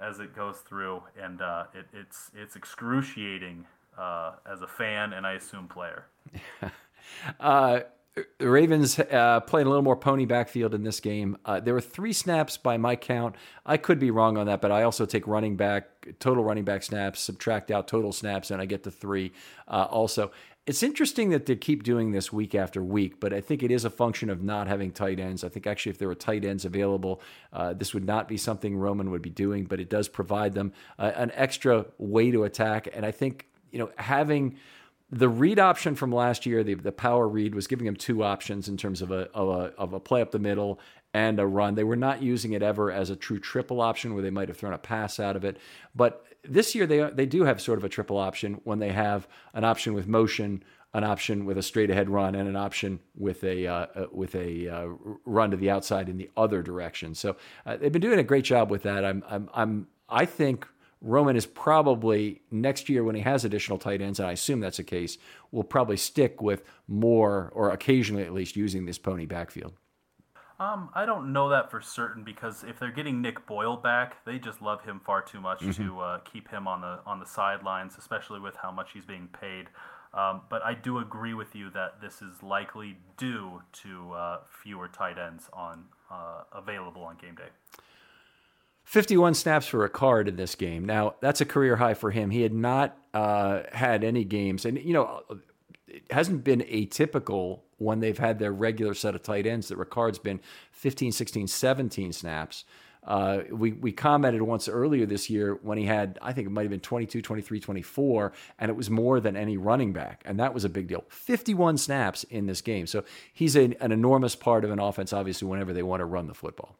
as 0.00 0.20
it 0.20 0.34
goes 0.34 0.58
through, 0.58 1.02
and 1.20 1.42
uh, 1.42 1.64
it, 1.74 1.86
it's 1.92 2.30
it's 2.34 2.56
excruciating 2.56 3.66
uh, 3.98 4.32
as 4.50 4.62
a 4.62 4.68
fan 4.68 5.12
and 5.12 5.26
I 5.26 5.32
assume 5.34 5.68
player. 5.68 6.06
Uh, 7.40 7.80
the 8.38 8.48
Ravens 8.48 8.98
uh, 8.98 9.40
played 9.40 9.66
a 9.66 9.68
little 9.68 9.82
more 9.82 9.96
pony 9.96 10.24
backfield 10.24 10.74
in 10.74 10.82
this 10.82 11.00
game. 11.00 11.36
Uh, 11.44 11.60
there 11.60 11.74
were 11.74 11.80
three 11.80 12.12
snaps 12.12 12.56
by 12.56 12.76
my 12.76 12.96
count. 12.96 13.36
I 13.64 13.76
could 13.76 13.98
be 13.98 14.10
wrong 14.10 14.36
on 14.36 14.46
that, 14.46 14.60
but 14.60 14.70
I 14.70 14.82
also 14.82 15.06
take 15.06 15.26
running 15.26 15.56
back, 15.56 15.88
total 16.18 16.44
running 16.44 16.64
back 16.64 16.82
snaps, 16.82 17.20
subtract 17.20 17.70
out 17.70 17.88
total 17.88 18.12
snaps, 18.12 18.50
and 18.50 18.60
I 18.60 18.66
get 18.66 18.82
the 18.82 18.90
three 18.90 19.32
uh, 19.68 19.86
also. 19.90 20.32
It's 20.68 20.82
interesting 20.82 21.30
that 21.30 21.46
they 21.46 21.56
keep 21.56 21.82
doing 21.82 22.10
this 22.10 22.30
week 22.30 22.54
after 22.54 22.82
week, 22.82 23.20
but 23.20 23.32
I 23.32 23.40
think 23.40 23.62
it 23.62 23.70
is 23.70 23.86
a 23.86 23.90
function 23.90 24.28
of 24.28 24.42
not 24.42 24.68
having 24.68 24.92
tight 24.92 25.18
ends. 25.18 25.42
I 25.42 25.48
think 25.48 25.66
actually, 25.66 25.92
if 25.92 25.98
there 25.98 26.08
were 26.08 26.14
tight 26.14 26.44
ends 26.44 26.66
available, 26.66 27.22
uh, 27.54 27.72
this 27.72 27.94
would 27.94 28.04
not 28.04 28.28
be 28.28 28.36
something 28.36 28.76
Roman 28.76 29.10
would 29.10 29.22
be 29.22 29.30
doing, 29.30 29.64
but 29.64 29.80
it 29.80 29.88
does 29.88 30.08
provide 30.08 30.52
them 30.52 30.74
uh, 30.98 31.10
an 31.16 31.32
extra 31.34 31.86
way 31.96 32.30
to 32.32 32.44
attack. 32.44 32.86
And 32.92 33.06
I 33.06 33.12
think, 33.12 33.48
you 33.70 33.78
know, 33.78 33.90
having 33.96 34.58
the 35.10 35.30
read 35.30 35.58
option 35.58 35.94
from 35.94 36.12
last 36.12 36.44
year, 36.44 36.62
the, 36.62 36.74
the 36.74 36.92
power 36.92 37.26
read 37.26 37.54
was 37.54 37.66
giving 37.66 37.86
them 37.86 37.96
two 37.96 38.22
options 38.22 38.68
in 38.68 38.76
terms 38.76 39.00
of 39.00 39.10
a, 39.10 39.30
of 39.32 39.48
a 39.48 39.72
of 39.78 39.94
a 39.94 40.00
play 40.00 40.20
up 40.20 40.32
the 40.32 40.38
middle 40.38 40.80
and 41.14 41.40
a 41.40 41.46
run. 41.46 41.76
They 41.76 41.84
were 41.84 41.96
not 41.96 42.22
using 42.22 42.52
it 42.52 42.62
ever 42.62 42.92
as 42.92 43.08
a 43.08 43.16
true 43.16 43.40
triple 43.40 43.80
option 43.80 44.12
where 44.12 44.22
they 44.22 44.28
might 44.28 44.48
have 44.48 44.58
thrown 44.58 44.74
a 44.74 44.78
pass 44.78 45.18
out 45.18 45.34
of 45.34 45.46
it. 45.46 45.56
But 45.94 46.26
this 46.44 46.74
year 46.74 46.86
they 46.86 47.10
they 47.10 47.26
do 47.26 47.44
have 47.44 47.60
sort 47.60 47.78
of 47.78 47.84
a 47.84 47.88
triple 47.88 48.18
option 48.18 48.60
when 48.64 48.78
they 48.78 48.92
have 48.92 49.28
an 49.54 49.64
option 49.64 49.94
with 49.94 50.06
motion, 50.06 50.62
an 50.94 51.04
option 51.04 51.44
with 51.44 51.58
a 51.58 51.62
straight 51.62 51.90
ahead 51.90 52.08
run, 52.08 52.34
and 52.34 52.48
an 52.48 52.56
option 52.56 53.00
with 53.16 53.42
a 53.44 53.66
uh, 53.66 53.86
uh, 53.94 54.06
with 54.12 54.34
a 54.34 54.68
uh, 54.68 54.86
run 55.24 55.50
to 55.50 55.56
the 55.56 55.70
outside 55.70 56.08
in 56.08 56.16
the 56.16 56.30
other 56.36 56.62
direction. 56.62 57.14
So 57.14 57.36
uh, 57.66 57.76
they've 57.76 57.92
been 57.92 58.02
doing 58.02 58.18
a 58.18 58.24
great 58.24 58.44
job 58.44 58.70
with 58.70 58.82
that. 58.84 59.04
I'm 59.04 59.22
I'm, 59.28 59.50
I'm 59.54 59.88
I 60.08 60.24
think 60.24 60.66
Roman 61.00 61.36
is 61.36 61.46
probably 61.46 62.42
next 62.50 62.88
year 62.88 63.04
when 63.04 63.14
he 63.14 63.22
has 63.22 63.44
additional 63.44 63.78
tight 63.78 64.00
ends, 64.00 64.18
and 64.18 64.28
I 64.28 64.32
assume 64.32 64.60
that's 64.60 64.78
the 64.78 64.84
case, 64.84 65.18
will 65.52 65.64
probably 65.64 65.96
stick 65.96 66.42
with 66.42 66.62
more 66.88 67.50
or 67.54 67.70
occasionally 67.70 68.24
at 68.24 68.32
least 68.32 68.56
using 68.56 68.86
this 68.86 68.98
pony 68.98 69.26
backfield. 69.26 69.74
Um, 70.60 70.90
I 70.92 71.06
don't 71.06 71.32
know 71.32 71.48
that 71.50 71.70
for 71.70 71.80
certain 71.80 72.24
because 72.24 72.64
if 72.64 72.80
they're 72.80 72.90
getting 72.90 73.22
Nick 73.22 73.46
Boyle 73.46 73.76
back, 73.76 74.24
they 74.24 74.38
just 74.38 74.60
love 74.60 74.82
him 74.82 75.00
far 75.04 75.22
too 75.22 75.40
much 75.40 75.60
Mm-hmm. 75.60 75.84
to 75.86 76.00
uh, 76.00 76.18
keep 76.20 76.48
him 76.50 76.66
on 76.66 76.80
the 76.80 76.98
on 77.06 77.20
the 77.20 77.26
sidelines, 77.26 77.96
especially 77.96 78.40
with 78.40 78.56
how 78.56 78.72
much 78.72 78.92
he's 78.92 79.04
being 79.04 79.28
paid. 79.40 79.66
Um, 80.14 80.40
but 80.48 80.64
I 80.64 80.74
do 80.74 80.98
agree 80.98 81.34
with 81.34 81.54
you 81.54 81.70
that 81.70 82.00
this 82.00 82.22
is 82.22 82.42
likely 82.42 82.96
due 83.18 83.62
to 83.84 84.12
uh, 84.12 84.38
fewer 84.62 84.88
tight 84.88 85.18
ends 85.18 85.48
on 85.52 85.84
uh, 86.10 86.42
available 86.52 87.02
on 87.02 87.16
game 87.18 87.34
day. 87.34 87.50
51 88.84 89.34
snaps 89.34 89.66
for 89.66 89.86
Ricard 89.86 90.28
in 90.28 90.36
this 90.36 90.54
game. 90.54 90.86
Now, 90.86 91.16
that's 91.20 91.42
a 91.42 91.44
career 91.44 91.76
high 91.76 91.92
for 91.92 92.10
him. 92.10 92.30
He 92.30 92.40
had 92.40 92.54
not 92.54 92.96
uh, 93.12 93.64
had 93.70 94.02
any 94.02 94.24
games. 94.24 94.64
And, 94.64 94.78
you 94.78 94.94
know, 94.94 95.22
it 95.88 96.02
hasn't 96.10 96.44
been 96.44 96.60
atypical 96.60 97.60
when 97.78 98.00
they've 98.00 98.18
had 98.18 98.38
their 98.38 98.52
regular 98.52 98.94
set 98.94 99.14
of 99.14 99.22
tight 99.22 99.46
ends 99.46 99.68
that 99.68 99.76
Ricard's 99.76 100.18
been 100.18 100.40
15, 100.72 101.12
16, 101.12 101.46
17 101.46 102.12
snaps. 102.12 102.64
Uh, 103.04 103.42
we, 103.50 103.72
we 103.72 103.90
commented 103.92 104.42
once 104.42 104.68
earlier 104.68 105.06
this 105.06 105.30
year 105.30 105.58
when 105.62 105.78
he 105.78 105.84
had, 105.84 106.18
I 106.20 106.32
think 106.32 106.46
it 106.46 106.50
might 106.50 106.62
have 106.62 106.70
been 106.70 106.80
22, 106.80 107.22
23, 107.22 107.60
24, 107.60 108.32
and 108.58 108.68
it 108.68 108.76
was 108.76 108.90
more 108.90 109.20
than 109.20 109.36
any 109.36 109.56
running 109.56 109.92
back. 109.92 110.22
And 110.26 110.38
that 110.40 110.52
was 110.52 110.64
a 110.64 110.68
big 110.68 110.88
deal. 110.88 111.04
51 111.08 111.78
snaps 111.78 112.24
in 112.24 112.46
this 112.46 112.60
game. 112.60 112.86
So 112.86 113.04
he's 113.32 113.56
a, 113.56 113.74
an 113.80 113.92
enormous 113.92 114.36
part 114.36 114.64
of 114.64 114.70
an 114.70 114.78
offense, 114.78 115.12
obviously, 115.12 115.48
whenever 115.48 115.72
they 115.72 115.82
want 115.82 116.00
to 116.00 116.04
run 116.04 116.26
the 116.26 116.34
football. 116.34 116.76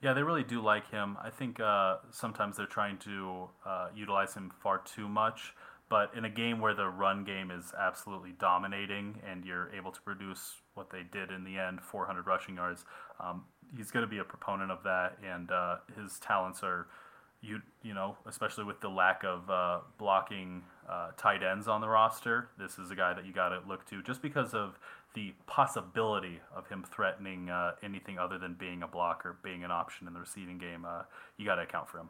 Yeah, 0.00 0.14
they 0.14 0.24
really 0.24 0.42
do 0.42 0.60
like 0.60 0.90
him. 0.90 1.16
I 1.22 1.30
think 1.30 1.60
uh, 1.60 1.98
sometimes 2.10 2.56
they're 2.56 2.66
trying 2.66 2.98
to 2.98 3.48
uh, 3.64 3.88
utilize 3.94 4.34
him 4.34 4.50
far 4.60 4.78
too 4.78 5.08
much. 5.08 5.54
But 5.92 6.14
in 6.16 6.24
a 6.24 6.30
game 6.30 6.58
where 6.58 6.72
the 6.72 6.88
run 6.88 7.22
game 7.22 7.50
is 7.50 7.74
absolutely 7.78 8.32
dominating 8.38 9.20
and 9.30 9.44
you're 9.44 9.70
able 9.74 9.92
to 9.92 10.00
produce 10.00 10.54
what 10.72 10.88
they 10.88 11.02
did 11.02 11.30
in 11.30 11.44
the 11.44 11.58
end, 11.58 11.82
400 11.82 12.26
rushing 12.26 12.54
yards, 12.54 12.86
um, 13.20 13.44
he's 13.76 13.90
going 13.90 14.02
to 14.02 14.08
be 14.08 14.16
a 14.16 14.24
proponent 14.24 14.70
of 14.70 14.82
that. 14.84 15.18
And 15.22 15.50
uh, 15.50 15.76
his 16.00 16.18
talents 16.18 16.62
are, 16.62 16.86
you 17.42 17.60
you 17.82 17.92
know, 17.92 18.16
especially 18.24 18.64
with 18.64 18.80
the 18.80 18.88
lack 18.88 19.22
of 19.22 19.50
uh, 19.50 19.80
blocking 19.98 20.62
uh, 20.88 21.10
tight 21.18 21.42
ends 21.42 21.68
on 21.68 21.82
the 21.82 21.88
roster, 21.90 22.48
this 22.58 22.78
is 22.78 22.90
a 22.90 22.96
guy 22.96 23.12
that 23.12 23.26
you 23.26 23.34
got 23.34 23.50
to 23.50 23.60
look 23.68 23.84
to 23.90 24.02
just 24.02 24.22
because 24.22 24.54
of 24.54 24.78
the 25.12 25.34
possibility 25.46 26.40
of 26.56 26.66
him 26.68 26.86
threatening 26.90 27.50
uh, 27.50 27.72
anything 27.82 28.18
other 28.18 28.38
than 28.38 28.54
being 28.54 28.82
a 28.82 28.88
blocker, 28.88 29.36
being 29.44 29.62
an 29.62 29.70
option 29.70 30.06
in 30.06 30.14
the 30.14 30.20
receiving 30.20 30.56
game. 30.56 30.86
Uh, 30.86 31.02
you 31.36 31.44
got 31.44 31.56
to 31.56 31.62
account 31.64 31.86
for 31.86 31.98
him. 31.98 32.08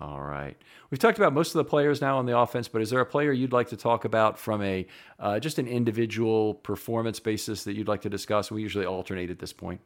All 0.00 0.20
right. 0.20 0.56
We've 0.90 0.98
talked 0.98 1.18
about 1.18 1.32
most 1.32 1.54
of 1.54 1.58
the 1.58 1.64
players 1.64 2.00
now 2.00 2.18
on 2.18 2.26
the 2.26 2.36
offense, 2.36 2.66
but 2.66 2.82
is 2.82 2.90
there 2.90 3.00
a 3.00 3.06
player 3.06 3.30
you'd 3.30 3.52
like 3.52 3.68
to 3.68 3.76
talk 3.76 4.04
about 4.04 4.38
from 4.38 4.60
a 4.62 4.86
uh, 5.20 5.38
just 5.38 5.58
an 5.58 5.68
individual 5.68 6.54
performance 6.54 7.20
basis 7.20 7.62
that 7.64 7.74
you'd 7.74 7.86
like 7.86 8.02
to 8.02 8.10
discuss? 8.10 8.50
We 8.50 8.60
usually 8.60 8.86
alternate 8.86 9.30
at 9.30 9.38
this 9.38 9.52
point. 9.52 9.80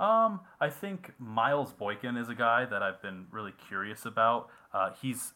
Um, 0.00 0.40
I 0.60 0.70
think 0.70 1.12
Miles 1.18 1.72
Boykin 1.72 2.16
is 2.16 2.28
a 2.28 2.34
guy 2.34 2.64
that 2.64 2.82
I've 2.82 3.02
been 3.02 3.26
really 3.30 3.52
curious 3.68 4.06
about. 4.06 4.48
Uh, 4.72 4.90
he's 5.02 5.34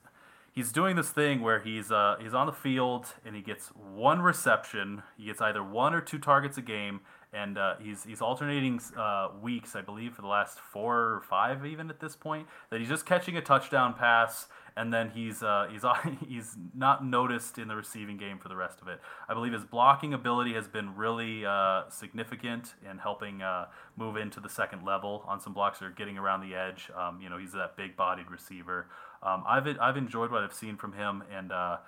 he's 0.52 0.70
doing 0.70 0.96
this 0.96 1.10
thing 1.10 1.40
where 1.40 1.58
he's 1.58 1.90
uh, 1.90 2.16
he's 2.20 2.32
on 2.32 2.46
the 2.46 2.52
field 2.52 3.06
and 3.24 3.34
he 3.34 3.42
gets 3.42 3.68
one 3.68 4.22
reception. 4.22 5.02
He 5.18 5.26
gets 5.26 5.40
either 5.40 5.62
one 5.62 5.94
or 5.94 6.00
two 6.00 6.18
targets 6.18 6.56
a 6.58 6.62
game, 6.62 7.00
and 7.32 7.56
uh, 7.56 7.76
he's 7.80 8.04
he's 8.04 8.20
alternating 8.20 8.80
uh, 8.96 9.28
weeks, 9.40 9.74
I 9.74 9.80
believe, 9.80 10.14
for 10.14 10.22
the 10.22 10.28
last 10.28 10.58
four 10.58 11.14
or 11.14 11.22
five, 11.28 11.64
even 11.64 11.88
at 11.88 11.98
this 11.98 12.14
point. 12.14 12.46
That 12.70 12.80
he's 12.80 12.88
just 12.88 13.06
catching 13.06 13.36
a 13.36 13.40
touchdown 13.40 13.94
pass, 13.94 14.48
and 14.76 14.92
then 14.92 15.10
he's 15.10 15.42
uh, 15.42 15.66
he's 15.70 15.84
he's 16.28 16.56
not 16.74 17.04
noticed 17.04 17.58
in 17.58 17.68
the 17.68 17.76
receiving 17.76 18.18
game 18.18 18.38
for 18.38 18.48
the 18.48 18.56
rest 18.56 18.82
of 18.82 18.88
it. 18.88 19.00
I 19.28 19.34
believe 19.34 19.54
his 19.54 19.64
blocking 19.64 20.12
ability 20.12 20.52
has 20.54 20.68
been 20.68 20.94
really 20.94 21.46
uh, 21.46 21.88
significant 21.88 22.74
in 22.88 22.98
helping 22.98 23.40
uh, 23.40 23.66
move 23.96 24.16
into 24.16 24.38
the 24.38 24.50
second 24.50 24.84
level 24.84 25.24
on 25.26 25.40
some 25.40 25.54
blocks 25.54 25.80
or 25.80 25.90
getting 25.90 26.18
around 26.18 26.46
the 26.46 26.54
edge. 26.54 26.90
Um, 26.96 27.20
you 27.22 27.30
know, 27.30 27.38
he's 27.38 27.52
that 27.52 27.76
big-bodied 27.76 28.30
receiver. 28.30 28.88
Um, 29.22 29.44
I've 29.46 29.66
I've 29.80 29.96
enjoyed 29.96 30.30
what 30.30 30.42
I've 30.42 30.54
seen 30.54 30.76
from 30.76 30.92
him, 30.92 31.22
and 31.34 31.50
uh, 31.50 31.78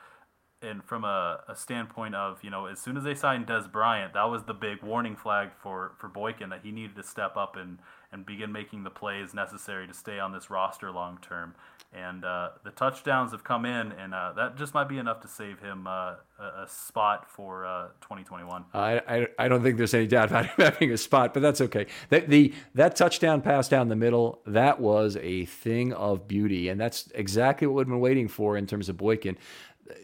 and 0.64 0.82
from 0.82 1.04
a, 1.04 1.40
a 1.48 1.54
standpoint 1.54 2.14
of 2.14 2.42
you 2.42 2.50
know, 2.50 2.66
as 2.66 2.78
soon 2.78 2.96
as 2.96 3.04
they 3.04 3.14
signed 3.14 3.46
Dez 3.46 3.70
Bryant, 3.70 4.14
that 4.14 4.24
was 4.24 4.44
the 4.44 4.54
big 4.54 4.82
warning 4.82 5.16
flag 5.16 5.50
for 5.62 5.92
for 5.98 6.08
Boykin 6.08 6.50
that 6.50 6.60
he 6.62 6.70
needed 6.70 6.96
to 6.96 7.02
step 7.02 7.36
up 7.36 7.56
and 7.56 7.78
and 8.14 8.24
begin 8.24 8.52
making 8.52 8.84
the 8.84 8.90
plays 8.90 9.34
necessary 9.34 9.86
to 9.88 9.92
stay 9.92 10.18
on 10.20 10.32
this 10.32 10.48
roster 10.48 10.90
long 10.90 11.18
term. 11.20 11.54
And 11.92 12.24
uh, 12.24 12.50
the 12.64 12.70
touchdowns 12.70 13.30
have 13.30 13.44
come 13.44 13.64
in, 13.64 13.92
and 13.92 14.14
uh, 14.14 14.32
that 14.36 14.56
just 14.56 14.74
might 14.74 14.88
be 14.88 14.98
enough 14.98 15.20
to 15.20 15.28
save 15.28 15.60
him 15.60 15.86
uh, 15.86 16.14
a, 16.40 16.62
a, 16.64 16.66
spot 16.68 17.30
for 17.30 17.64
uh, 17.64 17.86
2021. 18.00 18.64
I, 18.74 19.00
I, 19.06 19.26
I 19.38 19.46
don't 19.46 19.62
think 19.62 19.76
there's 19.76 19.94
any 19.94 20.08
doubt 20.08 20.30
about 20.30 20.46
him 20.46 20.54
having 20.58 20.90
a 20.90 20.96
spot, 20.96 21.32
but 21.32 21.40
that's 21.40 21.60
okay. 21.60 21.86
That 22.08 22.28
the 22.28 22.52
that 22.74 22.96
touchdown 22.96 23.42
pass 23.42 23.68
down 23.68 23.88
the 23.88 23.96
middle 23.96 24.40
that 24.46 24.80
was 24.80 25.16
a 25.20 25.44
thing 25.44 25.92
of 25.92 26.26
beauty, 26.26 26.68
and 26.68 26.80
that's 26.80 27.12
exactly 27.14 27.68
what 27.68 27.76
we've 27.76 27.86
been 27.86 28.00
waiting 28.00 28.26
for 28.26 28.56
in 28.56 28.66
terms 28.66 28.88
of 28.88 28.96
Boykin 28.96 29.36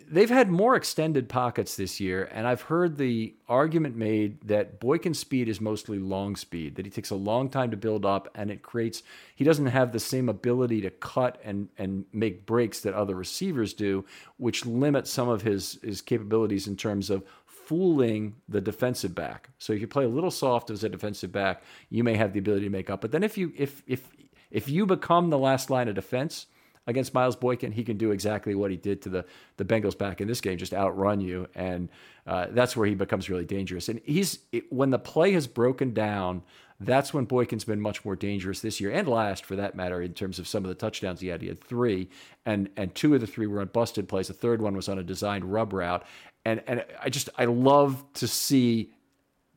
they've 0.09 0.31
had 0.31 0.51
more 0.51 0.77
extended 0.77 1.29
pockets 1.29 1.77
this 1.77 2.01
year, 2.01 2.29
and 2.33 2.47
I've 2.47 2.63
heard 2.63 2.97
the 2.97 3.35
argument 3.49 3.97
made 3.97 4.41
that 4.49 4.81
Boykin's 4.81 5.19
speed 5.19 5.49
is 5.49 5.61
mostly 5.61 5.99
long 5.99 6.37
speed, 6.37 6.75
that 6.77 6.85
he 6.85 6.91
takes 6.91 7.11
a 7.11 7.17
long 7.17 7.49
time 7.49 7.71
to 7.71 7.77
build 7.77 8.05
up, 8.05 8.29
and 8.35 8.51
it 8.51 8.63
creates 8.63 9.03
he 9.35 9.45
doesn't 9.45 9.67
have 9.67 9.93
the 9.93 10.01
same 10.01 10.29
ability 10.29 10.81
to 10.83 10.91
cut 10.91 11.41
and 11.45 11.69
and 11.79 12.05
make 12.13 12.47
breaks 12.47 12.81
that 12.81 12.95
other 12.95 13.15
receivers 13.15 13.73
do, 13.73 14.05
which 14.37 14.67
limits 14.67 15.11
some 15.11 15.29
of 15.29 15.43
his 15.43 15.79
his 15.83 16.03
capabilities 16.03 16.67
in 16.67 16.77
terms 16.77 17.11
of 17.11 17.25
fooling 17.47 18.35
the 18.49 18.61
defensive 18.61 19.15
back. 19.15 19.51
So 19.59 19.73
if 19.73 19.81
you 19.81 19.87
play 19.87 20.05
a 20.05 20.09
little 20.09 20.31
soft 20.31 20.71
as 20.71 20.83
a 20.83 20.89
defensive 20.89 21.33
back, 21.33 21.63
you 21.89 22.03
may 22.03 22.17
have 22.17 22.33
the 22.33 22.41
ability 22.41 22.65
to 22.65 22.71
make 22.71 22.91
up. 22.91 23.01
But 23.01 23.13
then 23.13 23.23
if 23.23 23.39
you 23.39 23.53
if 23.57 23.83
if 23.87 24.09
if 24.51 24.69
you 24.69 24.85
become 24.87 25.31
the 25.31 25.39
last 25.39 25.71
line 25.71 25.89
of 25.89 25.95
defense, 25.95 26.47
against 26.87 27.15
Miles 27.15 27.37
Boykin, 27.37 27.73
he 27.73 27.85
can 27.85 27.97
do 27.97 28.11
exactly 28.11 28.55
what 28.55 28.71
he 28.71 28.77
did 28.77 29.03
to 29.03 29.09
the 29.09 29.25
the 29.57 29.65
Bengals 29.65 29.97
back 29.97 30.21
in 30.21 30.29
this 30.29 30.41
game, 30.41 30.59
just 30.59 30.75
outrun 30.75 31.21
you, 31.21 31.47
and 31.55 31.89
uh, 32.27 32.47
that's 32.51 32.77
where 32.77 32.87
he 32.87 32.95
becomes 32.95 33.29
really 33.29 33.45
dangerous. 33.45 33.89
And 33.89 34.01
he's 34.05 34.39
when 34.71 34.91
the 34.91 34.99
play 34.99 35.33
has 35.33 35.47
broken 35.47 35.93
down, 35.93 36.43
that's 36.81 37.13
when 37.13 37.27
Boykin's 37.27 37.65
been 37.65 37.81
much 37.81 38.05
more 38.05 38.17
dangerous 38.17 38.61
this 38.61 38.81
year 38.81 38.91
and 38.91 39.07
last, 39.07 39.45
for 39.45 39.57
that 39.57 39.75
matter, 39.75 40.01
in 40.01 40.15
terms 40.15 40.39
of 40.39 40.49
some 40.49 40.65
of 40.65 40.69
the 40.69 40.75
touchdowns 40.75 41.21
he 41.21 41.29
had. 41.29 41.43
He 41.43 41.49
had 41.49 41.63
three, 41.63 42.09
and 42.47 42.71
and 42.77 42.95
two 42.95 43.15
of 43.15 43.21
the 43.21 43.27
three 43.27 43.47
were 43.47 43.61
on 43.61 43.69
busted 43.69 44.09
plays. 44.09 44.29
The 44.29 44.35
third 44.35 44.63
one 44.63 44.75
was 44.75 44.89
on 44.89 44.99
a 44.99 45.03
designed 45.03 45.45
rub 45.45 45.73
route, 45.73 46.05
and 46.45 46.63
and 46.67 46.85
I 47.01 47.11
just 47.11 47.29
I 47.37 47.45
love 47.45 48.05
to 48.15 48.27
see 48.27 48.93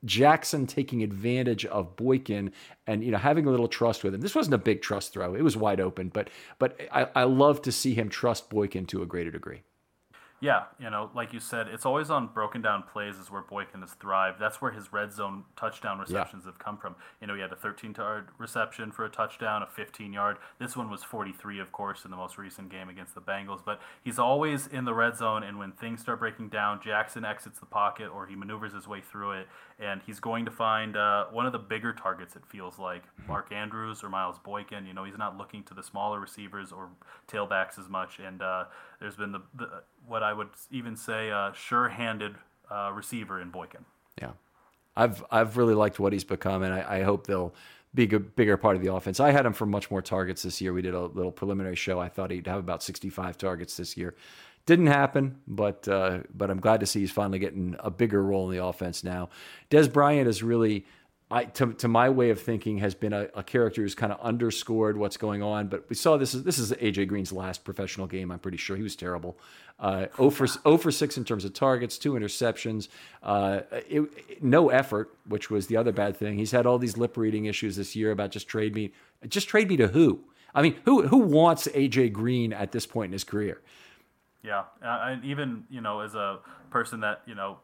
Jackson 0.05 0.67
taking 0.67 1.03
advantage 1.03 1.65
of 1.65 1.95
Boykin 1.95 2.51
and 2.87 3.03
you 3.03 3.11
know 3.11 3.17
having 3.17 3.45
a 3.45 3.51
little 3.51 3.67
trust 3.67 4.03
with 4.03 4.13
him. 4.13 4.21
This 4.21 4.35
wasn't 4.35 4.55
a 4.55 4.59
big 4.59 4.81
trust 4.81 5.13
throw; 5.13 5.35
it 5.35 5.41
was 5.41 5.57
wide 5.57 5.79
open, 5.79 6.09
but 6.09 6.29
but 6.59 6.79
I, 6.91 7.07
I 7.15 7.23
love 7.23 7.61
to 7.63 7.71
see 7.71 7.93
him 7.93 8.09
trust 8.09 8.49
Boykin 8.49 8.85
to 8.87 9.01
a 9.01 9.05
greater 9.05 9.31
degree. 9.31 9.61
Yeah, 10.43 10.63
you 10.77 10.89
know, 10.89 11.09
like 11.15 11.31
you 11.31 11.39
said, 11.39 11.69
it's 11.69 11.85
always 11.85 12.09
on 12.09 12.27
broken 12.27 12.61
down 12.61 12.83
plays 12.83 13.15
is 13.15 13.31
where 13.31 13.43
Boykin 13.43 13.79
has 13.79 13.93
thrived. 13.93 14.41
That's 14.41 14.61
where 14.61 14.71
his 14.71 14.91
red 14.91 15.13
zone 15.13 15.45
touchdown 15.55 15.99
receptions 15.99 16.43
yeah. 16.43 16.51
have 16.51 16.59
come 16.59 16.75
from. 16.75 16.95
You 17.21 17.27
know, 17.27 17.35
he 17.35 17.39
had 17.39 17.53
a 17.53 17.55
13 17.55 17.95
yard 17.97 18.27
reception 18.37 18.91
for 18.91 19.05
a 19.05 19.09
touchdown, 19.09 19.63
a 19.63 19.67
15 19.67 20.11
yard. 20.11 20.35
This 20.59 20.75
one 20.75 20.91
was 20.91 21.01
43, 21.01 21.61
of 21.61 21.71
course, 21.71 22.03
in 22.03 22.11
the 22.11 22.17
most 22.17 22.37
recent 22.37 22.67
game 22.67 22.89
against 22.89 23.15
the 23.15 23.21
Bengals. 23.21 23.61
But 23.63 23.79
he's 24.03 24.19
always 24.19 24.67
in 24.67 24.83
the 24.83 24.93
red 24.93 25.15
zone, 25.15 25.43
and 25.43 25.57
when 25.57 25.71
things 25.71 26.01
start 26.01 26.19
breaking 26.19 26.49
down, 26.49 26.81
Jackson 26.83 27.23
exits 27.23 27.59
the 27.59 27.65
pocket 27.65 28.09
or 28.13 28.25
he 28.25 28.35
maneuvers 28.35 28.73
his 28.73 28.85
way 28.85 28.99
through 28.99 29.39
it, 29.39 29.47
and 29.79 30.01
he's 30.05 30.19
going 30.19 30.43
to 30.43 30.51
find 30.51 30.97
uh, 30.97 31.27
one 31.31 31.45
of 31.45 31.53
the 31.53 31.59
bigger 31.59 31.93
targets, 31.93 32.35
it 32.35 32.45
feels 32.45 32.77
like, 32.77 33.03
Mark 33.29 33.53
Andrews 33.53 34.03
or 34.03 34.09
Miles 34.09 34.39
Boykin. 34.39 34.85
You 34.85 34.93
know, 34.93 35.05
he's 35.05 35.17
not 35.17 35.37
looking 35.37 35.63
to 35.63 35.73
the 35.73 35.83
smaller 35.83 36.19
receivers 36.19 36.73
or 36.73 36.89
tailbacks 37.29 37.79
as 37.79 37.87
much. 37.87 38.19
And 38.19 38.41
uh, 38.41 38.65
there's 39.03 39.17
been 39.17 39.33
the, 39.33 39.41
the 39.53 39.69
what 40.07 40.23
I 40.23 40.31
would 40.31 40.47
even 40.71 40.95
say 40.95 41.29
a 41.29 41.51
sure-handed 41.53 42.35
uh, 42.71 42.91
receiver 42.95 43.41
in 43.41 43.49
Boykin. 43.49 43.83
Yeah, 44.19 44.31
I've 44.95 45.23
I've 45.29 45.57
really 45.57 45.75
liked 45.75 45.99
what 45.99 46.13
he's 46.13 46.23
become, 46.23 46.63
and 46.63 46.73
I, 46.73 46.99
I 46.99 47.03
hope 47.03 47.27
they'll 47.27 47.53
be 47.93 48.05
a 48.15 48.19
bigger 48.19 48.55
part 48.55 48.77
of 48.77 48.81
the 48.81 48.93
offense. 48.93 49.19
I 49.19 49.31
had 49.31 49.45
him 49.45 49.51
for 49.51 49.65
much 49.65 49.91
more 49.91 50.01
targets 50.01 50.43
this 50.43 50.61
year. 50.61 50.71
We 50.71 50.81
did 50.81 50.93
a 50.93 51.01
little 51.01 51.33
preliminary 51.33 51.75
show. 51.75 51.99
I 51.99 52.07
thought 52.07 52.31
he'd 52.31 52.47
have 52.47 52.59
about 52.59 52.81
65 52.81 53.37
targets 53.37 53.75
this 53.75 53.97
year. 53.97 54.15
Didn't 54.65 54.87
happen, 54.87 55.41
but 55.47 55.85
uh, 55.89 56.19
but 56.33 56.49
I'm 56.49 56.61
glad 56.61 56.79
to 56.79 56.85
see 56.85 57.01
he's 57.01 57.11
finally 57.11 57.39
getting 57.39 57.75
a 57.79 57.91
bigger 57.91 58.23
role 58.23 58.49
in 58.49 58.57
the 58.57 58.63
offense 58.63 59.03
now. 59.03 59.29
Dez 59.69 59.91
Bryant 59.91 60.29
is 60.29 60.41
really 60.41 60.85
I, 61.31 61.45
to, 61.45 61.73
to 61.73 61.87
my 61.87 62.09
way 62.09 62.29
of 62.29 62.41
thinking, 62.41 62.77
has 62.79 62.93
been 62.93 63.13
a, 63.13 63.27
a, 63.33 63.43
character 63.43 63.81
who's 63.81 63.95
kind 63.95 64.11
of 64.11 64.19
underscored 64.21 64.97
what's 64.97 65.17
going 65.17 65.41
on. 65.41 65.67
But 65.67 65.89
we 65.89 65.95
saw 65.95 66.17
this 66.17 66.33
is 66.35 66.43
this 66.43 66.59
is 66.59 66.71
AJ 66.73 67.07
Green's 67.07 67.31
last 67.31 67.63
professional 67.63 68.05
game. 68.05 68.31
I'm 68.31 68.39
pretty 68.39 68.57
sure 68.57 68.75
he 68.75 68.83
was 68.83 68.95
terrible. 68.95 69.37
Uh, 69.79 70.07
0 70.17 70.29
for 70.29 70.47
0 70.47 70.77
for 70.77 70.91
six 70.91 71.17
in 71.17 71.25
terms 71.25 71.43
of 71.45 71.53
targets, 71.53 71.97
two 71.97 72.13
interceptions, 72.13 72.87
uh, 73.23 73.61
it, 73.71 74.01
it, 74.29 74.43
no 74.43 74.69
effort, 74.69 75.15
which 75.27 75.49
was 75.49 75.67
the 75.67 75.75
other 75.75 75.91
bad 75.91 76.15
thing. 76.15 76.37
He's 76.37 76.51
had 76.51 76.65
all 76.65 76.77
these 76.77 76.97
lip 76.97 77.17
reading 77.17 77.45
issues 77.45 77.75
this 77.75 77.95
year 77.95 78.11
about 78.11 78.29
just 78.29 78.47
trade 78.47 78.75
me, 78.75 78.91
just 79.27 79.47
trade 79.47 79.69
me 79.69 79.77
to 79.77 79.87
who? 79.87 80.23
I 80.53 80.61
mean, 80.61 80.75
who 80.85 81.07
who 81.07 81.17
wants 81.17 81.67
AJ 81.67 82.13
Green 82.13 82.53
at 82.53 82.71
this 82.71 82.85
point 82.85 83.09
in 83.09 83.13
his 83.13 83.23
career? 83.23 83.61
Yeah, 84.43 84.65
uh, 84.83 84.99
and 85.05 85.25
even 85.25 85.63
you 85.69 85.81
know, 85.81 86.01
as 86.01 86.15
a 86.15 86.39
person 86.69 86.99
that 86.99 87.21
you 87.25 87.33
know 87.33 87.57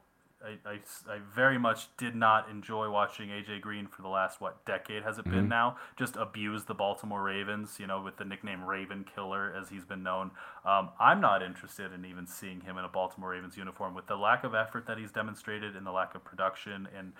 I, 0.43 0.69
I, 0.69 0.79
I, 1.13 1.19
very 1.35 1.57
much 1.57 1.89
did 1.97 2.15
not 2.15 2.49
enjoy 2.49 2.89
watching 2.89 3.29
AJ 3.29 3.59
Green 3.59 3.87
for 3.87 4.01
the 4.01 4.07
last 4.07 4.39
what 4.39 4.63
decade 4.65 5.03
has 5.03 5.17
it 5.17 5.25
been 5.25 5.33
mm-hmm. 5.33 5.49
now? 5.49 5.77
Just 5.97 6.15
abuse 6.15 6.63
the 6.63 6.73
Baltimore 6.73 7.21
Ravens, 7.21 7.75
you 7.77 7.87
know, 7.87 8.01
with 8.01 8.15
the 8.15 8.23
nickname 8.23 8.63
Raven 8.63 9.05
Killer 9.15 9.53
as 9.53 9.69
he's 9.69 9.83
been 9.83 10.01
known. 10.01 10.31
Um, 10.65 10.89
I'm 10.99 11.19
not 11.19 11.43
interested 11.43 11.91
in 11.91 12.05
even 12.05 12.25
seeing 12.25 12.61
him 12.61 12.77
in 12.77 12.85
a 12.85 12.89
Baltimore 12.89 13.31
Ravens 13.31 13.57
uniform 13.57 13.93
with 13.93 14.07
the 14.07 14.15
lack 14.15 14.45
of 14.45 14.55
effort 14.55 14.87
that 14.87 14.97
he's 14.97 15.11
demonstrated 15.11 15.75
and 15.75 15.85
the 15.85 15.91
lack 15.91 16.15
of 16.15 16.23
production 16.23 16.87
and 16.97 17.11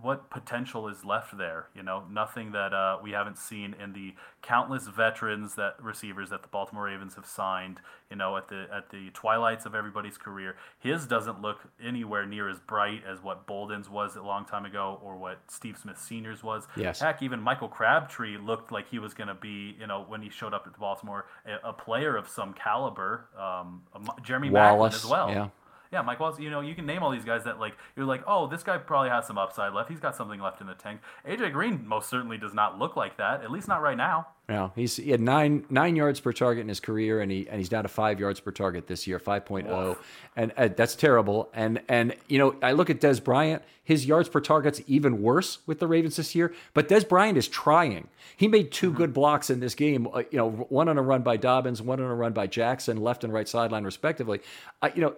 what 0.00 0.30
potential 0.30 0.88
is 0.88 1.04
left 1.04 1.36
there? 1.36 1.68
You 1.74 1.82
know, 1.82 2.04
nothing 2.10 2.52
that 2.52 2.72
uh, 2.72 2.98
we 3.02 3.12
haven't 3.12 3.38
seen 3.38 3.74
in 3.80 3.92
the 3.92 4.14
countless 4.42 4.88
veterans 4.88 5.54
that 5.54 5.74
receivers 5.82 6.30
that 6.30 6.42
the 6.42 6.48
Baltimore 6.48 6.84
Ravens 6.84 7.14
have 7.14 7.26
signed. 7.26 7.80
You 8.10 8.16
know, 8.16 8.36
at 8.36 8.48
the 8.48 8.66
at 8.74 8.90
the 8.90 9.10
twilights 9.10 9.66
of 9.66 9.74
everybody's 9.74 10.16
career, 10.16 10.56
his 10.78 11.06
doesn't 11.06 11.40
look 11.40 11.58
anywhere 11.82 12.26
near 12.26 12.48
as 12.48 12.58
bright 12.58 13.02
as 13.06 13.22
what 13.22 13.46
Boldin's 13.46 13.88
was 13.88 14.16
a 14.16 14.22
long 14.22 14.44
time 14.44 14.64
ago, 14.64 14.98
or 15.02 15.16
what 15.16 15.38
Steve 15.48 15.76
Smith 15.76 15.98
Senior's 15.98 16.42
was. 16.42 16.66
Yes. 16.76 17.00
Heck, 17.00 17.22
even 17.22 17.40
Michael 17.40 17.68
Crabtree 17.68 18.38
looked 18.38 18.72
like 18.72 18.88
he 18.88 18.98
was 18.98 19.14
going 19.14 19.28
to 19.28 19.34
be, 19.34 19.76
you 19.78 19.86
know, 19.86 20.04
when 20.08 20.22
he 20.22 20.30
showed 20.30 20.54
up 20.54 20.66
at 20.66 20.72
the 20.72 20.78
Baltimore, 20.78 21.26
a, 21.46 21.68
a 21.68 21.72
player 21.72 22.16
of 22.16 22.28
some 22.28 22.54
caliber. 22.54 23.26
Um, 23.38 23.82
Jeremy 24.22 24.50
Wallace, 24.50 24.94
Maclin 24.94 25.04
as 25.04 25.10
well. 25.10 25.30
Yeah. 25.30 25.48
Yeah, 25.92 26.02
Mike 26.02 26.20
Wallace. 26.20 26.38
You 26.38 26.50
know, 26.50 26.60
you 26.60 26.74
can 26.74 26.86
name 26.86 27.02
all 27.02 27.10
these 27.10 27.24
guys 27.24 27.44
that 27.44 27.58
like 27.58 27.76
you're 27.96 28.06
like, 28.06 28.22
oh, 28.26 28.46
this 28.46 28.62
guy 28.62 28.78
probably 28.78 29.10
has 29.10 29.26
some 29.26 29.38
upside 29.38 29.72
left. 29.72 29.90
He's 29.90 30.00
got 30.00 30.16
something 30.16 30.40
left 30.40 30.60
in 30.60 30.66
the 30.66 30.74
tank. 30.74 31.00
AJ 31.26 31.52
Green 31.52 31.86
most 31.86 32.08
certainly 32.08 32.38
does 32.38 32.54
not 32.54 32.78
look 32.78 32.96
like 32.96 33.16
that. 33.16 33.42
At 33.42 33.50
least 33.50 33.68
not 33.68 33.82
right 33.82 33.96
now. 33.96 34.28
Yeah, 34.48 34.70
he's 34.74 34.96
he 34.96 35.10
had 35.10 35.20
nine 35.20 35.66
nine 35.68 35.94
yards 35.94 36.20
per 36.20 36.32
target 36.32 36.62
in 36.62 36.68
his 36.68 36.80
career, 36.80 37.20
and 37.20 37.30
he 37.30 37.46
and 37.48 37.58
he's 37.58 37.68
down 37.68 37.82
to 37.82 37.88
five 37.88 38.18
yards 38.18 38.40
per 38.40 38.50
target 38.50 38.86
this 38.86 39.06
year, 39.06 39.18
5.0, 39.18 39.98
and 40.36 40.52
uh, 40.56 40.68
that's 40.68 40.94
terrible. 40.94 41.50
And 41.52 41.82
and 41.86 42.16
you 42.28 42.38
know, 42.38 42.56
I 42.62 42.72
look 42.72 42.88
at 42.88 42.98
Dez 42.98 43.22
Bryant, 43.22 43.62
his 43.84 44.06
yards 44.06 44.30
per 44.30 44.40
target's 44.40 44.80
even 44.86 45.20
worse 45.20 45.58
with 45.66 45.80
the 45.80 45.86
Ravens 45.86 46.16
this 46.16 46.34
year. 46.34 46.54
But 46.72 46.88
Dez 46.88 47.06
Bryant 47.06 47.36
is 47.36 47.46
trying. 47.46 48.08
He 48.36 48.48
made 48.48 48.72
2 48.72 48.88
mm-hmm. 48.88 48.96
good 48.96 49.12
blocks 49.12 49.50
in 49.50 49.60
this 49.60 49.74
game. 49.74 50.06
Uh, 50.06 50.22
you 50.30 50.38
know, 50.38 50.50
one 50.50 50.88
on 50.88 50.96
a 50.96 51.02
run 51.02 51.22
by 51.22 51.36
Dobbins, 51.36 51.82
one 51.82 52.00
on 52.00 52.06
a 52.10 52.14
run 52.14 52.32
by 52.32 52.46
Jackson, 52.46 52.98
left 52.98 53.24
and 53.24 53.32
right 53.32 53.48
sideline 53.48 53.84
respectively. 53.84 54.40
Uh, 54.80 54.88
you 54.94 55.02
know, 55.02 55.14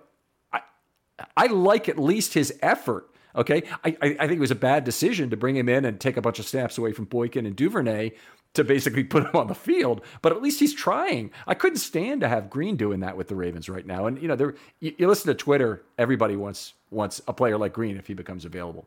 I 1.41 1.47
like 1.47 1.89
at 1.89 1.99
least 1.99 2.35
his 2.35 2.53
effort. 2.61 3.09
Okay, 3.35 3.63
I, 3.83 3.97
I, 4.03 4.27
think 4.27 4.33
it 4.33 4.41
was 4.41 4.51
a 4.51 4.57
bad 4.57 4.85
decision 4.85 5.31
to 5.31 5.37
bring 5.39 5.57
him 5.57 5.69
in 5.69 5.87
and 5.87 5.99
take 5.99 6.17
a 6.19 6.21
bunch 6.21 6.39
of 6.39 6.47
snaps 6.47 6.77
away 6.77 6.93
from 6.93 7.07
Boykin 7.07 7.47
and 7.47 7.57
Duvernay 7.57 8.11
to 8.55 8.65
basically 8.65 9.05
put 9.15 9.25
him 9.25 9.37
on 9.37 9.47
the 9.47 9.55
field. 9.55 10.03
But 10.21 10.33
at 10.33 10.43
least 10.43 10.61
he's 10.61 10.75
trying. 10.75 11.31
I 11.47 11.55
couldn't 11.55 11.79
stand 11.79 12.21
to 12.21 12.29
have 12.29 12.51
Green 12.51 12.77
doing 12.77 13.01
that 13.01 13.17
with 13.17 13.29
the 13.29 13.37
Ravens 13.37 13.71
right 13.71 13.87
now. 13.87 14.07
And 14.07 14.21
you 14.21 14.29
know, 14.29 14.37
there 14.37 14.55
you, 14.81 14.95
you 14.99 15.09
listen 15.09 15.29
to 15.29 15.35
Twitter. 15.35 15.83
Everybody 15.97 16.37
wants 16.37 16.75
wants 16.91 17.23
a 17.27 17.33
player 17.33 17.57
like 17.57 17.73
Green 17.73 17.97
if 17.97 18.07
he 18.07 18.13
becomes 18.13 18.45
available. 18.45 18.87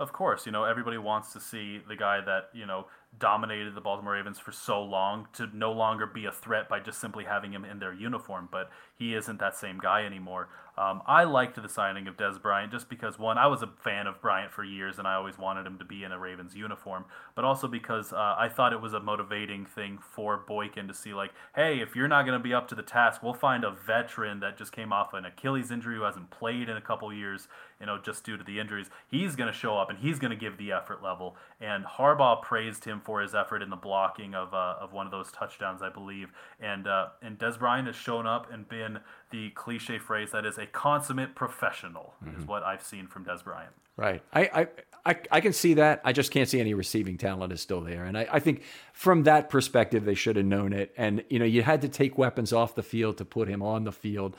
Of 0.00 0.12
course, 0.12 0.46
you 0.46 0.50
know 0.50 0.64
everybody 0.64 0.98
wants 0.98 1.32
to 1.34 1.40
see 1.40 1.80
the 1.86 1.94
guy 1.94 2.20
that 2.22 2.48
you 2.52 2.66
know 2.66 2.86
dominated 3.18 3.74
the 3.74 3.80
Baltimore 3.80 4.14
Ravens 4.14 4.38
for 4.38 4.52
so 4.52 4.82
long 4.82 5.28
to 5.34 5.48
no 5.52 5.72
longer 5.72 6.06
be 6.06 6.26
a 6.26 6.32
threat 6.32 6.68
by 6.68 6.80
just 6.80 7.00
simply 7.00 7.24
having 7.24 7.52
him 7.52 7.64
in 7.64 7.78
their 7.78 7.92
uniform. 7.92 8.48
But 8.50 8.70
he 8.96 9.14
isn't 9.14 9.38
that 9.40 9.56
same 9.56 9.78
guy 9.78 10.04
anymore. 10.04 10.48
Um, 10.76 11.02
I 11.06 11.22
liked 11.22 11.60
the 11.60 11.68
signing 11.68 12.08
of 12.08 12.16
Dez 12.16 12.40
Bryant 12.42 12.72
just 12.72 12.88
because 12.88 13.16
one, 13.16 13.38
I 13.38 13.46
was 13.46 13.62
a 13.62 13.68
fan 13.84 14.08
of 14.08 14.20
Bryant 14.20 14.52
for 14.52 14.64
years 14.64 14.98
and 14.98 15.06
I 15.06 15.14
always 15.14 15.38
wanted 15.38 15.66
him 15.66 15.78
to 15.78 15.84
be 15.84 16.02
in 16.02 16.10
a 16.10 16.18
Ravens 16.18 16.56
uniform, 16.56 17.04
but 17.36 17.44
also 17.44 17.68
because 17.68 18.12
uh, 18.12 18.34
I 18.36 18.48
thought 18.48 18.72
it 18.72 18.80
was 18.80 18.92
a 18.92 18.98
motivating 18.98 19.66
thing 19.66 19.98
for 19.98 20.36
Boykin 20.36 20.88
to 20.88 20.94
see 20.94 21.14
like, 21.14 21.30
hey, 21.54 21.78
if 21.80 21.94
you're 21.94 22.08
not 22.08 22.26
going 22.26 22.36
to 22.36 22.42
be 22.42 22.52
up 22.52 22.66
to 22.68 22.74
the 22.74 22.82
task, 22.82 23.22
we'll 23.22 23.34
find 23.34 23.62
a 23.62 23.70
veteran 23.70 24.40
that 24.40 24.58
just 24.58 24.72
came 24.72 24.92
off 24.92 25.14
an 25.14 25.24
Achilles 25.24 25.70
injury 25.70 25.96
who 25.96 26.02
hasn't 26.02 26.30
played 26.30 26.68
in 26.68 26.76
a 26.76 26.80
couple 26.80 27.12
years, 27.12 27.46
you 27.78 27.86
know, 27.86 27.98
just 27.98 28.24
due 28.24 28.36
to 28.36 28.42
the 28.42 28.58
injuries. 28.58 28.90
He's 29.08 29.36
going 29.36 29.52
to 29.52 29.56
show 29.56 29.78
up 29.78 29.90
and 29.90 29.98
he's 30.00 30.18
going 30.18 30.32
to 30.32 30.36
give 30.36 30.58
the 30.58 30.72
effort 30.72 31.04
level. 31.04 31.36
And 31.60 31.84
Harbaugh 31.84 32.42
praised 32.42 32.84
him 32.84 33.00
for 33.04 33.20
his 33.20 33.34
effort 33.34 33.62
in 33.62 33.70
the 33.70 33.76
blocking 33.76 34.34
of 34.34 34.52
uh, 34.54 34.76
of 34.80 34.92
one 34.92 35.06
of 35.06 35.12
those 35.12 35.30
touchdowns, 35.32 35.82
I 35.82 35.90
believe. 35.90 36.32
And 36.60 36.86
uh, 36.86 37.08
and 37.22 37.38
Dez 37.38 37.58
Bryant 37.58 37.86
has 37.86 37.96
shown 37.96 38.26
up 38.26 38.52
and 38.52 38.68
been 38.68 39.00
the 39.30 39.50
cliche 39.50 39.98
phrase 39.98 40.30
that 40.32 40.46
is 40.46 40.58
a 40.58 40.66
consummate 40.66 41.34
professional 41.34 42.14
mm-hmm. 42.24 42.40
is 42.40 42.46
what 42.46 42.62
I've 42.62 42.82
seen 42.82 43.06
from 43.06 43.24
Dez 43.24 43.42
Bryant. 43.42 43.72
Right. 43.96 44.22
I, 44.32 44.40
I, 44.42 44.66
I, 45.06 45.16
I, 45.30 45.40
can 45.40 45.52
see 45.52 45.74
that. 45.74 46.00
I 46.04 46.12
just 46.12 46.32
can't 46.32 46.48
see 46.48 46.58
any 46.58 46.74
receiving 46.74 47.16
talent 47.16 47.52
is 47.52 47.60
still 47.60 47.80
there. 47.80 48.04
And 48.04 48.18
I, 48.18 48.26
I 48.32 48.40
think 48.40 48.62
from 48.92 49.22
that 49.22 49.50
perspective, 49.50 50.04
they 50.04 50.14
should 50.14 50.34
have 50.34 50.46
known 50.46 50.72
it. 50.72 50.92
And, 50.96 51.22
you 51.30 51.38
know, 51.38 51.44
you 51.44 51.62
had 51.62 51.82
to 51.82 51.88
take 51.88 52.18
weapons 52.18 52.52
off 52.52 52.74
the 52.74 52.82
field 52.82 53.18
to 53.18 53.24
put 53.24 53.48
him 53.48 53.62
on 53.62 53.84
the 53.84 53.92
field. 53.92 54.36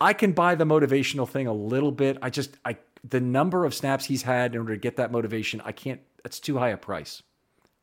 I 0.00 0.12
can 0.12 0.32
buy 0.32 0.56
the 0.56 0.64
motivational 0.64 1.28
thing 1.28 1.46
a 1.46 1.52
little 1.52 1.92
bit. 1.92 2.18
I 2.20 2.30
just, 2.30 2.56
I, 2.64 2.78
the 3.08 3.20
number 3.20 3.64
of 3.64 3.74
snaps 3.74 4.06
he's 4.06 4.22
had 4.22 4.54
in 4.54 4.60
order 4.60 4.74
to 4.74 4.80
get 4.80 4.96
that 4.96 5.12
motivation, 5.12 5.60
I 5.64 5.70
can't, 5.70 6.00
that's 6.24 6.40
too 6.40 6.58
high 6.58 6.70
a 6.70 6.76
price. 6.76 7.22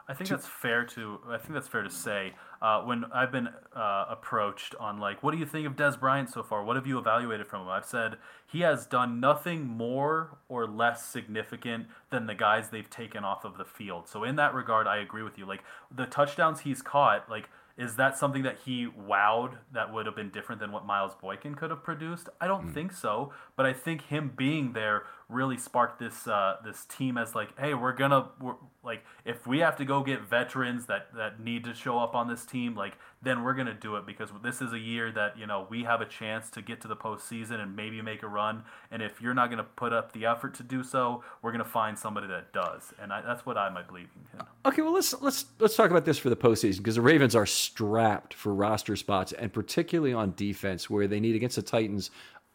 I 0.10 0.15
think 0.15 0.31
that's 0.31 0.48
fair 0.48 0.84
to. 0.86 1.19
I 1.30 1.38
think 1.38 1.53
that's 1.53 1.68
fair 1.68 1.84
to 1.84 1.90
say. 1.90 2.34
Uh, 2.61 2.81
when 2.81 3.06
I've 3.14 3.31
been 3.31 3.48
uh, 3.76 4.06
approached 4.10 4.73
on 4.80 4.98
like, 4.98 5.22
what 5.22 5.31
do 5.31 5.38
you 5.38 5.45
think 5.45 5.68
of 5.68 5.76
Dez 5.76 5.98
Bryant 5.99 6.31
so 6.31 6.41
far? 6.41 6.64
What 6.64 6.76
have 6.76 6.88
you 6.88 6.98
evaluated 6.98 7.45
from 7.45 7.61
him? 7.61 7.69
I've 7.69 7.86
said 7.86 8.18
he 8.52 8.61
has 8.61 8.88
done 8.88 9.19
nothing 9.19 9.65
more 9.68 10.40
or 10.49 10.68
less 10.68 11.06
significant 11.06 11.88
than 12.10 12.26
the 12.26 12.34
guys 12.34 12.69
they've 12.69 12.90
taken 12.90 13.23
off 13.23 13.45
of 13.45 13.57
the 13.57 13.65
field. 13.65 14.10
So 14.10 14.23
in 14.23 14.36
that 14.38 14.56
regard, 14.56 14.88
I 14.88 14.98
agree 14.98 15.22
with 15.22 15.38
you. 15.38 15.45
Like 15.45 15.64
the 15.95 16.07
touchdowns 16.07 16.61
he's 16.61 16.81
caught, 16.81 17.30
like 17.30 17.48
is 17.80 17.95
that 17.95 18.18
something 18.18 18.44
that 18.44 18.57
he 18.65 18.88
wowed 18.88 19.57
that 19.72 19.94
would 19.94 20.06
have 20.06 20.15
been 20.15 20.30
different 20.31 20.60
than 20.60 20.73
what 20.73 20.86
Miles 20.86 21.14
Boykin 21.15 21.56
could 21.56 21.69
have 21.69 21.81
produced? 21.81 22.27
I 22.41 22.48
don't 22.48 22.68
mm. 22.68 22.73
think 22.73 22.91
so, 22.91 23.31
but 23.56 23.65
I 23.65 23.72
think 23.72 24.07
him 24.07 24.34
being 24.36 24.73
there 24.73 25.03
really 25.30 25.57
sparked 25.57 25.99
this 25.99 26.27
uh, 26.27 26.57
this 26.65 26.85
team 26.85 27.18
as 27.18 27.35
like, 27.35 27.57
hey, 27.57 27.76
we're 27.76 27.93
gonna 27.93 28.30
we're, 28.41 28.56
like 28.84 29.06
if 29.23 29.45
we 29.45 29.60
have 29.60 29.76
to 29.77 29.85
go 29.85 30.01
get 30.01 30.22
veterans 30.23 30.88
that 30.88 31.14
that 31.15 31.39
need 31.39 31.64
to 31.64 31.73
show 31.73 31.99
up 31.99 32.15
on 32.15 32.27
this 32.27 32.45
team, 32.45 32.76
like 32.76 32.97
then 33.22 33.43
we're 33.43 33.53
gonna 33.53 33.73
do 33.73 33.95
it 33.95 34.06
because 34.06 34.30
this 34.43 34.61
is 34.61 34.73
a 34.73 34.80
year 34.80 35.11
that 35.11 35.38
you 35.38 35.45
know 35.45 35.68
we 35.69 35.84
have 35.84 36.01
a 36.01 36.06
chance 36.06 36.49
to 36.49 36.61
get 36.61 36.81
to 36.81 36.88
the 36.88 36.95
postseason 36.95 37.61
and 37.61 37.76
maybe 37.76 38.01
make 38.01 38.23
a 38.23 38.27
run. 38.27 38.64
And 38.91 39.03
if 39.03 39.22
you're 39.22 39.35
not 39.35 39.51
gonna 39.51 39.64
put 39.64 39.93
up 39.93 40.11
the 40.14 40.26
effort 40.26 40.56
to 40.56 40.64
do 40.64 40.84
so, 40.84 41.23
we're 41.41 41.51
gonna 41.51 41.64
find 41.64 41.97
somebody 41.97 42.27
that 42.27 42.51
does, 42.51 42.93
and 42.99 43.14
I, 43.14 43.22
that's 43.22 43.45
what 43.45 43.57
I 43.57 43.69
might 43.69 43.88
believe 43.88 44.10
in. 44.15 44.45
Okay, 44.65 44.81
well 44.81 44.93
let's 44.93 45.14
let's 45.22 45.45
let's 45.60 45.76
talk 45.76 45.91
about 45.91 46.06
this 46.06 46.18
for 46.18 46.30
the 46.30 46.35
postseason 46.35 46.77
because 46.77 46.95
the 46.95 47.01
Ravens 47.01 47.35
are 47.35 47.45
strapped 47.45 48.34
for 48.34 48.53
roster 48.53 48.95
spots 48.95 49.31
and 49.34 49.53
particularly 49.53 50.14
on 50.14 50.34
defense 50.35 50.89
where 50.89 51.07
they 51.07 51.19
need 51.19 51.35
against 51.35 51.56
the 51.56 51.61
Titans. 51.61 52.10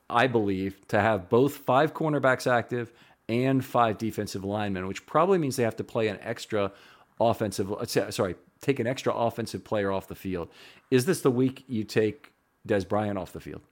I 0.08 0.26
believe 0.26 0.86
to 0.88 1.00
have 1.00 1.28
both 1.28 1.56
five 1.58 1.94
cornerbacks 1.94 2.50
active 2.50 2.92
and 3.28 3.64
five 3.64 3.98
defensive 3.98 4.44
linemen, 4.44 4.86
which 4.86 5.06
probably 5.06 5.38
means 5.38 5.56
they 5.56 5.62
have 5.62 5.76
to 5.76 5.84
play 5.84 6.08
an 6.08 6.18
extra 6.20 6.72
offensive. 7.20 7.72
Sorry, 7.86 8.34
take 8.60 8.78
an 8.80 8.86
extra 8.86 9.14
offensive 9.14 9.64
player 9.64 9.90
off 9.90 10.08
the 10.08 10.14
field. 10.14 10.48
Is 10.90 11.06
this 11.06 11.22
the 11.22 11.30
week 11.30 11.64
you 11.66 11.84
take 11.84 12.32
Dez 12.68 12.86
Bryant 12.86 13.18
off 13.18 13.32
the 13.32 13.40
field? 13.40 13.62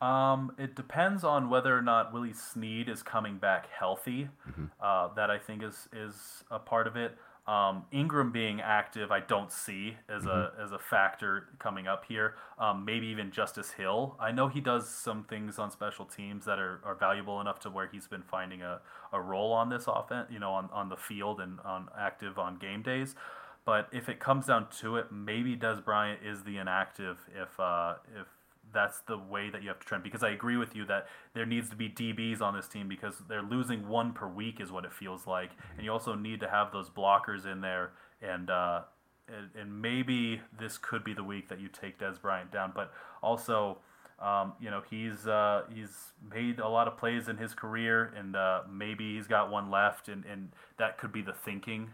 Um, 0.00 0.50
it 0.58 0.74
depends 0.74 1.22
on 1.22 1.48
whether 1.48 1.76
or 1.76 1.82
not 1.82 2.12
Willie 2.12 2.32
Snead 2.32 2.88
is 2.88 3.04
coming 3.04 3.36
back 3.38 3.68
healthy. 3.70 4.28
Mm-hmm. 4.48 4.64
Uh, 4.80 5.14
that 5.14 5.30
I 5.30 5.38
think 5.38 5.62
is 5.62 5.88
is 5.92 6.42
a 6.50 6.58
part 6.58 6.88
of 6.88 6.96
it. 6.96 7.16
Um, 7.44 7.86
Ingram 7.90 8.30
being 8.30 8.60
active, 8.60 9.10
I 9.10 9.18
don't 9.18 9.50
see 9.50 9.96
as 10.08 10.22
mm-hmm. 10.22 10.28
a 10.28 10.62
as 10.62 10.70
a 10.70 10.78
factor 10.78 11.48
coming 11.58 11.88
up 11.88 12.04
here. 12.06 12.36
Um, 12.56 12.84
maybe 12.84 13.08
even 13.08 13.32
Justice 13.32 13.72
Hill. 13.72 14.16
I 14.20 14.30
know 14.30 14.46
he 14.46 14.60
does 14.60 14.88
some 14.88 15.24
things 15.24 15.58
on 15.58 15.72
special 15.72 16.04
teams 16.04 16.44
that 16.44 16.60
are, 16.60 16.80
are 16.84 16.94
valuable 16.94 17.40
enough 17.40 17.58
to 17.60 17.70
where 17.70 17.88
he's 17.88 18.06
been 18.06 18.22
finding 18.22 18.62
a, 18.62 18.80
a 19.12 19.20
role 19.20 19.52
on 19.52 19.70
this 19.70 19.84
offense, 19.88 20.28
you 20.30 20.38
know, 20.38 20.52
on, 20.52 20.68
on 20.72 20.88
the 20.88 20.96
field 20.96 21.40
and 21.40 21.58
on 21.64 21.88
active 21.98 22.38
on 22.38 22.58
game 22.58 22.80
days. 22.80 23.16
But 23.64 23.88
if 23.92 24.08
it 24.08 24.20
comes 24.20 24.46
down 24.46 24.68
to 24.80 24.96
it, 24.96 25.06
maybe 25.10 25.56
Dez 25.56 25.84
Bryant 25.84 26.20
is 26.24 26.44
the 26.44 26.58
inactive 26.58 27.18
if 27.34 27.58
uh, 27.58 27.94
if 28.14 28.28
that's 28.72 29.00
the 29.00 29.18
way 29.18 29.50
that 29.50 29.62
you 29.62 29.68
have 29.68 29.80
to 29.80 29.86
trend 29.86 30.04
because 30.04 30.22
I 30.22 30.30
agree 30.30 30.56
with 30.56 30.74
you 30.74 30.84
that 30.86 31.06
there 31.34 31.46
needs 31.46 31.68
to 31.70 31.76
be 31.76 31.88
DBs 31.88 32.40
on 32.40 32.54
this 32.54 32.68
team 32.68 32.88
because 32.88 33.14
they're 33.28 33.42
losing 33.42 33.88
one 33.88 34.12
per 34.12 34.26
week 34.26 34.60
is 34.60 34.72
what 34.72 34.84
it 34.84 34.92
feels 34.92 35.26
like, 35.26 35.50
and 35.76 35.84
you 35.84 35.92
also 35.92 36.14
need 36.14 36.40
to 36.40 36.48
have 36.48 36.72
those 36.72 36.90
blockers 36.90 37.46
in 37.46 37.60
there 37.60 37.92
and. 38.20 38.50
Uh, 38.50 38.82
and, 39.28 39.50
and 39.58 39.80
maybe 39.80 40.40
this 40.58 40.78
could 40.78 41.04
be 41.04 41.14
the 41.14 41.24
week 41.24 41.48
that 41.48 41.60
you 41.60 41.68
take 41.68 41.98
Dez 41.98 42.20
Bryant 42.20 42.50
down, 42.50 42.72
but 42.74 42.92
also, 43.22 43.78
um, 44.18 44.52
you 44.60 44.70
know, 44.70 44.82
he's 44.90 45.26
uh, 45.26 45.62
he's 45.72 46.12
made 46.30 46.58
a 46.58 46.68
lot 46.68 46.88
of 46.88 46.98
plays 46.98 47.28
in 47.28 47.36
his 47.36 47.54
career, 47.54 48.12
and 48.16 48.36
uh, 48.36 48.62
maybe 48.70 49.16
he's 49.16 49.26
got 49.26 49.50
one 49.50 49.70
left, 49.70 50.08
and, 50.08 50.24
and 50.24 50.50
that 50.78 50.98
could 50.98 51.12
be 51.12 51.22
the 51.22 51.32
thinking 51.32 51.90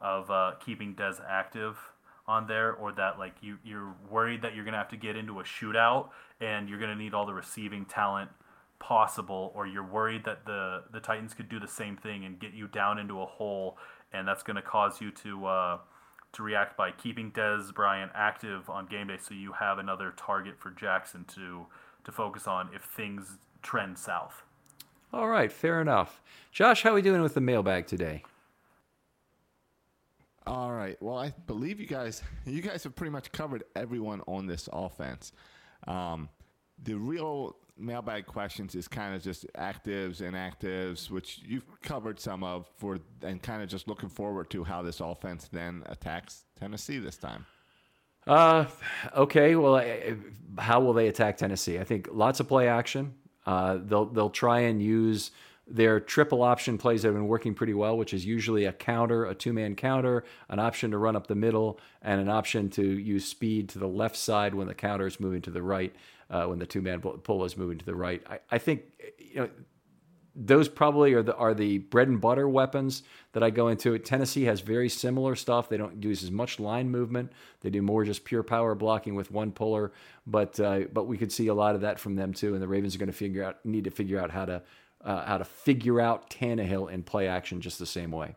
of 0.00 0.30
uh, 0.30 0.52
keeping 0.64 0.94
Dez 0.94 1.20
active 1.28 1.76
on 2.30 2.46
there 2.46 2.74
or 2.74 2.92
that 2.92 3.18
like 3.18 3.34
you 3.40 3.58
you're 3.64 3.92
worried 4.08 4.40
that 4.42 4.54
you're 4.54 4.64
going 4.64 4.72
to 4.72 4.78
have 4.78 4.88
to 4.88 4.96
get 4.96 5.16
into 5.16 5.40
a 5.40 5.42
shootout 5.42 6.10
and 6.40 6.68
you're 6.68 6.78
going 6.78 6.90
to 6.90 6.96
need 6.96 7.12
all 7.12 7.26
the 7.26 7.34
receiving 7.34 7.84
talent 7.84 8.30
possible 8.78 9.52
or 9.54 9.66
you're 9.66 9.84
worried 9.84 10.24
that 10.24 10.46
the 10.46 10.84
the 10.92 11.00
Titans 11.00 11.34
could 11.34 11.48
do 11.48 11.58
the 11.58 11.68
same 11.68 11.96
thing 11.96 12.24
and 12.24 12.38
get 12.38 12.54
you 12.54 12.68
down 12.68 12.98
into 12.98 13.20
a 13.20 13.26
hole 13.26 13.76
and 14.12 14.28
that's 14.28 14.44
going 14.44 14.54
to 14.54 14.62
cause 14.62 15.00
you 15.00 15.10
to 15.10 15.44
uh, 15.46 15.78
to 16.32 16.42
react 16.44 16.76
by 16.76 16.92
keeping 16.92 17.32
Dez 17.32 17.74
Bryant 17.74 18.12
active 18.14 18.70
on 18.70 18.86
game 18.86 19.08
day 19.08 19.18
so 19.20 19.34
you 19.34 19.52
have 19.52 19.78
another 19.78 20.14
target 20.16 20.54
for 20.56 20.70
Jackson 20.70 21.24
to 21.34 21.66
to 22.04 22.12
focus 22.12 22.46
on 22.46 22.70
if 22.72 22.82
things 22.82 23.38
trend 23.62 23.98
south. 23.98 24.44
All 25.12 25.28
right, 25.28 25.50
fair 25.50 25.80
enough. 25.80 26.22
Josh, 26.52 26.84
how 26.84 26.90
are 26.90 26.94
we 26.94 27.02
doing 27.02 27.22
with 27.22 27.34
the 27.34 27.40
mailbag 27.40 27.88
today? 27.88 28.22
All 30.46 30.72
right. 30.72 30.96
Well, 31.00 31.18
I 31.18 31.34
believe 31.46 31.80
you 31.80 31.86
guys 31.86 32.22
you 32.46 32.62
guys 32.62 32.84
have 32.84 32.94
pretty 32.94 33.10
much 33.10 33.32
covered 33.32 33.64
everyone 33.76 34.22
on 34.26 34.46
this 34.46 34.68
offense. 34.72 35.32
Um, 35.86 36.28
the 36.82 36.94
real 36.94 37.56
mailbag 37.76 38.26
questions 38.26 38.74
is 38.74 38.88
kind 38.88 39.14
of 39.14 39.22
just 39.22 39.46
actives, 39.54 40.20
and 40.20 40.34
inactives, 40.34 41.10
which 41.10 41.40
you've 41.44 41.64
covered 41.82 42.20
some 42.20 42.44
of 42.44 42.68
for, 42.76 42.98
and 43.22 43.42
kind 43.42 43.62
of 43.62 43.68
just 43.68 43.88
looking 43.88 44.08
forward 44.08 44.50
to 44.50 44.64
how 44.64 44.82
this 44.82 45.00
offense 45.00 45.48
then 45.50 45.82
attacks 45.86 46.44
Tennessee 46.58 46.98
this 46.98 47.16
time. 47.16 47.46
Uh, 48.26 48.66
okay. 49.16 49.56
Well, 49.56 49.82
how 50.58 50.80
will 50.80 50.92
they 50.92 51.08
attack 51.08 51.38
Tennessee? 51.38 51.78
I 51.78 51.84
think 51.84 52.08
lots 52.12 52.40
of 52.40 52.48
play 52.48 52.68
action. 52.68 53.14
Uh, 53.46 53.78
they'll 53.82 54.06
they'll 54.06 54.30
try 54.30 54.60
and 54.60 54.82
use 54.82 55.30
their 55.70 56.00
triple 56.00 56.42
option 56.42 56.76
plays 56.78 57.04
have 57.04 57.14
been 57.14 57.28
working 57.28 57.54
pretty 57.54 57.74
well, 57.74 57.96
which 57.96 58.12
is 58.12 58.26
usually 58.26 58.64
a 58.64 58.72
counter, 58.72 59.24
a 59.24 59.34
two 59.34 59.52
man 59.52 59.76
counter, 59.76 60.24
an 60.48 60.58
option 60.58 60.90
to 60.90 60.98
run 60.98 61.16
up 61.16 61.26
the 61.26 61.34
middle, 61.34 61.78
and 62.02 62.20
an 62.20 62.28
option 62.28 62.68
to 62.70 62.82
use 62.82 63.24
speed 63.24 63.68
to 63.70 63.78
the 63.78 63.88
left 63.88 64.16
side 64.16 64.54
when 64.54 64.66
the 64.66 64.74
counter 64.74 65.06
is 65.06 65.20
moving 65.20 65.40
to 65.42 65.50
the 65.50 65.62
right, 65.62 65.94
uh, 66.28 66.44
when 66.44 66.58
the 66.58 66.66
two 66.66 66.82
man 66.82 67.00
pull 67.00 67.44
is 67.44 67.56
moving 67.56 67.78
to 67.78 67.86
the 67.86 67.94
right. 67.94 68.22
I, 68.28 68.40
I 68.50 68.58
think 68.58 68.82
you 69.18 69.36
know 69.36 69.48
those 70.34 70.68
probably 70.68 71.12
are 71.14 71.22
the 71.22 71.36
are 71.36 71.54
the 71.54 71.78
bread 71.78 72.08
and 72.08 72.20
butter 72.20 72.48
weapons 72.48 73.02
that 73.32 73.42
I 73.42 73.50
go 73.50 73.68
into. 73.68 73.98
Tennessee 73.98 74.44
has 74.44 74.60
very 74.60 74.88
similar 74.88 75.34
stuff. 75.34 75.68
They 75.68 75.76
don't 75.76 76.02
use 76.02 76.22
as 76.22 76.30
much 76.30 76.60
line 76.60 76.90
movement. 76.90 77.32
They 77.60 77.70
do 77.70 77.82
more 77.82 78.04
just 78.04 78.24
pure 78.24 78.42
power 78.42 78.74
blocking 78.74 79.14
with 79.14 79.30
one 79.30 79.52
puller. 79.52 79.92
But 80.26 80.58
uh, 80.60 80.82
but 80.92 81.06
we 81.06 81.18
could 81.18 81.32
see 81.32 81.48
a 81.48 81.54
lot 81.54 81.74
of 81.74 81.80
that 81.82 81.98
from 81.98 82.16
them 82.16 82.32
too. 82.32 82.54
And 82.54 82.62
the 82.62 82.68
Ravens 82.68 82.94
are 82.94 82.98
going 82.98 83.08
to 83.08 83.12
figure 83.12 83.44
out 83.44 83.64
need 83.64 83.84
to 83.84 83.90
figure 83.90 84.20
out 84.20 84.30
how 84.30 84.44
to 84.44 84.62
uh, 85.04 85.24
how 85.24 85.38
to 85.38 85.44
figure 85.44 86.00
out 86.00 86.30
Tannehill 86.30 86.90
in 86.90 87.02
play 87.02 87.26
action 87.28 87.60
just 87.60 87.78
the 87.78 87.86
same 87.86 88.10
way. 88.10 88.36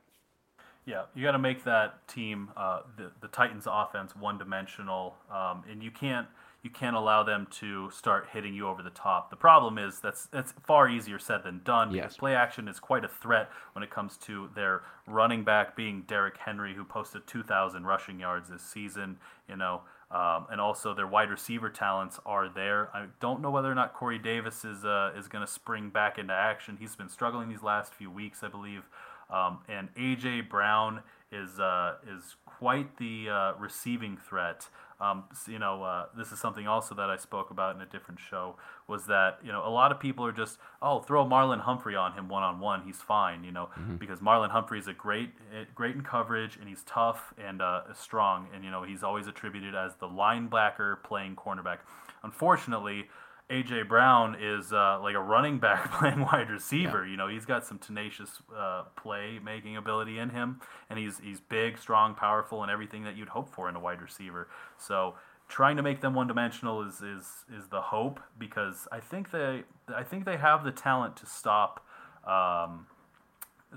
Yeah, 0.85 1.03
you 1.15 1.23
got 1.23 1.31
to 1.31 1.39
make 1.39 1.63
that 1.63 2.05
team, 2.07 2.49
uh, 2.57 2.81
the 2.97 3.11
the 3.21 3.29
Titans' 3.29 3.67
offense, 3.69 4.15
one 4.15 4.37
dimensional, 4.37 5.15
um, 5.31 5.63
and 5.69 5.81
you 5.81 5.91
can't 5.91 6.27
you 6.63 6.69
can't 6.69 6.95
allow 6.95 7.23
them 7.23 7.45
to 7.51 7.91
start 7.91 8.27
hitting 8.31 8.53
you 8.53 8.67
over 8.67 8.81
the 8.81 8.89
top. 8.89 9.29
The 9.29 9.35
problem 9.35 9.77
is 9.77 9.99
that's 9.99 10.27
that's 10.27 10.53
far 10.63 10.89
easier 10.89 11.19
said 11.19 11.43
than 11.43 11.61
done 11.65 11.91
because 11.91 12.13
yes. 12.13 12.17
play 12.17 12.35
action 12.35 12.69
is 12.69 12.79
quite 12.79 13.03
a 13.03 13.09
threat 13.09 13.49
when 13.73 13.83
it 13.83 13.89
comes 13.91 14.17
to 14.19 14.49
their 14.55 14.83
running 15.05 15.43
back 15.43 15.75
being 15.75 16.03
Derrick 16.07 16.37
Henry, 16.37 16.73
who 16.73 16.85
posted 16.85 17.27
2,000 17.27 17.85
rushing 17.85 18.19
yards 18.19 18.49
this 18.49 18.61
season. 18.61 19.17
You 19.49 19.57
know, 19.57 19.81
um, 20.13 20.45
and 20.51 20.61
also 20.61 20.93
their 20.93 21.07
wide 21.07 21.29
receiver 21.29 21.69
talents 21.69 22.19
are 22.25 22.47
there. 22.47 22.89
I 22.93 23.07
don't 23.19 23.41
know 23.41 23.49
whether 23.49 23.71
or 23.71 23.75
not 23.75 23.93
Corey 23.93 24.19
Davis 24.19 24.63
is 24.63 24.85
uh, 24.85 25.11
is 25.17 25.27
going 25.27 25.45
to 25.45 25.51
spring 25.51 25.89
back 25.89 26.19
into 26.19 26.33
action. 26.33 26.77
He's 26.79 26.95
been 26.95 27.09
struggling 27.09 27.49
these 27.49 27.63
last 27.63 27.93
few 27.93 28.11
weeks, 28.11 28.43
I 28.43 28.47
believe. 28.47 28.83
Um, 29.29 29.59
and 29.67 29.93
AJ 29.95 30.49
Brown 30.49 31.01
is 31.33 31.59
uh, 31.59 31.95
is 32.07 32.35
quite 32.45 32.97
the 32.97 33.29
uh, 33.29 33.53
receiving 33.59 34.17
threat. 34.17 34.67
Um, 35.01 35.25
you 35.47 35.59
know, 35.59 35.83
uh, 35.83 36.05
this 36.15 36.31
is 36.31 36.39
something 36.39 36.67
also 36.67 36.95
that 36.95 37.09
I 37.09 37.17
spoke 37.17 37.49
about 37.49 37.75
in 37.75 37.81
a 37.81 37.85
different 37.85 38.19
show. 38.19 38.55
Was 38.87 39.07
that 39.07 39.39
you 39.43 39.51
know 39.51 39.67
a 39.67 39.69
lot 39.69 39.91
of 39.91 39.99
people 39.99 40.25
are 40.25 40.31
just 40.31 40.59
oh 40.81 40.99
throw 40.99 41.25
Marlon 41.25 41.61
Humphrey 41.61 41.95
on 41.95 42.13
him 42.13 42.29
one 42.29 42.43
on 42.43 42.59
one, 42.59 42.83
he's 42.85 43.01
fine. 43.01 43.43
You 43.43 43.51
know, 43.51 43.69
mm-hmm. 43.77 43.97
because 43.97 44.19
Marlon 44.19 44.51
Humphrey 44.51 44.79
is 44.79 44.87
a 44.87 44.93
great 44.93 45.31
eh, 45.53 45.65
great 45.75 45.95
in 45.95 46.03
coverage 46.03 46.57
and 46.57 46.69
he's 46.69 46.83
tough 46.83 47.33
and 47.43 47.61
uh, 47.61 47.93
strong, 47.93 48.47
and 48.53 48.63
you 48.63 48.71
know 48.71 48.83
he's 48.83 49.03
always 49.03 49.27
attributed 49.27 49.75
as 49.75 49.95
the 49.95 50.07
linebacker 50.07 51.01
playing 51.03 51.35
cornerback. 51.35 51.79
Unfortunately, 52.23 53.09
AJ 53.49 53.87
Brown 53.87 54.35
is 54.39 54.71
uh, 54.71 54.99
like 55.01 55.15
a 55.15 55.21
running 55.21 55.59
back 55.59 55.91
playing 55.99 56.21
wide 56.21 56.49
receiver. 56.49 57.05
Yeah. 57.05 57.11
You 57.11 57.17
know, 57.17 57.27
he's 57.27 57.45
got 57.45 57.65
some 57.65 57.77
tenacious 57.77 58.41
uh, 58.55 58.83
play 58.95 59.39
making 59.43 59.77
ability 59.77 60.17
in 60.19 60.29
him, 60.29 60.61
and 60.89 60.97
he's 60.97 61.19
he's 61.19 61.39
big, 61.39 61.77
strong, 61.77 62.15
powerful, 62.15 62.63
and 62.63 62.71
everything 62.71 63.03
that 63.03 63.15
you'd 63.15 63.29
hope 63.29 63.49
for 63.49 63.69
in 63.69 63.75
a 63.75 63.79
wide 63.79 64.01
receiver. 64.01 64.47
So 64.77 65.15
trying 65.47 65.77
to 65.77 65.83
make 65.83 66.01
them 66.01 66.13
one 66.13 66.27
dimensional 66.27 66.81
is, 66.81 67.01
is 67.01 67.45
is 67.55 67.67
the 67.67 67.81
hope 67.81 68.19
because 68.39 68.87
I 68.91 68.99
think 68.99 69.31
they 69.31 69.63
I 69.93 70.03
think 70.03 70.25
they 70.25 70.37
have 70.37 70.63
the 70.63 70.71
talent 70.71 71.15
to 71.17 71.25
stop 71.25 71.85
um, 72.25 72.87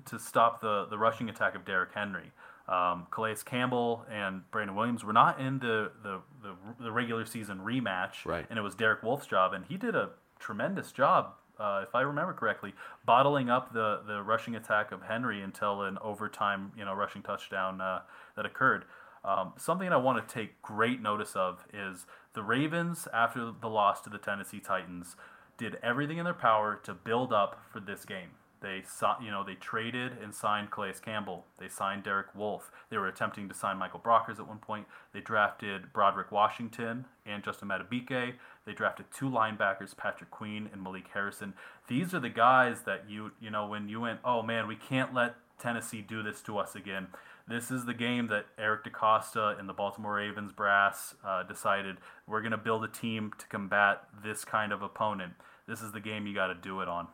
to 0.06 0.18
stop 0.18 0.60
the 0.60 0.86
the 0.88 0.98
rushing 0.98 1.28
attack 1.28 1.55
of 1.55 1.64
Derrick 1.64 1.90
Henry. 1.94 2.32
Um, 2.68 3.06
Calais 3.12 3.36
Campbell 3.44 4.05
and 4.10 4.43
Brandon 4.51 4.74
Williams 4.74 5.05
were 5.05 5.12
not 5.12 5.40
in 5.40 5.60
the, 5.60 5.93
the, 6.02 6.20
the, 6.43 6.56
the, 6.80 6.90
regular 6.90 7.24
season 7.24 7.60
rematch, 7.60 8.24
right. 8.24 8.44
and 8.51 8.59
it 8.59 8.62
was 8.62 8.74
Derek 8.74 9.05
Wolfe's 9.05 9.26
job, 9.26 9.52
and 9.52 9.64
he 9.66 9.76
did 9.76 9.94
a 9.94 10.10
tremendous 10.40 10.90
job, 10.90 11.34
uh, 11.60 11.84
if 11.86 11.94
I 11.94 12.01
remember 12.01 12.32
correctly, 12.32 12.74
bottling 13.05 13.51
up 13.51 13.72
the, 13.72 14.01
the 14.05 14.20
rushing 14.20 14.56
attack 14.56 14.90
of 14.90 15.02
Henry 15.02 15.43
until 15.43 15.82
an 15.82 15.97
overtime, 16.02 16.72
you 16.76 16.84
know, 16.84 16.93
rushing 16.93 17.22
touchdown 17.22 17.80
uh, 17.80 18.01
that 18.34 18.44
occurred. 18.44 18.84
Um, 19.24 19.52
something 19.56 19.88
I 19.93 19.97
want 19.97 20.26
to 20.26 20.34
take 20.34 20.60
great 20.60 21.01
notice 21.01 21.36
of 21.36 21.64
is 21.72 22.06
the 22.34 22.43
Ravens, 22.43 23.06
after 23.14 23.52
the 23.60 23.68
loss 23.68 24.01
to 24.02 24.10
the 24.10 24.18
Tennessee 24.18 24.60
Titans, 24.60 25.14
did 25.56 25.78
everything 25.84 26.18
in 26.18 26.24
their 26.24 26.34
power 26.34 26.78
to 26.82 26.94
build 26.94 27.32
up 27.32 27.62
for 27.72 27.78
this 27.78 28.05
game. 28.05 28.30
They 28.60 28.82
you 29.22 29.30
know, 29.30 29.44
they 29.44 29.54
traded 29.54 30.12
and 30.22 30.34
signed 30.34 30.70
Calais 30.70 30.94
Campbell. 31.02 31.44
They 31.58 31.68
signed 31.68 32.04
Derek 32.04 32.34
Wolfe. 32.34 32.70
They 32.90 32.96
were 32.96 33.08
attempting 33.08 33.48
to 33.48 33.54
sign 33.54 33.76
Michael 33.76 34.00
Brockers 34.00 34.38
at 34.38 34.48
one 34.48 34.58
point. 34.58 34.86
They 35.12 35.20
drafted 35.20 35.92
Broderick 35.92 36.32
Washington 36.32 37.04
and 37.24 37.44
Justin 37.44 37.68
Madubuike. 37.68 38.34
They 38.64 38.72
drafted 38.72 39.06
two 39.12 39.28
linebackers, 39.28 39.96
Patrick 39.96 40.30
Queen 40.30 40.68
and 40.72 40.82
Malik 40.82 41.08
Harrison. 41.12 41.54
These 41.86 42.14
are 42.14 42.20
the 42.20 42.28
guys 42.28 42.82
that 42.82 43.04
you, 43.08 43.32
you 43.40 43.50
know, 43.50 43.66
when 43.66 43.88
you 43.88 44.00
went, 44.00 44.20
oh 44.24 44.42
man, 44.42 44.66
we 44.66 44.76
can't 44.76 45.14
let 45.14 45.36
Tennessee 45.58 46.02
do 46.02 46.22
this 46.22 46.42
to 46.42 46.58
us 46.58 46.74
again. 46.74 47.08
This 47.48 47.70
is 47.70 47.84
the 47.84 47.94
game 47.94 48.26
that 48.28 48.46
Eric 48.58 48.84
DeCosta 48.84 49.58
and 49.58 49.68
the 49.68 49.72
Baltimore 49.72 50.14
Ravens 50.14 50.50
brass 50.50 51.14
uh, 51.24 51.44
decided 51.44 51.98
we're 52.26 52.40
going 52.40 52.50
to 52.50 52.58
build 52.58 52.82
a 52.82 52.88
team 52.88 53.32
to 53.38 53.46
combat 53.46 54.02
this 54.24 54.44
kind 54.44 54.72
of 54.72 54.82
opponent. 54.82 55.34
This 55.68 55.80
is 55.80 55.92
the 55.92 56.00
game 56.00 56.26
you 56.26 56.34
got 56.34 56.48
to 56.48 56.54
do 56.54 56.80
it 56.80 56.88
on. 56.88 57.06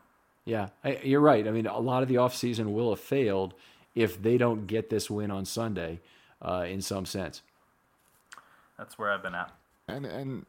Yeah, 0.45 0.69
I, 0.83 1.01
you're 1.05 1.21
right. 1.21 1.47
I 1.47 1.51
mean, 1.51 1.67
a 1.67 1.79
lot 1.79 2.03
of 2.03 2.09
the 2.09 2.17
offseason 2.17 2.73
will 2.73 2.91
have 2.91 3.01
failed 3.01 3.55
if 3.95 4.21
they 4.21 4.39
don't 4.39 4.67
get 4.67 4.91
this 4.91 5.11
win 5.11 5.31
on 5.31 5.45
Sunday, 5.45 6.01
uh, 6.41 6.65
in 6.69 6.81
some 6.81 7.07
sense. 7.07 7.43
That's 8.77 8.99
where 8.99 9.13
I've 9.13 9.23
been 9.23 9.35
at. 9.35 9.53
And 9.89 10.07
and 10.07 10.47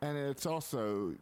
and 0.00 0.18
it's 0.18 0.46
also 0.46 1.14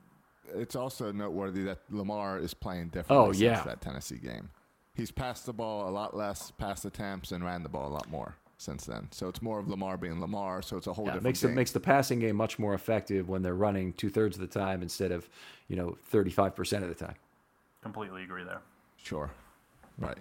it's 0.54 0.74
also 0.74 1.12
noteworthy 1.12 1.62
that 1.64 1.78
Lamar 1.90 2.38
is 2.38 2.54
playing 2.54 2.88
differently 2.88 3.28
oh, 3.28 3.32
yeah. 3.32 3.56
since 3.56 3.66
that 3.66 3.80
Tennessee 3.80 4.18
game. 4.18 4.50
He's 4.94 5.10
passed 5.10 5.46
the 5.46 5.52
ball 5.52 5.88
a 5.88 5.92
lot 5.92 6.16
less 6.16 6.50
pass 6.50 6.84
attempts 6.84 7.32
and 7.32 7.44
ran 7.44 7.62
the 7.62 7.68
ball 7.68 7.88
a 7.88 7.94
lot 7.94 8.10
more 8.10 8.36
since 8.58 8.84
then. 8.84 9.08
So 9.12 9.28
it's 9.28 9.40
more 9.40 9.58
of 9.58 9.68
Lamar 9.68 9.96
being 9.96 10.20
Lamar. 10.20 10.60
So 10.60 10.76
it's 10.76 10.86
a 10.86 10.92
whole 10.92 11.06
yeah, 11.06 11.12
different. 11.12 11.24
It 11.24 11.28
makes 11.28 11.42
game. 11.42 11.50
it 11.50 11.54
makes 11.54 11.72
the 11.72 11.80
passing 11.80 12.18
game 12.18 12.36
much 12.36 12.58
more 12.58 12.74
effective 12.74 13.28
when 13.28 13.42
they're 13.42 13.54
running 13.54 13.92
two 13.94 14.10
thirds 14.10 14.36
of 14.36 14.40
the 14.40 14.58
time 14.58 14.82
instead 14.82 15.12
of 15.12 15.28
you 15.68 15.76
know 15.76 15.96
thirty 16.06 16.30
five 16.30 16.54
percent 16.54 16.82
of 16.82 16.88
the 16.88 16.94
time. 16.94 17.14
Completely 17.82 18.22
agree 18.22 18.44
there. 18.44 18.60
Sure. 18.96 19.30
Right. 19.98 20.18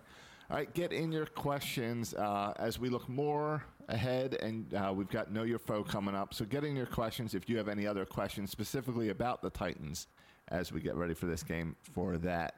All 0.49 0.57
right, 0.57 0.73
get 0.73 0.91
in 0.91 1.11
your 1.11 1.27
questions 1.27 2.15
uh, 2.15 2.53
as 2.57 2.79
we 2.79 2.89
look 2.89 3.07
more 3.07 3.63
ahead, 3.87 4.35
and 4.41 4.73
uh, 4.73 4.91
we've 4.95 5.09
got 5.09 5.31
Know 5.31 5.43
Your 5.43 5.59
Foe 5.59 5.83
coming 5.83 6.15
up. 6.15 6.33
So, 6.33 6.43
get 6.43 6.63
in 6.63 6.75
your 6.75 6.87
questions 6.87 7.35
if 7.35 7.47
you 7.47 7.57
have 7.57 7.67
any 7.67 7.85
other 7.85 8.03
questions 8.03 8.49
specifically 8.49 9.09
about 9.09 9.43
the 9.43 9.51
Titans 9.51 10.07
as 10.47 10.71
we 10.71 10.81
get 10.81 10.95
ready 10.95 11.13
for 11.13 11.27
this 11.27 11.43
game 11.43 11.75
for 11.93 12.17
that. 12.17 12.55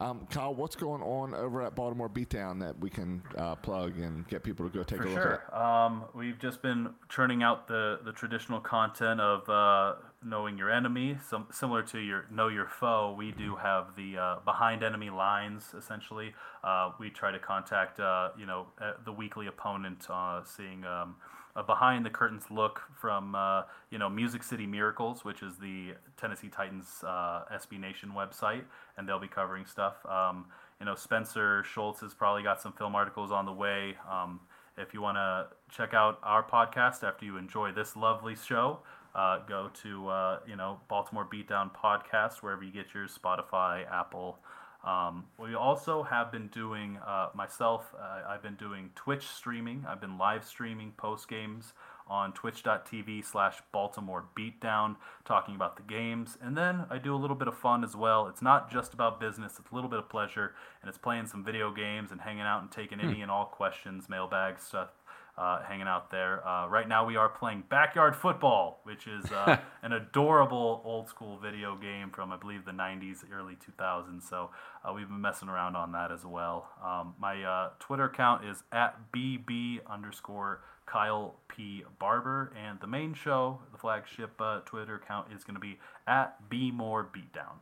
Um, 0.00 0.28
Kyle, 0.30 0.54
what's 0.54 0.76
going 0.76 1.02
on 1.02 1.34
over 1.34 1.62
at 1.62 1.74
Baltimore 1.74 2.08
Beatdown 2.08 2.60
that 2.60 2.78
we 2.78 2.88
can 2.88 3.22
uh, 3.36 3.56
plug 3.56 3.98
and 3.98 4.28
get 4.28 4.44
people 4.44 4.68
to 4.68 4.72
go 4.72 4.84
take 4.84 4.98
For 4.98 5.06
a 5.06 5.10
look 5.10 5.22
sure. 5.22 5.42
at? 5.52 5.60
Um, 5.60 6.04
we've 6.14 6.38
just 6.38 6.62
been 6.62 6.90
churning 7.08 7.42
out 7.42 7.66
the, 7.66 7.98
the 8.04 8.12
traditional 8.12 8.60
content 8.60 9.20
of 9.20 9.48
uh, 9.48 9.94
knowing 10.24 10.58
your 10.58 10.70
enemy, 10.70 11.16
some, 11.28 11.46
similar 11.50 11.82
to 11.84 11.98
your 11.98 12.26
know 12.30 12.48
your 12.48 12.66
foe. 12.66 13.14
We 13.16 13.32
do 13.32 13.56
have 13.56 13.94
the 13.96 14.18
uh, 14.18 14.36
behind 14.44 14.82
enemy 14.82 15.10
lines. 15.10 15.74
Essentially, 15.76 16.34
uh, 16.64 16.92
we 16.98 17.10
try 17.10 17.30
to 17.30 17.38
contact 17.38 18.00
uh, 18.00 18.30
you 18.38 18.46
know 18.46 18.66
uh, 18.80 18.92
the 19.04 19.12
weekly 19.12 19.46
opponent, 19.46 20.06
seeing. 20.44 20.84
Um, 20.84 21.16
a 21.56 21.62
behind 21.64 22.06
the 22.06 22.10
curtains 22.10 22.44
look 22.50 22.82
from 22.94 23.34
uh, 23.34 23.62
you 23.90 23.98
know 23.98 24.08
Music 24.08 24.44
City 24.44 24.64
Miracles, 24.64 25.24
which 25.24 25.42
is 25.42 25.56
the 25.58 25.94
Tennessee 26.16 26.48
Titans 26.48 27.02
uh, 27.04 27.42
SB 27.52 27.80
Nation 27.80 28.12
website, 28.16 28.62
and 28.96 29.08
they'll 29.08 29.18
be 29.18 29.28
covering 29.28 29.66
stuff. 29.66 29.96
Um, 30.06 30.46
you 30.78 30.86
know 30.86 30.94
Spencer 30.94 31.64
Schultz 31.64 32.00
has 32.00 32.14
probably 32.14 32.44
got 32.44 32.60
some 32.60 32.72
film 32.72 32.94
articles 32.94 33.32
on 33.32 33.44
the 33.44 33.52
way. 33.52 33.96
Um, 34.08 34.40
if 34.76 34.94
you 34.94 35.02
want 35.02 35.16
to 35.16 35.48
check 35.74 35.92
out 35.92 36.20
our 36.22 36.44
podcast 36.44 37.02
after 37.02 37.24
you 37.24 37.36
enjoy 37.36 37.72
this 37.72 37.96
lovely 37.96 38.36
show, 38.36 38.78
uh, 39.18 39.40
go 39.48 39.68
to 39.82 40.08
uh, 40.08 40.38
you 40.46 40.54
know 40.54 40.78
Baltimore 40.88 41.26
Beatdown 41.30 41.70
podcast 41.74 42.36
wherever 42.36 42.62
you 42.62 42.70
get 42.70 42.94
your 42.94 43.08
Spotify, 43.08 43.90
Apple. 43.90 44.38
Um, 44.84 45.24
we 45.38 45.56
also 45.56 46.04
have 46.04 46.30
been 46.30 46.46
doing, 46.48 46.98
uh, 47.04 47.30
myself, 47.34 47.92
uh, 48.00 48.20
I've 48.28 48.42
been 48.42 48.54
doing 48.54 48.90
Twitch 48.94 49.26
streaming. 49.26 49.84
I've 49.88 50.00
been 50.00 50.18
live 50.18 50.44
streaming 50.44 50.92
post 50.92 51.28
games 51.28 51.72
on 52.06 52.32
twitch.tv 52.32 53.24
slash 53.24 53.58
Baltimore 53.72 54.24
Beatdown, 54.38 54.96
talking 55.24 55.56
about 55.56 55.76
the 55.76 55.82
games. 55.82 56.38
And 56.40 56.56
then 56.56 56.84
I 56.88 56.98
do 56.98 57.14
a 57.14 57.18
little 57.18 57.36
bit 57.36 57.48
of 57.48 57.58
fun 57.58 57.82
as 57.82 57.96
well. 57.96 58.28
It's 58.28 58.40
not 58.40 58.70
just 58.70 58.94
about 58.94 59.20
business, 59.20 59.58
it's 59.58 59.70
a 59.70 59.74
little 59.74 59.90
bit 59.90 59.98
of 59.98 60.08
pleasure, 60.08 60.54
and 60.80 60.88
it's 60.88 60.96
playing 60.96 61.26
some 61.26 61.44
video 61.44 61.72
games 61.72 62.12
and 62.12 62.20
hanging 62.20 62.42
out 62.42 62.62
and 62.62 62.70
taking 62.70 63.00
any 63.00 63.16
hmm. 63.16 63.22
and 63.22 63.30
all 63.30 63.46
questions, 63.46 64.08
mailbag 64.08 64.60
stuff, 64.60 64.90
uh, 65.38 65.62
hanging 65.62 65.86
out 65.86 66.10
there. 66.10 66.46
Uh, 66.46 66.66
right 66.66 66.88
now, 66.88 67.06
we 67.06 67.16
are 67.16 67.28
playing 67.28 67.62
Backyard 67.68 68.16
Football, 68.16 68.80
which 68.82 69.06
is 69.06 69.30
uh, 69.30 69.58
an 69.82 69.92
adorable 69.92 70.82
old 70.84 71.08
school 71.08 71.38
video 71.38 71.76
game 71.76 72.10
from, 72.10 72.32
I 72.32 72.36
believe, 72.36 72.64
the 72.64 72.72
90s, 72.72 73.24
early 73.32 73.54
2000s. 73.54 74.28
So 74.28 74.50
uh, 74.84 74.92
we've 74.92 75.08
been 75.08 75.20
messing 75.20 75.48
around 75.48 75.76
on 75.76 75.92
that 75.92 76.10
as 76.10 76.24
well. 76.24 76.68
Um, 76.84 77.14
my 77.20 77.42
uh, 77.42 77.70
Twitter 77.78 78.04
account 78.04 78.44
is 78.44 78.64
at 78.72 78.96
bb 79.12 79.78
underscore 79.88 80.60
Kyle 80.86 81.34
P. 81.48 81.84
Barber, 81.98 82.50
and 82.56 82.80
the 82.80 82.86
main 82.86 83.12
show, 83.12 83.60
the 83.72 83.78
flagship 83.78 84.40
uh, 84.40 84.60
Twitter 84.64 84.94
account, 84.94 85.28
is 85.34 85.44
going 85.44 85.54
to 85.54 85.60
be 85.60 85.78
at 86.06 86.48
Be 86.48 86.70
More 86.70 87.04
Beatdown. 87.04 87.58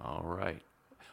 All 0.00 0.22
right. 0.22 0.62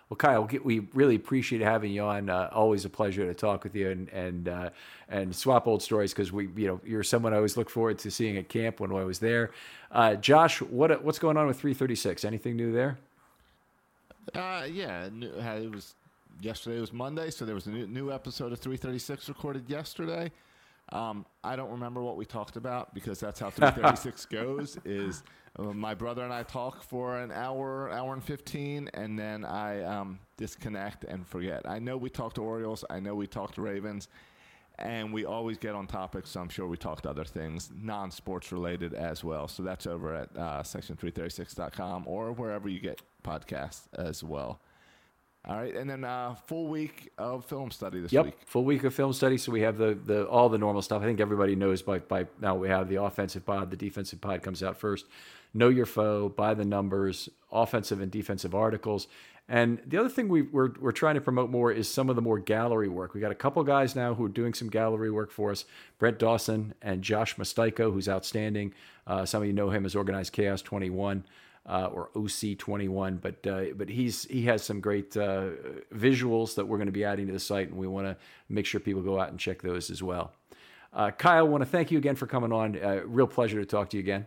Well, 0.10 0.18
Kyle, 0.18 0.50
we 0.64 0.80
really 0.94 1.16
appreciate 1.16 1.62
having 1.62 1.92
you 1.92 2.04
on. 2.04 2.30
Uh, 2.30 2.50
always 2.54 2.86
a 2.86 2.90
pleasure 2.90 3.26
to 3.26 3.34
talk 3.34 3.66
with 3.66 3.76
you 3.76 3.90
and 3.90 4.10
and 4.10 4.48
uh, 4.48 4.70
and 5.10 5.36
swap 5.36 5.68
old 5.68 5.84
stories 5.84 6.14
because 6.14 6.32
we, 6.32 6.48
you 6.56 6.68
know, 6.68 6.80
you're 6.86 7.04
someone 7.04 7.34
I 7.34 7.38
always 7.38 7.58
look 7.58 7.70
forward 7.70 8.00
to 8.00 8.12
seeing 8.12 8.38
at 8.38 8.48
camp 8.48 8.80
when 8.80 8.92
I 8.94 9.04
was 9.04 9.20
there. 9.20 9.52
Uh, 9.92 10.16
Josh, 10.16 10.62
what 10.62 11.04
what's 11.04 11.20
going 11.20 11.36
on 11.36 11.48
with 11.48 11.60
336? 11.60 12.24
Anything 12.24 12.56
new 12.56 12.72
there? 12.72 12.98
Uh, 14.34 14.66
yeah, 14.72 15.08
it 15.08 15.72
was 15.72 15.96
yesterday. 16.42 16.80
was 16.80 16.94
Monday, 16.94 17.30
so 17.30 17.46
there 17.46 17.56
was 17.56 17.68
a 17.68 17.72
new, 17.72 17.88
new 17.88 18.12
episode 18.12 18.52
of 18.52 18.60
336 18.60 19.28
recorded 19.30 19.70
yesterday. 19.70 20.32
Um, 20.92 21.26
I 21.44 21.56
don't 21.56 21.72
remember 21.72 22.02
what 22.02 22.16
we 22.18 22.26
talked 22.26 22.56
about 22.56 22.94
because 22.94 23.20
that's 23.20 23.40
how 23.40 23.50
336 23.50 24.26
goes. 24.28 24.78
Is 24.86 25.24
uh, 25.58 25.64
my 25.74 25.94
brother 25.94 26.24
and 26.24 26.34
I 26.34 26.44
talk 26.44 26.82
for 26.84 27.18
an 27.18 27.32
hour, 27.32 27.92
hour 27.92 28.14
and 28.14 28.24
15, 28.24 28.90
and 28.94 29.18
then 29.18 29.44
I 29.44 29.84
um, 29.84 30.20
disconnect 30.38 31.04
and 31.04 31.28
forget. 31.28 31.68
I 31.68 31.80
know 31.80 31.98
we 31.98 32.10
talked 32.10 32.36
to 32.36 32.44
Orioles. 32.44 32.86
I 32.90 33.00
know 33.00 33.16
we 33.16 33.28
talked 33.28 33.56
to 33.56 33.62
Ravens. 33.62 34.08
And 34.80 35.12
we 35.12 35.26
always 35.26 35.58
get 35.58 35.74
on 35.74 35.88
topics, 35.88 36.30
so 36.30 36.40
I'm 36.40 36.50
sure 36.50 36.68
we 36.68 36.78
talked 36.78 37.08
other 37.08 37.24
things, 37.24 37.72
non 37.76 38.12
sports 38.12 38.52
related 38.52 38.94
as 38.94 39.24
well. 39.24 39.48
So 39.48 39.64
that's 39.64 39.88
over 39.88 40.14
at 40.14 40.30
uh, 40.38 40.62
section336.com 40.62 42.04
or 42.06 42.32
wherever 42.32 42.70
you 42.70 42.80
get 42.80 43.02
podcasts 43.24 43.88
as 43.96 44.24
well. 44.24 44.62
All 45.48 45.56
right, 45.56 45.74
and 45.74 45.90
then 45.90 46.03
uh, 46.03 46.36
full 46.45 46.68
week 46.68 47.10
of 47.18 47.45
film 47.45 47.72
study 47.72 48.02
this 48.02 48.11
yep, 48.11 48.26
week. 48.26 48.38
full 48.45 48.65
week 48.65 48.84
of 48.84 48.94
film 48.94 49.14
study. 49.14 49.38
So 49.38 49.52
we 49.52 49.61
have 49.61 49.78
the 49.78 49.94
the 49.94 50.26
all 50.26 50.49
the 50.49 50.57
normal 50.57 50.82
stuff. 50.82 51.02
I 51.02 51.06
think 51.06 51.22
everybody 51.22 51.56
knows 51.56 51.82
by 51.82 51.99
by 51.99 52.28
now 52.41 52.56
we 52.56 52.68
have 52.68 52.90
the 52.90 53.02
offensive 53.02 53.45
pod, 53.45 53.72
the 53.72 53.78
defensive 53.78 54.19
pod 54.19 54.44
comes 54.44 54.61
out 54.61 54.78
first 54.78 55.06
know 55.53 55.69
your 55.69 55.86
foe, 55.86 56.30
by 56.30 56.53
the 56.53 56.65
numbers, 56.65 57.30
offensive 57.52 58.02
and 58.02 58.11
defensive 58.11 58.56
articles. 58.56 59.07
And 59.49 59.82
the 59.86 59.98
other 59.98 60.10
thing 60.10 60.28
we, 60.28 60.41
we're, 60.41 60.72
we're 60.80 60.91
trying 60.91 61.15
to 61.15 61.22
promote 61.22 61.49
more 61.49 61.72
is 61.72 61.90
some 61.90 62.10
of 62.10 62.18
the 62.18 62.22
more 62.22 62.38
gallery 62.38 62.90
work. 62.90 63.14
We 63.14 63.22
got 63.22 63.32
a 63.32 63.36
couple 63.36 63.64
guys 63.64 63.95
now 63.95 64.14
who 64.14 64.26
are 64.26 64.30
doing 64.30 64.53
some 64.53 64.69
gallery 64.69 65.10
work 65.10 65.32
for 65.32 65.52
us. 65.52 65.64
Brent 65.99 66.19
Dawson 66.19 66.74
and 66.82 67.02
Josh 67.02 67.38
Mastiko, 67.38 67.94
who's 67.94 68.10
outstanding. 68.10 68.74
Uh, 69.06 69.26
some 69.26 69.41
of 69.41 69.48
you 69.48 69.53
know 69.53 69.69
him 69.69 69.86
as 69.86 69.95
Organized 69.95 70.34
Chaos 70.34 70.61
21 70.61 71.24
uh, 71.68 71.89
or 71.91 72.10
OC 72.15 72.57
21, 72.57 73.18
but 73.18 73.45
uh, 73.45 73.65
but 73.76 73.89
he's 73.89 74.23
he 74.26 74.44
has 74.44 74.64
some 74.64 74.80
great 74.80 75.15
uh, 75.18 75.49
visuals 75.94 76.56
that 76.56 76.65
we're 76.65 76.77
going 76.77 76.88
to 76.88 76.94
be 76.94 77.03
adding 77.03 77.27
to 77.27 77.34
the 77.34 77.39
site, 77.39 77.68
and 77.68 77.77
we 77.77 77.88
want 77.88 78.07
to 78.07 78.15
make 78.49 78.65
sure 78.65 78.80
people 78.80 79.02
go 79.02 79.19
out 79.19 79.30
and 79.30 79.39
check 79.39 79.61
those 79.61 79.89
as 79.89 80.02
well. 80.02 80.31
Uh, 80.94 81.11
Kyle, 81.11 81.48
want 81.48 81.61
to 81.61 81.69
thank 81.69 81.91
you 81.91 81.98
again 81.98 82.15
for 82.15 82.26
coming 82.26 82.52
on. 82.52 82.81
Uh, 82.81 83.02
real 83.06 83.27
pleasure 83.27 83.60
to 83.60 83.65
talk 83.65 83.89
to 83.89 83.98
you 83.98 84.02
again. 84.02 84.26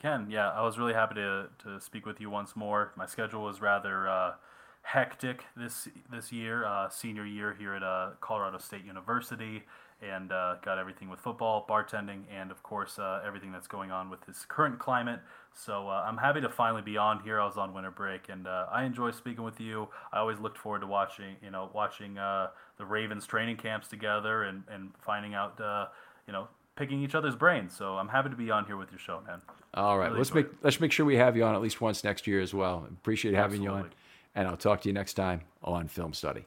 Ken, 0.00 0.28
yeah, 0.30 0.50
I 0.50 0.62
was 0.62 0.78
really 0.78 0.94
happy 0.94 1.16
to, 1.16 1.48
to 1.64 1.80
speak 1.80 2.06
with 2.06 2.20
you 2.20 2.30
once 2.30 2.54
more. 2.54 2.92
My 2.96 3.06
schedule 3.06 3.42
was 3.42 3.60
rather 3.60 4.08
uh, 4.08 4.34
hectic 4.82 5.44
this 5.56 5.88
this 6.10 6.32
year, 6.32 6.66
senior 6.90 7.26
year 7.26 7.54
here 7.58 7.74
at 7.74 8.20
Colorado 8.20 8.58
State 8.58 8.84
University, 8.84 9.64
and 10.02 10.30
uh, 10.30 10.56
got 10.62 10.78
everything 10.78 11.08
with 11.08 11.20
football, 11.20 11.66
bartending, 11.68 12.22
and 12.32 12.50
of 12.50 12.62
course 12.62 12.98
uh, 12.98 13.20
everything 13.26 13.50
that's 13.50 13.66
going 13.66 13.90
on 13.90 14.10
with 14.10 14.20
this 14.22 14.44
current 14.46 14.78
climate. 14.78 15.20
So 15.54 15.88
uh, 15.88 16.04
I'm 16.06 16.16
happy 16.16 16.40
to 16.40 16.48
finally 16.48 16.82
be 16.82 16.96
on 16.96 17.20
here. 17.20 17.40
I 17.40 17.44
was 17.44 17.56
on 17.56 17.74
winter 17.74 17.90
break, 17.90 18.28
and 18.28 18.46
uh, 18.46 18.66
I 18.70 18.84
enjoy 18.84 19.10
speaking 19.10 19.44
with 19.44 19.60
you. 19.60 19.88
I 20.12 20.18
always 20.18 20.38
looked 20.38 20.58
forward 20.58 20.80
to 20.80 20.86
watching, 20.86 21.36
you 21.42 21.50
know, 21.50 21.70
watching 21.74 22.16
uh, 22.16 22.48
the 22.76 22.84
Ravens 22.84 23.26
training 23.26 23.56
camps 23.56 23.88
together 23.88 24.44
and, 24.44 24.62
and 24.70 24.90
finding 25.00 25.34
out, 25.34 25.60
uh, 25.60 25.86
you 26.26 26.32
know, 26.32 26.48
picking 26.76 27.02
each 27.02 27.14
other's 27.14 27.34
brains. 27.34 27.74
So 27.76 27.94
I'm 27.98 28.08
happy 28.08 28.30
to 28.30 28.36
be 28.36 28.50
on 28.50 28.66
here 28.66 28.76
with 28.76 28.90
your 28.92 29.00
show, 29.00 29.20
man. 29.26 29.42
All 29.74 29.98
right, 29.98 30.06
really 30.06 30.18
let's 30.18 30.32
make 30.32 30.46
it. 30.46 30.54
let's 30.62 30.80
make 30.80 30.92
sure 30.92 31.04
we 31.04 31.16
have 31.16 31.36
you 31.36 31.44
on 31.44 31.54
at 31.54 31.60
least 31.60 31.80
once 31.80 32.04
next 32.04 32.26
year 32.26 32.40
as 32.40 32.54
well. 32.54 32.86
Appreciate 32.88 33.34
having 33.34 33.60
Absolutely. 33.60 33.78
you 33.78 33.84
on, 33.84 33.92
and 34.34 34.48
I'll 34.48 34.56
talk 34.56 34.82
to 34.82 34.88
you 34.88 34.92
next 34.92 35.14
time 35.14 35.42
on 35.62 35.88
Film 35.88 36.14
Study. 36.14 36.46